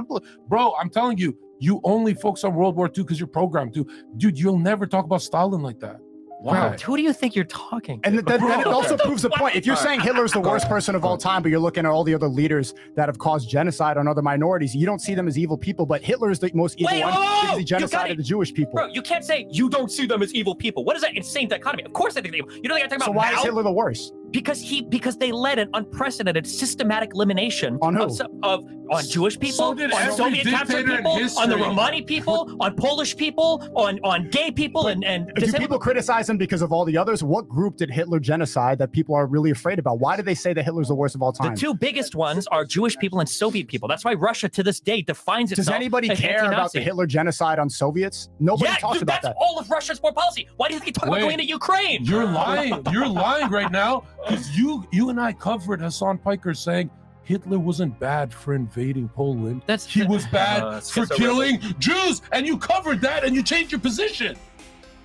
Bro, 0.49 0.75
I'm 0.81 0.91
telling 0.91 1.19
you, 1.19 1.37
you 1.61 1.81
only 1.85 2.15
focus 2.15 2.45
on 2.45 2.55
World 2.55 2.77
War 2.77 2.87
II 2.87 3.05
because 3.05 3.19
you're 3.21 3.27
programmed 3.27 3.75
to. 3.75 3.87
Dude, 4.17 4.39
you'll 4.39 4.59
never 4.59 4.87
talk 4.87 5.05
about 5.05 5.23
Stalin 5.23 5.63
like 5.63 5.81
that. 5.81 6.01
Why? 6.41 6.77
Who 6.85 6.97
do 6.97 7.03
you 7.03 7.13
think 7.13 7.35
you're 7.35 7.45
talking? 7.47 8.01
to? 8.01 8.09
And 8.09 8.19
then, 8.19 8.25
then 8.25 8.61
it 8.61 8.67
also 8.67 8.97
proves 8.97 9.23
the 9.23 9.31
point. 9.31 9.57
If 9.57 9.67
you're 9.67 9.77
saying 9.77 9.99
right. 9.99 10.07
Hitler's 10.07 10.33
the 10.33 10.41
worst 10.41 10.69
person 10.69 10.95
of 10.95 11.05
all 11.05 11.19
time, 11.19 11.43
but 11.43 11.51
you're 11.51 11.59
looking 11.59 11.85
at 11.85 11.91
all 11.91 12.05
the 12.05 12.15
other 12.15 12.29
leaders 12.29 12.75
that 12.95 13.09
have 13.09 13.19
caused 13.19 13.49
genocide 13.49 13.97
on 13.97 14.07
other 14.07 14.23
minorities, 14.23 14.75
you 14.75 14.87
don't 14.87 15.01
see 15.01 15.15
them 15.15 15.27
as 15.27 15.37
evil 15.37 15.59
people. 15.59 15.85
But 15.85 16.03
Hitler 16.03 16.31
is 16.31 16.39
the 16.39 16.51
most 16.55 16.79
evil 16.79 16.93
Wait, 16.93 17.03
one 17.03 17.13
whoa, 17.13 17.21
whoa, 17.21 17.41
because 17.41 17.57
he 17.57 17.61
you 17.63 17.87
genocided 17.89 18.17
the 18.17 18.23
Jewish 18.23 18.55
people. 18.55 18.75
Bro, 18.75 18.87
you 18.89 19.03
can't 19.03 19.25
say 19.25 19.47
you 19.51 19.69
don't 19.69 19.91
see 19.91 20.07
them 20.07 20.23
as 20.23 20.33
evil 20.33 20.55
people. 20.55 20.85
What 20.85 20.95
is 20.97 21.03
that 21.03 21.17
insane 21.17 21.49
dichotomy? 21.49 21.83
Of 21.85 21.93
course 21.93 22.17
I 22.17 22.21
think 22.21 22.33
they're 22.33 22.39
evil. 22.39 22.53
You 22.55 22.69
don't 22.69 22.79
think 22.79 22.93
I'm 22.93 22.99
talking 23.01 23.01
about? 23.01 23.05
So 23.07 23.11
about 23.11 23.17
why 23.17 23.33
Mao? 23.33 23.39
is 23.39 23.45
Hitler 23.45 23.63
the 23.65 23.73
worst? 23.73 24.15
Because 24.31 24.61
he 24.61 24.83
because 24.83 25.17
they 25.17 25.33
led 25.33 25.59
an 25.59 25.69
unprecedented 25.75 26.47
systematic 26.47 27.11
elimination 27.15 27.79
On 27.83 27.95
who? 27.95 28.05
of, 28.05 28.21
of 28.43 28.65
on 28.91 29.05
Jewish 29.07 29.39
people, 29.39 29.77
So 29.77 29.85
on 29.85 30.13
Soviet 30.13 30.47
captured 30.47 30.87
people, 30.87 31.13
on 31.39 31.49
the. 31.51 31.57
Romani 31.59 32.01
people, 32.01 32.57
on 32.61 32.75
Polish 32.75 33.15
people, 33.17 33.63
on 33.75 33.99
on 34.03 34.29
gay 34.31 34.51
people, 34.51 34.87
and 34.89 35.05
and 35.05 35.27
Do 35.27 35.33
disabled- 35.43 35.61
people 35.61 35.79
criticize 35.79 36.29
him 36.31 36.39
because 36.39 36.63
of 36.63 36.73
all 36.73 36.85
the 36.87 36.97
others? 36.97 37.23
What 37.23 37.49
group 37.49 37.77
did 37.77 37.91
Hitler 37.91 38.19
genocide 38.19 38.79
that 38.79 38.91
people 38.93 39.15
are 39.15 39.27
really 39.27 39.51
afraid 39.51 39.79
about? 39.79 39.99
Why 40.01 40.17
do 40.17 40.23
they 40.23 40.35
say 40.35 40.53
that 40.55 40.63
Hitler's 40.65 40.89
the 40.89 40.95
worst 40.95 41.15
of 41.15 41.23
all 41.23 41.33
time? 41.33 41.55
the 41.55 41.61
two 41.61 41.75
biggest 41.75 42.15
ones 42.15 42.47
are 42.47 42.65
Jewish 42.65 42.97
people 42.97 43.21
and 43.21 43.29
Soviet 43.29 43.69
people. 43.69 43.89
That's 43.89 44.05
why 44.05 44.15
Russia 44.15 44.49
to 44.49 44.63
this 44.63 44.81
day 44.81 45.03
defines 45.03 45.53
itself. 45.53 45.67
Does 45.67 45.75
anybody 45.75 46.11
as 46.11 46.19
care 46.21 46.39
about 46.39 46.45
anti-Nazi. 46.53 46.79
the 46.79 46.85
Hitler 46.85 47.07
genocide 47.07 47.59
on 47.59 47.69
Soviets? 47.69 48.31
Nobody 48.41 48.71
Yeah, 48.71 48.77
talks 48.77 48.95
dude, 48.95 49.03
about 49.03 49.23
that's 49.23 49.35
that. 49.35 49.37
all 49.39 49.59
of 49.59 49.69
Russia's 49.71 49.99
foreign 49.99 50.15
policy. 50.15 50.49
Why 50.57 50.69
do 50.69 50.75
you 50.75 50.81
think 50.81 50.87
he 50.87 50.93
talk 50.93 51.09
about 51.09 51.21
going 51.21 51.33
into 51.35 51.45
Ukraine? 51.47 52.05
You're 52.05 52.25
lying. 52.25 52.83
You're 52.91 53.09
lying 53.09 53.51
right 53.51 53.71
now 53.71 54.01
because 54.01 54.18
you 54.53 54.87
you 54.91 55.11
and 55.11 55.21
I 55.21 55.33
covered 55.33 55.81
Hasan 55.81 56.19
Piker 56.19 56.55
saying 56.55 56.91
Hitler 57.23 57.59
wasn't 57.59 57.99
bad 58.01 58.33
for 58.33 58.55
invading 58.55 59.09
Poland. 59.11 59.63
That's 59.67 59.87
he 59.87 60.03
was 60.05 60.27
bad 60.33 60.63
Uh, 60.63 60.81
for 60.81 61.07
killing 61.07 61.61
Jews, 61.79 62.23
and 62.33 62.47
you 62.47 62.57
covered 62.59 63.01
that 63.03 63.25
and 63.25 63.35
you 63.35 63.43
changed 63.43 63.71
your 63.73 63.81
position. 63.81 64.37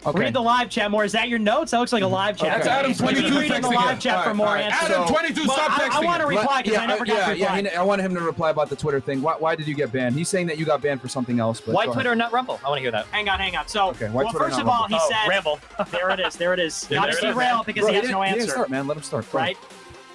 Okay. 0.06 0.20
Read 0.20 0.34
the 0.34 0.42
live 0.42 0.70
chat 0.70 0.92
more. 0.92 1.06
Is 1.06 1.14
that 1.14 1.30
your 1.30 1.40
notes? 1.40 1.72
That 1.72 1.80
looks 1.80 1.94
like 1.94 2.04
a 2.04 2.08
live 2.08 2.38
chat. 2.38 2.58
That's 2.64 2.68
Adam 2.68 2.92
Keep 2.92 2.98
22 3.00 3.40
reading 3.40 3.62
the 3.62 3.70
live 3.70 4.00
chat 4.00 4.18
All 4.18 4.24
for 4.24 4.34
more 4.34 4.48
all 4.48 4.54
right. 4.56 4.66
answers. 4.66 4.90
Adam 4.98 5.08
22, 5.08 5.48
Well, 5.48 5.58
stop 5.58 5.72
I, 5.80 5.84
texting. 5.90 5.92
I 5.92 6.06
want 6.06 6.22
to 6.22 6.28
reply 6.28 6.62
because 6.62 6.74
yeah, 6.78 6.82
I 6.84 6.86
never 6.88 7.02
uh, 7.04 7.06
got 7.06 7.16
yeah, 7.16 7.30
reply. 7.56 7.60
yeah, 7.72 7.80
I 7.80 7.84
wanted 7.84 8.04
him 8.04 8.14
to 8.16 8.22
reply 8.22 8.50
about 8.50 8.70
the 8.70 8.76
Twitter 8.76 9.00
thing. 9.00 9.22
Why, 9.22 9.36
why 9.40 9.56
did 9.56 9.68
you 9.68 9.76
get 9.76 9.92
banned? 9.94 10.16
He's 10.16 10.28
saying 10.28 10.48
that 10.48 10.58
you 10.58 10.66
got 10.66 10.82
banned 10.82 11.02
for 11.02 11.08
something 11.08 11.40
else. 11.40 11.62
But 11.62 11.74
Why 11.74 11.86
go 11.86 11.92
ahead. 11.92 11.96
Twitter 11.96 12.12
and 12.12 12.20
not 12.20 12.34
Rumble? 12.34 12.60
I 12.66 12.70
want 12.70 12.80
to 12.80 12.82
hear 12.82 12.92
that. 12.92 13.06
Hang 13.08 13.30
on, 13.30 13.40
hang 13.40 13.56
on. 13.56 13.68
So, 13.68 13.90
Okay, 13.92 14.10
well, 14.10 14.26
Twitter 14.30 14.46
first 14.46 14.60
of 14.60 14.68
all, 14.68 14.82
Rumble? 14.82 14.98
he 14.98 15.04
Oh, 15.04 15.10
said, 15.10 15.30
Ramble. 15.30 15.60
there 15.92 16.10
it 16.10 16.20
is, 16.20 16.36
there 16.36 16.54
it 16.54 16.60
is. 16.60 16.86
Yeah, 16.90 16.98
Got 16.98 17.06
to 17.06 17.12
there 17.12 17.26
it 17.26 17.30
is. 17.30 17.36
derail 17.36 17.64
because 17.66 17.82
Bro, 17.84 17.90
he 17.92 17.96
has 18.00 18.10
no 18.10 18.22
he 18.22 18.30
didn't 18.30 18.42
answer. 18.42 18.52
start, 18.54 18.70
man. 18.70 18.88
Let 18.88 18.98
him 18.98 19.04
start. 19.04 19.34
Right? 19.34 19.58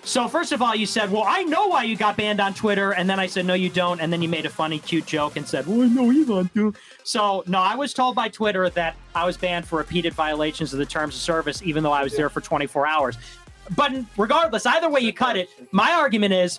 So 0.08 0.26
first 0.26 0.52
of 0.52 0.62
all, 0.62 0.74
you 0.74 0.86
said, 0.86 1.12
"Well, 1.12 1.24
I 1.26 1.42
know 1.42 1.66
why 1.66 1.82
you 1.82 1.94
got 1.94 2.16
banned 2.16 2.40
on 2.40 2.54
Twitter," 2.54 2.92
and 2.92 3.10
then 3.10 3.20
I 3.20 3.26
said, 3.26 3.44
"No, 3.44 3.52
you 3.52 3.68
don't," 3.68 4.00
and 4.00 4.10
then 4.10 4.22
you 4.22 4.28
made 4.28 4.46
a 4.46 4.48
funny, 4.48 4.78
cute 4.78 5.04
joke 5.04 5.36
and 5.36 5.46
said, 5.46 5.66
"Well, 5.66 5.82
I 5.82 5.86
know 5.86 6.10
Elon 6.10 6.48
too." 6.54 6.72
So 7.04 7.44
no, 7.46 7.58
I 7.58 7.74
was 7.74 7.92
told 7.92 8.16
by 8.16 8.30
Twitter 8.30 8.70
that 8.70 8.96
I 9.14 9.26
was 9.26 9.36
banned 9.36 9.68
for 9.68 9.76
repeated 9.76 10.14
violations 10.14 10.72
of 10.72 10.78
the 10.78 10.86
terms 10.86 11.14
of 11.14 11.20
service, 11.20 11.60
even 11.62 11.82
though 11.82 11.92
I 11.92 12.02
was 12.02 12.16
there 12.16 12.30
for 12.30 12.40
24 12.40 12.86
hours. 12.86 13.18
But 13.76 13.92
regardless, 14.16 14.64
either 14.64 14.88
way 14.88 15.00
you 15.00 15.12
cut 15.12 15.36
it, 15.36 15.50
my 15.72 15.92
argument 15.92 16.32
is 16.32 16.58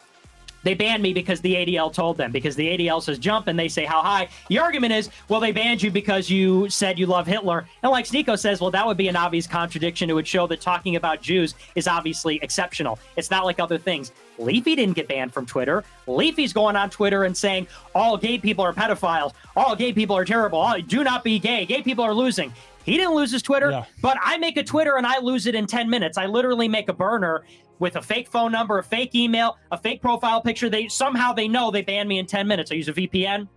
they 0.63 0.73
banned 0.73 1.01
me 1.01 1.13
because 1.13 1.41
the 1.41 1.53
ADL 1.55 1.91
told 1.93 2.17
them, 2.17 2.31
because 2.31 2.55
the 2.55 2.67
ADL 2.77 3.01
says 3.01 3.17
jump 3.19 3.47
and 3.47 3.57
they 3.57 3.67
say 3.67 3.85
how 3.85 4.01
high. 4.01 4.27
The 4.49 4.59
argument 4.59 4.93
is, 4.93 5.09
well, 5.27 5.39
they 5.39 5.51
banned 5.51 5.81
you 5.81 5.91
because 5.91 6.29
you 6.29 6.69
said 6.69 6.99
you 6.99 7.05
love 7.05 7.25
Hitler. 7.27 7.65
And 7.83 7.91
like 7.91 8.05
Sneako 8.05 8.37
says, 8.37 8.59
well, 8.59 8.71
that 8.71 8.85
would 8.85 8.97
be 8.97 9.07
an 9.07 9.15
obvious 9.15 9.47
contradiction. 9.47 10.09
It 10.09 10.13
would 10.13 10.27
show 10.27 10.47
that 10.47 10.61
talking 10.61 10.95
about 10.95 11.21
Jews 11.21 11.55
is 11.75 11.87
obviously 11.87 12.39
exceptional. 12.41 12.99
It's 13.15 13.31
not 13.31 13.45
like 13.45 13.59
other 13.59 13.77
things. 13.77 14.11
Leafy 14.37 14.75
didn't 14.75 14.95
get 14.95 15.07
banned 15.07 15.33
from 15.33 15.45
Twitter. 15.45 15.83
Leafy's 16.07 16.53
going 16.53 16.75
on 16.75 16.89
Twitter 16.89 17.23
and 17.25 17.35
saying 17.35 17.67
all 17.93 18.17
gay 18.17 18.37
people 18.37 18.63
are 18.63 18.73
pedophiles, 18.73 19.33
all 19.55 19.75
gay 19.75 19.91
people 19.93 20.15
are 20.15 20.25
terrible, 20.25 20.59
all, 20.59 20.79
do 20.81 21.03
not 21.03 21.23
be 21.23 21.39
gay, 21.39 21.65
gay 21.65 21.81
people 21.81 22.03
are 22.03 22.13
losing. 22.13 22.53
He 22.85 22.95
didn't 22.97 23.13
lose 23.13 23.31
his 23.31 23.41
Twitter, 23.41 23.69
Yeah. 23.71 23.85
but 24.01 24.17
I 24.23 24.37
make 24.37 24.57
a 24.57 24.63
Twitter 24.63 24.97
and 24.97 25.05
I 25.05 25.19
lose 25.19 25.45
it 25.45 25.55
in 25.55 25.67
10 25.67 25.89
minutes. 25.89 26.17
I 26.17 26.25
literally 26.25 26.67
make 26.67 26.87
a 26.89 26.93
burner 26.93 27.43
with 27.79 27.95
a 27.95 28.01
fake 28.01 28.27
phone 28.27 28.51
number, 28.51 28.77
a 28.77 28.83
fake 28.83 29.15
email, 29.15 29.57
a 29.71 29.77
fake 29.77 30.01
profile 30.01 30.41
picture. 30.41 30.69
They 30.69 30.87
somehow 30.87 31.33
they 31.33 31.47
know 31.47 31.71
they 31.71 31.81
banned 31.81 32.07
me 32.07 32.19
in 32.19 32.25
10 32.25 32.47
minutes. 32.47 32.71
I 32.71 32.75
use 32.75 32.89
a 32.89 32.93
VPN. 32.93 33.47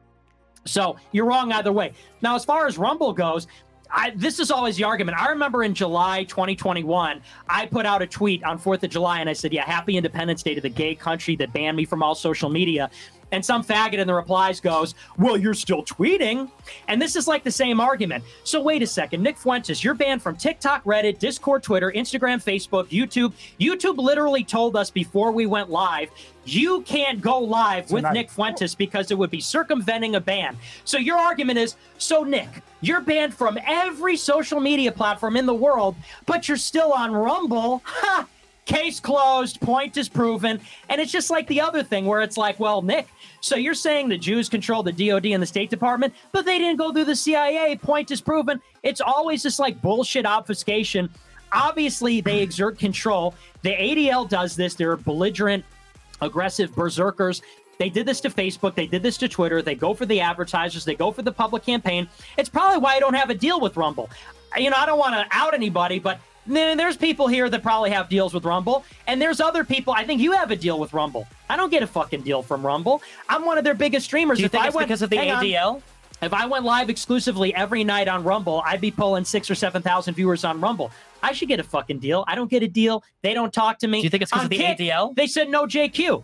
So 0.65 0.97
you're 1.11 1.27
wrong 1.27 1.53
either 1.53 1.73
way. 1.73 1.93
Now, 2.23 2.37
as 2.37 2.45
far 2.45 2.67
as 2.67 2.79
Rumble 2.79 3.13
goes, 3.13 3.49
I, 3.91 4.11
this 4.17 4.41
is 4.41 4.51
always 4.51 4.77
the 4.77 4.85
argument. 4.85 5.21
I 5.21 5.29
remember 5.29 5.65
in 5.65 5.75
July 5.75 6.25
2021, 6.25 7.21
I 7.49 7.67
put 7.67 7.85
out 7.85 8.01
a 8.01 8.07
tweet 8.07 8.43
on 8.45 8.59
4th 8.59 8.83
of 8.85 8.91
July 8.91 9.21
and 9.21 9.29
I 9.29 9.35
said, 9.35 9.53
Yeah, 9.53 9.67
happy 9.67 9.97
Independence 9.97 10.43
Day 10.43 10.55
to 10.55 10.61
the 10.61 10.69
gay 10.69 10.95
country 10.95 11.37
that 11.37 11.53
banned 11.53 11.77
me 11.77 11.85
from 11.85 12.03
all 12.03 12.15
social 12.15 12.49
media. 12.49 12.91
And 13.33 13.45
some 13.45 13.65
faggot 13.65 13.95
in 13.95 14.07
the 14.07 14.15
replies 14.15 14.61
goes, 14.61 14.95
Well, 15.19 15.37
you're 15.37 15.55
still 15.55 15.83
tweeting. 15.83 16.51
And 16.87 17.01
this 17.01 17.17
is 17.17 17.27
like 17.27 17.43
the 17.43 17.51
same 17.51 17.81
argument. 17.81 18.23
So 18.45 18.63
wait 18.63 18.83
a 18.83 18.87
second. 18.87 19.23
Nick 19.23 19.39
Fuentes, 19.39 19.83
you're 19.83 19.95
banned 19.95 20.23
from 20.23 20.37
TikTok, 20.37 20.85
Reddit, 20.85 21.19
Discord, 21.19 21.63
Twitter, 21.63 21.91
Instagram, 21.93 22.43
Facebook, 22.43 22.89
YouTube. 22.89 23.33
YouTube 23.59 23.97
literally 23.97 24.45
told 24.45 24.77
us 24.77 24.91
before 24.91 25.33
we 25.33 25.47
went 25.47 25.71
live, 25.71 26.11
you 26.45 26.83
can't 26.83 27.21
go 27.21 27.39
live 27.39 27.91
with 27.91 28.05
Nick 28.13 28.31
Fuentes 28.31 28.75
because 28.75 29.11
it 29.11 29.19
would 29.19 29.31
be 29.31 29.41
circumventing 29.41 30.17
a 30.17 30.21
ban. 30.21 30.57
So 30.85 30.99
your 30.99 31.17
argument 31.17 31.59
is, 31.59 31.77
so 31.99 32.25
Nick, 32.25 32.49
you're 32.81 33.01
banned 33.01 33.33
from 33.33 33.59
every 33.67 34.17
social 34.17 34.61
media 34.61 34.93
platform 34.93 35.37
in 35.37 35.47
the 35.47 35.55
world, 35.55 35.95
but 36.27 36.49
you're 36.49 36.57
still 36.57 36.93
on 36.93 37.13
Rumble. 37.13 37.83
Case 38.73 39.01
closed, 39.01 39.61
point 39.61 39.99
is 39.99 40.09
proven. 40.09 40.59
And 40.89 40.99
it's 40.99 41.13
just 41.13 41.31
like 41.31 41.47
the 41.47 41.61
other 41.61 41.83
thing 41.83 42.07
where 42.07 42.23
it's 42.23 42.39
like, 42.39 42.59
well, 42.59 42.81
Nick, 42.81 43.07
so 43.43 43.55
you're 43.55 43.75
saying 43.75 44.09
the 44.09 44.17
Jews 44.17 44.49
control 44.49 44.83
the 44.83 44.93
DOD 44.93 45.27
and 45.27 45.43
the 45.43 45.47
State 45.47 45.69
Department, 45.69 46.15
but 46.33 46.47
they 46.47 46.59
didn't 46.59 46.79
go 46.79 46.91
through 46.91 47.05
the 47.05 47.15
CIA. 47.15 47.77
Point 47.77 48.11
is 48.11 48.23
proven. 48.23 48.63
It's 48.83 49.03
always 49.03 49.43
just 49.43 49.59
like 49.59 49.83
bullshit 49.83 50.25
obfuscation. 50.25 51.11
Obviously, 51.53 52.23
they 52.23 52.41
exert 52.41 52.79
control. 52.79 53.35
The 53.61 53.75
ADL 53.75 54.27
does 54.27 54.57
this. 54.57 54.73
They're 54.73 54.97
belligerent 54.97 55.67
aggressive 56.23 56.75
berserkers. 56.75 57.43
They 57.79 57.91
did 57.91 58.07
this 58.07 58.23
to 58.23 58.31
Facebook. 58.31 58.75
They 58.75 58.87
did 58.87 59.03
this 59.03 59.19
to 59.19 59.29
Twitter. 59.29 59.61
They 59.61 59.75
go 59.75 59.93
for 59.93 60.07
the 60.07 60.21
advertisers. 60.21 60.87
They 60.87 60.95
go 60.95 61.13
for 61.13 61.21
the 61.21 61.33
public 61.33 61.63
campaign. 61.63 62.09
It's 62.39 62.49
probably 62.49 62.79
why 62.79 62.95
I 62.95 63.01
don't 63.01 63.15
have 63.15 63.29
a 63.29 63.35
deal 63.35 63.61
with 63.61 63.77
Rumble. 63.77 64.09
You 64.57 64.71
know, 64.71 64.77
I 64.79 64.87
don't 64.87 64.99
want 64.99 65.15
to 65.15 65.27
out 65.31 65.53
anybody, 65.53 65.99
but 65.99 66.21
then 66.47 66.77
there's 66.77 66.97
people 66.97 67.29
here 67.29 67.49
that 67.49 67.63
probably 67.63 67.91
have 67.91 68.09
deals 68.09 68.35
with 68.35 68.45
Rumble, 68.45 68.85
and 69.07 69.21
there's 69.21 69.41
other 69.41 69.65
people. 69.65 69.93
I 69.93 70.05
think 70.05 70.21
you 70.21 70.33
have 70.33 70.51
a 70.51 70.57
deal 70.57 70.79
with 70.79 70.93
Rumble. 70.93 71.27
I 71.49 71.57
don't 71.57 71.71
get 71.71 71.83
a 71.83 71.87
fucking 71.87 72.23
deal 72.23 72.43
from 72.43 72.65
Rumble. 72.67 73.03
I'm 73.29 73.45
one 73.45 73.59
of 73.59 73.65
their 73.65 73.75
biggest 73.75 74.07
streamers. 74.07 74.39
Do 74.39 74.43
you 74.43 74.47
If 74.47 74.53
think 74.53 74.65
I 74.65 74.67
it's 74.69 74.77
went- 74.77 74.89
because 74.89 75.03
of 75.03 75.11
the 75.11 75.17
hang 75.17 75.31
on. 75.31 75.45
ADL? 75.45 75.83
If 76.21 76.33
I 76.33 76.47
went 76.47 76.65
live 76.65 76.89
exclusively 76.89 77.53
every 77.55 77.83
night 77.83 78.07
on 78.07 78.23
Rumble, 78.23 78.63
I'd 78.65 78.81
be 78.81 78.93
pulling 78.93 79.25
six 79.25 79.51
or 79.51 79.57
seven 79.57 79.83
thousand 79.83 80.15
viewers 80.15 80.45
on 80.45 80.61
Rumble. 80.61 80.93
I 81.21 81.33
should 81.33 81.49
get 81.49 81.59
a 81.59 81.65
fucking 81.65 81.99
deal. 81.99 82.25
I 82.29 82.37
don't 82.37 82.49
get 82.51 82.63
a 82.63 82.69
deal. 82.69 83.03
They 83.23 83.35
don't 83.35 83.53
talk 83.53 83.79
to 83.81 83.89
me. 83.89 83.99
Do 83.99 84.05
you 84.05 84.11
think 84.11 84.23
it's 84.23 84.31
because 84.31 84.45
of 84.45 84.51
the 84.51 84.57
Kick, 84.57 84.79
ADL? 84.79 85.15
They 85.17 85.27
said 85.27 85.49
no 85.49 85.67
JQ. 85.67 86.23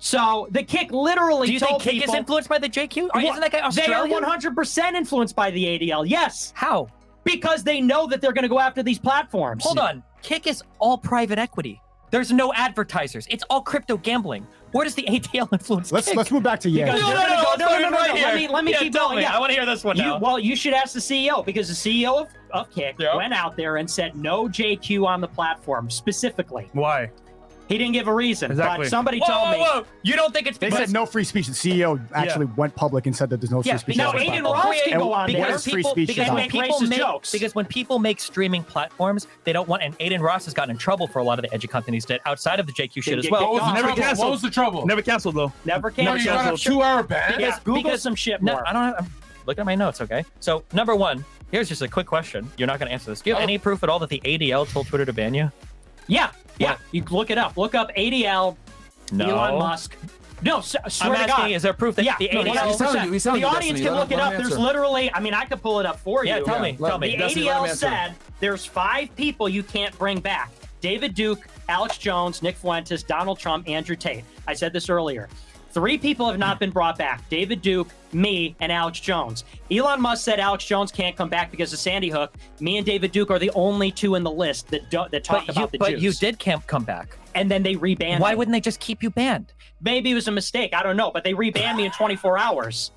So 0.00 0.48
the 0.50 0.62
kick 0.64 0.90
literally 0.90 1.46
Do 1.46 1.52
you 1.52 1.60
think 1.60 1.80
Kick 1.80 1.92
people, 1.92 2.12
is 2.12 2.18
influenced 2.18 2.48
by 2.48 2.58
the 2.58 2.68
JQ? 2.68 3.08
Or 3.14 3.20
isn't 3.20 3.40
that 3.40 3.52
guy 3.52 3.70
They 3.70 3.92
are 3.92 4.06
100% 4.06 4.94
influenced 4.94 5.36
by 5.36 5.50
the 5.52 5.64
ADL. 5.64 6.04
Yes, 6.06 6.52
How? 6.56 6.88
Because 7.24 7.62
they 7.62 7.80
know 7.80 8.06
that 8.08 8.20
they're 8.20 8.32
going 8.32 8.42
to 8.42 8.48
go 8.48 8.58
after 8.60 8.82
these 8.82 8.98
platforms. 8.98 9.64
Hold 9.64 9.78
on. 9.78 10.02
Kick 10.22 10.46
is 10.46 10.62
all 10.78 10.98
private 10.98 11.38
equity. 11.38 11.80
There's 12.10 12.30
no 12.30 12.52
advertisers. 12.52 13.26
It's 13.30 13.42
all 13.48 13.62
crypto 13.62 13.96
gambling. 13.96 14.46
Where 14.72 14.84
does 14.84 14.94
the 14.94 15.02
ADL 15.04 15.50
influence 15.52 15.90
Let's 15.92 16.08
Kick? 16.08 16.16
let's 16.16 16.30
move 16.30 16.42
back 16.42 16.60
to 16.60 16.68
yeah. 16.70 16.86
Because 16.86 17.00
No, 17.00 17.06
they're 17.08 17.16
no, 17.16 17.22
gonna 17.22 17.34
no, 17.36 17.42
go- 17.42 17.48
let's 17.50 17.58
no, 17.60 17.66
no, 17.66 17.78
no, 17.78 17.88
no, 17.90 17.96
right 17.96 18.08
no. 18.14 18.20
Let 18.22 18.34
me 18.36 18.48
let 18.48 18.64
me 18.64 18.72
Yeah, 18.72 18.78
keep 18.78 18.92
going. 18.94 19.16
me. 19.16 19.22
Yeah. 19.22 19.34
I 19.36 19.38
wanna 19.40 19.52
hear 19.54 19.64
this 19.66 19.82
one 19.82 19.96
You- 19.96 20.02
now. 20.02 20.18
well, 20.18 20.38
you 20.38 20.54
should 20.54 20.74
ask 20.74 20.92
the 20.92 21.00
CEO 21.00 21.44
because 21.44 21.68
the 21.68 21.74
CEO 21.74 22.20
of, 22.22 22.28
of 22.52 22.70
Kick 22.70 22.96
Yeah. 22.98 23.16
went 23.16 23.32
out 23.32 23.56
there 23.56 23.76
and 23.78 23.90
said 23.90 24.14
no 24.14 24.46
JQ 24.46 25.06
on 25.06 25.20
the 25.22 25.28
platform 25.28 25.88
specifically. 25.90 26.68
Why? 26.74 27.10
He 27.72 27.78
didn't 27.78 27.94
give 27.94 28.06
a 28.06 28.14
reason, 28.14 28.50
Exactly. 28.50 28.84
but 28.84 28.90
somebody 28.90 29.18
Whoa, 29.18 29.26
told 29.26 29.48
whoa, 29.48 29.52
me. 29.52 29.58
whoa. 29.60 29.84
You 30.02 30.14
don't 30.14 30.32
think 30.32 30.46
it's 30.46 30.58
They 30.58 30.68
but- 30.70 30.78
said 30.78 30.90
no 30.90 31.06
free 31.06 31.24
speech. 31.24 31.46
The 31.46 31.52
CEO 31.54 31.98
actually 32.14 32.46
went 32.56 32.74
public 32.74 33.06
and 33.06 33.16
said 33.16 33.30
that 33.30 33.40
there's 33.40 33.50
no 33.50 33.62
Yeah, 33.64 33.72
free 33.72 33.78
speech. 33.78 33.96
now 33.96 34.10
on 34.10 34.18
Adin. 34.20 34.44
Ross 34.44 34.76
can 34.84 34.98
go 34.98 35.12
on 35.12 35.20
what 35.20 35.32
there. 35.32 35.54
is 35.54 35.64
free 35.64 35.74
people, 35.76 35.90
speech 35.92 36.08
because 36.08 36.30
when 36.30 36.48
people 36.50 36.80
make 36.82 36.98
jokes. 36.98 37.32
because 37.32 37.54
when 37.54 37.64
people 37.64 37.98
make 37.98 38.20
streaming 38.20 38.62
platforms, 38.62 39.26
they 39.44 39.52
don't 39.52 39.68
want. 39.68 39.82
And 39.82 39.94
Adin 40.00 40.20
Ross 40.20 40.44
has 40.44 40.54
gotten 40.54 40.70
in 40.72 40.76
trouble 40.78 41.06
for 41.06 41.18
a 41.18 41.24
lot 41.24 41.38
of 41.38 41.42
the 41.44 41.52
edgy 41.54 41.66
companies 41.66 42.04
did 42.04 42.20
outside 42.26 42.60
of 42.60 42.66
the 42.66 42.72
JQ 42.72 43.02
shit 43.02 43.04
Didn't 43.14 43.24
as 43.24 43.30
well. 43.30 43.40
kicked 43.40 43.52
was, 43.52 43.62
the 43.62 43.72
Never 43.72 43.86
trouble? 43.88 44.02
canceled. 44.02 44.24
what 44.26 44.30
was 44.32 44.42
the 44.42 44.50
trouble? 44.50 44.86
Never 44.86 45.02
canceled 45.02 45.34
though. 45.34 45.52
Never 45.64 45.90
no, 45.90 45.94
can. 45.94 46.18
you 46.18 46.24
got 46.26 46.54
a 46.54 46.56
two-hour 46.56 47.02
ban. 47.04 47.36
Yeah, 47.40 47.58
Google 47.64 47.96
some 47.96 48.14
shit 48.14 48.42
No. 48.42 48.60
I 48.66 48.72
don't. 48.72 48.82
Have, 48.82 48.96
I'm 48.98 49.06
looking 49.46 49.60
at 49.62 49.66
my 49.66 49.74
notes. 49.74 50.00
Okay, 50.00 50.24
so 50.40 50.62
number 50.72 50.94
one, 50.94 51.24
here's 51.50 51.68
just 51.68 51.80
a 51.82 51.88
quick 51.88 52.06
question. 52.06 52.50
You're 52.58 52.66
not 52.68 52.78
going 52.78 52.88
to 52.88 52.92
answer 52.92 53.10
this. 53.10 53.20
Do 53.22 53.30
you 53.30 53.34
have 53.34 53.40
Oh. 53.40 53.44
any 53.44 53.56
proof 53.58 53.82
at 53.82 53.88
all 53.88 53.98
that 54.00 54.10
the 54.10 54.20
ADL 54.24 54.66
told 54.70 54.86
Twitter 54.88 55.04
to 55.06 55.12
ban 55.12 55.32
you? 55.34 55.50
Yeah, 56.08 56.30
yeah. 56.62 56.76
You 56.92 57.04
look 57.10 57.30
it 57.30 57.38
up. 57.38 57.56
Look 57.56 57.74
up 57.74 57.90
ADL, 57.96 58.56
No. 59.12 59.26
Elon 59.28 59.58
Musk. 59.58 59.96
No, 60.44 60.58
s- 60.58 60.74
swear 60.88 61.10
I'm 61.10 61.14
to 61.14 61.20
asking, 61.32 61.44
God. 61.44 61.50
is 61.52 61.62
there 61.62 61.72
proof 61.72 61.94
that 61.96 62.04
yeah, 62.04 62.16
the 62.18 62.28
no, 62.32 62.42
ADL? 62.42 62.66
he's 62.66 62.76
telling 62.76 63.12
you- 63.12 63.20
telling 63.20 63.40
the 63.40 63.46
audience 63.46 63.78
Destiny. 63.80 63.84
can 63.84 63.94
look 63.94 64.10
him- 64.10 64.18
it 64.18 64.22
let 64.22 64.32
up. 64.34 64.38
There's 64.42 64.58
literally, 64.58 65.12
I 65.14 65.20
mean, 65.20 65.34
I 65.34 65.44
could 65.44 65.62
pull 65.62 65.78
it 65.78 65.86
up 65.86 66.00
for 66.00 66.24
you. 66.24 66.30
Yeah, 66.32 66.38
you. 66.38 66.44
tell 66.44 66.58
me. 66.58 66.74
let- 66.80 66.88
Tell 66.88 66.98
me. 66.98 67.10
The 67.12 67.16
Destiny, 67.18 67.44
ADL 67.46 67.62
answer. 67.68 67.76
said 67.76 68.14
there's 68.40 68.64
five 68.64 69.14
people 69.14 69.48
you 69.48 69.62
can't 69.62 69.96
bring 69.98 70.18
back 70.18 70.50
David 70.80 71.14
Duke, 71.14 71.46
Alex 71.68 71.96
Jones, 71.96 72.42
Nick 72.42 72.56
Fuentes, 72.56 73.04
Donald 73.04 73.38
Trump, 73.38 73.68
Andrew 73.68 73.94
Tate. 73.94 74.24
I 74.48 74.54
said 74.54 74.72
this 74.72 74.88
earlier. 74.90 75.28
Three 75.72 75.96
people 75.96 76.28
have 76.28 76.38
not 76.38 76.60
been 76.60 76.70
brought 76.70 76.98
back 76.98 77.26
David 77.30 77.62
Duke, 77.62 77.88
me, 78.12 78.54
and 78.60 78.70
Alex 78.70 79.00
Jones. 79.00 79.44
Elon 79.70 80.02
Musk 80.02 80.22
said 80.22 80.38
Alex 80.38 80.66
Jones 80.66 80.92
can't 80.92 81.16
come 81.16 81.30
back 81.30 81.50
because 81.50 81.72
of 81.72 81.78
Sandy 81.78 82.10
Hook. 82.10 82.34
Me 82.60 82.76
and 82.76 82.84
David 82.84 83.10
Duke 83.10 83.30
are 83.30 83.38
the 83.38 83.50
only 83.54 83.90
two 83.90 84.14
in 84.14 84.22
the 84.22 84.30
list 84.30 84.68
that, 84.68 84.90
do, 84.90 85.04
that 85.10 85.24
talk 85.24 85.46
But 85.46 85.56
you, 85.56 85.62
about 85.62 85.72
the 85.72 85.78
but 85.78 85.90
Jews. 85.90 86.02
you 86.02 86.12
did 86.12 86.38
camp 86.38 86.66
come 86.66 86.84
back. 86.84 87.16
And 87.34 87.50
then 87.50 87.62
they 87.62 87.74
rebanned 87.74 87.98
Why 87.98 88.16
me. 88.18 88.20
Why 88.20 88.34
wouldn't 88.34 88.52
they 88.52 88.60
just 88.60 88.80
keep 88.80 89.02
you 89.02 89.08
banned? 89.08 89.54
Maybe 89.80 90.10
it 90.10 90.14
was 90.14 90.28
a 90.28 90.32
mistake. 90.32 90.74
I 90.74 90.82
don't 90.82 90.96
know. 90.96 91.10
But 91.10 91.24
they 91.24 91.32
rebanned 91.32 91.76
me 91.76 91.86
in 91.86 91.90
24 91.92 92.38
hours. 92.38 92.90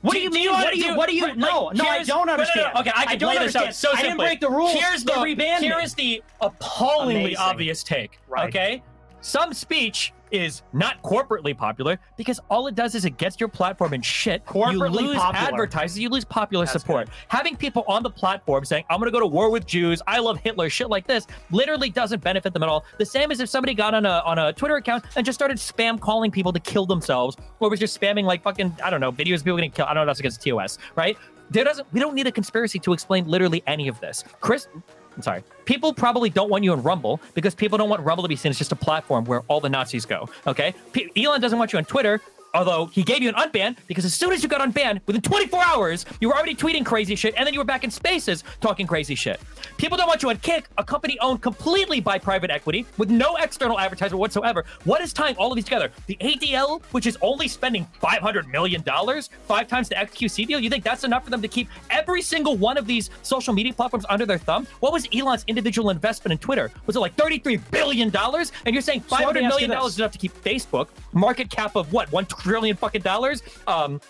What 0.00 0.14
do, 0.14 0.20
you 0.20 0.30
mean? 0.30 0.50
what 0.50 0.72
do 0.72 0.80
you? 0.80 0.96
What 0.96 1.08
do 1.08 1.14
you? 1.14 1.22
like, 1.22 1.36
no, 1.36 1.70
no, 1.74 1.84
I 1.84 2.02
don't 2.02 2.08
no, 2.08 2.14
no, 2.16 2.24
no, 2.24 2.32
understand. 2.32 2.76
Okay, 2.78 2.90
I 2.92 3.04
can 3.04 3.18
don't 3.18 3.28
lay 3.36 3.44
this 3.44 3.54
understand. 3.54 3.68
out 3.68 3.74
so 3.74 3.92
I 3.92 4.02
didn't 4.02 4.16
break 4.16 4.40
the 4.40 4.50
rules. 4.50 4.72
Here's 4.72 5.04
the 5.04 5.12
rebanned 5.12 5.60
here 5.60 5.80
the 5.96 6.22
appallingly 6.40 7.20
Amazing. 7.20 7.36
obvious 7.38 7.84
take. 7.84 8.18
Right. 8.28 8.48
Okay, 8.48 8.82
some 9.20 9.52
speech 9.52 10.12
is 10.32 10.62
not 10.72 11.02
corporately 11.02 11.56
popular 11.56 11.98
because 12.16 12.40
all 12.50 12.66
it 12.66 12.74
does 12.74 12.94
is 12.94 13.04
it 13.04 13.18
gets 13.18 13.38
your 13.38 13.48
platform 13.48 13.94
in 13.94 14.02
shit. 14.02 14.44
Corporately 14.44 14.72
you 14.72 15.08
lose 15.08 15.16
popular. 15.16 15.48
advertisers, 15.48 15.98
you 15.98 16.08
lose 16.08 16.24
popular 16.24 16.66
support. 16.66 17.08
Having 17.28 17.56
people 17.56 17.84
on 17.86 18.02
the 18.02 18.10
platform 18.10 18.64
saying, 18.64 18.84
I'm 18.90 18.98
going 18.98 19.10
to 19.10 19.12
go 19.12 19.20
to 19.20 19.26
war 19.26 19.50
with 19.50 19.66
Jews, 19.66 20.02
I 20.06 20.18
love 20.18 20.38
Hitler, 20.38 20.70
shit 20.70 20.88
like 20.88 21.06
this, 21.06 21.26
literally 21.50 21.90
doesn't 21.90 22.22
benefit 22.22 22.52
them 22.52 22.62
at 22.62 22.68
all. 22.68 22.84
The 22.98 23.06
same 23.06 23.30
as 23.30 23.40
if 23.40 23.48
somebody 23.48 23.74
got 23.74 23.94
on 23.94 24.06
a 24.06 24.22
on 24.24 24.38
a 24.38 24.52
Twitter 24.52 24.76
account 24.76 25.04
and 25.16 25.24
just 25.24 25.38
started 25.38 25.58
spam 25.58 26.00
calling 26.00 26.30
people 26.30 26.52
to 26.52 26.60
kill 26.60 26.86
themselves, 26.86 27.36
or 27.60 27.68
was 27.70 27.80
just 27.80 27.98
spamming 28.00 28.24
like 28.24 28.42
fucking, 28.42 28.76
I 28.82 28.90
don't 28.90 29.00
know, 29.00 29.12
videos 29.12 29.36
of 29.36 29.44
people 29.44 29.56
getting 29.56 29.70
killed. 29.70 29.88
I 29.88 29.94
don't 29.94 30.06
know 30.06 30.10
if 30.10 30.18
that's 30.18 30.20
against 30.20 30.42
TOS, 30.42 30.78
right? 30.96 31.16
There 31.50 31.64
doesn't 31.64 31.86
we 31.92 32.00
don't 32.00 32.14
need 32.14 32.26
a 32.26 32.32
conspiracy 32.32 32.78
to 32.78 32.92
explain 32.92 33.26
literally 33.26 33.62
any 33.66 33.88
of 33.88 34.00
this. 34.00 34.24
Chris 34.40 34.68
I'm 35.16 35.22
sorry. 35.22 35.42
People 35.64 35.92
probably 35.92 36.30
don't 36.30 36.50
want 36.50 36.64
you 36.64 36.72
in 36.72 36.82
Rumble 36.82 37.20
because 37.34 37.54
people 37.54 37.78
don't 37.78 37.88
want 37.88 38.02
Rumble 38.02 38.22
to 38.22 38.28
be 38.28 38.36
seen 38.36 38.50
as 38.50 38.58
just 38.58 38.72
a 38.72 38.76
platform 38.76 39.24
where 39.24 39.40
all 39.48 39.60
the 39.60 39.68
Nazis 39.68 40.06
go. 40.06 40.28
Okay? 40.46 40.74
P- 40.92 41.10
Elon 41.16 41.40
doesn't 41.40 41.58
want 41.58 41.72
you 41.72 41.78
on 41.78 41.84
Twitter, 41.84 42.20
although 42.54 42.86
he 42.86 43.02
gave 43.02 43.22
you 43.22 43.28
an 43.28 43.34
unban 43.36 43.76
because 43.86 44.04
as 44.04 44.14
soon 44.14 44.32
as 44.32 44.42
you 44.42 44.48
got 44.48 44.60
unbanned, 44.60 45.00
within 45.06 45.22
24 45.22 45.64
hours, 45.64 46.04
you 46.20 46.28
were 46.28 46.34
already 46.34 46.54
tweeting 46.54 46.84
crazy 46.84 47.14
shit 47.14 47.34
and 47.36 47.46
then 47.46 47.54
you 47.54 47.60
were 47.60 47.64
back 47.64 47.84
in 47.84 47.90
spaces 47.90 48.44
talking 48.60 48.86
crazy 48.86 49.14
shit. 49.14 49.40
People 49.78 49.96
don't 49.96 50.08
want 50.08 50.22
you 50.22 50.28
on 50.28 50.36
Kick, 50.38 50.68
a 50.76 50.84
company 50.84 51.18
owned 51.20 51.40
completely 51.40 52.00
by 52.00 52.18
private 52.18 52.50
equity 52.50 52.84
with 52.98 53.10
no 53.10 53.36
external 53.36 53.78
advertiser 53.78 54.16
whatsoever. 54.16 54.64
What 54.84 55.00
is 55.00 55.12
tying 55.12 55.36
all 55.36 55.50
of 55.50 55.56
these 55.56 55.64
together? 55.64 55.90
The 56.06 56.16
ADL, 56.20 56.82
which 56.92 57.06
is 57.06 57.16
only 57.22 57.48
spending 57.48 57.86
$500 58.02 58.50
million, 58.50 58.82
five 58.82 59.62
five 59.62 59.68
times 59.68 59.88
the 59.88 59.94
XQC 59.94 60.46
deal. 60.46 60.58
You 60.58 60.68
think 60.68 60.82
that's 60.82 61.04
enough 61.04 61.24
for 61.24 61.30
them 61.30 61.40
to 61.40 61.48
keep 61.48 61.68
every 61.90 62.20
single 62.20 62.56
one 62.56 62.76
of 62.76 62.86
these 62.86 63.10
social 63.22 63.54
media 63.54 63.72
platforms 63.72 64.04
under 64.08 64.26
their 64.26 64.38
thumb? 64.38 64.66
What 64.80 64.92
was 64.92 65.06
Elon's 65.14 65.44
individual 65.46 65.90
investment 65.90 66.32
in 66.32 66.38
Twitter? 66.38 66.70
Was 66.86 66.96
it 66.96 67.00
like 67.00 67.16
$33 67.16 67.60
billion? 67.70 68.10
And 68.14 68.74
you're 68.74 68.82
saying 68.82 69.02
So 69.02 69.16
let 69.16 69.34
me 69.34 69.40
500 69.42 69.44
ask 69.44 69.52
million 69.52 69.70
dollars 69.70 69.92
is 69.92 69.98
enough 70.00 70.12
to 70.12 70.18
keep 70.18 70.32
Facebook, 70.42 70.88
market 71.12 71.48
cap 71.48 71.76
of 71.76 71.92
what, 71.92 72.10
$1 72.10 72.28
trillion 72.42 72.76
fucking 72.76 73.02
dollars? 73.02 73.42
Um, 73.66 74.00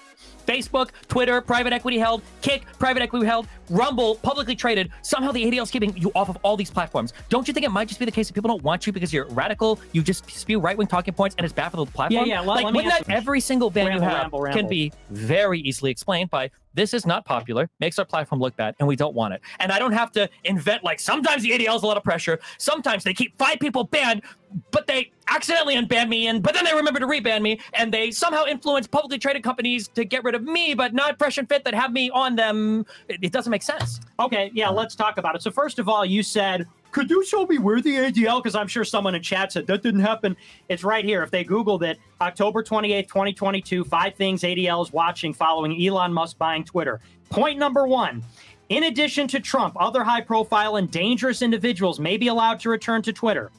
Facebook, 0.46 0.90
Twitter, 1.08 1.40
private 1.40 1.72
equity 1.72 1.98
held, 1.98 2.22
Kick, 2.40 2.64
private 2.78 3.02
equity 3.02 3.26
held, 3.26 3.46
Rumble, 3.70 4.16
publicly 4.16 4.54
traded. 4.56 4.90
Somehow 5.02 5.32
the 5.32 5.44
ADL 5.44 5.62
is 5.62 5.70
keeping 5.70 5.96
you 5.96 6.10
off 6.14 6.28
of 6.28 6.36
all 6.42 6.56
these 6.56 6.70
platforms. 6.70 7.12
Don't 7.28 7.46
you 7.48 7.54
think 7.54 7.64
it 7.64 7.70
might 7.70 7.88
just 7.88 7.98
be 8.00 8.04
the 8.06 8.12
case 8.12 8.28
that 8.28 8.34
people 8.34 8.48
don't 8.48 8.62
want 8.62 8.86
you 8.86 8.92
because 8.92 9.12
you're 9.12 9.26
radical, 9.28 9.80
you 9.92 10.02
just 10.02 10.30
spew 10.30 10.58
right 10.60 10.76
wing 10.76 10.86
talking 10.86 11.14
points, 11.14 11.34
and 11.38 11.44
it's 11.44 11.54
bad 11.54 11.70
for 11.70 11.78
the 11.78 11.86
platform? 11.86 12.26
Yeah, 12.26 12.34
yeah, 12.34 12.40
let- 12.40 12.64
like, 12.64 12.74
wouldn't 12.74 12.92
that 13.06 13.08
every 13.10 13.40
single 13.40 13.70
ban 13.70 13.86
Ramble, 13.86 14.02
you 14.02 14.08
have 14.10 14.32
ramble, 14.32 14.44
can 14.52 14.68
be 14.68 14.92
very 15.10 15.60
easily 15.60 15.90
explained 15.90 16.30
by 16.30 16.50
this 16.74 16.94
is 16.94 17.04
not 17.04 17.24
popular, 17.26 17.68
makes 17.80 17.98
our 17.98 18.04
platform 18.04 18.40
look 18.40 18.56
bad, 18.56 18.74
and 18.78 18.88
we 18.88 18.96
don't 18.96 19.14
want 19.14 19.34
it. 19.34 19.42
And 19.60 19.70
I 19.70 19.78
don't 19.78 19.92
have 19.92 20.10
to 20.12 20.28
invent 20.44 20.82
like 20.82 21.00
sometimes 21.00 21.42
the 21.42 21.50
ADL 21.50 21.76
is 21.76 21.82
a 21.82 21.86
lot 21.86 21.96
of 21.98 22.02
pressure. 22.04 22.40
Sometimes 22.58 23.04
they 23.04 23.12
keep 23.12 23.36
five 23.38 23.58
people 23.60 23.84
banned, 23.84 24.22
but 24.70 24.86
they 24.86 25.10
accidentally 25.28 25.76
unban 25.76 26.08
me, 26.08 26.28
and 26.28 26.42
but 26.42 26.54
then 26.54 26.64
they 26.64 26.74
remember 26.74 26.98
to 27.00 27.06
reban 27.06 27.42
me, 27.42 27.60
and 27.74 27.92
they 27.92 28.10
somehow 28.10 28.46
influence 28.46 28.86
publicly 28.86 29.18
traded 29.18 29.42
companies 29.42 29.88
to 29.88 30.04
get 30.06 30.24
rid 30.24 30.34
of 30.34 30.44
me, 30.44 30.72
but 30.72 30.94
not 30.94 31.18
Fresh 31.18 31.36
and 31.38 31.46
Fit 31.48 31.62
that 31.64 31.74
have 31.74 31.92
me 31.92 32.10
on 32.10 32.36
them. 32.36 32.86
It, 33.08 33.18
it 33.22 33.32
doesn't 33.32 33.50
make 33.52 33.62
sense. 33.62 34.00
Okay, 34.18 34.50
yeah, 34.52 34.68
let's 34.68 34.96
talk 34.96 35.18
about 35.18 35.36
it. 35.36 35.42
So 35.42 35.50
first 35.52 35.78
of 35.78 35.88
all, 35.88 36.04
you 36.04 36.22
said, 36.24 36.66
"Could 36.90 37.08
you 37.10 37.24
show 37.24 37.46
me 37.46 37.58
where 37.58 37.80
the 37.80 37.96
ADL?" 37.96 38.40
Because 38.42 38.56
I'm 38.56 38.66
sure 38.66 38.82
someone 38.84 39.14
in 39.14 39.22
chat 39.22 39.52
said 39.52 39.66
that 39.68 39.82
didn't 39.82 40.00
happen. 40.00 40.36
It's 40.68 40.82
right 40.82 41.04
here. 41.04 41.22
If 41.22 41.30
they 41.30 41.44
Googled 41.44 41.82
it, 41.82 41.98
October 42.20 42.62
28th, 42.64 43.06
2022, 43.08 43.84
five 43.84 44.14
things 44.16 44.42
ADL 44.42 44.82
is 44.82 44.92
watching 44.92 45.32
following 45.32 45.80
Elon 45.86 46.12
Musk 46.12 46.38
buying 46.38 46.64
Twitter. 46.64 47.00
Point 47.30 47.58
number 47.58 47.86
one. 47.86 48.24
In 48.68 48.84
addition 48.84 49.28
to 49.28 49.38
Trump, 49.40 49.76
other 49.78 50.02
high 50.02 50.22
profile 50.22 50.76
and 50.76 50.90
dangerous 50.90 51.42
individuals 51.42 52.00
may 52.00 52.16
be 52.16 52.28
allowed 52.28 52.58
to 52.60 52.70
return 52.70 53.02
to 53.02 53.12
Twitter. 53.12 53.50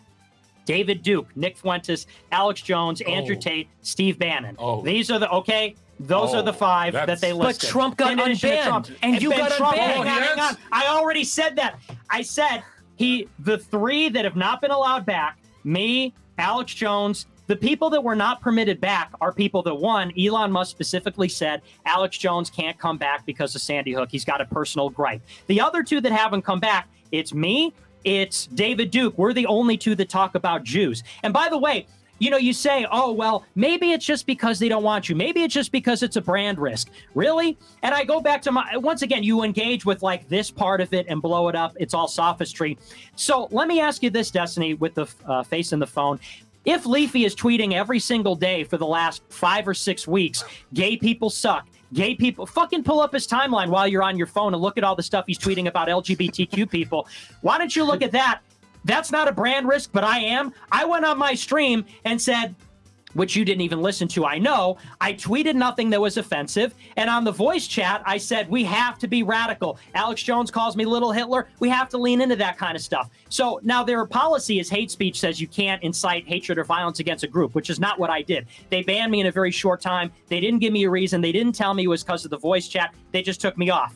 David 0.66 1.04
Duke, 1.04 1.28
Nick 1.36 1.58
Fuentes, 1.58 2.08
Alex 2.32 2.62
Jones, 2.62 3.02
Andrew 3.02 3.36
Oh. 3.36 3.40
Tate, 3.40 3.68
Steve 3.82 4.18
Bannon. 4.18 4.56
Oh. 4.58 4.82
These 4.82 5.12
are 5.12 5.20
the 5.20 5.30
okay. 5.30 5.76
Those 6.00 6.34
Oh, 6.34 6.40
are 6.40 6.42
the 6.42 6.52
oh, 6.52 6.54
five 6.54 6.94
that 6.94 7.08
they 7.22 7.28
they 7.28 7.34
But. 7.34 7.60
Trump 7.60 7.98
got 7.98 8.12
In 8.14 8.20
addition 8.20 8.50
to 8.50 8.56
unbanned, 8.56 8.96
and 9.04 9.22
you 9.22 9.30
Ben 9.30 9.40
got 9.40 9.52
Trump, 9.54 9.78
unbanned. 9.78 9.80
hang 9.80 10.00
on, 10.00 10.08
hang 10.22 10.40
on. 10.40 10.58
I 10.72 10.88
already 10.88 11.24
said 11.24 11.56
that. 11.58 11.80
I 12.10 12.22
said 12.22 12.64
he 12.96 13.28
the 13.40 13.58
three 13.58 14.10
that 14.10 14.26
have 14.26 14.36
not 14.36 14.60
been 14.62 14.72
allowed 14.72 15.06
back, 15.06 15.38
me, 15.64 16.14
Alex 16.38 16.74
Jones, 16.74 17.28
the 17.48 17.56
people 17.56 17.90
that 17.92 18.04
were 18.04 18.16
not 18.16 18.42
permitted 18.42 18.80
back 18.82 19.12
are 19.22 19.32
people 19.34 19.62
that 19.64 19.76
one, 19.76 20.12
Elon 20.20 20.52
Musk 20.52 20.72
specifically 20.72 21.30
said 21.30 21.62
Alex 21.86 22.18
Jones 22.18 22.50
can't 22.50 22.78
come 22.80 22.98
back 22.98 23.26
because 23.26 23.54
of 23.56 23.62
Sandy 23.62 23.92
Hook. 23.94 24.10
He's 24.12 24.26
got 24.26 24.42
a 24.42 24.46
personal 24.46 24.90
gripe. 24.90 25.22
The 25.48 25.60
other 25.62 25.84
two 25.84 26.02
that 26.02 26.12
haven't 26.12 26.44
come 26.44 26.60
back, 26.60 26.88
it's 27.12 27.34
me, 27.34 27.74
it's 28.04 28.48
David 28.48 28.92
Duke. 28.92 29.18
We're 29.18 29.34
the 29.34 29.46
only 29.46 29.78
two 29.78 29.94
that 29.96 30.10
talk 30.10 30.36
about 30.36 30.64
Jews. 30.64 31.04
And 31.22 31.34
by 31.34 31.50
the 31.50 31.58
way, 31.58 31.86
you 32.24 32.30
know, 32.30 32.38
you 32.38 32.54
say, 32.54 32.88
oh, 32.90 33.12
well, 33.12 33.44
maybe 33.56 33.92
it's 33.92 34.06
just 34.06 34.26
because 34.26 34.58
they 34.58 34.70
don't 34.70 34.84
want 34.84 35.10
you. 35.10 35.16
Maybe 35.16 35.44
it's 35.44 35.54
just 35.54 35.74
because 35.74 36.04
it's 36.04 36.16
a 36.16 36.22
brand 36.22 36.58
risk. 36.58 36.88
Really? 37.16 37.58
And 37.82 37.94
I 37.94 38.06
go 38.06 38.22
back 38.22 38.42
to 38.44 38.52
my, 38.52 38.78
once 38.78 39.02
again, 39.02 39.24
you 39.24 39.44
engage 39.44 39.86
with 39.86 40.02
like 40.02 40.30
this 40.30 40.50
part 40.50 40.80
of 40.80 40.94
it 40.94 41.06
and 41.10 41.22
blow 41.22 41.50
it 41.50 41.56
up. 41.56 41.76
It's 41.82 41.94
all 41.94 42.08
sophistry. 42.08 42.78
So 43.18 43.50
let 43.52 43.68
me 43.68 43.82
ask 43.82 44.02
you 44.02 44.10
this, 44.10 44.32
Destiny, 44.32 44.74
with 44.74 44.96
the 44.96 45.06
uh, 45.26 45.44
face 45.44 45.74
in 45.74 45.80
the 45.80 45.88
phone. 45.88 46.18
If 46.64 46.86
Leafy 46.86 47.26
is 47.26 47.36
tweeting 47.36 47.74
every 47.74 48.00
single 48.00 48.38
day 48.38 48.64
for 48.64 48.78
the 48.78 48.88
last 48.88 49.22
five 49.28 49.68
or 49.68 49.74
six 49.74 50.08
weeks, 50.08 50.46
gay 50.74 50.96
people 50.96 51.30
suck, 51.30 51.68
gay 51.92 52.16
people, 52.16 52.46
fucking 52.46 52.86
pull 52.86 53.02
up 53.02 53.12
his 53.12 53.28
timeline 53.28 53.68
while 53.68 53.86
you're 53.86 54.02
on 54.02 54.18
your 54.18 54.28
phone 54.28 54.54
and 54.54 54.64
look 54.64 54.78
at 54.78 54.86
all 54.86 54.96
the 54.96 55.04
stuff 55.04 55.26
he's 55.28 55.38
tweeting 55.38 55.68
about 55.68 55.90
LGBTQ 55.90 56.72
people. 56.72 57.06
Why 57.42 57.58
don't 57.58 57.76
you 57.76 57.84
look 57.84 58.02
at 58.02 58.14
that? 58.14 58.40
That's 58.86 59.12
not 59.12 59.28
a 59.28 59.32
brand 59.32 59.68
risk, 59.68 59.92
but 59.94 60.04
I 60.04 60.20
am. 60.20 60.54
I 60.72 60.86
went 60.86 61.06
on 61.06 61.18
my 61.18 61.36
stream 61.36 61.86
and 62.06 62.22
said, 62.22 62.56
which 63.14 63.36
you 63.36 63.46
didn't 63.46 63.62
even 63.62 63.82
listen 63.82 64.08
to, 64.10 64.26
I 64.26 64.38
know. 64.40 64.78
I 65.00 65.14
tweeted 65.14 65.56
nothing 65.56 65.90
that 65.92 66.02
was 66.02 66.18
offensive. 66.18 66.74
And 66.98 67.10
on 67.10 67.24
the 67.24 67.32
voice 67.32 67.68
chat, 67.68 68.02
I 68.06 68.18
said, 68.18 68.50
we 68.50 68.64
have 68.64 68.98
to 69.00 69.08
be 69.08 69.24
radical. 69.24 69.78
Alex 69.94 70.24
Jones 70.24 70.52
calls 70.52 70.76
me 70.76 70.86
Little 70.86 71.12
Hitler. 71.12 71.48
We 71.60 71.70
have 71.70 71.90
to 71.90 71.98
lean 71.98 72.22
into 72.22 72.36
that 72.38 72.58
kind 72.58 72.76
of 72.76 72.82
stuff. 72.82 73.10
So 73.30 73.60
now 73.64 73.84
their 73.84 74.06
policy 74.06 74.60
is 74.60 74.70
hate 74.70 74.92
speech 74.92 75.20
says 75.20 75.40
you 75.40 75.48
can't 75.48 75.82
incite 75.84 76.28
hatred 76.28 76.58
or 76.58 76.64
violence 76.64 77.00
against 77.00 77.24
a 77.24 77.28
group, 77.28 77.56
which 77.56 77.70
is 77.70 77.80
not 77.80 78.00
what 78.00 78.10
I 78.10 78.22
did. 78.22 78.48
They 78.70 78.82
banned 78.82 79.12
me 79.12 79.22
in 79.22 79.28
a 79.28 79.32
very 79.32 79.52
short 79.52 79.82
time. 79.82 80.12
They 80.28 80.40
didn't 80.40 80.60
give 80.60 80.74
me 80.74 80.84
a 80.84 80.90
reason. 80.90 81.22
They 81.22 81.32
didn't 81.32 81.54
tell 81.54 81.74
me 81.74 81.84
it 81.84 81.88
was 81.88 82.04
because 82.04 82.26
of 82.26 82.32
the 82.32 82.38
voice 82.38 82.68
chat. 82.68 82.94
They 83.12 83.22
just 83.22 83.40
took 83.40 83.58
me 83.58 83.70
off. 83.70 83.96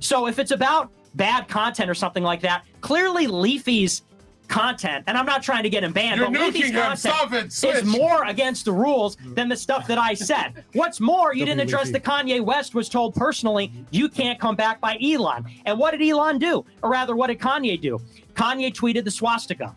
So 0.00 0.26
if 0.26 0.38
it's 0.38 0.50
about 0.50 0.90
bad 1.14 1.48
content 1.48 1.90
or 1.90 1.94
something 1.94 2.22
like 2.22 2.40
that, 2.40 2.64
clearly 2.80 3.26
Leafy's 3.26 4.02
content, 4.48 5.04
and 5.06 5.16
I'm 5.16 5.26
not 5.26 5.42
trying 5.42 5.62
to 5.62 5.70
get 5.70 5.84
him 5.84 5.92
banned, 5.92 6.20
You're 6.20 6.30
but 6.30 6.40
Leafy's 6.40 6.70
nuking 6.70 6.90
him. 6.90 6.96
Stop 6.96 7.32
it. 7.32 7.52
content 7.52 7.76
is 7.76 7.84
more 7.84 8.24
against 8.24 8.64
the 8.64 8.72
rules 8.72 9.16
than 9.34 9.48
the 9.48 9.56
stuff 9.56 9.86
that 9.86 9.98
I 9.98 10.14
said. 10.14 10.64
What's 10.72 11.00
more, 11.00 11.34
you 11.34 11.44
didn't 11.44 11.60
address 11.60 11.90
the 11.90 12.00
Kanye 12.00 12.42
West 12.42 12.74
was 12.74 12.88
told 12.88 13.14
personally, 13.14 13.72
you 13.90 14.08
can't 14.08 14.40
come 14.40 14.56
back 14.56 14.80
by 14.80 14.98
Elon. 15.02 15.46
And 15.66 15.78
what 15.78 15.92
did 15.92 16.02
Elon 16.02 16.38
do? 16.38 16.64
Or 16.82 16.90
rather, 16.90 17.14
what 17.14 17.28
did 17.28 17.38
Kanye 17.38 17.80
do? 17.80 18.00
Kanye 18.34 18.72
tweeted 18.72 19.04
the 19.04 19.10
swastika. 19.10 19.74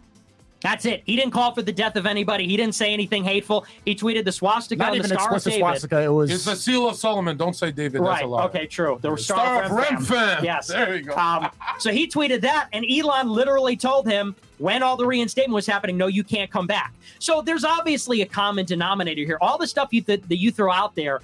That's 0.62 0.86
it. 0.86 1.02
He 1.06 1.16
didn't 1.16 1.32
call 1.32 1.54
for 1.56 1.62
the 1.64 1.72
death 1.72 1.96
of 1.96 2.06
anybody. 2.06 2.48
He 2.48 2.56
didn't 2.56 2.76
say 2.76 2.94
anything 2.94 3.24
hateful. 3.24 3.66
He 3.84 3.96
tweeted 3.96 4.26
the 4.26 4.32
swastika 4.32 4.84
Not 4.84 4.94
and 4.94 5.04
the 5.04 5.08
Star 5.08 5.18
of 5.30 5.36
explicit 5.38 5.54
David. 5.54 5.60
swastika. 5.62 6.02
It 6.04 6.08
was 6.10 6.32
It's 6.32 6.46
the 6.46 6.56
seal 6.56 6.88
of 6.88 6.96
Solomon. 6.96 7.36
Don't 7.36 7.56
say 7.56 7.72
David. 7.72 8.02
That's 8.02 8.10
Right. 8.10 8.24
a 8.24 8.28
lie. 8.28 8.44
Okay. 8.46 8.68
True. 8.68 9.00
The 9.02 9.16
Star 9.18 9.38
Star, 9.40 9.64
of 9.64 9.72
of 9.72 9.78
Remphan. 9.78 10.36
Remphan. 10.38 10.44
Yes. 10.44 10.68
There 10.68 10.96
you 10.96 11.02
go. 11.04 11.16
Um, 11.16 11.50
so 11.80 11.92
he 11.92 12.08
tweeted 12.08 12.42
that, 12.42 12.68
and 12.74 12.86
Elon 12.90 13.30
literally 13.30 13.76
told 13.76 14.08
him 14.08 14.36
when 14.60 14.84
all 14.84 14.96
the 14.98 15.06
reinstatement 15.08 15.56
was 15.56 15.66
happening, 15.66 15.98
"No, 15.98 16.06
you 16.08 16.24
can't 16.24 16.52
come 16.52 16.68
back." 16.68 16.94
So 17.18 17.42
there's 17.42 17.64
obviously 17.64 18.22
a 18.22 18.26
common 18.28 18.66
denominator 18.66 19.24
here. 19.24 19.40
All 19.42 19.58
the 19.58 19.68
stuff 19.68 19.90
you 19.92 20.02
th- 20.02 20.22
that 20.28 20.38
you 20.38 20.52
throw 20.52 20.72
out 20.72 20.96
there 20.96 21.22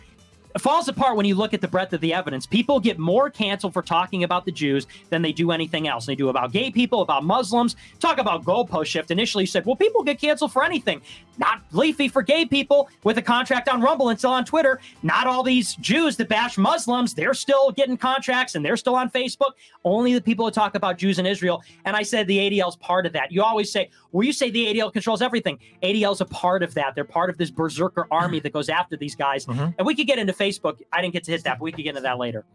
falls 0.59 0.87
apart 0.87 1.17
when 1.17 1.25
you 1.25 1.35
look 1.35 1.53
at 1.53 1.61
the 1.61 1.67
breadth 1.67 1.93
of 1.93 2.01
the 2.01 2.13
evidence. 2.13 2.45
People 2.45 2.79
get 2.79 2.97
more 2.97 3.29
canceled 3.29 3.73
for 3.73 3.81
talking 3.81 4.23
about 4.23 4.45
the 4.45 4.51
Jews 4.51 4.87
than 5.09 5.21
they 5.21 5.31
do 5.31 5.51
anything 5.51 5.87
else. 5.87 6.05
They 6.05 6.15
do 6.15 6.29
about 6.29 6.51
gay 6.51 6.71
people, 6.71 7.01
about 7.01 7.23
Muslims. 7.23 7.75
Talk 7.99 8.17
about 8.17 8.43
goalpost 8.43 8.85
shift. 8.85 9.11
Initially, 9.11 9.43
you 9.43 9.47
said, 9.47 9.65
well, 9.65 9.75
people 9.75 10.03
get 10.03 10.19
canceled 10.19 10.51
for 10.51 10.63
anything. 10.63 11.01
Not 11.37 11.61
Leafy 11.71 12.07
for 12.07 12.21
gay 12.21 12.45
people 12.45 12.89
with 13.03 13.17
a 13.17 13.21
contract 13.21 13.69
on 13.69 13.81
Rumble 13.81 14.09
and 14.09 14.17
still 14.17 14.31
on 14.31 14.45
Twitter. 14.45 14.79
Not 15.03 15.27
all 15.27 15.43
these 15.43 15.75
Jews 15.75 16.17
that 16.17 16.29
bash 16.29 16.57
Muslims. 16.57 17.13
They're 17.13 17.33
still 17.33 17.71
getting 17.71 17.97
contracts 17.97 18.55
and 18.55 18.65
they're 18.65 18.77
still 18.77 18.95
on 18.95 19.09
Facebook. 19.11 19.51
Only 19.83 20.13
the 20.13 20.21
people 20.21 20.45
who 20.45 20.51
talk 20.51 20.75
about 20.75 20.97
Jews 20.97 21.19
in 21.19 21.25
Israel. 21.25 21.63
And 21.85 21.95
I 21.95 22.03
said 22.03 22.27
the 22.27 22.37
ADL 22.37 22.69
is 22.69 22.75
part 22.77 23.05
of 23.05 23.13
that. 23.13 23.31
You 23.31 23.43
always 23.43 23.71
say, 23.71 23.89
well, 24.11 24.25
you 24.25 24.33
say 24.33 24.49
the 24.49 24.65
ADL 24.65 24.91
controls 24.91 25.21
everything. 25.21 25.59
ADL 25.83 26.13
is 26.13 26.21
a 26.21 26.25
part 26.25 26.63
of 26.63 26.73
that. 26.73 26.95
They're 26.95 27.03
part 27.03 27.29
of 27.29 27.37
this 27.37 27.51
berserker 27.51 28.07
army 28.09 28.39
that 28.41 28.53
goes 28.53 28.69
after 28.69 28.97
these 28.97 29.15
guys. 29.15 29.45
Mm-hmm. 29.45 29.69
And 29.77 29.85
we 29.85 29.93
could 29.93 30.07
get 30.07 30.17
into 30.17 30.33
Facebook. 30.37 30.81
I 30.91 31.01
didn't 31.01 31.13
get 31.13 31.23
to 31.25 31.31
hit 31.31 31.43
that, 31.43 31.59
but 31.59 31.63
we 31.63 31.71
could 31.71 31.83
get 31.83 31.89
into 31.89 32.01
that 32.01 32.17
later. 32.17 32.45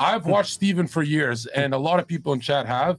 I've 0.00 0.26
watched 0.26 0.52
Steven 0.52 0.86
for 0.86 1.02
years, 1.02 1.46
and 1.46 1.74
a 1.74 1.78
lot 1.78 1.98
of 1.98 2.06
people 2.06 2.32
in 2.32 2.40
chat 2.40 2.66
have. 2.66 2.98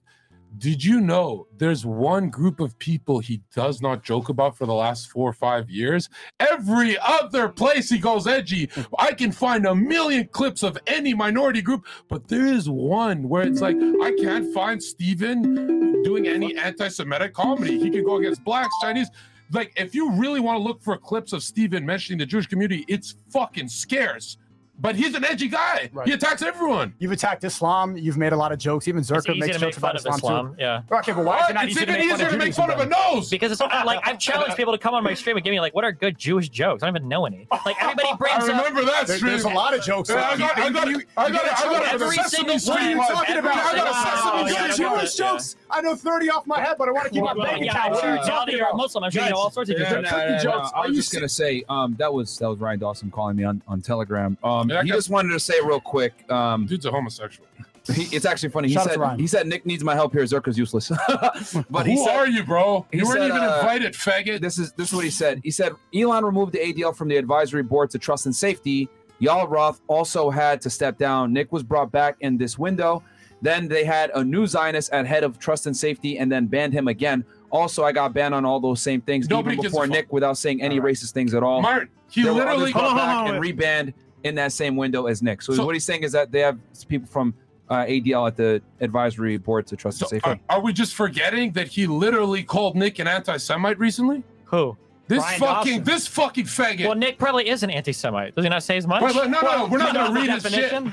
Did 0.58 0.84
you 0.84 1.00
know 1.00 1.48
there's 1.58 1.86
one 1.86 2.30
group 2.30 2.60
of 2.60 2.78
people 2.80 3.20
he 3.20 3.42
does 3.54 3.82
not 3.82 4.04
joke 4.04 4.30
about 4.30 4.58
for 4.58 4.66
the 4.66 4.74
last 4.74 5.12
four 5.12 5.30
or 5.30 5.34
five 5.34 5.70
years? 5.70 6.10
Every 6.40 6.98
other 6.98 7.50
place 7.50 7.90
he 7.90 8.00
goes 8.00 8.26
edgy. 8.26 8.68
I 8.98 9.12
can 9.12 9.32
find 9.32 9.68
a 9.68 9.76
million 9.76 10.28
clips 10.28 10.64
of 10.64 10.78
any 10.88 11.14
minority 11.14 11.62
group, 11.62 11.86
but 12.08 12.28
there 12.28 12.48
is 12.48 12.68
one 12.68 13.30
where 13.30 13.44
it's 13.44 13.62
like, 13.62 13.78
I 14.02 14.16
can't 14.20 14.52
find 14.52 14.82
Steven 14.82 16.02
doing 16.04 16.28
any 16.28 16.58
anti 16.58 16.88
Semitic 16.88 17.34
comedy. 17.34 17.78
He 17.80 17.92
can 17.92 18.04
go 18.04 18.16
against 18.16 18.44
blacks, 18.44 18.74
Chinese. 18.82 19.10
Like, 19.52 19.74
if 19.76 19.96
you 19.96 20.12
really 20.12 20.40
want 20.40 20.58
to 20.58 20.64
look 20.64 20.82
for 20.82 20.96
clips 20.98 21.34
of 21.34 21.42
Steven 21.42 21.86
mentioning 21.86 22.20
the 22.20 22.26
Jewish 22.26 22.48
community, 22.48 22.86
it's 22.88 23.16
fucking 23.30 23.68
scarce. 23.68 24.38
But 24.82 24.96
he's 24.96 25.14
an 25.14 25.26
edgy 25.26 25.48
guy. 25.50 25.90
Right. 25.92 26.08
He 26.08 26.14
attacks 26.14 26.42
everyone. 26.42 26.94
You've 27.00 27.12
attacked 27.12 27.44
Islam. 27.44 27.98
You've 27.98 28.18
made 28.18 28.32
a 28.32 28.38
lot 28.38 28.52
of 28.54 28.60
jokes. 28.60 28.88
Even 28.88 29.02
Zherka 29.02 29.38
makes 29.38 29.58
jokes 29.58 29.62
make 29.62 29.76
fun 29.76 29.92
about 29.92 29.96
of 29.96 30.00
Islam, 30.00 30.16
Islam. 30.16 30.48
too. 30.56 30.56
Yeah. 30.60 30.82
Okay, 31.00 31.12
but 31.12 31.26
why 31.26 31.40
is 31.44 31.50
it 31.50 31.54
not 31.54 31.66
it's 31.66 31.74
easy 31.76 31.82
even 31.84 31.94
to 31.96 32.00
make 32.00 32.12
easier 32.14 32.30
to 32.30 32.38
make 32.38 32.54
fun 32.54 32.72
of 32.72 32.80
a 32.80 32.86
nose. 32.86 33.30
Because 33.30 33.52
it's 33.52 33.60
like 33.86 34.00
I've 34.08 34.20
challenged 34.20 34.56
people 34.56 34.72
to 34.74 34.80
come 34.80 34.94
on 34.94 35.04
my 35.04 35.14
stream 35.14 35.36
and 35.36 35.44
give 35.44 35.52
me 35.52 35.60
like, 35.60 35.76
what 35.76 35.84
are 35.84 35.92
good 35.92 36.18
Jewish 36.18 36.50
jokes? 36.50 36.82
I 36.82 36.88
don't 36.88 36.96
even 36.96 37.10
know 37.10 37.26
any. 37.26 37.48
Like 37.66 37.76
everybody 37.82 38.10
I 38.10 38.16
brings 38.16 38.44
up 38.44 38.48
remember 38.48 38.86
that 38.86 39.08
There- 39.08 39.18
stream. 39.18 39.32
there's 39.32 39.44
a 39.44 39.50
lot 39.50 39.74
of 39.78 39.84
jokes. 39.84 40.10
Yeah, 40.10 40.16
I 40.30 40.38
got, 40.38 40.58
I 40.58 40.70
got, 40.70 40.88
You- 40.88 41.02
I 41.18 41.30
got, 41.30 41.44
I 41.44 41.64
got, 41.74 41.94
every 41.94 42.08
a 42.08 42.12
Sesame 42.24 42.30
single 42.30 42.60
Street 42.60 42.88
one. 42.96 42.98
one. 43.00 43.08
talking 43.08 43.36
Every 43.36 43.50
about? 43.52 43.66
I 43.66 43.76
got 43.76 44.46
a 44.46 44.48
Sesame 44.48 44.72
Street 44.74 44.88
Jewish 44.90 45.16
jokes. 45.16 45.56
I 45.72 45.82
know 45.82 45.96
30 45.96 46.30
off 46.32 46.48
my 46.48 46.60
head, 46.60 46.78
but 46.80 46.88
I 46.88 46.92
want 46.92 47.06
to 47.06 47.12
keep 47.12 47.24
my 47.24 47.34
bank 47.34 47.64
account. 47.66 47.92
What 47.94 48.04
are 48.04 48.10
you 48.10 48.16
Now 48.16 48.22
that 48.24 48.28
talking 48.32 48.56
you're 48.58 48.66
a 48.66 48.70
about? 48.70 48.78
Muslim, 48.78 49.04
I'm 49.04 49.12
sure 49.12 49.24
you 49.24 49.30
know 49.30 49.36
all 49.38 49.52
sorts 49.52 49.70
of 49.70 49.78
different 49.78 50.06
no, 50.06 50.10
turkey 50.10 50.30
no, 50.32 50.38
no, 50.38 50.44
jokes. 50.44 50.72
I 50.74 50.88
was 50.88 50.96
just 50.96 51.14
gonna 51.14 51.30
say, 51.30 51.64
um, 51.70 51.96
that 52.00 52.12
was 52.12 52.38
that 52.40 52.50
was 52.50 52.60
Ryan 52.60 52.80
Dawson 52.80 53.12
calling 53.12 53.36
me 53.36 53.44
on, 53.44 53.62
on 53.68 53.82
Telegram. 53.82 54.38
Um, 54.44 54.69
Yeah, 54.70 54.80
I 54.80 54.84
he 54.84 54.90
just 54.90 55.10
wanted 55.10 55.34
to 55.34 55.40
say 55.40 55.56
real 55.64 55.80
quick. 55.80 56.30
Um, 56.32 56.66
Dude's 56.66 56.86
a 56.86 56.92
homosexual. 56.92 57.48
he, 57.94 58.04
it's 58.16 58.26
actually 58.26 58.50
funny. 58.50 58.68
He 58.68 58.74
Shout 58.76 58.92
said 58.92 59.20
he 59.20 59.28
said 59.28 59.48
Nick 59.48 59.66
needs 59.66 59.84
my 59.84 59.96
help 59.96 60.14
here. 60.14 60.24
Zherka's 60.24 60.58
useless. 60.58 60.90
but 61.70 61.86
he 61.86 61.96
Who 61.96 62.06
said, 62.06 62.16
are 62.16 62.28
you, 62.28 62.44
bro? 62.44 62.86
You 62.92 63.06
weren't 63.06 63.20
said, 63.20 63.30
even 63.30 63.42
uh, 63.42 63.60
invited, 63.60 63.94
faggot. 63.94 64.42
this 64.42 64.60
is 64.60 64.74
this 64.74 64.90
is 64.90 64.94
what 64.94 65.04
he 65.04 65.10
said. 65.10 65.42
He 65.44 65.52
said 65.52 65.74
Elon 65.96 66.24
removed 66.24 66.54
the 66.54 66.60
ADL 66.60 66.96
from 66.96 67.08
the 67.08 67.18
advisory 67.18 67.64
board 67.64 67.90
to 67.92 68.00
trust 68.00 68.26
and 68.26 68.36
safety. 68.36 68.90
Yoel 69.22 69.50
Roth 69.50 69.82
also 69.88 70.30
had 70.30 70.62
to 70.62 70.70
step 70.70 70.98
down. 70.98 71.34
Nick 71.34 71.52
was 71.52 71.64
brought 71.64 71.92
back 71.92 72.16
in 72.22 72.38
this 72.38 72.58
window. 72.58 73.04
Then 73.42 73.68
they 73.68 73.84
had 73.84 74.12
a 74.16 74.24
new 74.24 74.48
Zionist 74.48 74.92
at 74.92 75.06
head 75.06 75.24
of 75.24 75.40
trust 75.40 75.66
and 75.66 75.76
safety, 75.76 76.18
and 76.18 76.32
then 76.32 76.48
banned 76.48 76.74
him 76.74 76.88
again. 76.88 77.26
Also, 77.52 77.84
I 77.84 77.92
got 77.92 78.14
banned 78.14 78.36
on 78.36 78.46
all 78.46 78.60
those 78.60 78.82
same 78.82 79.02
things 79.02 79.30
Nobody 79.30 79.56
even 79.56 79.64
before 79.64 79.86
a 79.86 79.88
fuck. 79.88 79.96
Nick 79.96 80.14
without 80.14 80.38
saying 80.38 80.62
any 80.62 80.80
racist 80.80 81.14
things 81.14 81.34
at 81.34 81.42
all. 81.42 81.62
Martin, 81.62 81.90
he 82.10 82.24
There 82.24 82.34
literally 82.34 82.64
others 82.64 82.74
brought 82.74 82.84
Hold 82.84 82.92
on, 82.92 82.98
back 82.98 83.16
hold 83.16 83.30
on, 83.30 83.36
and 83.36 83.44
rebanned. 83.44 83.94
In 84.24 84.36
that 84.36 84.52
same 84.52 84.76
window 84.76 85.06
as 85.08 85.22
Nick. 85.22 85.42
So, 85.42 85.54
So- 85.54 85.66
what 85.66 85.76
he's 85.76 85.86
saying 85.86 86.04
is 86.04 86.12
that 86.14 86.32
they 86.32 86.40
have 86.42 86.58
people 86.88 87.08
from 87.08 87.34
uh, 87.70 87.86
ADL 87.86 88.26
at 88.28 88.36
the 88.36 88.62
advisory 88.82 89.38
board 89.38 89.68
to 89.68 89.76
trust 89.76 90.00
So 90.00 90.06
and 90.06 90.10
safe. 90.10 90.26
are, 90.26 90.40
are 90.50 90.60
we 90.62 90.74
just 90.74 90.96
forgetting 90.96 91.52
that 91.52 91.68
he 91.68 91.86
literally 91.86 92.42
called 92.44 92.76
Nick 92.76 92.98
an 93.00 93.08
anti-Semite 93.08 93.78
recently? 93.78 94.24
Who? 94.46 94.76
This 95.08 95.20
Brian 95.24 95.40
fucking 95.40 95.78
Dawson. 95.80 95.84
this 95.84 96.08
fucking 96.08 96.46
faggot. 96.46 96.86
Well, 96.88 96.96
Nick 96.96 97.18
probably 97.20 97.48
is 97.48 97.62
an 97.64 97.70
anti-Semite. 97.70 98.36
Does 98.36 98.44
he 98.46 98.50
not 98.50 98.64
say 98.64 98.78
as 98.78 98.88
much? 98.88 99.04
Wait, 99.04 99.16
wait, 99.16 99.30
no, 99.30 99.42
no, 99.42 99.58
no, 99.58 99.66
we're 99.68 99.78
not 99.78 99.94
gonna 99.94 100.14
the 100.14 100.20
read 100.20 100.30
his 100.32 100.52
shit. 100.52 100.84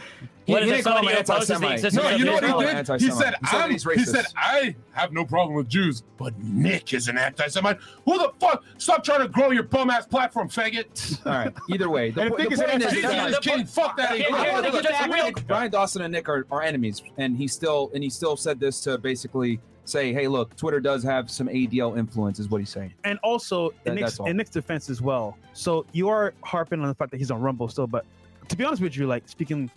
Definition? 0.47 0.53
What 0.55 0.63
He 0.63 0.69
is 0.69 0.73
it? 0.73 0.77
didn't 0.77 0.85
call 0.85 0.99
him 0.99 1.15
who 1.15 1.21
opposes 1.21 1.49
the 1.61 1.67
anti-Semite. 1.67 1.93
No, 2.11 2.17
you 2.17 2.25
know 2.25 2.33
what 2.35 2.45
he 2.45 2.51
did? 2.53 2.71
He 2.73 2.77
Anti-Semite. 2.79 3.19
said, 3.19 3.35
He 3.41 3.47
said 3.47 3.61
I'm, 3.93 3.99
he 3.99 4.05
said, 4.05 4.25
I 4.37 4.77
have 4.93 5.13
no 5.13 5.25
problem 5.25 5.57
with 5.57 5.69
Jews, 5.69 6.03
but 6.17 6.39
Nick 6.39 6.93
is 6.95 7.09
an 7.09 7.19
anti-Semite. 7.19 7.79
Who 8.05 8.19
the 8.19 8.33
fuck? 8.39 8.65
Stop 8.79 9.05
trying 9.05 9.21
to 9.21 9.29
grow 9.29 9.51
your 9.51 9.65
bum 9.65 9.91
ass 9.91 10.07
platform, 10.07 10.49
faggot. 10.49 11.25
All 11.27 11.33
right. 11.33 11.53
Either 11.71 11.91
way, 11.91 12.11
the, 12.11 12.23
And 12.23 12.31
po- 12.31 12.37
the 12.37 12.43
thing 12.43 12.49
the 12.51 12.55
is, 12.65 12.71
point 12.71 12.83
is, 12.85 12.93
Jesus 12.93 13.11
that- 13.11 13.31
is 13.31 13.39
king. 13.39 13.67
Fuck 13.67 13.97
that. 13.97 14.17
Here, 14.17 14.27
ain't 14.29 14.37
here, 14.37 14.53
cool. 14.53 14.63
here, 14.63 14.73
Look, 14.73 14.83
just 14.83 15.47
Brian- 15.47 15.71
Dawson 15.71 16.03
and 16.03 16.13
Nick 16.13 16.29
are, 16.29 16.47
are 16.51 16.63
enemies, 16.63 17.03
and 17.19 17.37
he 17.37 17.49
still 17.49 17.91
and 17.95 18.03
he 18.03 18.11
still 18.11 18.37
said 18.37 18.61
this 18.61 18.81
to 18.83 18.99
basically 18.99 19.61
say, 19.85 20.13
"Hey, 20.13 20.27
look, 20.29 20.57
Twitter 20.57 20.81
does 20.81 21.03
have 21.05 21.31
some 21.31 21.49
ADL 21.49 21.97
influence," 21.99 22.39
is 22.39 22.49
what 22.49 22.61
he's 22.61 22.71
saying. 22.71 22.93
And 23.05 23.19
also, 23.23 23.71
That- 23.85 23.91
in, 23.91 23.95
Nick's, 23.97 24.19
in 24.21 24.37
Nick's 24.37 24.51
defense 24.51 24.91
as 24.91 25.01
well. 25.03 25.37
So 25.53 25.87
you 25.93 26.09
are 26.09 26.35
harping 26.43 26.81
on 26.81 26.89
the 26.89 26.95
fact 26.95 27.11
that 27.13 27.19
he's 27.19 27.31
on 27.31 27.41
Rumble 27.41 27.69
still, 27.69 27.87
but 27.87 28.05
to 28.49 28.57
be 28.57 28.65
honest 28.65 28.83
with 28.83 28.97
you, 28.97 29.07
like 29.07 29.29
speaking 29.29 29.71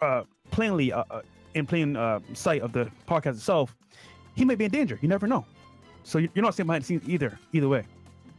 uh, 0.00 0.22
plainly 0.50 0.92
uh, 0.92 1.04
uh, 1.10 1.22
in 1.54 1.66
plain 1.66 1.96
uh, 1.96 2.20
sight 2.34 2.62
of 2.62 2.72
the 2.72 2.90
podcast 3.08 3.34
itself, 3.36 3.76
he 4.34 4.44
may 4.44 4.54
be 4.54 4.64
in 4.64 4.70
danger. 4.70 4.98
You 5.02 5.08
never 5.08 5.26
know. 5.26 5.44
So 6.04 6.18
you- 6.18 6.28
you're 6.34 6.44
not 6.44 6.54
staying 6.54 6.66
behind 6.66 6.82
the 6.82 6.86
scenes 6.86 7.08
either. 7.08 7.38
Either 7.52 7.68
way, 7.68 7.84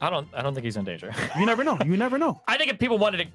I 0.03 0.09
don't. 0.09 0.27
I 0.33 0.41
don't 0.41 0.55
think 0.55 0.65
he's 0.65 0.77
in 0.77 0.83
danger. 0.85 1.13
you 1.37 1.45
never 1.45 1.63
know. 1.63 1.77
You 1.85 1.95
never 1.95 2.17
know. 2.17 2.41
I 2.47 2.57
think 2.57 2.71
if 2.71 2.79
people 2.79 2.97
wanted 2.97 3.17
to 3.17 3.25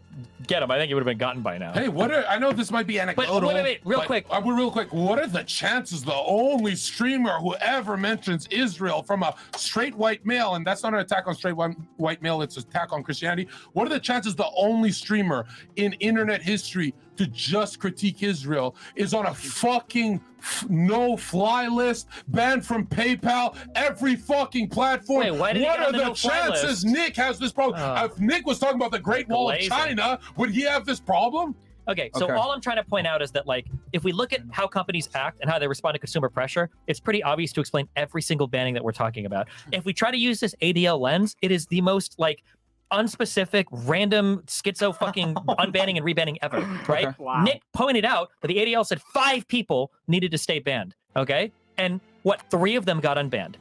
get 0.48 0.64
him, 0.64 0.70
I 0.72 0.78
think 0.78 0.88
he 0.88 0.94
would 0.94 1.00
have 1.02 1.06
been 1.06 1.16
gotten 1.16 1.40
by 1.40 1.58
now. 1.58 1.72
Hey, 1.72 1.86
what 1.88 2.10
are 2.10 2.24
I 2.26 2.38
know 2.40 2.50
this 2.50 2.72
might 2.72 2.88
be 2.88 2.98
anecdotal. 2.98 3.40
wait, 3.46 3.62
wait, 3.62 3.80
real 3.84 4.00
but- 4.00 4.06
quick. 4.08 4.26
Uh, 4.28 4.40
real 4.44 4.70
quick. 4.72 4.92
What 4.92 5.20
are 5.20 5.28
the 5.28 5.44
chances 5.44 6.02
the 6.02 6.14
only 6.14 6.74
streamer 6.74 7.38
who 7.38 7.54
ever 7.56 7.96
mentions 7.96 8.48
Israel 8.48 9.04
from 9.04 9.22
a 9.22 9.36
straight 9.56 9.94
white 9.94 10.26
male, 10.26 10.56
and 10.56 10.66
that's 10.66 10.82
not 10.82 10.92
an 10.92 10.98
attack 11.00 11.28
on 11.28 11.36
straight 11.36 11.54
white, 11.54 11.76
white 11.98 12.20
male, 12.20 12.42
it's 12.42 12.56
an 12.56 12.64
attack 12.68 12.92
on 12.92 13.04
Christianity. 13.04 13.46
What 13.72 13.86
are 13.86 13.90
the 13.90 14.00
chances 14.00 14.34
the 14.34 14.50
only 14.56 14.90
streamer 14.90 15.46
in 15.76 15.92
internet 15.94 16.42
history 16.42 16.94
to 17.16 17.26
just 17.26 17.78
critique 17.80 18.22
Israel 18.22 18.76
is 18.94 19.14
on 19.14 19.26
a 19.26 19.34
fucking 19.34 20.20
f- 20.38 20.66
no 20.68 21.16
fly 21.16 21.66
list, 21.68 22.08
banned 22.28 22.64
from 22.64 22.86
PayPal, 22.86 23.56
every 23.74 24.16
fucking 24.16 24.68
platform? 24.68 25.20
Wait, 25.20 25.30
why 25.32 25.52
did 25.52 25.62
what 25.62 25.80
are 25.80 25.92
the 25.92 25.98
the 25.98 26.04
no-fly 26.08 26.30
chances? 26.48 26.84
Nick 26.84 27.16
has 27.16 27.38
this 27.38 27.52
problem? 27.52 27.80
Uh, 27.80 28.08
if 28.10 28.18
Nick 28.18 28.46
was 28.46 28.58
talking 28.58 28.76
about 28.76 28.90
the 28.92 28.98
Great 28.98 29.28
Wall 29.28 29.50
of. 29.50 29.58
China, 29.60 30.18
would 30.36 30.50
he 30.50 30.62
have 30.62 30.84
this 30.84 31.00
problem? 31.00 31.54
Okay, 31.88 32.10
so 32.16 32.24
Okay. 32.24 32.34
all 32.34 32.50
I'm 32.50 32.60
trying 32.60 32.78
to 32.78 32.84
point 32.84 33.06
out 33.06 33.22
is 33.22 33.30
that, 33.30 33.46
like, 33.46 33.66
if 33.92 34.02
we 34.02 34.10
look 34.10 34.32
at 34.32 34.40
how 34.50 34.66
companies 34.66 35.08
act 35.14 35.38
and 35.40 35.48
how 35.48 35.56
they 35.58 35.68
respond 35.68 35.94
to 35.94 36.00
consumer 36.00 36.28
pressure, 36.28 36.68
it's 36.88 36.98
pretty 36.98 37.22
obvious 37.22 37.52
to 37.52 37.60
explain 37.60 37.88
every 37.94 38.20
single 38.22 38.48
banning 38.48 38.74
that 38.74 38.82
we're 38.82 38.90
talking 38.90 39.24
about. 39.24 39.46
If 39.70 39.84
we 39.84 39.92
try 39.92 40.10
to 40.10 40.16
use 40.16 40.40
this 40.40 40.52
ADL 40.60 40.98
lens, 40.98 41.36
it 41.42 41.52
is 41.52 41.66
the 41.66 41.80
most 41.80 42.16
like 42.18 42.42
unspecific, 42.92 43.64
random, 43.70 44.42
schizo 44.46 44.96
fucking 44.96 45.34
oh 45.48 45.54
unbanning 45.56 45.96
and 45.96 46.04
rebanning 46.06 46.36
ever. 46.42 46.60
Right? 46.88 47.06
Okay. 47.08 47.16
Wow. 47.18 47.42
Nick 47.42 47.62
pointed 47.72 48.04
out 48.04 48.30
that 48.40 48.48
the 48.48 48.56
ADL 48.56 48.86
said 48.86 49.00
five 49.14 49.46
people 49.48 49.92
needed 50.08 50.30
to 50.32 50.38
stay 50.38 50.58
banned. 50.58 50.94
Okay, 51.16 51.52
and 51.78 52.00
what 52.22 52.42
three 52.50 52.76
of 52.76 52.84
them 52.84 53.00
got 53.00 53.16
unbanned. 53.16 53.54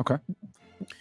Okay. 0.00 0.16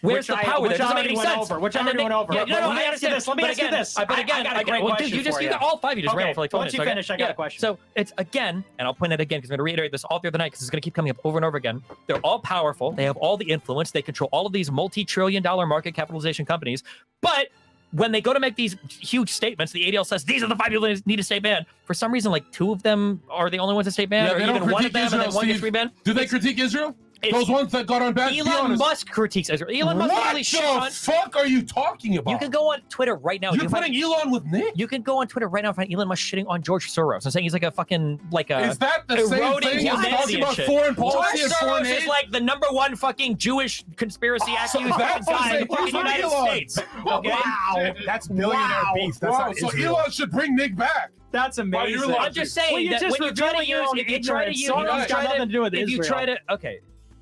Where's 0.01 0.19
Which 0.19 0.27
the 0.27 0.37
I- 0.37 0.43
power? 0.45 0.61
which 0.61 0.69
there? 0.69 0.77
Doesn't 0.77 0.95
I 0.97 1.01
make 1.01 1.09
any 1.09 1.15
already 1.17 1.27
went 1.27 1.39
sense. 1.39 1.51
over, 1.51 1.59
which 1.59 1.75
I 1.75 1.79
And 1.79 1.87
then 1.89 1.95
already 1.95 1.97
they- 1.97 2.03
went 2.03 2.13
over. 2.13 2.33
Yeah, 2.33 2.43
no, 2.45 2.61
no, 2.61 2.67
let 2.69 2.75
me 2.75 2.81
I 2.81 2.83
ask 2.85 3.01
you 3.01 3.07
understand. 3.09 3.13
this, 3.15 3.27
let 3.27 3.37
me 3.37 3.43
But 3.43 3.49
ask 3.49 3.59
you 3.59 3.67
again, 3.67 3.79
this. 3.79 3.97
I- 3.97 4.05
But 4.05 4.17
I- 4.17 4.21
I 4.21 4.43
got 4.43 4.61
a 4.61 4.63
great 4.63 4.83
well, 4.83 4.91
dude, 4.91 4.97
question 4.97 5.17
you 5.17 5.23
just 5.25 5.37
for 5.37 5.41
you 5.43 5.47
you. 5.49 5.53
got 5.53 5.61
all 5.61 5.77
five. 5.77 5.97
You 5.97 6.03
just 6.03 6.15
Okay, 6.15 6.23
ran 6.23 6.33
for 6.33 6.39
like 6.41 6.49
20 6.51 6.61
once 6.63 6.73
minutes. 6.73 6.77
you 6.77 6.81
okay? 6.83 6.91
finish, 6.91 7.09
I 7.11 7.17
got 7.17 7.31
a 7.31 7.33
question. 7.33 7.59
So 7.59 7.77
it's 7.95 8.13
again, 8.17 8.63
and 8.79 8.87
I'll 8.87 8.93
point 8.93 9.11
it 9.11 9.19
again 9.19 9.39
because 9.39 9.49
I'm 9.49 9.57
going 9.57 9.65
to 9.65 9.71
reiterate 9.71 9.91
this 9.91 10.05
all 10.05 10.19
through 10.19 10.31
the 10.31 10.37
night 10.37 10.51
because 10.51 10.61
it's 10.61 10.69
going 10.69 10.79
to 10.81 10.85
keep 10.85 10.93
coming 10.93 11.09
up 11.11 11.17
over 11.25 11.37
and 11.37 11.43
over 11.43 11.57
again. 11.57 11.83
They're 12.07 12.17
all 12.19 12.39
powerful. 12.39 12.93
They 12.93 13.03
have 13.03 13.17
all 13.17 13.35
the 13.35 13.49
influence. 13.49 13.91
They 13.91 14.01
control 14.01 14.29
all 14.31 14.45
of 14.45 14.53
these 14.53 14.71
multi-trillion-dollar 14.71 15.65
market 15.67 15.93
capitalization 15.95 16.45
companies. 16.45 16.81
But 17.21 17.47
when 17.93 18.11
they 18.11 18.21
go 18.21 18.33
to 18.33 18.39
make 18.39 18.55
these 18.55 18.75
huge 18.89 19.29
statements, 19.31 19.71
the 19.71 19.89
ADL 19.91 20.05
says 20.05 20.23
these 20.25 20.43
are 20.43 20.47
the 20.47 20.55
five 20.55 20.69
people 20.69 20.81
that 20.87 21.05
need 21.05 21.17
to 21.17 21.23
stay 21.23 21.39
banned. 21.39 21.65
For 21.85 21.93
some 21.93 22.11
reason, 22.11 22.31
like 22.31 22.51
two 22.51 22.71
of 22.71 22.81
them 22.83 23.21
are 23.29 23.49
the 23.49 23.59
only 23.59 23.75
ones 23.75 23.85
that 23.85 23.91
stay 23.91 24.05
banned, 24.05 24.39
Yeah, 24.39 24.47
or 24.47 24.55
even 24.57 24.69
one 24.71 24.85
of 24.85 24.91
them, 24.93 25.03
and 25.13 25.21
then 25.21 25.33
one 25.33 25.45
gets 25.47 25.59
Steve. 25.59 25.71
rebanned. 25.73 25.91
Do 26.03 26.13
they 26.13 26.25
critique 26.25 26.59
Israel? 26.59 26.95
It's- 27.23 27.33
Those 27.33 27.49
ones 27.49 27.71
that 27.71 27.85
got 27.87 28.01
on 28.01 28.13
bad. 28.13 28.33
Elon. 28.37 28.77
Musk 28.77 29.09
critiques 29.09 29.49
Israel. 29.49 29.69
Elon 29.73 29.97
Musk 29.97 30.11
what 30.11 30.17
literally 30.19 30.39
the 30.41 30.43
shit 30.43 30.63
on. 30.65 30.91
fuck 30.91 31.35
are 31.35 31.45
you 31.47 31.61
talking 31.61 32.17
about? 32.17 32.31
You 32.31 32.37
can 32.37 32.51
go 32.51 32.71
on 32.71 32.81
Twitter 32.89 33.15
right 33.15 33.39
now. 33.41 33.49
You're 33.49 33.55
you 33.55 33.59
can 33.61 33.69
find- 33.69 33.83
putting 33.85 34.01
Elon 34.03 34.31
with 34.31 34.45
Nick. 34.45 34.73
You 34.75 34.87
can 34.87 35.01
go 35.01 35.19
on 35.19 35.27
Twitter 35.27 35.47
right 35.47 35.63
now 35.63 35.69
and 35.69 35.75
find 35.75 35.93
Elon 35.93 36.07
Musk 36.07 36.21
shitting 36.23 36.45
on 36.47 36.61
George 36.61 36.91
Soros 36.91 37.23
and 37.23 37.33
saying 37.33 37.43
he's 37.43 37.53
like 37.53 37.63
a 37.63 37.71
fucking 37.71 38.19
like 38.31 38.49
a 38.49 38.59
Is 38.61 38.77
that 38.79 39.07
the 39.07 39.17
same 39.25 39.59
thing 39.61 39.87
as 39.87 40.05
talking 40.05 40.37
about 40.41 40.55
shit. 40.55 40.65
foreign 40.65 40.95
George 40.95 41.13
policy 41.13 41.41
and 41.43 41.51
foreign 41.53 41.83
Soros 41.83 41.87
aid? 41.87 42.01
is 42.03 42.07
like 42.07 42.31
the 42.31 42.39
number 42.41 42.67
one 42.71 42.95
fucking 42.95 43.37
Jewish 43.37 43.83
conspiracy 43.95 44.51
accused 44.63 44.97
that's 44.99 45.25
what 45.27 45.41
I'm 45.41 45.49
guy 45.51 45.57
in 45.59 45.67
the 45.67 45.75
fucking 45.75 45.87
United 45.95 46.23
Elon? 46.23 46.47
States. 46.47 46.79
Okay. 47.07 47.29
Wow. 47.29 47.93
That's 48.05 48.27
billionaire 48.27 48.59
Wow. 48.59 48.91
beef. 48.95 49.19
That's 49.19 49.31
Wow, 49.31 49.47
not 49.47 49.57
so 49.57 49.67
Israel. 49.67 49.97
Elon 49.97 50.11
should 50.11 50.31
bring 50.31 50.55
Nick 50.55 50.75
back. 50.75 51.11
That's 51.31 51.57
amazing. 51.57 52.13
I'm 52.13 52.31
just 52.31 52.53
saying 52.53 52.73
Well, 52.73 52.81
you're 52.81 52.91
that 52.91 53.01
just 53.01 53.19
when 53.19 53.29
you 53.29 53.35
try 53.35 53.53
to 53.57 53.65
your 53.67 53.81
use, 53.81 53.89
own 53.89 53.97
if 53.97 54.07
you 54.07 54.19
try 54.21 54.45
to 54.45 54.51
use, 54.55 54.69
Soros 54.69 55.07
got 55.07 55.23
nothing 55.23 55.39
to, 55.39 55.45
to 55.47 55.51
do 55.51 55.61
with 55.61 55.73
if 55.73 55.89
you 55.89 56.01
try 56.03 56.25
to, 56.27 56.37
okay. 56.51 56.79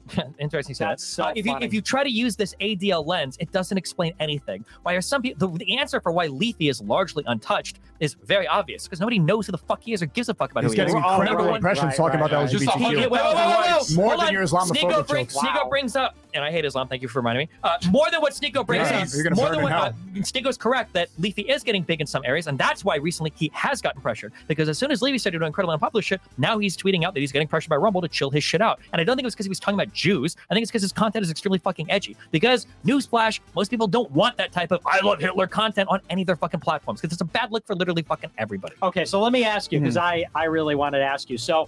Interesting. 0.40 0.76
so 0.76 0.86
Uh, 1.24 1.34
if 1.36 1.46
you 1.46 1.58
if 1.62 1.74
you 1.74 1.82
try 1.82 2.04
to 2.04 2.10
use 2.10 2.36
this 2.36 2.56
ADL 2.60 3.06
lens, 3.06 3.38
it 3.40 3.52
doesn't 3.52 3.78
explain 3.78 4.14
anything. 4.20 4.66
Why 4.84 4.94
are 4.94 5.02
some 5.02 5.22
people? 5.22 5.48
The, 5.48 5.58
the 5.66 5.78
answer 5.78 6.02
for 6.02 6.12
why 6.12 6.28
Leafy 6.28 6.70
is 6.70 6.82
largely 6.82 7.24
untouched 7.28 7.80
is 8.02 8.16
very 8.26 8.48
obvious 8.48 8.84
because 8.84 9.00
nobody 9.00 9.20
knows 9.20 9.46
who 9.46 9.52
the 9.54 9.58
fuck 9.58 9.82
he 9.82 9.94
is 9.94 10.02
or 10.02 10.08
gives 10.08 10.28
a 10.28 10.34
fuck 10.34 10.52
about 10.52 10.64
He's 10.64 10.74
who 10.74 10.82
he 10.82 10.88
is. 10.88 10.94
getting 10.94 11.10
incredible 11.10 11.56
impressions 11.56 11.96
talking 11.96 12.20
right, 12.20 12.30
about 12.32 12.42
right. 12.44 12.52
Just 12.52 12.66
a 12.66 12.68
LGBTQ. 12.72 12.98
Okay, 12.98 13.08
whoa, 13.08 13.18
whoa, 13.18 13.80
whoa. 13.80 13.96
More 13.96 14.18
than 14.18 14.34
your 14.34 14.44
Islamophobic 14.44 15.08
brings, 15.08 15.36
Wow. 15.36 15.68
Brings 15.70 15.96
up, 15.96 16.16
and 16.34 16.44
I 16.44 16.52
hate 16.52 16.66
Islam. 16.66 16.88
Thank 16.88 17.04
you 17.04 17.08
for 17.08 17.20
reminding 17.20 17.48
me. 17.48 17.54
Uh, 17.64 17.78
more 17.92 18.10
than 18.12 18.20
what 18.22 18.34
Sneako 18.34 18.66
brings 18.66 18.90
Yeah, 18.90 19.04
up. 19.30 19.36
more 19.38 19.50
than 19.52 19.62
what 19.62 19.72
uh, 19.72 19.92
Sneako's 20.16 20.58
correct 20.58 20.92
that 20.94 21.10
Leafy 21.20 21.44
is 21.44 21.64
getting 21.64 21.84
big 21.84 22.02
in 22.02 22.08
some 22.08 22.24
areas, 22.26 22.48
and 22.48 22.58
that's 22.58 22.84
why 22.84 22.96
recently 22.98 23.32
he 23.36 23.52
has 23.54 23.82
gotten 23.82 24.02
pressured. 24.02 24.34
Because 24.48 24.68
as 24.68 24.78
soon 24.80 24.90
as 24.92 25.02
Leafy 25.04 25.20
started 25.20 25.38
doing 25.38 25.48
incredibly 25.48 25.74
unpopular 25.74 26.02
shit, 26.02 26.20
now 26.40 26.58
he's 26.58 26.76
tweeting 26.76 27.04
out 27.06 27.14
that 27.14 27.20
he's 27.20 27.32
getting 27.32 27.48
pressured 27.48 27.70
by 27.70 27.76
Rumble 27.76 28.02
to 28.02 28.08
chill 28.08 28.32
his 28.32 28.44
shit 28.44 28.62
out. 28.62 28.80
And 28.94 29.00
I 29.00 29.04
don't 29.04 29.16
think 29.16 29.26
it 29.26 29.28
was 29.28 29.36
because 29.36 29.46
he 29.46 29.50
was 29.50 29.60
talking 29.60 29.80
about 29.80 29.94
Jews. 29.94 30.36
I 30.50 30.56
think 30.56 30.64
it's 30.64 30.72
because 30.72 30.82
his 30.82 30.92
content 30.92 31.24
is 31.24 31.30
extremely 31.30 31.60
fucking 31.60 31.92
edgy. 31.92 32.18
Because 32.32 32.66
newsflash, 32.84 33.40
most 33.56 33.70
people 33.70 33.86
don't 33.88 34.10
want 34.12 34.38
that 34.38 34.52
type 34.52 34.72
of 34.72 34.82
"I 34.88 35.00
love 35.02 35.20
Hitler" 35.20 35.46
content 35.46 35.88
on 35.90 36.00
any 36.10 36.24
of 36.24 36.26
their 36.26 36.36
fucking 36.36 36.62
platforms 36.62 37.00
because 37.02 37.14
it's 37.14 37.22
a 37.22 37.26
bad 37.26 37.52
look 37.52 37.66
for 37.68 37.76
literally 37.76 37.91
fucking 38.02 38.32
everybody. 38.38 38.76
Okay, 38.82 39.04
so 39.04 39.20
let 39.20 39.34
me 39.34 39.44
ask 39.44 39.72
you 39.72 39.80
because 39.80 39.96
mm-hmm. 39.96 40.26
I 40.36 40.44
I 40.44 40.46
really 40.46 40.76
wanted 40.76 41.00
to 41.00 41.06
ask 41.06 41.30
you. 41.30 41.38
So 41.38 41.68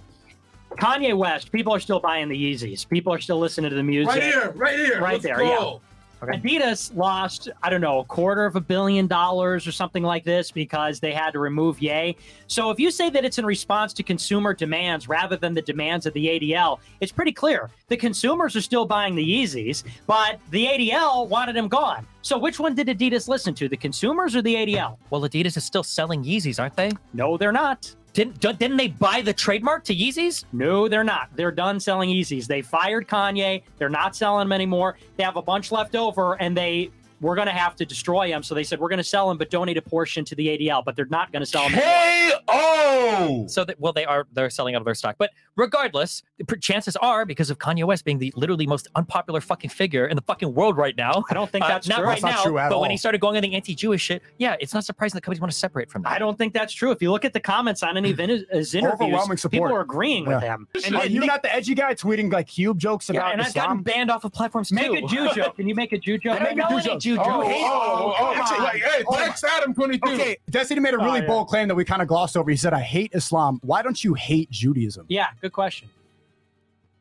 Kanye 0.76 1.16
West, 1.16 1.52
people 1.52 1.74
are 1.74 1.80
still 1.80 2.00
buying 2.00 2.28
the 2.28 2.36
Yeezys. 2.36 2.88
People 2.88 3.12
are 3.12 3.20
still 3.20 3.38
listening 3.38 3.70
to 3.70 3.76
the 3.76 3.82
music. 3.82 4.14
Right 4.14 4.22
here, 4.22 4.52
right 4.56 4.78
here. 4.78 5.00
Right 5.00 5.12
Let's 5.12 5.24
there, 5.24 5.36
go. 5.36 5.80
Adidas 6.28 6.94
lost, 6.96 7.48
I 7.62 7.70
don't 7.70 7.80
know, 7.80 8.00
a 8.00 8.04
quarter 8.04 8.44
of 8.44 8.56
a 8.56 8.60
billion 8.60 9.06
dollars 9.06 9.66
or 9.66 9.72
something 9.72 10.02
like 10.02 10.24
this 10.24 10.50
because 10.50 11.00
they 11.00 11.12
had 11.12 11.30
to 11.32 11.38
remove 11.38 11.80
Ye. 11.80 12.16
So 12.46 12.70
if 12.70 12.78
you 12.78 12.90
say 12.90 13.10
that 13.10 13.24
it's 13.24 13.38
in 13.38 13.46
response 13.46 13.92
to 13.94 14.02
consumer 14.02 14.54
demands 14.54 15.08
rather 15.08 15.36
than 15.36 15.54
the 15.54 15.62
demands 15.62 16.06
of 16.06 16.12
the 16.14 16.26
ADL, 16.26 16.78
it's 17.00 17.12
pretty 17.12 17.32
clear. 17.32 17.70
The 17.88 17.96
consumers 17.96 18.56
are 18.56 18.60
still 18.60 18.86
buying 18.86 19.14
the 19.14 19.24
Yeezys, 19.24 19.84
but 20.06 20.40
the 20.50 20.66
ADL 20.66 21.28
wanted 21.28 21.56
them 21.56 21.68
gone. 21.68 22.06
So 22.22 22.38
which 22.38 22.58
one 22.58 22.74
did 22.74 22.88
Adidas 22.88 23.28
listen 23.28 23.54
to, 23.54 23.68
the 23.68 23.76
consumers 23.76 24.34
or 24.34 24.42
the 24.42 24.54
ADL? 24.54 24.96
Well, 25.10 25.22
Adidas 25.22 25.56
is 25.56 25.64
still 25.64 25.82
selling 25.82 26.24
Yeezys, 26.24 26.58
aren't 26.58 26.76
they? 26.76 26.90
No, 27.12 27.36
they're 27.36 27.52
not. 27.52 27.94
Didn't 28.14 28.40
didn't 28.40 28.76
they 28.76 28.88
buy 28.88 29.22
the 29.22 29.32
trademark 29.32 29.82
to 29.84 29.94
Yeezys? 29.94 30.44
No, 30.52 30.86
they're 30.88 31.04
not. 31.04 31.30
They're 31.34 31.50
done 31.50 31.80
selling 31.80 32.08
Yeezys. 32.08 32.46
They 32.46 32.62
fired 32.62 33.08
Kanye. 33.08 33.64
They're 33.76 33.88
not 33.88 34.14
selling 34.14 34.46
them 34.46 34.52
anymore. 34.52 34.96
They 35.16 35.24
have 35.24 35.36
a 35.36 35.42
bunch 35.42 35.72
left 35.72 35.96
over, 35.96 36.40
and 36.40 36.56
they 36.56 36.90
we're 37.24 37.34
going 37.34 37.46
to 37.48 37.52
have 37.52 37.74
to 37.76 37.84
destroy 37.84 38.28
them. 38.28 38.42
So 38.42 38.54
they 38.54 38.64
said 38.64 38.78
we're 38.78 38.88
going 38.88 38.98
to 38.98 39.04
sell 39.04 39.28
them, 39.28 39.38
but 39.38 39.50
donate 39.50 39.76
a 39.76 39.82
portion 39.82 40.24
to 40.26 40.34
the 40.34 40.46
ADL. 40.48 40.84
But 40.84 40.94
they're 40.96 41.06
not 41.06 41.32
going 41.32 41.40
to 41.42 41.46
sell 41.46 41.68
them. 41.68 41.78
K.O. 41.78 43.46
So 43.48 43.64
that 43.64 43.80
well, 43.80 43.92
they 43.92 44.04
are 44.04 44.26
they're 44.32 44.50
selling 44.50 44.74
out 44.74 44.80
of 44.80 44.84
their 44.84 44.94
stock. 44.94 45.16
But 45.18 45.30
regardless, 45.56 46.22
chances 46.60 46.96
are 46.96 47.24
because 47.24 47.50
of 47.50 47.58
Kanye 47.58 47.84
West 47.84 48.04
being 48.04 48.18
the 48.18 48.32
literally 48.36 48.66
most 48.66 48.88
unpopular 48.94 49.40
fucking 49.40 49.70
figure 49.70 50.06
in 50.06 50.16
the 50.16 50.22
fucking 50.22 50.54
world 50.54 50.76
right 50.76 50.96
now. 50.96 51.24
I 51.30 51.34
don't 51.34 51.50
think 51.50 51.64
uh, 51.64 51.68
that's 51.68 51.88
not 51.88 51.96
true. 51.98 52.04
right 52.06 52.20
That's 52.20 52.22
not 52.22 52.44
now. 52.44 52.50
true 52.50 52.58
at 52.58 52.70
but 52.70 52.80
when 52.80 52.90
he 52.90 52.96
started 52.96 53.20
going 53.20 53.36
on 53.36 53.42
the 53.42 53.54
anti-Jewish 53.54 54.02
shit, 54.02 54.22
yeah, 54.38 54.56
it's 54.60 54.74
not 54.74 54.84
surprising 54.84 55.16
that 55.16 55.22
companies 55.22 55.40
want 55.40 55.52
to 55.52 55.58
separate 55.58 55.90
from 55.90 56.02
that. 56.02 56.12
I 56.12 56.18
don't 56.18 56.36
think 56.36 56.52
that's 56.52 56.72
true. 56.72 56.90
If 56.90 57.00
you 57.02 57.10
look 57.10 57.24
at 57.24 57.32
the 57.32 57.40
comments 57.40 57.82
on 57.82 57.96
any 57.96 58.10
of 58.10 58.18
his 58.18 58.44
his 58.50 58.74
interviews, 58.74 58.94
Overwhelming 59.00 59.36
support. 59.38 59.52
people 59.70 59.76
are 59.76 59.80
agreeing 59.80 60.26
with 60.26 60.42
him. 60.42 60.68
And 60.84 60.96
are 60.96 61.06
you 61.06 61.24
not 61.24 61.42
the 61.42 61.54
edgy 61.54 61.74
guy 61.74 61.94
tweeting 61.94 62.32
like 62.32 62.48
cube 62.48 62.78
jokes 62.78 63.08
about 63.10 63.16
it 63.16 63.20
Yeah, 63.20 63.24
about 63.26 63.32
and 63.38 63.42
I've 63.46 63.54
gotten 63.54 63.82
banned 63.82 64.10
off 64.10 64.24
of 64.24 64.32
platforms 64.32 64.68
too. 64.68 64.74
Make 64.74 64.86
too. 64.86 65.04
a 65.04 65.08
Jew 65.08 65.34
joke. 65.34 65.56
Can 65.56 65.68
you 65.68 65.74
make 65.74 65.92
a 65.92 65.98
Jew 65.98 66.18
joke? 66.18 66.40
I 66.40 66.44
don't 66.44 66.56
know 66.56 66.68
any 67.14 67.24
Jew 67.24 67.30
Oh, 67.30 67.42
jokes. 67.42 67.64
oh, 67.64 68.14
oh, 68.18 68.34
Actually, 68.36 68.58
like, 68.64 68.82
hey, 68.82 69.04
oh, 69.06 69.34
Adam 69.58 69.74
22. 69.74 70.08
Okay, 70.12 70.36
Destiny 70.50 70.80
made 70.80 70.94
a 70.94 70.98
really 70.98 71.10
Oh, 71.10 71.14
yeah. 71.22 71.26
bold 71.26 71.48
claim 71.48 71.68
that 71.68 71.74
we 71.74 71.84
kind 71.84 72.02
of 72.02 72.08
glossed 72.08 72.36
over. 72.36 72.50
He 72.50 72.56
said, 72.56 72.72
"I 72.74 72.80
hate 72.80 73.10
Islam. 73.14 73.58
Why 73.62 73.82
don't 73.82 74.02
you 74.02 74.14
hate 74.14 74.50
Judaism?" 74.50 75.06
Yeah, 75.08 75.28
good 75.40 75.52
question. 75.52 75.88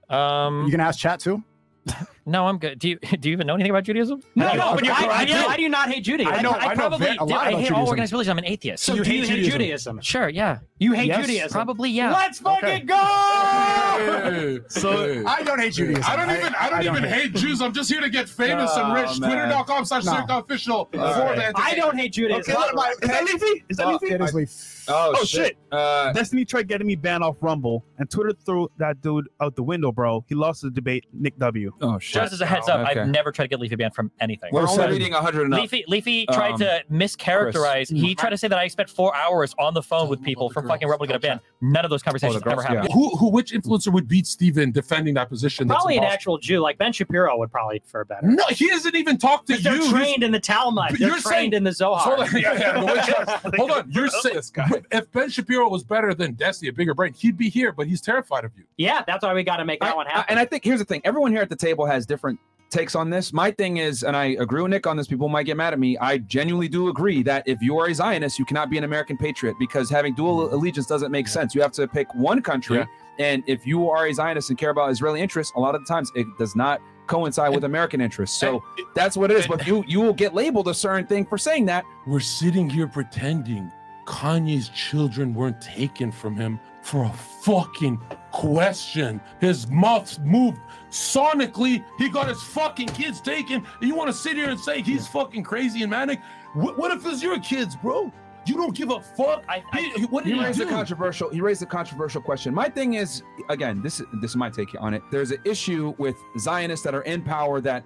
Um, 0.10 0.65
You 0.65 0.72
can 0.72 0.80
ask 0.80 0.99
chat 0.99 1.19
too. 1.19 1.44
No, 2.26 2.48
I'm 2.48 2.58
good. 2.58 2.80
Do 2.80 2.90
you 2.90 2.98
do 3.20 3.30
you 3.30 3.34
even 3.34 3.48
know 3.48 3.56
anything 3.56 3.72
about 3.72 3.84
Judaism? 3.84 4.22
No, 4.36 4.48
I 4.48 4.56
no, 4.56 4.76
but 4.76 4.88
I 4.88 4.91
why, 4.91 5.02
know, 5.02 5.08
why, 5.08 5.14
I 5.14 5.26
do 5.26 5.32
you, 5.34 5.38
do. 5.40 5.45
why 5.45 5.56
do 5.58 5.62
you 5.62 5.70
not 5.70 5.91
hate 5.91 6.04
Judaism? 6.04 6.34
I 6.34 6.41
know, 6.41 6.52
I, 6.52 6.56
I 6.58 6.68
know 6.70 6.76
probably 6.76 7.08
a 7.18 7.24
lot 7.24 7.28
do. 7.28 7.34
I 7.36 7.50
about 7.50 7.62
hate 7.62 7.72
all 7.72 7.88
organized 7.88 8.12
religion. 8.14 8.32
I'm 8.32 8.38
an 8.38 8.45
atheist. 8.45 8.84
So 8.84 8.94
You 8.94 9.04
do 9.04 9.10
hate 9.10 9.16
you 9.20 9.28
hate 9.28 9.36
Judaism. 9.44 9.52
Judaism? 9.98 10.02
sure, 10.02 10.30
yeah, 10.30 10.60
You 10.80 10.94
hate 10.94 11.08
Yes, 11.08 11.26
Judaism? 11.26 11.50
probably 11.52 11.90
yeah. 11.90 12.14
Let's 12.14 12.40
fucking 12.40 12.70
Okay. 12.70 12.80
go! 12.86 14.60
So. 14.70 15.24
I 15.28 15.44
don't 15.44 15.60
hate 15.60 15.74
Judaism. 15.74 16.04
I 16.08 16.16
don't 16.16 16.30
even 16.36 16.56
I 16.56 16.70
don't 16.70 16.84
even 16.98 17.04
hate 17.10 17.34
Jews. 17.36 17.62
I'm 17.62 17.74
just 17.74 17.90
here 17.91 18.02
to 18.02 18.10
get 18.10 18.28
famous 18.30 18.76
and 18.76 18.94
rich. 18.94 19.10
Oh. 19.12 19.18
Twitter.com 19.28 19.86
slash 19.86 20.06
No. 20.06 20.14
Zherka 20.14 20.44
official 20.44 20.90
for 20.91 20.98
right. 21.00 21.36
the 21.54 21.62
I 21.62 21.76
don't 21.76 21.98
hate 21.98 22.14
Judaism. 22.14 22.56
Okay, 22.56 22.62
is 23.02 23.10
that 23.10 23.24
Leafy? 23.26 23.64
Is 23.70 23.78
that 23.78 23.88
Leafy? 23.88 24.08
it 24.14 24.22
is 24.22 24.34
leaf. 24.34 24.84
Oh, 24.88 25.16
Oh, 25.18 25.24
shit. 25.24 25.58
Uh, 25.72 26.12
Destiny 26.14 26.44
tried 26.45 26.68
getting 26.68 26.86
me 26.88 26.95
banned 26.95 27.24
off 27.24 27.38
Rumble, 27.41 27.86
and 28.00 28.10
Twitter 28.10 28.34
threw 28.45 28.70
that 28.78 29.02
dude 29.02 29.30
out 29.41 29.56
the 29.56 29.64
window, 29.64 29.91
bro. 29.91 30.26
He 30.28 30.36
lost 30.36 30.62
the 30.62 30.70
debate, 30.72 31.06
Nick 31.14 31.38
W. 31.40 31.72
oh 31.82 32.00
shit. 32.00 32.12
Just 32.14 32.34
as 32.34 32.41
a 32.41 32.45
heads 32.45 32.68
up, 32.69 32.88
Okay. 32.88 32.99
I've 33.02 33.07
never 33.07 33.31
tried 33.31 33.45
to 33.45 33.49
get 33.49 33.60
Leafy 33.60 33.76
banned 33.76 33.95
from 33.95 34.11
anything. 34.19 34.49
We're 34.53 34.64
Well 34.64 34.80
only 34.81 34.94
reading 34.94 35.14
100 35.14 35.45
and 35.45 35.53
up. 35.53 35.60
Leafy, 35.61 35.84
Leafy 35.88 36.26
tried 36.27 36.53
Um, 36.53 36.60
to 36.60 36.84
mischaracterize. 36.91 37.95
He 37.95 38.15
tried 38.15 38.31
to 38.31 38.38
say 38.38 38.48
that 38.48 38.57
I 38.60 38.68
spent 38.68 38.90
four 38.90 39.15
hours 39.15 39.53
on 39.57 39.73
the 39.73 39.81
phone 39.84 40.10
with 40.10 40.22
people 40.23 40.49
the 40.49 40.53
from 40.53 40.68
fucking 40.68 40.88
Rebel 40.88 41.06
to 41.06 41.07
get 41.07 41.15
a 41.15 41.19
ban. 41.19 41.40
None 41.61 41.84
of 41.85 41.90
those 41.91 42.03
conversations 42.03 42.41
girls, 42.44 42.53
ever 42.53 42.61
happened. 42.76 42.94
Who 42.94 43.15
who 43.18 43.30
which 43.30 43.52
influencer 43.53 43.91
would 43.91 44.07
beat 44.07 44.27
Steven 44.27 44.72
defending 44.72 45.14
that 45.15 45.30
position? 45.30 45.68
That's 45.68 45.77
Probably 45.80 45.98
an 45.98 46.03
actual 46.03 46.38
Jew, 46.38 46.60
like 46.60 46.77
Ben 46.77 46.91
Shapiro 46.91 47.38
would 47.38 47.52
probably 47.52 47.80
prefer 47.80 48.03
better. 48.06 48.27
No, 48.27 48.44
he 48.49 48.69
hasn't 48.69 48.95
even 48.95 49.18
talked 49.18 49.48
to 49.48 49.53
you. 49.53 49.60
they're 49.60 49.76
you. 49.76 49.90
trained 49.90 50.23
in 50.23 50.31
the 50.31 50.40
Talmud. 50.40 50.85
But 50.91 50.99
They're 50.99 51.07
you're 51.10 51.18
trained 51.19 51.23
saying- 51.23 51.53
in 51.53 51.64
the 51.64 51.72
Zohar. 51.72 51.99
Hold 51.99 52.19
on, 52.19 52.27
yeah, 52.41 52.53
yeah, 52.53 53.40
the. 53.44 53.53
Hold 53.57 53.72
on, 53.72 53.91
you're 53.91 54.07
saying 54.10 54.35
This 54.35 54.49
guy. 54.49 54.69
if 54.91 55.11
Ben 55.11 55.30
Shapiro 55.30 55.69
was 55.69 55.84
better 55.84 56.14
than 56.14 56.35
Desi, 56.35 56.68
a 56.69 56.73
bigger 56.73 56.94
brain, 56.94 57.14
he'd 57.14 57.38
be 57.38 57.49
here, 57.49 57.72
but 57.72 57.88
he's 57.88 58.02
terrified 58.02 58.44
of 58.45 58.52
you. 58.57 58.64
Yeah, 58.77 59.03
that's 59.07 59.23
why 59.23 59.34
we 59.34 59.44
got 59.44 59.57
to 59.57 59.65
make 59.65 59.80
that 59.80 59.94
I- 59.94 59.95
one 59.95 60.06
happen. 60.07 60.26
and 60.30 60.40
I 60.40 60.45
think 60.45 60.64
here's 60.64 60.80
the 60.80 60.85
thing: 60.85 61.02
everyone 61.03 61.31
here 61.31 61.41
at 61.41 61.49
the 61.49 61.56
table 61.56 61.85
has 61.85 62.03
different 62.06 62.40
takes 62.74 62.96
on 62.96 63.10
this. 63.10 63.32
My 63.32 63.52
thing 63.52 63.78
is, 63.78 64.04
and 64.04 64.18
I 64.18 64.36
agree 64.40 64.62
with 64.62 64.72
Nick 64.72 64.88
on 64.88 64.98
this. 64.98 65.08
People 65.08 65.30
might 65.30 65.44
get 65.44 65.56
mad 65.56 65.74
at 65.74 65.80
me. 65.80 65.98
I 66.00 66.18
genuinely 66.18 66.68
do 66.68 66.90
agree 66.90 67.24
that 67.24 67.48
if 67.48 67.62
you 67.62 67.78
are 67.78 67.88
a 67.88 67.94
Zionist, 67.94 68.40
you 68.40 68.46
cannot 68.46 68.70
be 68.70 68.78
an 68.78 68.84
American 68.84 69.16
patriot 69.16 69.56
because 69.60 69.90
having 69.90 70.16
dual 70.16 70.46
mm-hmm. 70.46 70.56
allegiance 70.56 70.88
doesn't 70.88 71.12
make 71.12 71.28
sense. 71.28 71.54
You 71.54 71.62
have 71.62 71.72
to 71.74 71.88
pick 71.88 72.14
one 72.16 72.42
country, 72.42 72.78
Yeah. 72.78 72.86
and 73.20 73.44
if 73.48 73.66
you 73.66 73.90
are 73.90 74.08
a 74.08 74.14
Zionist 74.14 74.50
and 74.50 74.58
care 74.58 74.72
about 74.72 74.90
Israeli 74.92 75.22
interests, 75.22 75.54
a 75.56 75.60
lot 75.60 75.76
of 75.76 75.82
the 75.82 75.88
times 75.88 76.12
it 76.16 76.26
does 76.38 76.56
not 76.56 76.82
coincide 77.08 77.54
with 77.54 77.64
American 77.66 78.02
interests. 78.02 78.38
So 78.40 78.64
that's 78.96 79.16
what 79.16 79.30
it 79.30 79.38
is. 79.38 79.48
But 79.48 79.68
you 79.68 79.84
you 79.88 80.02
will 80.02 80.14
get 80.14 80.34
labeled 80.34 80.68
a 80.68 80.74
certain 80.74 81.06
thing 81.06 81.26
for 81.26 81.38
saying 81.38 81.66
that. 81.66 81.86
We're 82.08 82.20
sitting 82.20 82.70
here 82.70 82.88
pretending 82.88 83.72
Kanye's 84.06 84.70
children 84.70 85.34
weren't 85.34 85.62
taken 85.62 86.12
from 86.12 86.36
him 86.36 86.60
for 86.82 87.06
a 87.06 87.14
fucking 87.44 88.00
question. 88.32 89.22
His 89.40 89.68
mouth 89.68 90.20
moved 90.20 90.60
sonically. 90.94 91.84
He 91.98 92.07
got 92.10 92.28
his 92.30 92.41
fucking 92.41 92.88
kids 92.90 93.20
taken. 93.20 93.65
And 93.80 93.88
you 93.90 93.95
want 93.95 94.10
to 94.10 94.14
sit 94.18 94.36
here 94.36 94.49
and 94.49 94.60
say 94.60 94.82
he's 94.82 95.07
fucking 95.07 95.44
crazy 95.44 95.82
and 95.82 95.90
manic? 95.90 96.20
What, 96.53 96.78
what 96.78 96.91
if 96.91 97.06
it's 97.06 97.22
your 97.22 97.40
kids, 97.40 97.76
bro? 97.76 98.11
You 98.45 98.56
don't 98.56 98.76
give 98.76 98.90
a 98.91 99.02
fuck. 99.02 99.44
I- 99.48 99.64
I- 99.72 99.94
He- 99.95 100.06
what 100.06 100.24
did 100.24 100.34
He 100.34 100.40
he, 100.40 100.45
raised 100.45 100.60
do? 100.60 100.68
a 100.68 100.70
controversial. 100.70 101.30
He 101.30 101.41
raised 101.41 101.61
a 101.64 101.65
controversial 101.65 102.22
question. 102.22 102.53
My 102.53 102.70
thing 102.70 102.94
is, 102.95 103.24
again, 103.49 103.82
this 103.82 103.99
is 104.02 104.06
this 104.22 104.32
is 104.32 104.36
my 104.38 104.49
take 104.49 104.70
on 104.80 104.94
it. 104.94 105.02
There's 105.11 105.32
an 105.32 105.40
issue 105.45 105.94
with 105.98 106.15
Zionists 106.38 106.84
that 106.86 106.94
are 106.94 107.03
in 107.03 107.22
power 107.22 107.61
that 107.61 107.84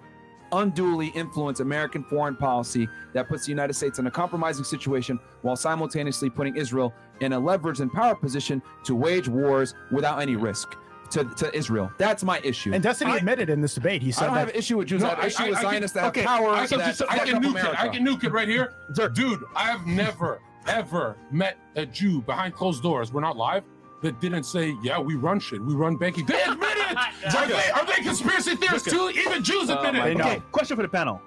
unduly 0.53 1.07
influence 1.07 1.59
American 1.59 2.03
foreign 2.05 2.35
policy 2.35 2.87
that 3.13 3.27
puts 3.27 3.45
the 3.45 3.49
United 3.51 3.73
States 3.73 3.99
in 3.99 4.07
a 4.07 4.11
compromising 4.11 4.63
situation 4.63 5.19
while 5.41 5.55
simultaneously 5.57 6.29
putting 6.29 6.55
Israel 6.55 6.93
in 7.19 7.33
a 7.33 7.39
leverage 7.39 7.79
and 7.81 7.91
power 7.91 8.15
position 8.15 8.61
to 8.85 8.95
wage 8.95 9.27
wars 9.27 9.75
without 9.91 10.21
any 10.21 10.35
risk 10.37 10.75
to, 11.11 11.23
to 11.25 11.55
Israel. 11.55 11.91
That's 11.97 12.23
my 12.23 12.39
issue. 12.43 12.73
And 12.73 12.81
Destiny 12.83 13.11
I- 13.11 13.17
admitted 13.17 13.49
in 13.49 13.61
this 13.61 13.75
debate, 13.75 14.01
he 14.01 14.09
I 14.09 14.11
said 14.11 14.25
don't 14.27 14.35
have 14.37 14.49
an 14.49 14.55
issue 14.55 14.77
with 14.77 14.87
Jews. 14.87 15.01
No, 15.01 15.07
I 15.07 15.09
have 15.11 15.19
an 15.19 15.25
issue 15.27 15.43
with 15.47 15.57
I 15.57 15.61
can- 15.61 15.69
Zionists 15.71 15.95
that 15.95 16.15
have 16.15 16.25
power. 16.25 16.49
I 16.51 16.67
can, 16.67 16.79
that 16.79 16.95
just, 16.95 17.11
I 17.11 17.19
can 17.19 17.41
nuke 17.41 17.49
America. 17.51 17.71
it. 17.71 17.79
I 17.79 17.87
can 17.89 18.05
nuke 18.05 18.23
it 18.23 18.31
right 18.31 18.47
here. 18.47 18.73
Dude, 19.13 19.43
I 19.55 19.63
have 19.65 19.85
never, 19.85 20.39
ever 20.67 21.17
met 21.31 21.57
a 21.75 21.85
Jew 21.85 22.21
behind 22.21 22.53
closed 22.53 22.81
doors. 22.83 23.11
We're 23.13 23.21
not 23.21 23.37
live. 23.37 23.63
That 24.03 24.21
didn't 24.21 24.43
say, 24.43 24.75
yeah, 24.83 24.99
we 24.99 25.15
run 25.15 25.39
shit. 25.39 25.59
We 25.59 25.73
run 25.73 25.95
banking. 25.97 26.25
They 26.25 26.41
admit 26.43 26.69
it. 26.77 26.97
Are 27.35 27.47
they, 27.47 27.69
are 27.71 27.85
they 27.85 27.93
conspiracy 28.03 28.55
theorists 28.55 28.89
too? 28.89 29.09
Even 29.09 29.43
Jews 29.43 29.69
Oh 29.71 29.77
admit 29.79 29.95
my 29.95 30.07
it. 30.09 30.19
Okay, 30.19 30.41
question 30.51 30.75
for 30.77 30.83
the 30.83 30.87
panel. 30.89 31.19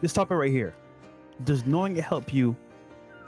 This 0.00 0.12
topic 0.12 0.36
right 0.38 0.50
here. 0.50 0.74
Does 1.44 1.66
knowing 1.66 1.96
it 1.96 2.04
help 2.04 2.32
you 2.32 2.56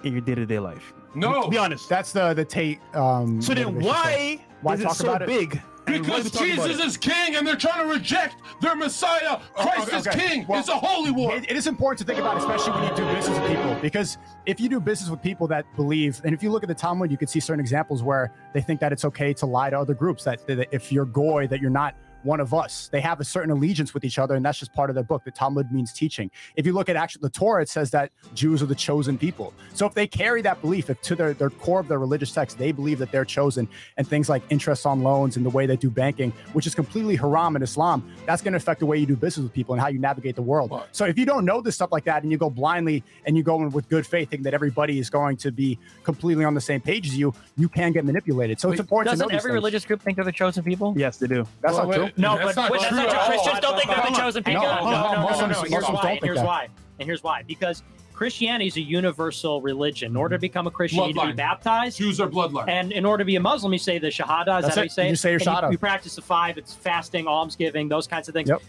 in 0.04 0.12
your 0.12 0.20
day-to-day 0.20 0.58
life? 0.60 0.92
No, 1.14 1.48
Be 1.48 1.58
honest. 1.58 1.88
that's 1.88 2.12
the 2.12 2.32
the 2.34 2.44
Tate. 2.44 2.78
Um, 2.94 3.42
So 3.42 3.52
then 3.54 3.80
why, 3.80 4.40
Why 4.62 4.74
is 4.74 4.82
talk 4.82 4.92
it 4.92 4.94
so 4.96 5.08
about 5.08 5.22
it? 5.22 5.26
big? 5.28 5.60
And 5.96 6.06
why 6.06 6.14
are 6.14 6.18
we 6.18 6.24
because 6.24 6.40
Jesus 6.40 6.80
is 6.84 6.96
king 6.96 7.36
and 7.36 7.46
they're 7.46 7.56
trying 7.56 7.86
to 7.86 7.92
reject 7.92 8.36
their 8.60 8.74
Messiah. 8.74 9.40
Oh, 9.56 9.62
Christ 9.62 9.88
okay, 9.88 9.96
is 9.98 10.06
king. 10.08 10.46
Well, 10.46 10.60
it's 10.60 10.68
a 10.68 10.72
holy 10.76 11.10
war. 11.10 11.34
It- 11.36 11.50
it 11.50 11.56
is 11.56 11.66
important 11.66 11.98
to 11.98 12.04
think 12.04 12.18
about, 12.18 12.36
especially 12.38 12.72
when 12.72 12.84
you 12.84 12.96
do 12.96 13.04
business 13.14 13.38
with 13.38 13.48
people, 13.48 13.76
because 13.82 14.18
if 14.46 14.60
you 14.60 14.68
do 14.68 14.80
business 14.80 15.10
with 15.10 15.22
people 15.22 15.46
that 15.48 15.64
believe, 15.76 16.20
and 16.24 16.34
if 16.34 16.42
you 16.42 16.50
look 16.50 16.62
at 16.62 16.68
the 16.68 16.74
Talmud, 16.74 17.10
you 17.10 17.16
could 17.16 17.28
see 17.28 17.40
certain 17.40 17.60
examples 17.60 18.02
where 18.02 18.32
they 18.52 18.60
think 18.60 18.80
that 18.80 18.92
it's 18.92 19.04
okay 19.04 19.32
to 19.34 19.46
lie 19.46 19.70
to 19.70 19.78
other 19.78 19.94
groups. 19.94 20.24
That, 20.24 20.46
that 20.46 20.68
if 20.72 20.92
you're 20.92 21.04
goy, 21.06 21.46
that 21.48 21.60
you're 21.60 21.70
not 21.70 21.94
one 22.22 22.40
of 22.40 22.52
us. 22.52 22.88
They 22.92 23.00
have 23.00 23.20
a 23.20 23.24
certain 23.24 23.50
allegiance 23.50 23.94
with 23.94 24.04
each 24.04 24.18
other, 24.18 24.34
and 24.34 24.44
that's 24.44 24.58
just 24.58 24.72
part 24.72 24.90
of 24.90 24.94
their 24.94 25.04
book. 25.04 25.24
The 25.24 25.30
Talmud 25.30 25.72
means 25.72 25.92
teaching. 25.92 26.30
If 26.56 26.66
you 26.66 26.72
look 26.72 26.88
at 26.88 26.96
actually 26.96 27.22
the 27.22 27.30
Torah, 27.30 27.62
it 27.62 27.68
says 27.68 27.90
that 27.92 28.10
Jews 28.34 28.62
are 28.62 28.66
the 28.66 28.74
chosen 28.74 29.16
people. 29.18 29.52
So 29.74 29.86
if 29.86 29.94
they 29.94 30.06
carry 30.06 30.42
that 30.42 30.60
belief, 30.60 30.90
if 30.90 31.00
to 31.02 31.14
their, 31.14 31.32
their 31.34 31.50
core 31.50 31.80
of 31.80 31.88
their 31.88 31.98
religious 31.98 32.32
text, 32.32 32.58
they 32.58 32.72
believe 32.72 32.98
that 32.98 33.10
they're 33.12 33.24
chosen, 33.24 33.68
and 33.96 34.06
things 34.06 34.28
like 34.28 34.42
interest 34.50 34.86
on 34.86 35.02
loans 35.02 35.36
and 35.36 35.44
the 35.46 35.50
way 35.50 35.66
they 35.66 35.76
do 35.76 35.90
banking, 35.90 36.32
which 36.52 36.66
is 36.66 36.74
completely 36.74 37.16
haram 37.16 37.56
in 37.56 37.62
Islam, 37.62 38.10
that's 38.26 38.42
going 38.42 38.52
to 38.52 38.58
affect 38.58 38.80
the 38.80 38.86
way 38.86 38.98
you 38.98 39.06
do 39.06 39.16
business 39.16 39.44
with 39.44 39.52
people 39.52 39.74
and 39.74 39.80
how 39.80 39.88
you 39.88 39.98
navigate 39.98 40.36
the 40.36 40.42
world. 40.42 40.70
Well- 40.70 40.86
So 40.92 41.04
if 41.06 41.18
you 41.18 41.24
don't 41.26 41.44
know 41.44 41.60
this 41.60 41.74
stuff 41.74 41.90
like 41.92 42.04
that 42.04 42.22
and 42.22 42.30
you 42.30 42.38
go 42.38 42.50
blindly 42.50 43.02
and 43.26 43.36
you 43.36 43.42
go 43.42 43.56
in 43.62 43.70
with 43.70 43.88
good 43.88 44.06
faith, 44.06 44.30
thinking 44.30 44.44
that 44.44 44.54
everybody 44.54 44.98
is 44.98 45.08
going 45.10 45.36
to 45.38 45.50
be 45.50 45.78
completely 46.04 46.44
on 46.44 46.54
the 46.54 46.60
same 46.60 46.80
page 46.80 47.06
as 47.06 47.16
you, 47.16 47.32
you 47.56 47.68
can 47.68 47.92
get 47.92 48.04
manipulated. 48.04 48.60
So 48.60 48.70
it's 48.70 48.80
important 48.80 49.08
to 49.08 49.12
Doesn't 49.16 49.28
know 49.28 49.36
every 49.36 49.48
things. 49.50 49.54
religious 49.54 49.84
group 49.84 50.02
think 50.02 50.16
they're 50.16 50.24
the 50.24 50.32
chosen 50.32 50.62
people? 50.64 50.94
Yes, 50.96 51.16
they 51.16 51.26
do. 51.26 51.46
That's 51.62 51.74
Well, 51.76 51.86
not 51.88 51.94
true. 51.94 52.09
Wait, 52.16 52.18
No, 52.18 52.36
that's 52.36 52.54
but 52.54 52.56
not 52.56 52.72
that's 52.72 52.86
true 52.88 52.96
not 52.96 53.08
true. 53.10 53.18
all. 53.18 53.26
Christians 53.26 53.60
don't 53.60 53.76
think 53.78 53.88
they're 53.90 54.10
the 54.10 54.16
chosen 54.16 54.42
people. 54.44 54.62
No, 54.62 54.68
No, 54.76 54.84
no, 54.84 54.90
no, 54.90 55.30
no, 55.30 55.40
no, 55.40 55.46
no. 55.48 55.62
Here's 55.62 55.84
why. 55.88 56.10
And 56.12 56.24
here's 56.24 56.38
why. 56.40 56.68
And 56.98 57.06
here's 57.06 57.22
why. 57.22 57.42
Because 57.42 57.82
Christianity 58.12 58.66
is 58.66 58.76
a 58.76 58.82
universal 58.82 59.62
religion. 59.62 60.12
In 60.12 60.16
order 60.16 60.36
to 60.36 60.40
become 60.40 60.66
a 60.66 60.70
Christian, 60.70 61.00
you 61.00 61.14
need 61.14 61.20
to 61.20 61.26
be 61.28 61.32
baptized. 61.32 61.96
Jews 61.96 62.20
are 62.20 62.28
bloodline. 62.28 62.68
And 62.68 62.92
in 62.92 63.06
order 63.06 63.22
to 63.22 63.24
be 63.26 63.36
a 63.36 63.40
Muslim, 63.40 63.72
you 63.72 63.78
say 63.78 63.98
the 63.98 64.08
Shahada. 64.08 64.58
Is 64.58 64.64
That's 64.64 64.66
that 64.66 64.74
how 64.76 64.80
it. 64.82 64.84
you 64.84 64.88
say 64.90 65.06
You 65.06 65.12
it? 65.12 65.16
say 65.16 65.30
your 65.30 65.38
And 65.40 65.48
Shahada. 65.48 65.72
You, 65.72 65.78
practice 65.78 66.16
the 66.16 66.22
five. 66.22 66.58
It's 66.58 66.74
fasting, 66.74 67.26
almsgiving, 67.26 67.88
those 67.88 68.06
kinds 68.06 68.28
of 68.28 68.34
things. 68.34 68.50
Yep. 68.50 68.60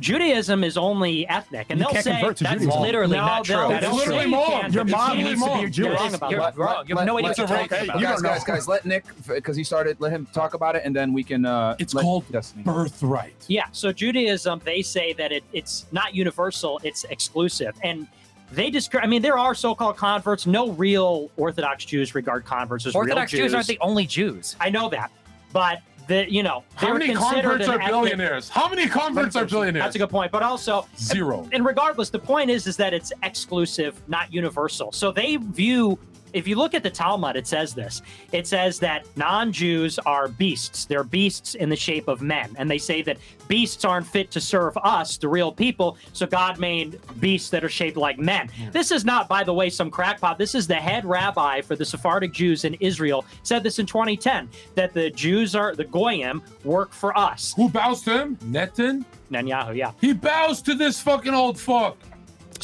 Judaism 0.00 0.64
is 0.64 0.76
only 0.76 1.26
ethnic, 1.28 1.66
and 1.70 1.78
You 1.78 1.84
they'll 1.84 1.92
can't 1.92 2.04
say 2.04 2.12
convert 2.12 2.36
to 2.38 2.44
that's 2.44 2.54
Judaism. 2.60 2.82
Literally 2.82 3.16
no, 3.16 3.24
not 3.26 3.44
true. 3.44 3.54
they'll 3.56 3.70
It's 3.72 3.86
say 3.86 3.92
literally 3.96 4.24
you 4.24 4.30
mom. 4.30 4.50
can't. 4.50 4.72
Your 4.74 4.84
You're 4.86 4.96
mom 4.96 5.08
wrong 5.08 5.16
needs 5.24 5.40
to 5.42 5.46
be 5.46 5.52
about 5.54 5.70
Jewish. 5.70 5.72
that. 5.72 5.76
You're 5.78 5.94
wrong 5.94 6.30
You're 6.30 6.40
that. 6.40 6.56
wrong. 6.58 6.84
You 6.88 6.96
have 6.96 7.06
no 7.06 7.18
idea 7.18 7.28
what 7.30 7.38
you're 7.38 7.46
talking 7.46 7.64
okay, 7.64 7.84
about. 7.84 8.00
You 8.00 8.06
Guys, 8.06 8.14
don't 8.14 8.22
know. 8.24 8.28
guys, 8.30 8.44
guys, 8.44 8.68
let 8.68 8.84
Nick 8.86 9.04
because 9.28 9.56
he 9.56 9.64
started. 9.64 10.00
Let 10.00 10.12
him 10.12 10.26
talk 10.32 10.54
about 10.54 10.74
it, 10.76 10.82
and 10.84 10.94
then 10.94 11.12
we 11.12 11.22
can. 11.22 11.44
uh 11.46 11.76
It's 11.78 11.94
called 11.94 12.24
Destiny. 12.32 12.64
birthright. 12.64 13.34
Yeah, 13.48 13.64
so 13.72 13.92
Judaism, 13.92 14.60
they 14.64 14.82
say 14.82 15.12
that 15.14 15.32
it, 15.32 15.44
it's 15.52 15.86
not 15.92 16.14
universal, 16.14 16.80
it's 16.82 17.04
exclusive. 17.04 17.74
And 17.82 18.06
they 18.52 18.70
describe, 18.70 19.04
I 19.04 19.06
mean, 19.06 19.22
there 19.22 19.38
are 19.38 19.54
so 19.54 19.74
called 19.74 19.96
converts. 19.96 20.46
No 20.46 20.70
real 20.72 21.30
Orthodox 21.36 21.84
Jews 21.84 22.14
regard 22.14 22.44
converts 22.44 22.86
as 22.86 22.94
Orthodox 22.94 23.32
real 23.32 23.42
Jews 23.44 23.54
aren't 23.54 23.66
the 23.68 23.78
only 23.80 24.06
Jews. 24.06 24.54
I 24.60 24.70
know 24.70 24.88
that. 24.90 25.10
But, 25.52 25.80
the 26.06 26.30
you 26.30 26.42
know, 26.42 26.64
How 26.74 26.92
many 26.92 27.14
converts 27.14 27.68
are 27.68 27.74
ethnic- 27.74 27.88
billionaires? 27.88 28.48
How 28.48 28.68
many 28.68 28.88
converts 28.88 29.36
are 29.36 29.44
billionaires? 29.44 29.84
That's 29.84 29.96
a 29.96 29.98
good 29.98 30.10
point. 30.10 30.32
But 30.32 30.42
also, 30.42 30.86
Zero. 30.98 31.48
and 31.52 31.64
regardless, 31.64 32.10
the 32.10 32.18
point 32.18 32.50
is 32.50 32.66
is 32.66 32.76
that 32.76 32.92
it's 32.94 33.12
exclusive, 33.22 34.00
not 34.08 34.32
universal. 34.32 34.92
So 34.92 35.12
they 35.12 35.36
view 35.36 35.98
if 36.34 36.48
you 36.48 36.56
look 36.56 36.74
at 36.74 36.82
the 36.82 36.90
Talmud, 36.90 37.36
it 37.36 37.46
says 37.46 37.74
this. 37.74 38.02
It 38.32 38.46
says 38.46 38.78
that 38.80 39.06
non-Jews 39.16 39.98
are 40.00 40.28
beasts. 40.28 40.84
They're 40.84 41.04
beasts 41.04 41.54
in 41.54 41.68
the 41.68 41.76
shape 41.76 42.08
of 42.08 42.20
men. 42.20 42.54
And 42.58 42.70
they 42.70 42.78
say 42.78 43.00
that 43.02 43.18
beasts 43.48 43.84
aren't 43.84 44.06
fit 44.06 44.30
to 44.32 44.40
serve 44.40 44.76
us, 44.78 45.16
the 45.16 45.28
real 45.28 45.52
people. 45.52 45.96
So 46.12 46.26
God 46.26 46.58
made 46.58 47.00
beasts 47.20 47.50
that 47.50 47.64
are 47.64 47.68
shaped 47.68 47.96
like 47.96 48.18
men. 48.18 48.50
This 48.72 48.90
is 48.90 49.04
not, 49.04 49.28
by 49.28 49.44
the 49.44 49.54
way, 49.54 49.70
some 49.70 49.90
crackpot. 49.90 50.36
This 50.36 50.54
is 50.54 50.66
the 50.66 50.74
head 50.74 51.04
rabbi 51.04 51.60
for 51.60 51.76
the 51.76 51.84
Sephardic 51.84 52.32
Jews 52.32 52.64
in 52.64 52.74
Israel. 52.74 53.24
Said 53.44 53.62
this 53.62 53.78
in 53.78 53.86
2010 53.86 54.48
that 54.74 54.92
the 54.92 55.10
Jews 55.10 55.54
are 55.54 55.74
the 55.74 55.84
goyim 55.84 56.42
work 56.64 56.92
for 56.92 57.16
us. 57.16 57.54
Who 57.56 57.68
bows 57.68 58.02
to 58.02 58.18
him? 58.18 58.36
Netan. 58.38 59.04
Netanyahu, 59.30 59.76
yeah. 59.76 59.92
He 60.00 60.12
bows 60.12 60.60
to 60.62 60.74
this 60.74 61.00
fucking 61.00 61.34
old 61.34 61.58
fuck. 61.58 61.96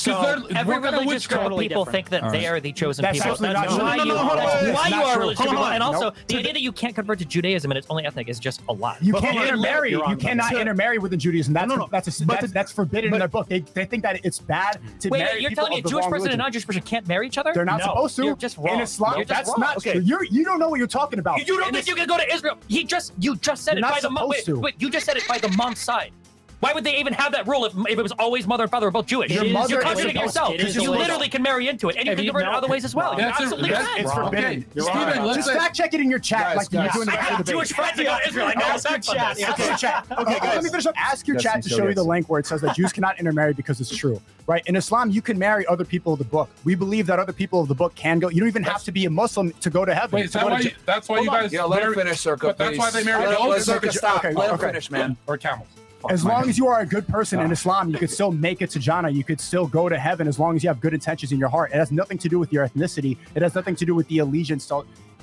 So 0.00 0.18
Every 0.18 0.74
What 0.74 0.82
kind 0.82 0.94
of 0.96 1.00
religious 1.02 1.26
group 1.26 1.40
of 1.40 1.44
Totally 1.44 1.68
people 1.68 1.84
different. 1.84 2.08
think 2.08 2.08
that 2.10 2.22
All 2.24 2.30
they 2.30 2.46
are 2.46 2.58
the 2.60 2.72
chosen 2.72 3.02
That's 3.02 3.18
people. 3.18 3.36
That's 3.36 3.40
not 3.40 3.82
why 3.82 3.96
No, 3.96 4.02
you 4.04 4.08
no, 4.08 4.14
no, 4.14 4.24
hold 4.24 4.38
that's 4.38 4.54
wait, 4.62 4.64
wait, 4.66 4.74
why 4.74 4.88
you 4.88 4.94
are 5.02 5.12
true. 5.12 5.20
religious 5.20 5.38
Hold 5.38 5.50
people. 5.50 5.62
hold. 5.64 5.74
And 5.74 5.82
also, 5.82 6.00
Nope. 6.04 6.14
the 6.26 6.36
idea 6.38 6.52
that 6.54 6.62
you 6.62 6.72
can't 6.72 6.94
convert 6.94 7.18
to 7.18 7.24
Judaism 7.26 7.70
and 7.70 7.76
it's 7.78 7.86
only 7.90 8.06
ethnic 8.06 8.28
is 8.28 8.38
just 8.38 8.62
a 8.68 8.72
lie. 8.72 8.96
You 9.00 9.12
But 9.12 9.22
can't 9.22 9.36
intermarry. 9.36 9.90
you're 9.90 10.00
wrong 10.00 10.10
You 10.10 10.16
about 10.16 10.26
cannot 10.26 10.54
intermarry 10.54 10.98
within 10.98 11.18
Judaism. 11.18 11.52
That's 11.52 11.68
No, 11.68 11.74
no, 11.74 11.82
no. 11.82 11.88
that's 11.90 12.20
a, 12.20 12.24
But 12.26 12.40
that's, 12.52 12.72
forbidden 12.72 13.12
in 13.12 13.18
their 13.18 13.28
book. 13.28 13.48
They, 13.48 13.60
they 13.60 13.84
think 13.84 14.02
that 14.04 14.24
it's 14.24 14.38
bad 14.38 14.80
mm. 14.82 14.98
to 15.00 15.08
Wait, 15.10 15.18
marry 15.20 15.32
wait, 15.34 15.42
you're 15.42 15.50
telling 15.50 15.72
me 15.72 15.78
a 15.80 15.82
Jewish 15.82 16.06
person 16.06 16.28
and 16.28 16.34
a 16.34 16.42
non-Jewish 16.42 16.66
person 16.66 16.82
can't 16.82 17.06
marry 17.06 17.26
each 17.26 17.38
other? 17.38 17.52
They're 17.52 17.64
not 17.64 17.82
supposed 17.82 18.16
to. 18.16 18.24
you're 18.24 18.36
just 18.36 18.56
wrong. 18.56 18.76
In 18.76 18.80
Islam, 18.80 19.24
that's 19.26 19.56
not 19.58 19.76
Okay. 19.78 19.92
true. 19.92 20.00
You're, 20.00 20.24
you 20.24 20.44
don't 20.44 20.58
know 20.58 20.68
what 20.68 20.78
you're 20.78 20.86
talking 20.86 21.18
about. 21.18 21.46
You 21.46 21.58
don't 21.58 21.72
think 21.74 21.86
you 21.88 21.94
can 21.94 22.06
go 22.06 22.16
to 22.16 22.32
Israel? 22.32 22.56
He 22.68 22.84
just 22.84 23.12
you 23.18 23.36
just 23.36 23.64
said 23.64 23.76
it 23.78 23.82
by 23.82 23.98
the 24.00 24.08
mom. 24.10 24.30
supposed 24.32 24.48
Wait, 24.48 24.56
wait, 24.62 24.74
you 24.78 24.90
just 24.90 25.04
said 25.06 25.16
it 25.16 25.26
by 25.28 25.38
the 25.38 25.48
mom's 25.50 25.80
side. 25.80 26.12
Why 26.60 26.74
would 26.74 26.84
they 26.84 26.98
even 26.98 27.14
have 27.14 27.32
that 27.32 27.46
rule 27.48 27.64
if, 27.64 27.72
if 27.88 27.98
it 27.98 28.02
was 28.02 28.12
always 28.12 28.46
mother 28.46 28.64
and 28.64 28.70
father 28.70 28.86
were 28.86 28.90
both 28.90 29.06
Jewish? 29.06 29.30
Your 29.32 29.44
mother 29.46 29.74
You're 29.74 29.80
contradicting 29.82 30.20
yourself. 30.20 30.52
it 30.54 30.60
is 30.60 30.74
You 30.76 30.82
illegal. 30.82 30.98
literally 31.00 31.28
can 31.30 31.42
marry 31.42 31.68
into 31.68 31.88
it, 31.88 31.96
and 31.96 32.06
you 32.06 32.14
can 32.14 32.24
you- 32.24 32.30
convert 32.32 32.48
in 32.48 32.54
other 32.54 32.68
ways 32.68 32.84
as 32.84 32.94
well. 32.94 33.12
You 33.14 33.22
That's 33.22 33.40
a- 33.40 33.42
absolutely 33.44 33.70
that's- 33.70 33.88
can. 33.88 34.04
It's 34.04 34.12
forbidden. 34.12 34.66
You're 34.74 34.84
Steven, 34.84 35.24
let's 35.24 35.36
Just 35.46 35.52
fact 35.58 35.74
check 35.74 35.94
it 35.94 36.00
in 36.00 36.10
your 36.10 36.18
chat 36.18 36.40
Guys, 36.40 36.56
like 36.58 36.72
you're 36.72 36.82
guys. 36.84 36.92
doing 36.92 37.06
the 37.06 37.12
I 37.12 37.22
have 37.22 37.44
Jewish 37.46 37.68
debate. 37.70 37.84
friends 37.84 38.00
about 38.00 38.26
Israel. 38.28 38.46
I 38.48 38.54
know 38.60 38.66
Ask 38.66 38.90
your 38.90 38.98
chat. 38.98 39.40
Ask 39.40 39.58
your 39.58 39.76
chat. 39.78 40.06
Okay, 40.20 40.38
guys. 40.38 40.54
Let 40.56 40.64
me 40.64 40.70
finish 40.70 40.86
up. 40.86 40.94
Ask 40.98 41.26
your 41.26 41.38
chat 41.38 41.62
to 41.62 41.68
show 41.70 41.88
you 41.88 41.94
the 41.94 42.02
link 42.04 42.28
where 42.28 42.38
it 42.40 42.46
says 42.46 42.60
that 42.60 42.76
Jews 42.76 42.92
cannot 42.92 43.18
intermarry 43.18 43.54
because 43.54 43.80
it's 43.80 43.94
true. 43.96 44.20
Right? 44.46 44.62
In 44.66 44.76
Islam, 44.76 45.10
you 45.10 45.22
can 45.22 45.38
marry 45.38 45.66
other 45.66 45.84
people 45.84 46.12
of 46.12 46.18
the 46.18 46.24
book. 46.26 46.50
We 46.64 46.74
believe 46.74 47.06
that 47.06 47.18
other 47.18 47.32
people 47.32 47.60
of 47.62 47.68
the 47.68 47.74
book 47.74 47.94
can 47.94 48.18
go. 48.18 48.28
You 48.28 48.40
don't 48.40 48.48
even 48.48 48.64
have 48.64 48.82
to 48.84 48.92
be 48.92 49.06
a 49.06 49.10
Muslim 49.10 49.50
to 49.60 49.70
go 49.70 49.84
to 49.86 49.94
heaven. 49.94 50.16
Wait, 50.18 50.26
is 50.26 50.32
To 50.32 50.38
that 50.38 50.44
to 50.44 50.50
why? 50.50 50.60
You, 50.60 50.70
that's 50.84 51.08
why 51.08 51.20
you 51.20 51.26
guys. 51.30 51.52
Yeah, 51.52 51.64
let 51.64 51.82
him 51.84 51.94
finish, 51.94 52.18
Zherka. 52.18 52.40
But 52.40 52.58
that's 52.58 52.76
why 52.76 52.90
they 52.90 53.04
marry 53.04 53.24
Let, 53.26 53.36
adults. 53.40 53.66
let 53.68 53.80
Zherka 53.82 53.92
stop. 53.92 54.24
Okay, 54.24 54.34
let 54.34 54.50
him 54.50 54.58
finish, 54.58 54.90
man. 54.90 55.16
or 55.26 55.38
camels. 55.38 55.68
As 56.08 56.24
long 56.24 56.48
as 56.48 56.56
you 56.56 56.66
are 56.68 56.80
a 56.80 56.86
good 56.86 57.06
person 57.06 57.40
in 57.40 57.50
Islam, 57.50 57.90
you 57.90 57.98
could 57.98 58.10
still 58.10 58.32
make 58.32 58.62
it 58.62 58.70
to 58.70 58.78
Jannah. 58.78 59.10
You 59.10 59.24
could 59.24 59.40
still 59.40 59.66
go 59.66 59.88
to 59.88 59.98
heaven 59.98 60.26
as 60.26 60.38
long 60.38 60.56
as 60.56 60.62
you 60.62 60.68
have 60.70 60.80
good 60.80 60.94
intentions 60.94 61.32
in 61.32 61.38
your 61.38 61.48
heart. 61.48 61.72
It 61.72 61.76
has 61.76 61.92
nothing 61.92 62.16
to 62.18 62.28
do 62.28 62.38
with 62.38 62.52
your 62.52 62.66
ethnicity. 62.66 63.18
It 63.34 63.42
has 63.42 63.54
nothing 63.54 63.76
to 63.76 63.84
do 63.84 63.94
with 63.94 64.08
the 64.08 64.18
allegiance. 64.18 64.70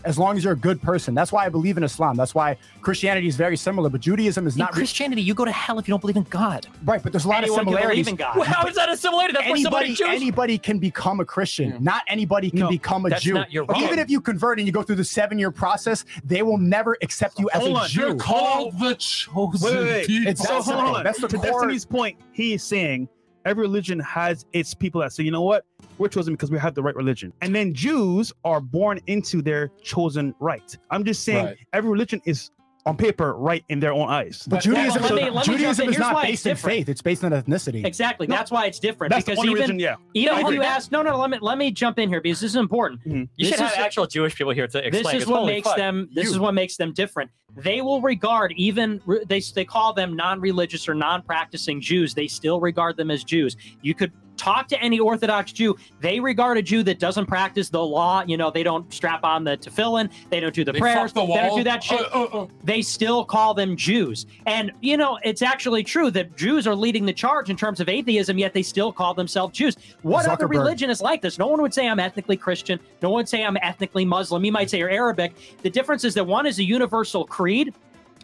As 0.04 0.18
long 0.18 0.38
as 0.38 0.44
you're 0.44 0.54
a 0.54 0.58
good 0.58 0.82
person, 0.82 1.14
that's 1.14 1.32
why 1.32 1.46
I 1.46 1.50
believe 1.50 1.78
in 1.78 1.84
Islam. 1.84 2.16
That's 2.16 2.34
why 2.36 2.58
Christianity 2.82 3.28
is 3.28 3.36
very 3.36 3.58
similar, 3.58 3.90
but 3.90 4.02
Judaism 4.02 4.48
is 4.48 4.56
In 4.56 4.60
not 4.60 4.72
re- 4.74 4.80
Christianity, 4.80 5.22
you 5.22 5.34
go 5.34 5.46
to 5.46 5.52
hell 5.52 5.80
if 5.80 5.88
you 5.88 5.92
don't 5.92 6.00
believe 6.02 6.18
in 6.18 6.24
God. 6.24 6.68
right. 6.86 7.02
But 7.02 7.12
there's 7.14 7.26
a 7.26 7.28
lot 7.28 7.40
Anyone 7.44 7.60
of 7.62 7.66
can 7.66 7.74
similarities. 7.74 8.06
believe 8.06 8.08
in 8.08 8.16
God. 8.16 8.36
Well, 8.38 8.46
how 8.46 8.68
is 8.68 8.76
that 8.76 8.90
a 8.90 8.98
similarity? 8.98 9.34
That's 9.34 9.50
why 9.50 9.62
somebody 9.62 9.88
Anybody, 9.90 10.16
anybody 10.16 10.58
can 10.58 10.80
become 10.80 11.20
a 11.20 11.26
Christian. 11.26 11.78
Not 11.84 12.04
anybody 12.08 12.50
can 12.50 12.60
No, 12.60 12.70
become 12.70 13.06
a 13.06 13.10
that's 13.10 13.24
Jew. 13.24 13.34
not 13.34 13.52
your 13.52 13.66
wrong. 13.66 13.82
Even 13.84 14.00
if 14.00 14.10
you 14.10 14.22
convert 14.22 14.60
and 14.60 14.68
you 14.68 14.72
go 14.74 14.84
through 14.84 14.96
the 14.98 15.04
seven-year 15.04 15.52
process, 15.52 16.06
they 16.24 16.42
will 16.44 16.58
never 16.58 16.98
accept 17.02 17.40
you 17.40 17.50
as 17.54 17.62
Hold 17.62 17.78
a 17.78 17.80
on, 17.82 17.88
Jew. 17.88 18.02
You're 18.02 18.16
called 18.16 18.80
the 18.80 18.96
chosen 18.96 19.60
Wait, 19.62 19.74
wait, 19.76 19.84
wait. 19.92 20.08
people. 20.08 20.32
It's 20.32 20.42
So 20.42 20.48
that 20.48 20.54
hold 20.54 20.66
simple. 20.66 20.96
on. 20.96 21.04
That's 21.04 21.20
the 21.22 21.28
to 21.28 21.38
core- 21.38 21.46
Destiny's 21.46 21.86
point, 21.86 22.18
he 22.32 22.54
is 22.54 22.64
saying 22.64 23.10
every 23.48 23.64
religion 23.64 24.00
has 24.00 24.46
its 24.54 24.74
people 24.74 25.02
that 25.02 25.12
say, 25.14 25.24
you 25.24 25.32
know 25.32 25.42
what, 25.42 25.66
we're 25.98 26.08
chosen 26.10 26.34
because 26.34 26.52
we 26.52 26.60
have 26.60 26.76
the 26.76 26.84
right 26.84 26.96
religion. 26.96 27.32
And 27.42 27.56
then 27.56 27.74
Jews 27.74 28.34
are 28.44 28.60
born 28.60 29.00
into 29.08 29.42
their 29.42 29.70
chosen 29.82 30.36
right. 30.40 30.78
I'm 30.92 31.04
just 31.04 31.24
saying 31.24 31.46
Right. 31.46 31.58
every 31.74 31.90
religion 31.90 32.22
is 32.26 32.52
on 32.88 32.98
paper 32.98 33.34
right 33.34 33.64
in 33.70 33.80
their 33.80 33.92
own 33.94 34.10
eyes. 34.10 34.44
But 34.48 34.58
But- 34.58 34.64
Judaism, 34.64 35.02
Let 35.04 35.14
me- 35.14 35.30
let 35.30 35.48
me 35.48 35.54
Judaism 35.58 35.90
is 35.90 35.98
not 36.00 36.24
based 36.24 36.46
in 36.46 36.56
faith; 36.56 36.90
it's 36.90 37.02
based 37.02 37.24
on 37.24 37.32
ethnicity. 37.32 37.86
Exactly. 37.86 38.26
No, 38.28 38.36
that's 38.36 38.50
why 38.52 38.66
it's 38.66 38.80
different. 38.80 39.12
That's 39.12 39.26
the 39.26 39.32
because 39.34 39.40
only 39.40 39.52
even 39.52 39.62
religion, 39.76 39.80
yeah. 39.80 39.96
even 40.14 40.34
I 40.34 40.38
when 40.38 40.46
agree. 40.54 40.56
you 40.58 40.64
ask, 40.64 40.92
no, 40.92 41.02
no, 41.02 41.18
let 41.18 41.30
me 41.30 41.38
let 41.42 41.58
me 41.58 41.70
jump 41.72 42.00
in 42.00 42.10
here 42.10 42.22
because 42.22 42.40
this 42.40 42.52
is 42.52 42.56
important. 42.56 43.02
Mhm. 43.06 43.30
You 43.36 43.46
This 43.46 43.50
should 43.50 43.60
have 43.60 43.72
is- 43.74 43.78
actual 43.78 44.08
Jewish 44.08 44.36
people 44.36 44.54
here 44.54 44.68
to 44.68 44.78
explain. 44.80 45.04
This 45.04 45.14
is 45.14 45.24
'cause 45.26 45.32
what 45.32 45.46
makes 45.46 45.68
fuck. 45.68 45.78
them. 45.78 46.10
This 46.14 46.26
You. 46.26 46.32
is 46.32 46.40
what 46.40 46.54
makes 46.54 46.78
them 46.78 46.94
different. 46.94 47.30
They 47.56 47.82
will 47.82 48.02
regard 48.02 48.54
even 48.56 49.02
they 49.28 49.42
they 49.56 49.66
call 49.66 49.94
them 49.94 50.16
non-religious 50.16 50.88
or 50.88 50.94
non-practicing 50.94 51.82
Jews. 51.82 52.14
They 52.14 52.28
still 52.28 52.60
regard 52.60 52.98
them 52.98 53.12
as 53.12 53.24
Jews. 53.24 53.56
You 53.82 53.94
could 53.94 54.12
talk 54.38 54.68
to 54.70 54.82
any 54.82 55.00
Orthodox 55.00 55.52
Jew. 55.52 55.76
They 56.00 56.20
regard 56.20 56.58
a 56.58 56.62
Jew 56.62 56.84
that 56.84 57.00
doesn't 57.00 57.26
practice 57.26 57.70
the 57.70 57.84
law. 57.84 58.24
You 58.26 58.38
know, 58.38 58.52
they 58.52 58.64
don't 58.64 58.92
strap 58.94 59.24
on 59.24 59.44
the 59.44 59.58
tefillin. 59.58 60.10
They 60.30 60.40
don't 60.40 60.54
do 60.54 60.64
the 60.64 60.72
They 60.72 60.80
prayers. 60.80 61.14
the 61.14 61.26
They 61.26 61.34
don't 61.34 61.58
do 61.58 61.64
that 61.64 61.84
shit. 61.84 62.00
Uh, 62.14 62.24
uh, 62.24 62.44
uh. 62.44 62.48
they 62.64 62.82
still 62.82 63.26
call 63.26 63.54
them 63.54 63.76
Jews. 63.76 64.26
And, 64.46 64.72
you 64.82 64.98
know, 64.98 65.20
it's 65.24 65.42
actually 65.42 65.84
true 65.84 66.12
that 66.12 66.36
Jews 66.38 66.68
are 66.68 66.76
leading 66.76 67.06
the 67.06 67.14
charge 67.14 67.50
in 67.50 67.58
terms 67.58 67.80
of 67.80 67.90
atheism, 67.90 68.38
yet 68.38 68.54
they 68.54 68.64
still 68.64 68.92
call 68.92 69.14
themselves 69.14 69.58
Jews. 69.58 69.76
What 70.02 70.28
other 70.28 70.48
religion 70.48 70.90
is 70.90 71.02
like 71.02 71.22
this? 71.22 71.38
No 71.38 71.48
one 71.48 71.62
would 71.62 71.74
say 71.74 71.88
I'm 71.88 72.00
ethnically 72.00 72.38
Christian. 72.38 72.80
No 73.02 73.10
one 73.10 73.22
would 73.22 73.30
say 73.30 73.44
I'm 73.44 73.58
ethnically 73.58 74.06
Muslim. 74.06 74.46
You 74.46 74.52
might 74.52 74.70
say 74.70 74.80
you're 74.80 74.90
Arabic. 74.90 75.34
The 75.62 75.70
difference 75.70 76.04
is 76.04 76.14
that 76.14 76.26
one 76.26 76.46
is 76.46 76.60
a 76.60 76.64
universal 76.64 77.26
creed. 77.26 77.74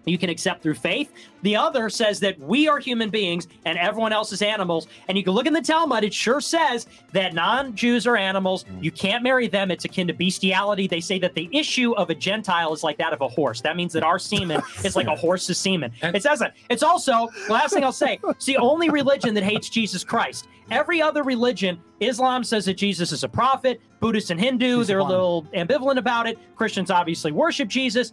You 0.06 0.18
can 0.18 0.30
accept 0.30 0.62
through 0.62 0.76
faith. 0.76 1.12
The 1.44 1.56
other 1.56 1.90
says 1.90 2.20
that 2.22 2.40
we 2.40 2.68
are 2.68 2.80
human 2.80 3.10
beings 3.10 3.48
and 3.66 3.78
everyone 3.78 4.14
else 4.14 4.32
is 4.32 4.42
animals. 4.42 4.88
And 5.08 5.18
you 5.18 5.24
can 5.24 5.34
look 5.34 5.46
in 5.46 5.54
the 5.54 5.62
Talmud, 5.62 6.04
it 6.04 6.14
sure 6.14 6.42
says 6.42 6.88
that 7.12 7.34
non 7.34 7.76
Jews 7.76 8.08
are 8.08 8.18
animals. 8.18 8.66
You 8.82 8.92
can't 8.92 9.24
marry 9.24 9.48
them. 9.48 9.72
It's 9.72 9.86
akin 9.86 10.08
to 10.08 10.14
bestiality. 10.14 10.88
They 10.88 11.02
say 11.02 11.20
that 11.20 11.34
the 11.36 11.50
issue 11.52 11.94
of 11.94 12.10
a 12.10 12.16
Gentile 12.16 12.74
is 12.74 12.84
like 12.84 12.98
that 12.98 13.14
of 13.14 13.22
a 13.22 13.28
horse. 13.28 13.62
That 13.62 13.76
means 13.76 13.94
that 13.94 14.04
our 14.04 14.20
semen 14.20 14.62
is 14.84 14.96
like 14.96 15.08
a 15.08 15.16
horse's 15.16 15.58
semen. 15.58 15.92
It 16.02 16.24
says 16.24 16.40
that. 16.40 16.56
It's 16.70 16.84
also, 16.84 17.30
last 17.50 17.74
thing 17.74 17.84
I'll 17.84 17.92
say, 17.92 18.20
it's 18.24 18.46
the 18.46 18.58
only 18.58 18.90
religion 18.90 19.34
that 19.36 19.44
hates 19.44 19.70
Jesus 19.70 20.04
Christ. 20.04 20.48
Every 20.72 21.02
other 21.02 21.24
religion, 21.24 21.80
Islam 22.00 22.44
says 22.44 22.66
that 22.66 22.76
Jesus 22.76 23.12
is 23.12 23.24
a 23.24 23.30
prophet, 23.30 23.82
Buddhists 24.00 24.30
and 24.30 24.40
Hindu, 24.40 24.80
He's 24.80 24.88
they're 24.88 25.00
a 25.00 25.04
little 25.04 25.44
ambivalent 25.54 25.98
about 25.98 26.28
it. 26.28 26.38
Christians 26.56 26.90
obviously 26.90 27.32
worship 27.32 27.68
Jesus. 27.68 28.12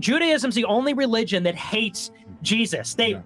Judaism's 0.00 0.54
the 0.54 0.64
only 0.64 0.94
religion 0.94 1.42
that 1.44 1.54
hates 1.54 2.10
Jesus. 2.42 2.94
They 2.94 3.10
Yeah. 3.10 3.20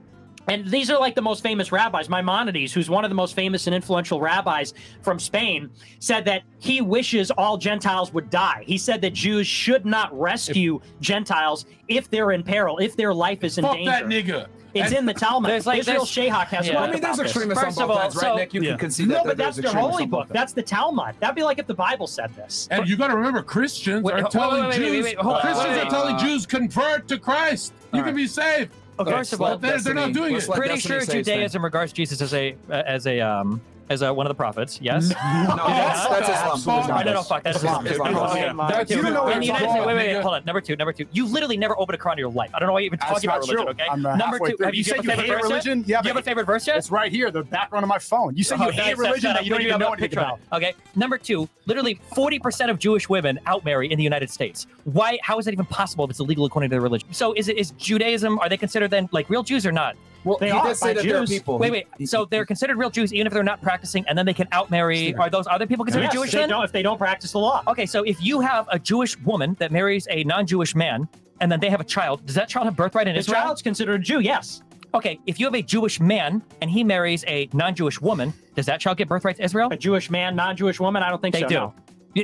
and 0.49 0.67
these 0.71 0.91
are 0.91 0.99
like 0.99 1.15
the 1.15 1.23
most 1.23 1.43
famous 1.43 1.73
rabbis. 1.73 2.09
Maimonides, 2.11 2.73
who's 2.73 2.91
one 2.91 3.05
of 3.05 3.11
the 3.11 3.15
most 3.15 3.35
famous 3.35 3.67
and 3.67 3.75
influential 3.75 4.21
rabbis 4.21 4.75
from 5.03 5.19
Spain, 5.19 5.71
said 6.01 6.25
that 6.27 6.43
he 6.59 6.81
wishes 6.83 7.31
all 7.31 7.57
Gentiles 7.57 8.13
would 8.13 8.29
die. 8.31 8.63
He 8.67 8.77
said 8.77 9.01
that 9.03 9.15
Jews 9.15 9.47
should 9.47 9.87
not 9.87 10.19
rescue 10.19 10.81
Gentiles 11.01 11.65
if 11.89 12.11
they're 12.11 12.33
in 12.33 12.43
peril, 12.43 12.79
if 12.79 12.97
their 12.97 13.15
life 13.15 13.43
is 13.45 13.57
in 13.59 13.65
Fuck 13.65 13.75
danger. 13.77 13.91
that 13.91 14.05
nigga. 14.07 14.47
It's 14.75 14.89
And- 14.89 14.99
in 14.99 15.07
the 15.07 15.15
Talmud. 15.15 15.51
There's 15.51 15.67
like- 15.67 15.79
Israel 15.81 15.99
there's- 16.05 16.11
has 16.51 16.67
Yeah. 16.67 16.73
a 16.73 16.75
Well, 16.75 16.85
I 16.85 16.87
mean, 16.91 17.01
there's 17.01 17.15
about 17.15 17.17
this. 17.23 17.27
extremists 17.37 17.65
First 17.65 17.79
on 17.79 17.83
of 17.85 17.89
both 17.89 17.97
all, 17.97 18.03
sides, 18.11 18.21
so- 18.21 18.27
right, 18.31 18.37
Nick? 18.37 18.55
You 18.55 18.63
Yeah. 18.63 18.71
can 18.71 18.79
concede 18.79 19.09
No, 19.09 19.15
that 19.15 19.25
but 19.25 19.37
there's 19.37 19.57
that's 19.57 19.73
their 19.73 19.81
holy 19.81 20.03
on 20.03 20.11
book. 20.11 20.29
That's 20.31 20.53
the 20.53 20.63
Talmud. 20.63 21.15
That'd 21.21 21.37
be 21.37 21.45
like 21.45 21.59
if 21.61 21.67
the 21.67 21.75
Bible 21.75 22.07
said 22.07 22.35
this. 22.37 22.67
And 22.71 22.89
you 22.89 22.97
got 22.97 23.09
to 23.09 23.17
remember, 23.17 23.43
Christians 23.43 24.03
Wait, 24.03 24.15
are 24.15 24.29
telling 24.29 24.65
wait, 24.65 24.71
wait, 24.71 24.81
wait, 24.81 24.87
Jews. 24.93 25.05
wait, 25.05 25.17
hold 25.19 25.35
on. 25.37 25.41
Christians 25.43 25.69
Wait, 25.69 25.79
are 25.79 25.83
wait. 25.85 25.91
telling 25.91 26.19
Jews 26.19 26.47
convert 26.47 27.07
to 27.09 27.19
Christ. 27.19 27.73
You 27.93 28.01
All 28.01 28.05
can 28.07 28.17
be 28.17 28.27
saved. 28.27 28.71
First 28.99 29.33
of 29.33 29.41
all, 29.43 29.59
they're, 29.59 29.79
they're 29.79 29.95
not 29.95 30.13
doing 30.13 30.35
it. 30.35 30.49
let 30.49 30.57
pretty 30.59 30.79
sure 30.81 31.01
say 31.01 31.19
his 31.19 31.27
thing. 31.27 31.35
Judaism 31.37 31.65
regards 31.65 31.93
Jesus 31.93 32.21
as 32.21 32.33
a 32.35 32.55
as 32.71 33.07
a 33.07 33.21
um 33.21 33.61
as 33.91 34.03
a, 34.03 34.13
one 34.13 34.27
of 34.27 34.31
the 34.31 34.35
prophets. 34.35 34.81
Yes. 34.81 35.13
No, 35.45 35.67
that's, 35.67 36.09
that's 36.09 36.59
Islam. 36.59 36.83
Oh, 36.91 37.03
no, 37.05 37.13
no, 37.13 37.23
fuck. 37.23 37.43
That's 37.43 37.59
Islam. 37.59 37.87
Islam. 37.87 38.09
Islam. 38.09 38.37
Islam. 38.37 38.57
Number 38.57 38.85
two, 38.85 38.97
You 38.97 39.03
don't 39.03 39.15
know 39.15 39.29
in 39.29 39.39
what 39.39 39.45
it's 39.45 39.51
called, 39.51 39.87
wait, 39.87 39.97
wait, 39.97 40.15
wait, 40.15 40.23
hold 40.23 40.35
on. 40.35 40.45
Number 40.45 40.61
two, 40.61 40.77
number 40.77 40.93
two. 40.93 41.07
You 41.13 41.27
literally 41.27 41.57
never 41.57 41.79
opened 41.79 41.99
a 41.99 42.03
Quran 42.03 42.13
in 42.13 42.19
your 42.19 42.31
life. 42.31 42.51
I 42.55 42.59
don't 42.59 42.69
know 42.69 42.73
why 42.73 42.81
you're 42.81 42.87
even 42.87 42.99
talking 42.99 43.29
about 43.29 43.41
religion. 43.41 43.69
Okay. 43.69 43.87
Uh, 43.89 43.97
number 43.97 44.39
two, 44.39 44.57
have 44.63 44.75
you, 44.75 44.85
said 44.85 45.05
you 45.05 45.11
hate 45.11 45.31
religion? 45.31 45.85
Yeah, 45.87 46.03
Do 46.03 46.09
you 46.09 46.15
have 46.15 46.23
a 46.23 46.25
favorite 46.25 46.47
verse 46.47 46.67
yet? 46.67 46.77
It's 46.77 46.91
right 46.91 47.11
here, 47.11 47.31
the 47.31 47.43
background 47.43 47.85
of 47.85 47.89
my 47.89 47.99
phone. 47.99 48.37
You 48.37 48.45
said 48.45 48.59
you 48.61 48.71
hate 48.71 48.97
religion 48.97 49.33
that 49.33 49.45
you 49.45 49.51
don't 49.51 49.63
even 49.63 49.79
know 49.79 49.93
anything 49.93 50.19
about. 50.19 50.41
Okay. 50.53 50.75
Number 50.95 51.19
two, 51.19 51.49
literally 51.67 52.01
40% 52.13 52.71
of 52.71 52.79
Jewish 52.79 53.09
women 53.09 53.39
outmarry 53.47 53.91
in 53.91 53.99
the 53.99 54.05
United 54.05 54.31
States. 54.31 54.67
Why? 54.85 55.19
How 55.23 55.39
is 55.39 55.45
that 55.47 55.53
even 55.53 55.67
possible 55.67 56.05
if 56.05 56.11
it's 56.11 56.21
illegal 56.21 56.45
according 56.45 56.71
to 56.71 56.75
their 56.75 56.81
religion? 56.81 57.13
So 57.13 57.33
is 57.35 57.49
it 57.49 57.57
is 57.59 57.73
Judaism? 57.73 58.39
Are 58.39 58.49
they 58.49 58.57
considered 58.57 58.91
then 58.91 59.09
like 59.13 59.29
real 59.31 59.43
Jews 59.43 59.67
or 59.67 59.73
not? 59.73 59.97
Well, 60.25 60.39
They 60.39 60.47
he 60.47 60.53
are 60.53 60.67
did 60.67 60.77
say 60.77 60.89
by 60.89 60.95
that 60.95 61.05
there 61.05 61.17
are 61.17 61.21
Jews. 61.21 61.31
people. 61.31 61.59
Wait, 61.59 61.71
wait. 61.71 62.09
So 62.09 62.25
they're 62.25 62.47
considered 62.47 62.77
real 62.79 62.91
Jews 62.91 63.13
even 63.13 63.27
if 63.27 63.33
they're 63.33 63.43
not 63.43 63.61
practicing, 63.61 64.05
and 64.09 64.17
then 64.17 64.25
they 64.27 64.33
can 64.35 64.49
outmarry. 64.53 65.15
Are 65.15 65.29
those 65.31 65.47
other 65.47 65.67
people 65.67 65.85
considered 65.85 66.05
Yes, 66.05 66.13
Jewish 66.15 66.33
they 66.33 66.39
then? 66.39 66.49
don't, 66.49 66.65
if 66.65 66.73
they 66.73 66.83
don't 66.83 66.99
practice 66.99 67.33
the 67.33 67.39
law. 67.39 67.63
Okay, 67.69 67.87
so 67.87 68.03
if 68.05 68.23
you 68.23 68.41
have 68.41 68.67
a 68.73 68.79
Jewish 68.79 69.19
woman 69.21 69.55
that 69.59 69.71
marries 69.71 70.07
a 70.11 70.25
non-Jewish 70.25 70.75
man, 70.75 71.09
and 71.41 71.51
then 71.53 71.61
they 71.61 71.69
have 71.71 71.81
a 71.81 71.85
child, 71.85 72.25
does 72.27 72.35
that 72.37 72.49
child 72.49 72.65
have 72.67 72.77
birthright 72.77 73.07
in 73.09 73.17
Israel? 73.17 73.35
The 73.35 73.39
Israel? 73.39 73.47
child's 73.49 73.63
considered 73.63 74.01
a 74.01 74.05
Jew, 74.05 74.21
yes. 74.21 74.63
Okay, 74.95 75.19
if 75.27 75.41
you 75.41 75.47
have 75.47 75.55
a 75.55 75.63
Jewish 75.63 75.99
man 76.01 76.41
and 76.63 76.71
he 76.71 76.85
marries 76.85 77.25
a 77.27 77.49
non-Jewish 77.53 78.01
woman, 78.01 78.33
does 78.55 78.65
that 78.67 78.79
child 78.81 78.97
get 78.97 79.09
birthright 79.09 79.37
to 79.37 79.45
Israel? 79.45 79.69
A 79.73 79.77
Jewish 79.77 80.09
man, 80.09 80.37
non-Jewish 80.37 80.79
woman, 80.79 81.03
I 81.03 81.11
don't 81.11 81.21
think 81.21 81.35
They 81.35 81.41
so. 81.41 81.49
do. 81.49 81.55
no. 81.57 81.75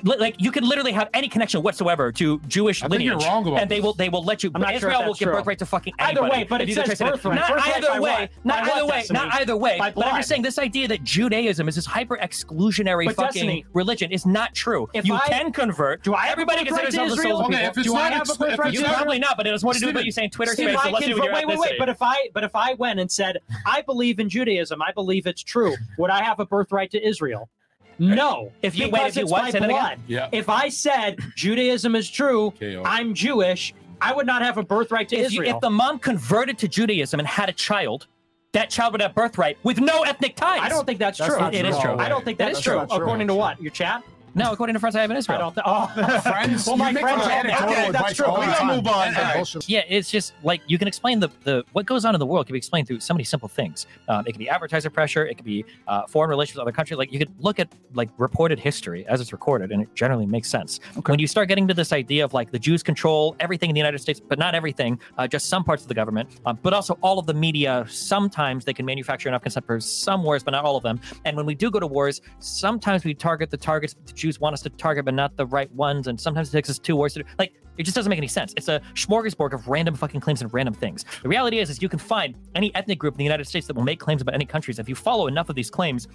Like 0.04 0.36
you 0.38 0.52
can 0.52 0.64
literally 0.64 0.92
have 0.92 1.08
any 1.14 1.28
connection 1.28 1.62
whatsoever 1.62 2.12
to 2.12 2.38
Jewish 2.46 2.82
I 2.82 2.86
lineage, 2.86 3.06
you're 3.10 3.18
wrong 3.18 3.46
about 3.46 3.60
and 3.60 3.70
they 3.70 3.76
this. 3.76 3.84
will 3.84 3.94
they 3.94 4.08
will 4.08 4.24
let 4.24 4.42
you. 4.42 4.50
I'm 4.54 4.60
not 4.60 4.70
sure 4.70 4.76
Israel 4.76 5.00
if 5.00 5.06
will 5.06 5.14
give 5.14 5.26
true. 5.26 5.36
birthright 5.36 5.58
to 5.58 5.66
fucking 5.66 5.94
Either 5.98 6.22
way, 6.22 6.44
but 6.48 6.60
it 6.60 6.68
either 6.68 6.84
says 6.86 6.98
birthright. 7.00 7.34
Not 7.36 7.50
Birthright 7.50 7.84
either 7.84 8.00
way. 8.00 8.28
Not 8.44 8.62
either 8.64 8.84
what, 8.86 8.94
way. 8.94 9.04
Not 9.10 9.34
either 9.34 9.56
way. 9.56 9.76
But 9.78 10.06
I'm 10.06 10.16
just 10.16 10.28
saying 10.28 10.42
this 10.42 10.58
idea 10.58 10.88
that 10.88 11.02
Judaism 11.02 11.68
is 11.68 11.74
this 11.74 11.86
hyper 11.86 12.16
exclusionary 12.18 13.06
But 13.06 13.16
fucking 13.16 13.32
Destiny, 13.32 13.66
religion 13.72 14.12
is 14.12 14.26
not 14.26 14.54
true. 14.54 14.88
if 14.94 15.06
you 15.06 15.14
I- 15.14 15.26
can 15.28 15.52
convert. 15.52 16.02
Do 16.04 16.14
I 16.14 16.28
Everybody 16.28 16.64
considers 16.64 16.94
to 16.94 17.02
Israel? 17.02 17.44
Okay, 17.46 17.66
if 17.66 17.76
it's 17.76 17.86
Do 17.86 17.94
I 17.94 18.10
have 18.10 18.30
a 18.30 18.34
birthright 18.34 18.72
You 18.72 18.84
probably 18.84 19.18
not, 19.18 19.36
but 19.36 19.46
it 19.46 19.50
has 19.50 19.64
more 19.64 19.74
to 19.74 19.80
do 19.80 19.86
with 19.86 19.96
what 19.96 20.04
you 20.04 20.12
say 20.12 20.24
in 20.24 20.30
Twitter 20.30 20.52
space. 20.52 20.76
I 20.76 20.86
Unless 20.88 21.02
can, 21.02 21.10
you 21.10 21.16
but 21.16 21.24
your 21.24 21.34
wait, 21.34 21.46
wait, 21.46 21.58
wait. 21.58 21.78
But 21.78 21.88
if 21.88 22.00
I, 22.00 22.28
but 22.32 22.44
if 22.44 22.54
I 22.54 22.74
went 22.74 23.00
and 23.00 23.10
said 23.10 23.38
I 23.66 23.82
believe 23.82 24.20
in 24.20 24.28
Judaism, 24.28 24.80
I 24.82 24.92
believe 24.92 25.26
it's 25.26 25.42
true, 25.42 25.74
would 25.98 26.10
I 26.10 26.22
have 26.22 26.38
a 26.40 26.46
birthright 26.46 26.90
to 26.92 27.04
Israel? 27.06 27.48
No. 28.00 28.50
If 28.62 28.76
you- 28.76 28.88
wait, 28.90 29.08
if 29.08 29.16
you 29.16 29.26
what? 29.26 29.52
Say 29.52 29.58
that 29.60 29.70
again? 29.70 30.02
Yeah. 30.06 30.28
If 30.32 30.48
I 30.48 30.68
said 30.70 31.18
Judaism 31.36 31.94
is 31.94 32.10
true, 32.10 32.52
KO. 32.58 32.82
I'm 32.84 33.14
Jewish, 33.14 33.74
I 34.00 34.14
would 34.14 34.26
not 34.26 34.40
have 34.42 34.56
a 34.56 34.62
birthright 34.62 35.08
to 35.10 35.16
if, 35.16 35.32
you, 35.32 35.42
Israel. 35.42 35.56
if 35.56 35.60
the 35.60 35.70
mom 35.70 35.98
converted 35.98 36.56
to 36.58 36.68
Judaism 36.68 37.20
and 37.20 37.28
had 37.28 37.48
a 37.50 37.52
child, 37.52 38.06
that 38.52 38.70
child 38.70 38.92
would 38.94 39.02
have 39.02 39.14
birthright 39.14 39.58
with 39.62 39.78
no 39.78 40.02
ethnic 40.02 40.34
ties. 40.34 40.60
I 40.62 40.68
don't 40.70 40.86
think 40.86 40.98
that's, 40.98 41.18
That's 41.18 41.30
true. 41.30 41.38
not 41.40 41.54
It 41.54 41.66
is 41.66 41.76
true. 41.78 41.92
true. 41.92 42.00
I 42.00 42.08
don't 42.08 42.24
think 42.24 42.38
That 42.38 42.46
that's 42.46 42.58
is 42.58 42.64
true. 42.64 42.74
true. 42.86 42.96
According 42.96 43.28
to 43.28 43.34
what? 43.34 43.60
Your 43.62 43.70
chat? 43.70 44.02
No, 44.34 44.52
according 44.52 44.74
to 44.74 44.80
friends 44.80 44.96
I 44.96 45.00
have 45.02 45.10
in 45.10 45.16
Israel. 45.16 45.38
I 45.38 45.40
don't. 45.40 45.54
Th- 45.54 45.64
oh, 45.66 46.20
Friends, 46.30 46.66
Well, 46.66 46.76
my 46.76 46.92
make 46.92 47.02
friends 47.02 47.22
fun 47.22 47.46
of 47.50 47.62
okay, 47.70 47.90
that's 47.90 48.14
true. 48.14 48.26
We 48.30 48.46
gotta 48.46 48.76
move 48.76 48.86
on. 48.86 49.08
And- 49.08 49.16
and 49.16 49.18
All 49.18 49.24
right. 49.24 49.36
bullshit. 49.36 49.68
Yeah, 49.68 49.82
it's 49.88 50.10
just 50.10 50.34
like 50.42 50.60
you 50.66 50.78
can 50.78 50.86
explain 50.88 51.20
the, 51.20 51.28
the 51.44 51.64
what 51.72 51.86
goes 51.86 52.04
on 52.04 52.14
in 52.14 52.18
the 52.18 52.26
world 52.26 52.46
can 52.46 52.52
be 52.52 52.58
explained 52.58 52.86
through 52.86 53.00
so 53.00 53.12
many 53.14 53.24
simple 53.24 53.48
things. 53.48 53.86
Um, 54.08 54.24
it 54.26 54.32
can 54.32 54.38
be 54.38 54.48
advertiser 54.48 54.88
pressure, 54.90 55.26
it 55.26 55.34
could 55.36 55.44
be 55.44 55.64
uh, 55.88 56.06
foreign 56.06 56.30
relations 56.30 56.56
with 56.56 56.62
other 56.62 56.72
countries. 56.72 56.98
Like 56.98 57.12
you 57.12 57.18
could 57.18 57.32
look 57.40 57.58
at 57.58 57.72
like 57.94 58.08
reported 58.18 58.58
history 58.58 59.06
as 59.06 59.20
it's 59.20 59.32
recorded, 59.32 59.72
and 59.72 59.82
it 59.82 59.94
generally 59.94 60.26
makes 60.26 60.48
sense. 60.48 60.80
Okay. 60.96 61.10
When 61.12 61.18
you 61.18 61.26
start 61.26 61.48
getting 61.48 61.66
to 61.68 61.74
this 61.74 61.92
idea 61.92 62.24
of 62.24 62.32
like 62.32 62.50
the 62.50 62.58
Jews 62.58 62.82
control 62.82 63.36
everything 63.40 63.70
in 63.70 63.74
the 63.74 63.80
United 63.80 63.98
States, 63.98 64.20
but 64.20 64.38
not 64.38 64.54
everything, 64.54 65.00
uh, 65.18 65.26
just 65.26 65.46
some 65.46 65.64
parts 65.64 65.82
of 65.82 65.88
the 65.88 65.94
government, 65.94 66.28
um, 66.46 66.58
but 66.62 66.72
also 66.72 66.96
all 67.02 67.18
of 67.18 67.26
the 67.26 67.34
media. 67.34 67.84
Sometimes 67.88 68.64
they 68.64 68.72
can 68.72 68.86
manufacture 68.86 69.28
enough 69.28 69.42
consent 69.42 69.66
for 69.66 69.80
some 69.80 70.22
wars, 70.22 70.42
but 70.42 70.52
not 70.52 70.64
all 70.64 70.76
of 70.76 70.82
them. 70.82 71.00
And 71.24 71.36
when 71.36 71.46
we 71.46 71.54
do 71.54 71.70
go 71.70 71.80
to 71.80 71.86
wars, 71.86 72.20
sometimes 72.38 73.04
we 73.04 73.14
target 73.14 73.50
the 73.50 73.56
targets 73.56 73.94
the 74.06 74.12
Jews 74.20 74.38
want 74.38 74.54
us 74.54 74.62
to 74.62 74.70
target, 74.70 75.04
but 75.04 75.14
not 75.14 75.36
the 75.36 75.46
right 75.46 75.72
ones. 75.72 76.06
And 76.06 76.20
sometimes 76.20 76.48
it 76.48 76.52
takes 76.52 76.70
us 76.70 76.78
two 76.78 76.96
wars 76.96 77.14
to 77.14 77.22
do. 77.22 77.28
Like 77.38 77.54
it 77.78 77.84
just 77.84 77.94
doesn't 77.94 78.10
make 78.10 78.18
any 78.18 78.28
sense. 78.28 78.52
It's 78.58 78.68
a 78.68 78.80
smorgasbord 78.94 79.54
of 79.54 79.66
random 79.66 79.94
fucking 79.94 80.20
claims 80.20 80.42
and 80.42 80.52
random 80.52 80.74
things. 80.74 81.06
The 81.22 81.28
reality 81.28 81.60
is, 81.60 81.70
is 81.70 81.80
you 81.80 81.88
can 81.88 81.98
find 81.98 82.34
any 82.54 82.74
ethnic 82.74 82.98
group 82.98 83.14
in 83.14 83.18
the 83.18 83.24
United 83.24 83.46
States 83.46 83.66
that 83.68 83.74
will 83.74 83.84
make 83.84 83.98
claims 83.98 84.20
about 84.20 84.34
any 84.34 84.44
countries. 84.44 84.78
If 84.78 84.88
you 84.88 84.94
follow 84.94 85.28
enough 85.28 85.48
of 85.48 85.56
these 85.56 85.70
claims, 85.70 86.06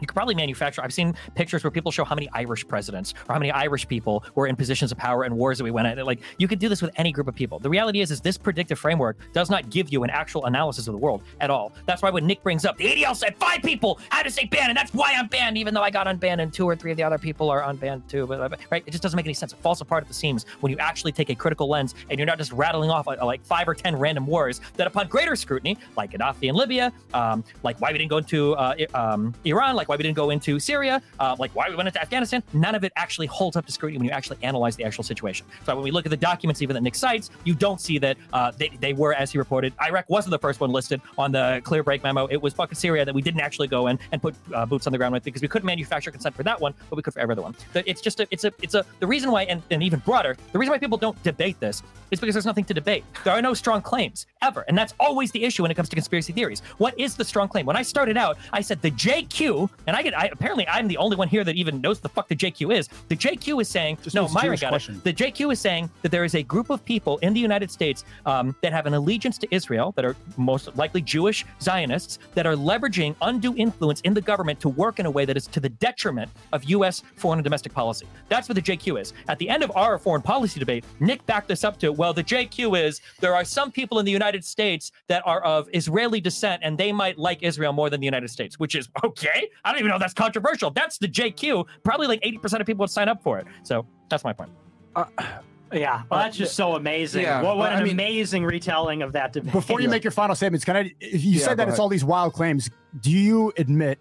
you 0.00 0.06
could 0.06 0.14
probably 0.14 0.34
manufacture. 0.34 0.82
I've 0.82 0.92
seen 0.92 1.14
pictures 1.34 1.62
where 1.62 1.70
people 1.70 1.92
show 1.92 2.04
how 2.04 2.14
many 2.14 2.28
Irish 2.32 2.66
presidents 2.66 3.14
or 3.28 3.34
how 3.34 3.38
many 3.38 3.50
Irish 3.50 3.86
people 3.86 4.24
were 4.34 4.46
in 4.46 4.56
positions 4.56 4.92
of 4.92 4.98
power 4.98 5.24
in 5.24 5.36
wars 5.36 5.58
that 5.58 5.64
we 5.64 5.70
went 5.70 5.86
at. 5.86 6.04
Like 6.04 6.20
you 6.38 6.48
could 6.48 6.58
do 6.58 6.68
this 6.68 6.82
with 6.82 6.90
any 6.96 7.12
group 7.12 7.28
of 7.28 7.34
people. 7.34 7.58
The 7.58 7.70
reality 7.70 8.00
is, 8.00 8.10
is 8.10 8.20
this 8.20 8.38
predictive 8.38 8.78
framework 8.78 9.16
does 9.32 9.50
not 9.50 9.70
give 9.70 9.92
you 9.92 10.04
an 10.04 10.10
actual 10.10 10.46
analysis 10.46 10.88
of 10.88 10.92
the 10.92 10.98
world 10.98 11.22
at 11.40 11.50
all. 11.50 11.72
That's 11.86 12.02
why 12.02 12.10
when 12.10 12.26
Nick 12.26 12.42
brings 12.42 12.64
up 12.64 12.76
the 12.76 12.86
ADL 12.86 13.16
said 13.16 13.36
five 13.36 13.62
people 13.62 14.00
had 14.10 14.22
to 14.24 14.30
say 14.30 14.44
banned, 14.44 14.70
and 14.70 14.76
that's 14.76 14.94
why 14.94 15.14
I'm 15.16 15.26
banned, 15.26 15.58
even 15.58 15.74
though 15.74 15.82
I 15.82 15.90
got 15.90 16.06
unbanned 16.06 16.40
and 16.40 16.52
two 16.52 16.66
or 16.66 16.74
three 16.74 16.90
of 16.90 16.96
the 16.96 17.02
other 17.02 17.18
people 17.18 17.50
are 17.50 17.62
unbanned 17.62 18.08
too. 18.08 18.26
But 18.26 18.58
right, 18.70 18.82
it 18.86 18.90
just 18.90 19.02
doesn't 19.02 19.16
make 19.16 19.26
any 19.26 19.34
sense. 19.34 19.52
It 19.52 19.58
falls 19.58 19.80
apart 19.80 20.04
at 20.04 20.08
the 20.08 20.14
seams 20.14 20.46
when 20.60 20.72
you 20.72 20.78
actually 20.78 21.12
take 21.12 21.30
a 21.30 21.34
critical 21.34 21.68
lens 21.68 21.94
and 22.08 22.18
you're 22.18 22.26
not 22.26 22.38
just 22.38 22.52
rattling 22.52 22.90
off 22.90 23.06
uh, 23.06 23.16
like 23.24 23.44
five 23.44 23.68
or 23.68 23.74
ten 23.74 23.96
random 23.96 24.26
wars 24.26 24.60
that, 24.76 24.86
upon 24.86 25.08
greater 25.08 25.36
scrutiny, 25.36 25.76
like 25.96 26.12
Gaddafi 26.12 26.48
in 26.48 26.54
Libya, 26.54 26.92
um, 27.12 27.44
like 27.62 27.80
why 27.80 27.92
we 27.92 27.98
didn't 27.98 28.10
go 28.10 28.18
into 28.18 28.54
uh, 28.54 28.74
um, 28.94 29.34
Iran, 29.44 29.76
like 29.76 29.88
why 29.90 29.96
we 29.96 30.04
didn't 30.04 30.16
go 30.16 30.30
into 30.30 30.58
Syria, 30.60 31.02
uh, 31.18 31.36
like 31.38 31.50
why 31.54 31.68
we 31.68 31.74
went 31.74 31.88
into 31.88 32.00
Afghanistan, 32.00 32.42
none 32.52 32.74
of 32.74 32.84
it 32.84 32.92
actually 32.96 33.26
holds 33.26 33.56
up 33.56 33.66
to 33.66 33.72
scrutiny 33.72 33.98
when 33.98 34.06
you 34.06 34.12
actually 34.12 34.38
analyze 34.42 34.76
the 34.76 34.84
actual 34.84 35.02
situation. 35.02 35.44
So 35.66 35.74
when 35.74 35.82
we 35.82 35.90
look 35.90 36.06
at 36.06 36.10
the 36.10 36.16
documents, 36.16 36.62
even 36.62 36.74
that 36.74 36.82
Nick 36.82 36.94
cites, 36.94 37.30
you 37.44 37.54
don't 37.54 37.80
see 37.80 37.98
that 37.98 38.16
uh, 38.32 38.52
they, 38.56 38.68
they 38.80 38.92
were, 38.92 39.12
as 39.14 39.32
he 39.32 39.38
reported, 39.38 39.72
Iraq 39.82 40.08
wasn't 40.08 40.30
the 40.30 40.38
first 40.38 40.60
one 40.60 40.70
listed 40.70 41.00
on 41.18 41.32
the 41.32 41.60
clean 41.64 41.82
break 41.82 42.02
memo. 42.04 42.26
It 42.26 42.40
was 42.40 42.54
fucking 42.54 42.76
Syria 42.76 43.04
that 43.04 43.14
we 43.14 43.20
didn't 43.20 43.40
actually 43.40 43.66
go 43.66 43.88
in 43.88 43.98
and 44.12 44.22
put 44.22 44.34
uh, 44.54 44.64
boots 44.64 44.86
on 44.86 44.92
the 44.92 44.98
ground 44.98 45.12
with 45.12 45.24
because 45.24 45.42
we 45.42 45.48
couldn't 45.48 45.66
manufacture 45.66 46.12
consent 46.12 46.36
for 46.36 46.44
that 46.44 46.60
one, 46.60 46.72
but 46.88 46.96
we 46.96 47.02
could 47.02 47.12
for 47.12 47.20
every 47.20 47.32
other 47.32 47.42
one. 47.42 47.56
It's 47.74 48.00
just 48.00 48.20
a, 48.20 48.28
it's 48.30 48.44
a, 48.44 48.52
it's 48.62 48.74
a, 48.74 48.84
the 49.00 49.06
reason 49.06 49.32
why, 49.32 49.42
and, 49.44 49.60
and 49.70 49.82
even 49.82 49.98
broader, 50.00 50.36
the 50.52 50.58
reason 50.58 50.70
why 50.70 50.78
people 50.78 50.98
don't 50.98 51.20
debate 51.24 51.58
this 51.58 51.82
is 52.10 52.20
because 52.20 52.34
there's 52.34 52.46
nothing 52.46 52.64
to 52.64 52.74
debate. 52.74 53.04
There 53.24 53.32
are 53.32 53.42
no 53.42 53.54
strong 53.54 53.82
claims 53.82 54.26
ever. 54.42 54.64
And 54.68 54.76
that's 54.76 54.94
always 55.00 55.30
the 55.32 55.42
issue 55.44 55.62
when 55.62 55.70
it 55.70 55.74
comes 55.74 55.88
to 55.88 55.96
conspiracy 55.96 56.32
theories. 56.32 56.60
What 56.78 56.98
is 56.98 57.16
the 57.16 57.24
strong 57.24 57.48
claim? 57.48 57.66
When 57.66 57.76
I 57.76 57.82
started 57.82 58.16
out, 58.16 58.38
I 58.52 58.60
said 58.60 58.82
the 58.82 58.90
JQ, 58.90 59.70
and 59.86 59.96
I 59.96 60.02
get, 60.02 60.16
I, 60.16 60.26
apparently 60.32 60.66
I'm 60.68 60.88
the 60.88 60.96
only 60.96 61.16
one 61.16 61.28
here 61.28 61.44
that 61.44 61.56
even 61.56 61.80
knows 61.80 62.00
the 62.00 62.08
fuck 62.08 62.28
the 62.28 62.36
JQ 62.36 62.74
is. 62.74 62.88
The 63.08 63.16
JQ 63.16 63.62
is 63.62 63.68
saying, 63.68 63.98
Just 64.02 64.14
no, 64.14 64.28
Myra 64.28 64.56
got 64.56 64.70
question. 64.70 64.96
it. 64.96 65.04
The 65.04 65.12
JQ 65.12 65.52
is 65.52 65.60
saying 65.60 65.90
that 66.02 66.10
there 66.10 66.24
is 66.24 66.34
a 66.34 66.42
group 66.42 66.70
of 66.70 66.84
people 66.84 67.18
in 67.18 67.32
the 67.32 67.40
United 67.40 67.70
States 67.70 68.04
um, 68.26 68.54
that 68.62 68.72
have 68.72 68.86
an 68.86 68.94
allegiance 68.94 69.38
to 69.38 69.48
Israel, 69.54 69.92
that 69.96 70.04
are 70.04 70.16
most 70.36 70.76
likely 70.76 71.02
Jewish 71.02 71.44
Zionists, 71.60 72.18
that 72.34 72.46
are 72.46 72.54
leveraging 72.54 73.14
undue 73.22 73.54
influence 73.56 74.00
in 74.02 74.14
the 74.14 74.20
government 74.20 74.60
to 74.60 74.68
work 74.68 74.98
in 74.98 75.06
a 75.06 75.10
way 75.10 75.24
that 75.24 75.36
is 75.36 75.46
to 75.48 75.60
the 75.60 75.68
detriment 75.68 76.30
of 76.52 76.64
U.S. 76.64 77.02
foreign 77.16 77.38
and 77.38 77.44
domestic 77.44 77.72
policy. 77.72 78.06
That's 78.28 78.48
what 78.48 78.54
the 78.54 78.62
JQ 78.62 79.00
is. 79.00 79.12
At 79.28 79.38
the 79.38 79.48
end 79.48 79.62
of 79.62 79.72
our 79.74 79.98
foreign 79.98 80.22
policy 80.22 80.60
debate, 80.60 80.84
Nick 81.00 81.24
backed 81.26 81.48
this 81.48 81.64
up 81.64 81.78
to, 81.80 81.92
well, 81.92 82.12
the 82.12 82.24
JQ 82.24 82.80
is 82.80 83.00
there 83.20 83.34
are 83.34 83.44
some 83.44 83.70
people 83.70 83.98
in 83.98 84.04
the 84.04 84.12
United 84.12 84.44
States 84.44 84.92
that 85.08 85.22
are 85.26 85.42
of 85.42 85.68
Israeli 85.72 86.20
descent 86.20 86.62
and 86.64 86.76
they 86.76 86.92
might 86.92 87.18
like 87.18 87.42
Israel 87.42 87.72
more 87.72 87.90
than 87.90 88.00
the 88.00 88.06
United 88.06 88.30
States, 88.30 88.58
which 88.58 88.74
is 88.74 88.88
okay. 89.04 89.48
I 89.64 89.70
don't 89.72 89.78
even 89.80 89.88
know 89.90 89.96
if 89.96 90.00
that's 90.00 90.14
controversial. 90.14 90.70
That's 90.70 90.98
the 90.98 91.08
JQ. 91.08 91.66
Probably 91.84 92.06
like 92.06 92.20
80% 92.22 92.60
of 92.60 92.66
people 92.66 92.82
would 92.84 92.90
sign 92.90 93.08
up 93.08 93.22
for 93.22 93.38
it. 93.38 93.46
So 93.62 93.86
that's 94.08 94.24
my 94.24 94.32
point. 94.32 94.50
Uh, 94.96 95.04
yeah. 95.72 96.02
Well, 96.10 96.20
that's 96.20 96.36
just 96.36 96.54
so 96.56 96.74
amazing. 96.76 97.22
Yeah, 97.22 97.42
what 97.42 97.56
what 97.56 97.72
an 97.72 97.78
I 97.80 97.82
mean- 97.84 97.92
amazing 97.92 98.44
retelling 98.44 99.02
of 99.02 99.12
that 99.12 99.32
debate. 99.32 99.52
Before 99.52 99.80
you 99.80 99.88
make 99.88 100.04
your 100.04 100.10
final 100.10 100.34
statements, 100.34 100.64
can 100.64 100.76
I? 100.76 100.92
If 101.00 101.24
you 101.24 101.32
Yeah, 101.38 101.44
said 101.44 101.56
that 101.58 101.66
go 101.66 101.70
it's 101.70 101.78
all 101.80 101.88
these 101.88 102.04
wild 102.04 102.32
claims, 102.32 102.70
do 103.00 103.10
you 103.10 103.52
admit 103.56 103.98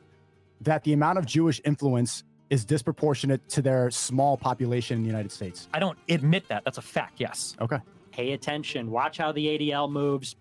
that 0.62 0.84
the 0.84 0.94
amount 0.94 1.18
of 1.18 1.26
Jewish 1.26 1.62
influence 1.66 2.24
is 2.50 2.66
disproportionate 2.66 3.48
to 3.50 3.62
their 3.62 3.92
small 3.92 4.36
population 4.36 4.98
in 4.98 5.04
the 5.04 5.08
United 5.08 5.32
States? 5.32 5.68
I 5.74 5.80
don't 5.80 5.98
admit 6.10 6.48
that. 6.48 6.64
That's 6.66 6.80
a 6.80 6.82
fact. 6.82 7.20
Yes. 7.20 7.56
Okay. 7.62 7.78
pay 8.12 8.32
attention. 8.34 8.90
Watch 8.90 9.18
how 9.20 9.32
the 9.32 9.46
ADL 9.46 9.90
moves. 9.92 10.36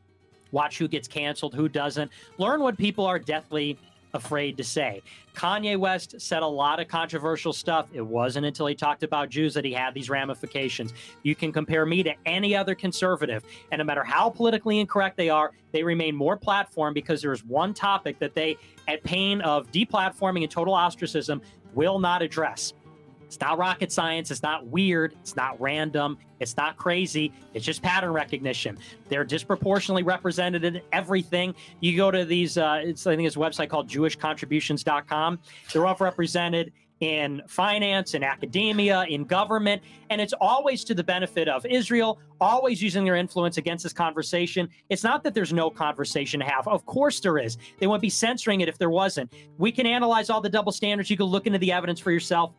Watch 0.51 0.79
who 0.79 0.89
gets 0.89 1.07
canceled, 1.07 1.55
who 1.55 1.69
doesn't. 1.69 2.11
Learn 2.39 2.63
what 2.63 2.79
people 2.79 3.05
are 3.05 3.19
deathly 3.19 3.79
afraid 4.15 4.57
to 4.57 4.65
say. 4.65 5.03
Kanye 5.35 5.77
West 5.77 6.21
said 6.21 6.43
a 6.43 6.47
lot 6.47 6.81
of 6.81 6.89
controversial 6.89 7.53
stuff. 7.53 7.89
It 7.93 8.05
wasn't 8.05 8.47
until 8.47 8.67
he 8.67 8.75
talked 8.75 9.03
about 9.03 9.29
Jews 9.29 9.55
that 9.55 9.65
he 9.65 9.73
had 9.73 9.95
these 9.95 10.11
ramifications. 10.11 10.93
You 11.23 11.35
can 11.35 11.53
compare 11.53 11.87
me 11.87 12.03
to 12.03 12.15
any 12.27 12.57
other 12.57 12.75
conservative, 12.75 13.45
and 13.71 13.79
no 13.79 13.85
matter 13.85 14.03
how 14.03 14.31
politically 14.31 14.81
incorrect 14.81 15.17
they 15.17 15.31
are, 15.31 15.53
they 15.73 15.83
remain 15.83 16.17
more 16.17 16.37
platform 16.37 16.95
because 16.95 17.23
there's 17.23 17.45
one 17.45 17.75
topic 17.75 18.19
that 18.19 18.35
they, 18.35 18.57
at 18.89 19.03
pain 19.05 19.41
of 19.43 19.71
deplatforming 19.71 20.43
and 20.43 20.51
total 20.51 20.75
ostracism, 20.75 21.41
will 21.75 21.99
not 21.99 22.23
address. 22.23 22.73
It's 23.29 23.39
not 23.41 23.59
rocket 23.59 23.93
science. 23.93 24.31
It's 24.31 24.43
not 24.43 24.67
weird. 24.67 25.15
It's 25.21 25.37
not 25.37 25.61
random. 25.61 26.17
It's 26.41 26.57
not 26.57 26.79
crazy. 26.79 27.31
It's 27.53 27.65
just 27.65 27.83
pattern 27.83 28.13
recognition. 28.13 28.79
They're 29.11 29.25
disproportionately 29.25 30.03
represented 30.03 30.65
in 30.65 30.81
everything. 30.93 31.55
You 31.81 31.95
go 31.95 32.11
to 32.11 32.25
these, 32.25 32.57
uh, 32.57 32.81
it's, 32.83 33.07
I 33.07 33.17
think 33.17 33.27
it's 33.27 33.37
a 33.37 33.39
website 33.39 33.69
called 33.69 33.87
jewishcontributions.com. 33.87 35.39
They're 35.71 35.87
all 35.87 35.97
represented 36.01 36.73
in 37.01 37.43
finance, 37.47 38.15
in 38.15 38.25
academia, 38.25 39.05
in 39.09 39.25
government, 39.25 39.83
and 40.11 40.21
it's 40.21 40.35
always 40.41 40.83
to 40.85 40.95
the 40.95 41.05
benefit 41.05 41.49
of 41.49 41.65
Israel, 41.67 42.19
always 42.41 42.83
using 42.83 43.05
their 43.05 43.15
influence 43.15 43.57
against 43.57 43.85
this 43.85 43.93
conversation. 43.93 44.69
It's 44.89 45.05
not 45.05 45.23
that 45.25 45.35
there's 45.35 45.53
no 45.53 45.71
conversation 45.71 46.41
to 46.41 46.47
have. 46.47 46.67
Of 46.67 46.87
course 46.87 47.21
there 47.21 47.39
is. 47.39 47.59
They 47.79 47.87
wouldn't 47.87 48.03
be 48.03 48.11
censoring 48.11 48.63
it 48.63 48.69
if 48.69 48.79
there 48.79 48.91
wasn't. 48.91 49.33
We 49.59 49.71
can 49.71 49.87
analyze 49.87 50.31
all 50.31 50.41
the 50.41 50.49
double 50.49 50.73
standards. 50.73 51.11
You 51.11 51.17
can 51.17 51.27
look 51.27 51.47
into 51.47 51.59
the 51.59 51.71
evidence 51.71 52.01
for 52.01 52.11
yourself 52.11 52.53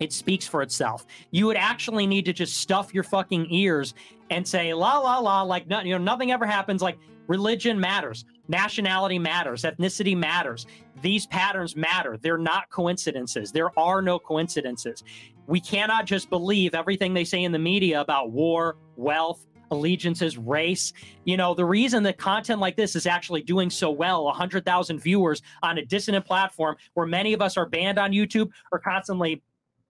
it 0.00 0.12
speaks 0.12 0.46
for 0.46 0.62
itself. 0.62 1.06
You 1.30 1.46
would 1.46 1.56
actually 1.56 2.06
need 2.06 2.24
to 2.26 2.32
just 2.32 2.58
stuff 2.58 2.94
your 2.94 3.04
fucking 3.04 3.46
ears 3.50 3.94
and 4.30 4.46
say 4.46 4.74
la 4.74 4.98
la 4.98 5.18
la 5.18 5.42
like 5.42 5.66
no, 5.66 5.80
you 5.80 5.92
know 5.92 6.02
nothing 6.02 6.30
ever 6.30 6.46
happens 6.46 6.82
like 6.82 6.98
religion 7.26 7.78
matters, 7.78 8.24
nationality 8.48 9.18
matters, 9.18 9.62
ethnicity 9.62 10.16
matters. 10.16 10.66
These 11.02 11.26
patterns 11.26 11.76
matter. 11.76 12.16
They're 12.20 12.38
not 12.38 12.70
coincidences. 12.70 13.52
There 13.52 13.76
are 13.78 14.02
no 14.02 14.18
coincidences. 14.18 15.04
We 15.46 15.60
cannot 15.60 16.06
just 16.06 16.28
believe 16.28 16.74
everything 16.74 17.14
they 17.14 17.24
say 17.24 17.44
in 17.44 17.52
the 17.52 17.58
media 17.58 18.00
about 18.00 18.32
war, 18.32 18.76
wealth, 18.96 19.46
allegiances, 19.70 20.36
race. 20.38 20.92
You 21.24 21.36
know, 21.36 21.54
the 21.54 21.64
reason 21.64 22.02
that 22.04 22.18
content 22.18 22.60
like 22.60 22.76
this 22.76 22.96
is 22.96 23.06
actually 23.06 23.42
doing 23.42 23.70
so 23.70 23.90
well, 23.90 24.24
100,000 24.24 24.98
viewers 24.98 25.42
on 25.62 25.78
a 25.78 25.84
dissonant 25.84 26.24
platform 26.24 26.76
where 26.94 27.06
many 27.06 27.32
of 27.32 27.42
us 27.42 27.56
are 27.56 27.66
banned 27.66 27.98
on 27.98 28.12
YouTube 28.12 28.50
or 28.72 28.78
constantly 28.78 29.42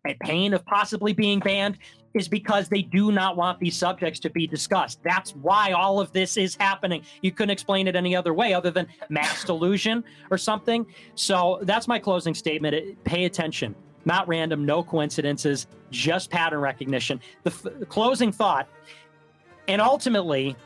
at 0.07 0.19
pain 0.21 0.55
of 0.55 0.65
possibly 0.65 1.13
being 1.13 1.41
banned 1.41 1.79
is 2.15 2.29
because 2.29 2.69
they 2.69 2.83
do 2.83 3.13
not 3.13 3.37
want 3.37 3.59
these 3.61 3.77
subjects 3.77 4.19
to 4.21 4.31
be 4.31 4.47
discussed. 4.47 5.01
That's 5.03 5.33
why 5.37 5.73
all 5.73 6.01
of 6.01 6.13
this 6.13 6.37
is 6.37 6.57
happening. 6.57 7.03
You 7.23 7.33
couldn't 7.33 7.51
explain 7.51 7.87
it 7.87 7.95
any 7.97 8.17
other 8.17 8.33
way 8.33 8.55
other 8.55 8.71
than 8.71 8.87
mass 9.09 9.45
delusion 9.45 10.03
or 10.31 10.39
something. 10.39 10.87
So 11.15 11.59
that's 11.63 11.87
my 11.87 11.99
closing 11.99 12.35
statement. 12.35 12.75
It- 12.75 13.05
Pay 13.05 13.25
attention. 13.25 13.75
Not 14.05 14.27
random, 14.27 14.65
no 14.65 14.83
coincidences, 14.83 15.67
just 15.91 16.31
pattern 16.31 16.61
recognition. 16.61 17.21
The 17.43 17.51
f- 17.51 17.89
closing 17.89 18.33
thought, 18.33 18.69
and 19.67 19.83
ultimately, 19.83 20.57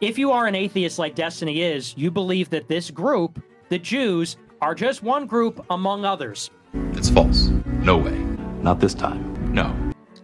if 0.00 0.16
you 0.16 0.30
are 0.32 0.46
an 0.46 0.54
atheist 0.54 0.98
like 0.98 1.14
Destiny 1.14 1.60
is, 1.62 1.94
you 1.98 2.10
believe 2.10 2.48
that 2.50 2.66
this 2.68 2.90
group, 2.90 3.42
the 3.68 3.78
Jews, 3.78 4.36
are 4.62 4.74
just 4.74 5.02
one 5.02 5.26
group 5.26 5.64
among 5.70 6.04
others. 6.06 6.50
It's 6.92 7.10
false. 7.10 7.48
No 7.82 7.98
way. 7.98 8.37
Not 8.68 8.80
this 8.80 8.92
time. 8.92 9.54
No. 9.54 9.74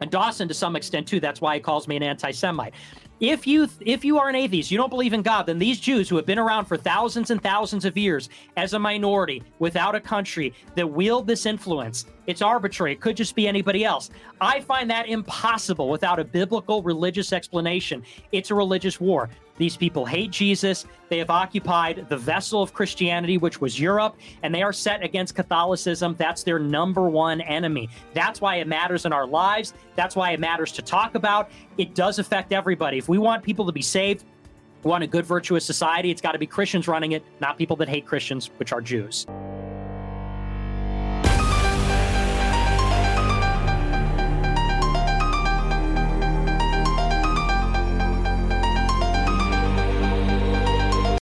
And 0.02 0.10
Dawson, 0.10 0.48
to 0.48 0.52
some 0.52 0.76
extent, 0.76 1.08
too. 1.08 1.18
That's 1.18 1.40
why 1.40 1.54
he 1.54 1.60
calls 1.60 1.88
me 1.88 1.96
an 1.96 2.02
anti 2.02 2.30
Semite. 2.30 2.74
If 3.18 3.46
you 3.46 3.70
if 3.80 4.04
you 4.04 4.18
are 4.18 4.28
an 4.28 4.34
atheist, 4.34 4.70
you 4.70 4.76
don't 4.76 4.90
believe 4.90 5.14
in 5.14 5.22
God, 5.22 5.44
then 5.46 5.58
these 5.58 5.80
Jews 5.80 6.10
who 6.10 6.16
have 6.16 6.26
been 6.26 6.38
around 6.38 6.66
for 6.66 6.76
thousands 6.76 7.30
and 7.30 7.42
thousands 7.42 7.86
of 7.86 7.96
years 7.96 8.28
as 8.58 8.74
a 8.74 8.78
minority 8.78 9.42
without 9.60 9.94
a 9.94 10.00
country 10.00 10.52
that 10.74 10.86
wield 10.86 11.26
this 11.26 11.46
influence, 11.46 12.04
it's 12.26 12.42
arbitrary. 12.42 12.92
It 12.92 13.00
could 13.00 13.16
just 13.16 13.34
be 13.34 13.48
anybody 13.48 13.82
else. 13.82 14.10
I 14.42 14.60
find 14.60 14.90
that 14.90 15.08
impossible 15.08 15.88
without 15.88 16.18
a 16.18 16.24
biblical 16.24 16.82
religious 16.82 17.32
explanation. 17.32 18.02
It's 18.32 18.50
a 18.50 18.54
religious 18.54 19.00
war. 19.00 19.30
These 19.56 19.76
people 19.76 20.04
hate 20.04 20.30
Jesus. 20.30 20.86
They 21.08 21.18
have 21.18 21.30
occupied 21.30 22.06
the 22.08 22.16
vessel 22.16 22.62
of 22.62 22.72
Christianity, 22.72 23.38
which 23.38 23.60
was 23.60 23.78
Europe, 23.78 24.16
and 24.42 24.54
they 24.54 24.62
are 24.62 24.72
set 24.72 25.02
against 25.02 25.34
Catholicism. 25.34 26.16
That's 26.18 26.42
their 26.42 26.58
number 26.58 27.08
one 27.08 27.40
enemy. 27.40 27.88
That's 28.14 28.40
why 28.40 28.56
it 28.56 28.66
matters 28.66 29.06
in 29.06 29.12
our 29.12 29.26
lives. 29.26 29.74
That's 29.94 30.16
why 30.16 30.32
it 30.32 30.40
matters 30.40 30.72
to 30.72 30.82
talk 30.82 31.14
about. 31.14 31.50
It 31.78 31.94
does 31.94 32.18
affect 32.18 32.52
everybody. 32.52 32.98
If 32.98 33.08
we 33.08 33.18
want 33.18 33.42
people 33.42 33.64
to 33.66 33.72
be 33.72 33.82
saved, 33.82 34.24
we 34.82 34.90
want 34.90 35.04
a 35.04 35.06
good, 35.06 35.24
virtuous 35.24 35.64
society, 35.64 36.10
it's 36.10 36.20
got 36.20 36.32
to 36.32 36.38
be 36.38 36.46
Christians 36.46 36.88
running 36.88 37.12
it, 37.12 37.24
not 37.40 37.56
people 37.56 37.76
that 37.76 37.88
hate 37.88 38.06
Christians, 38.06 38.50
which 38.58 38.72
are 38.72 38.82
Jews. 38.82 39.26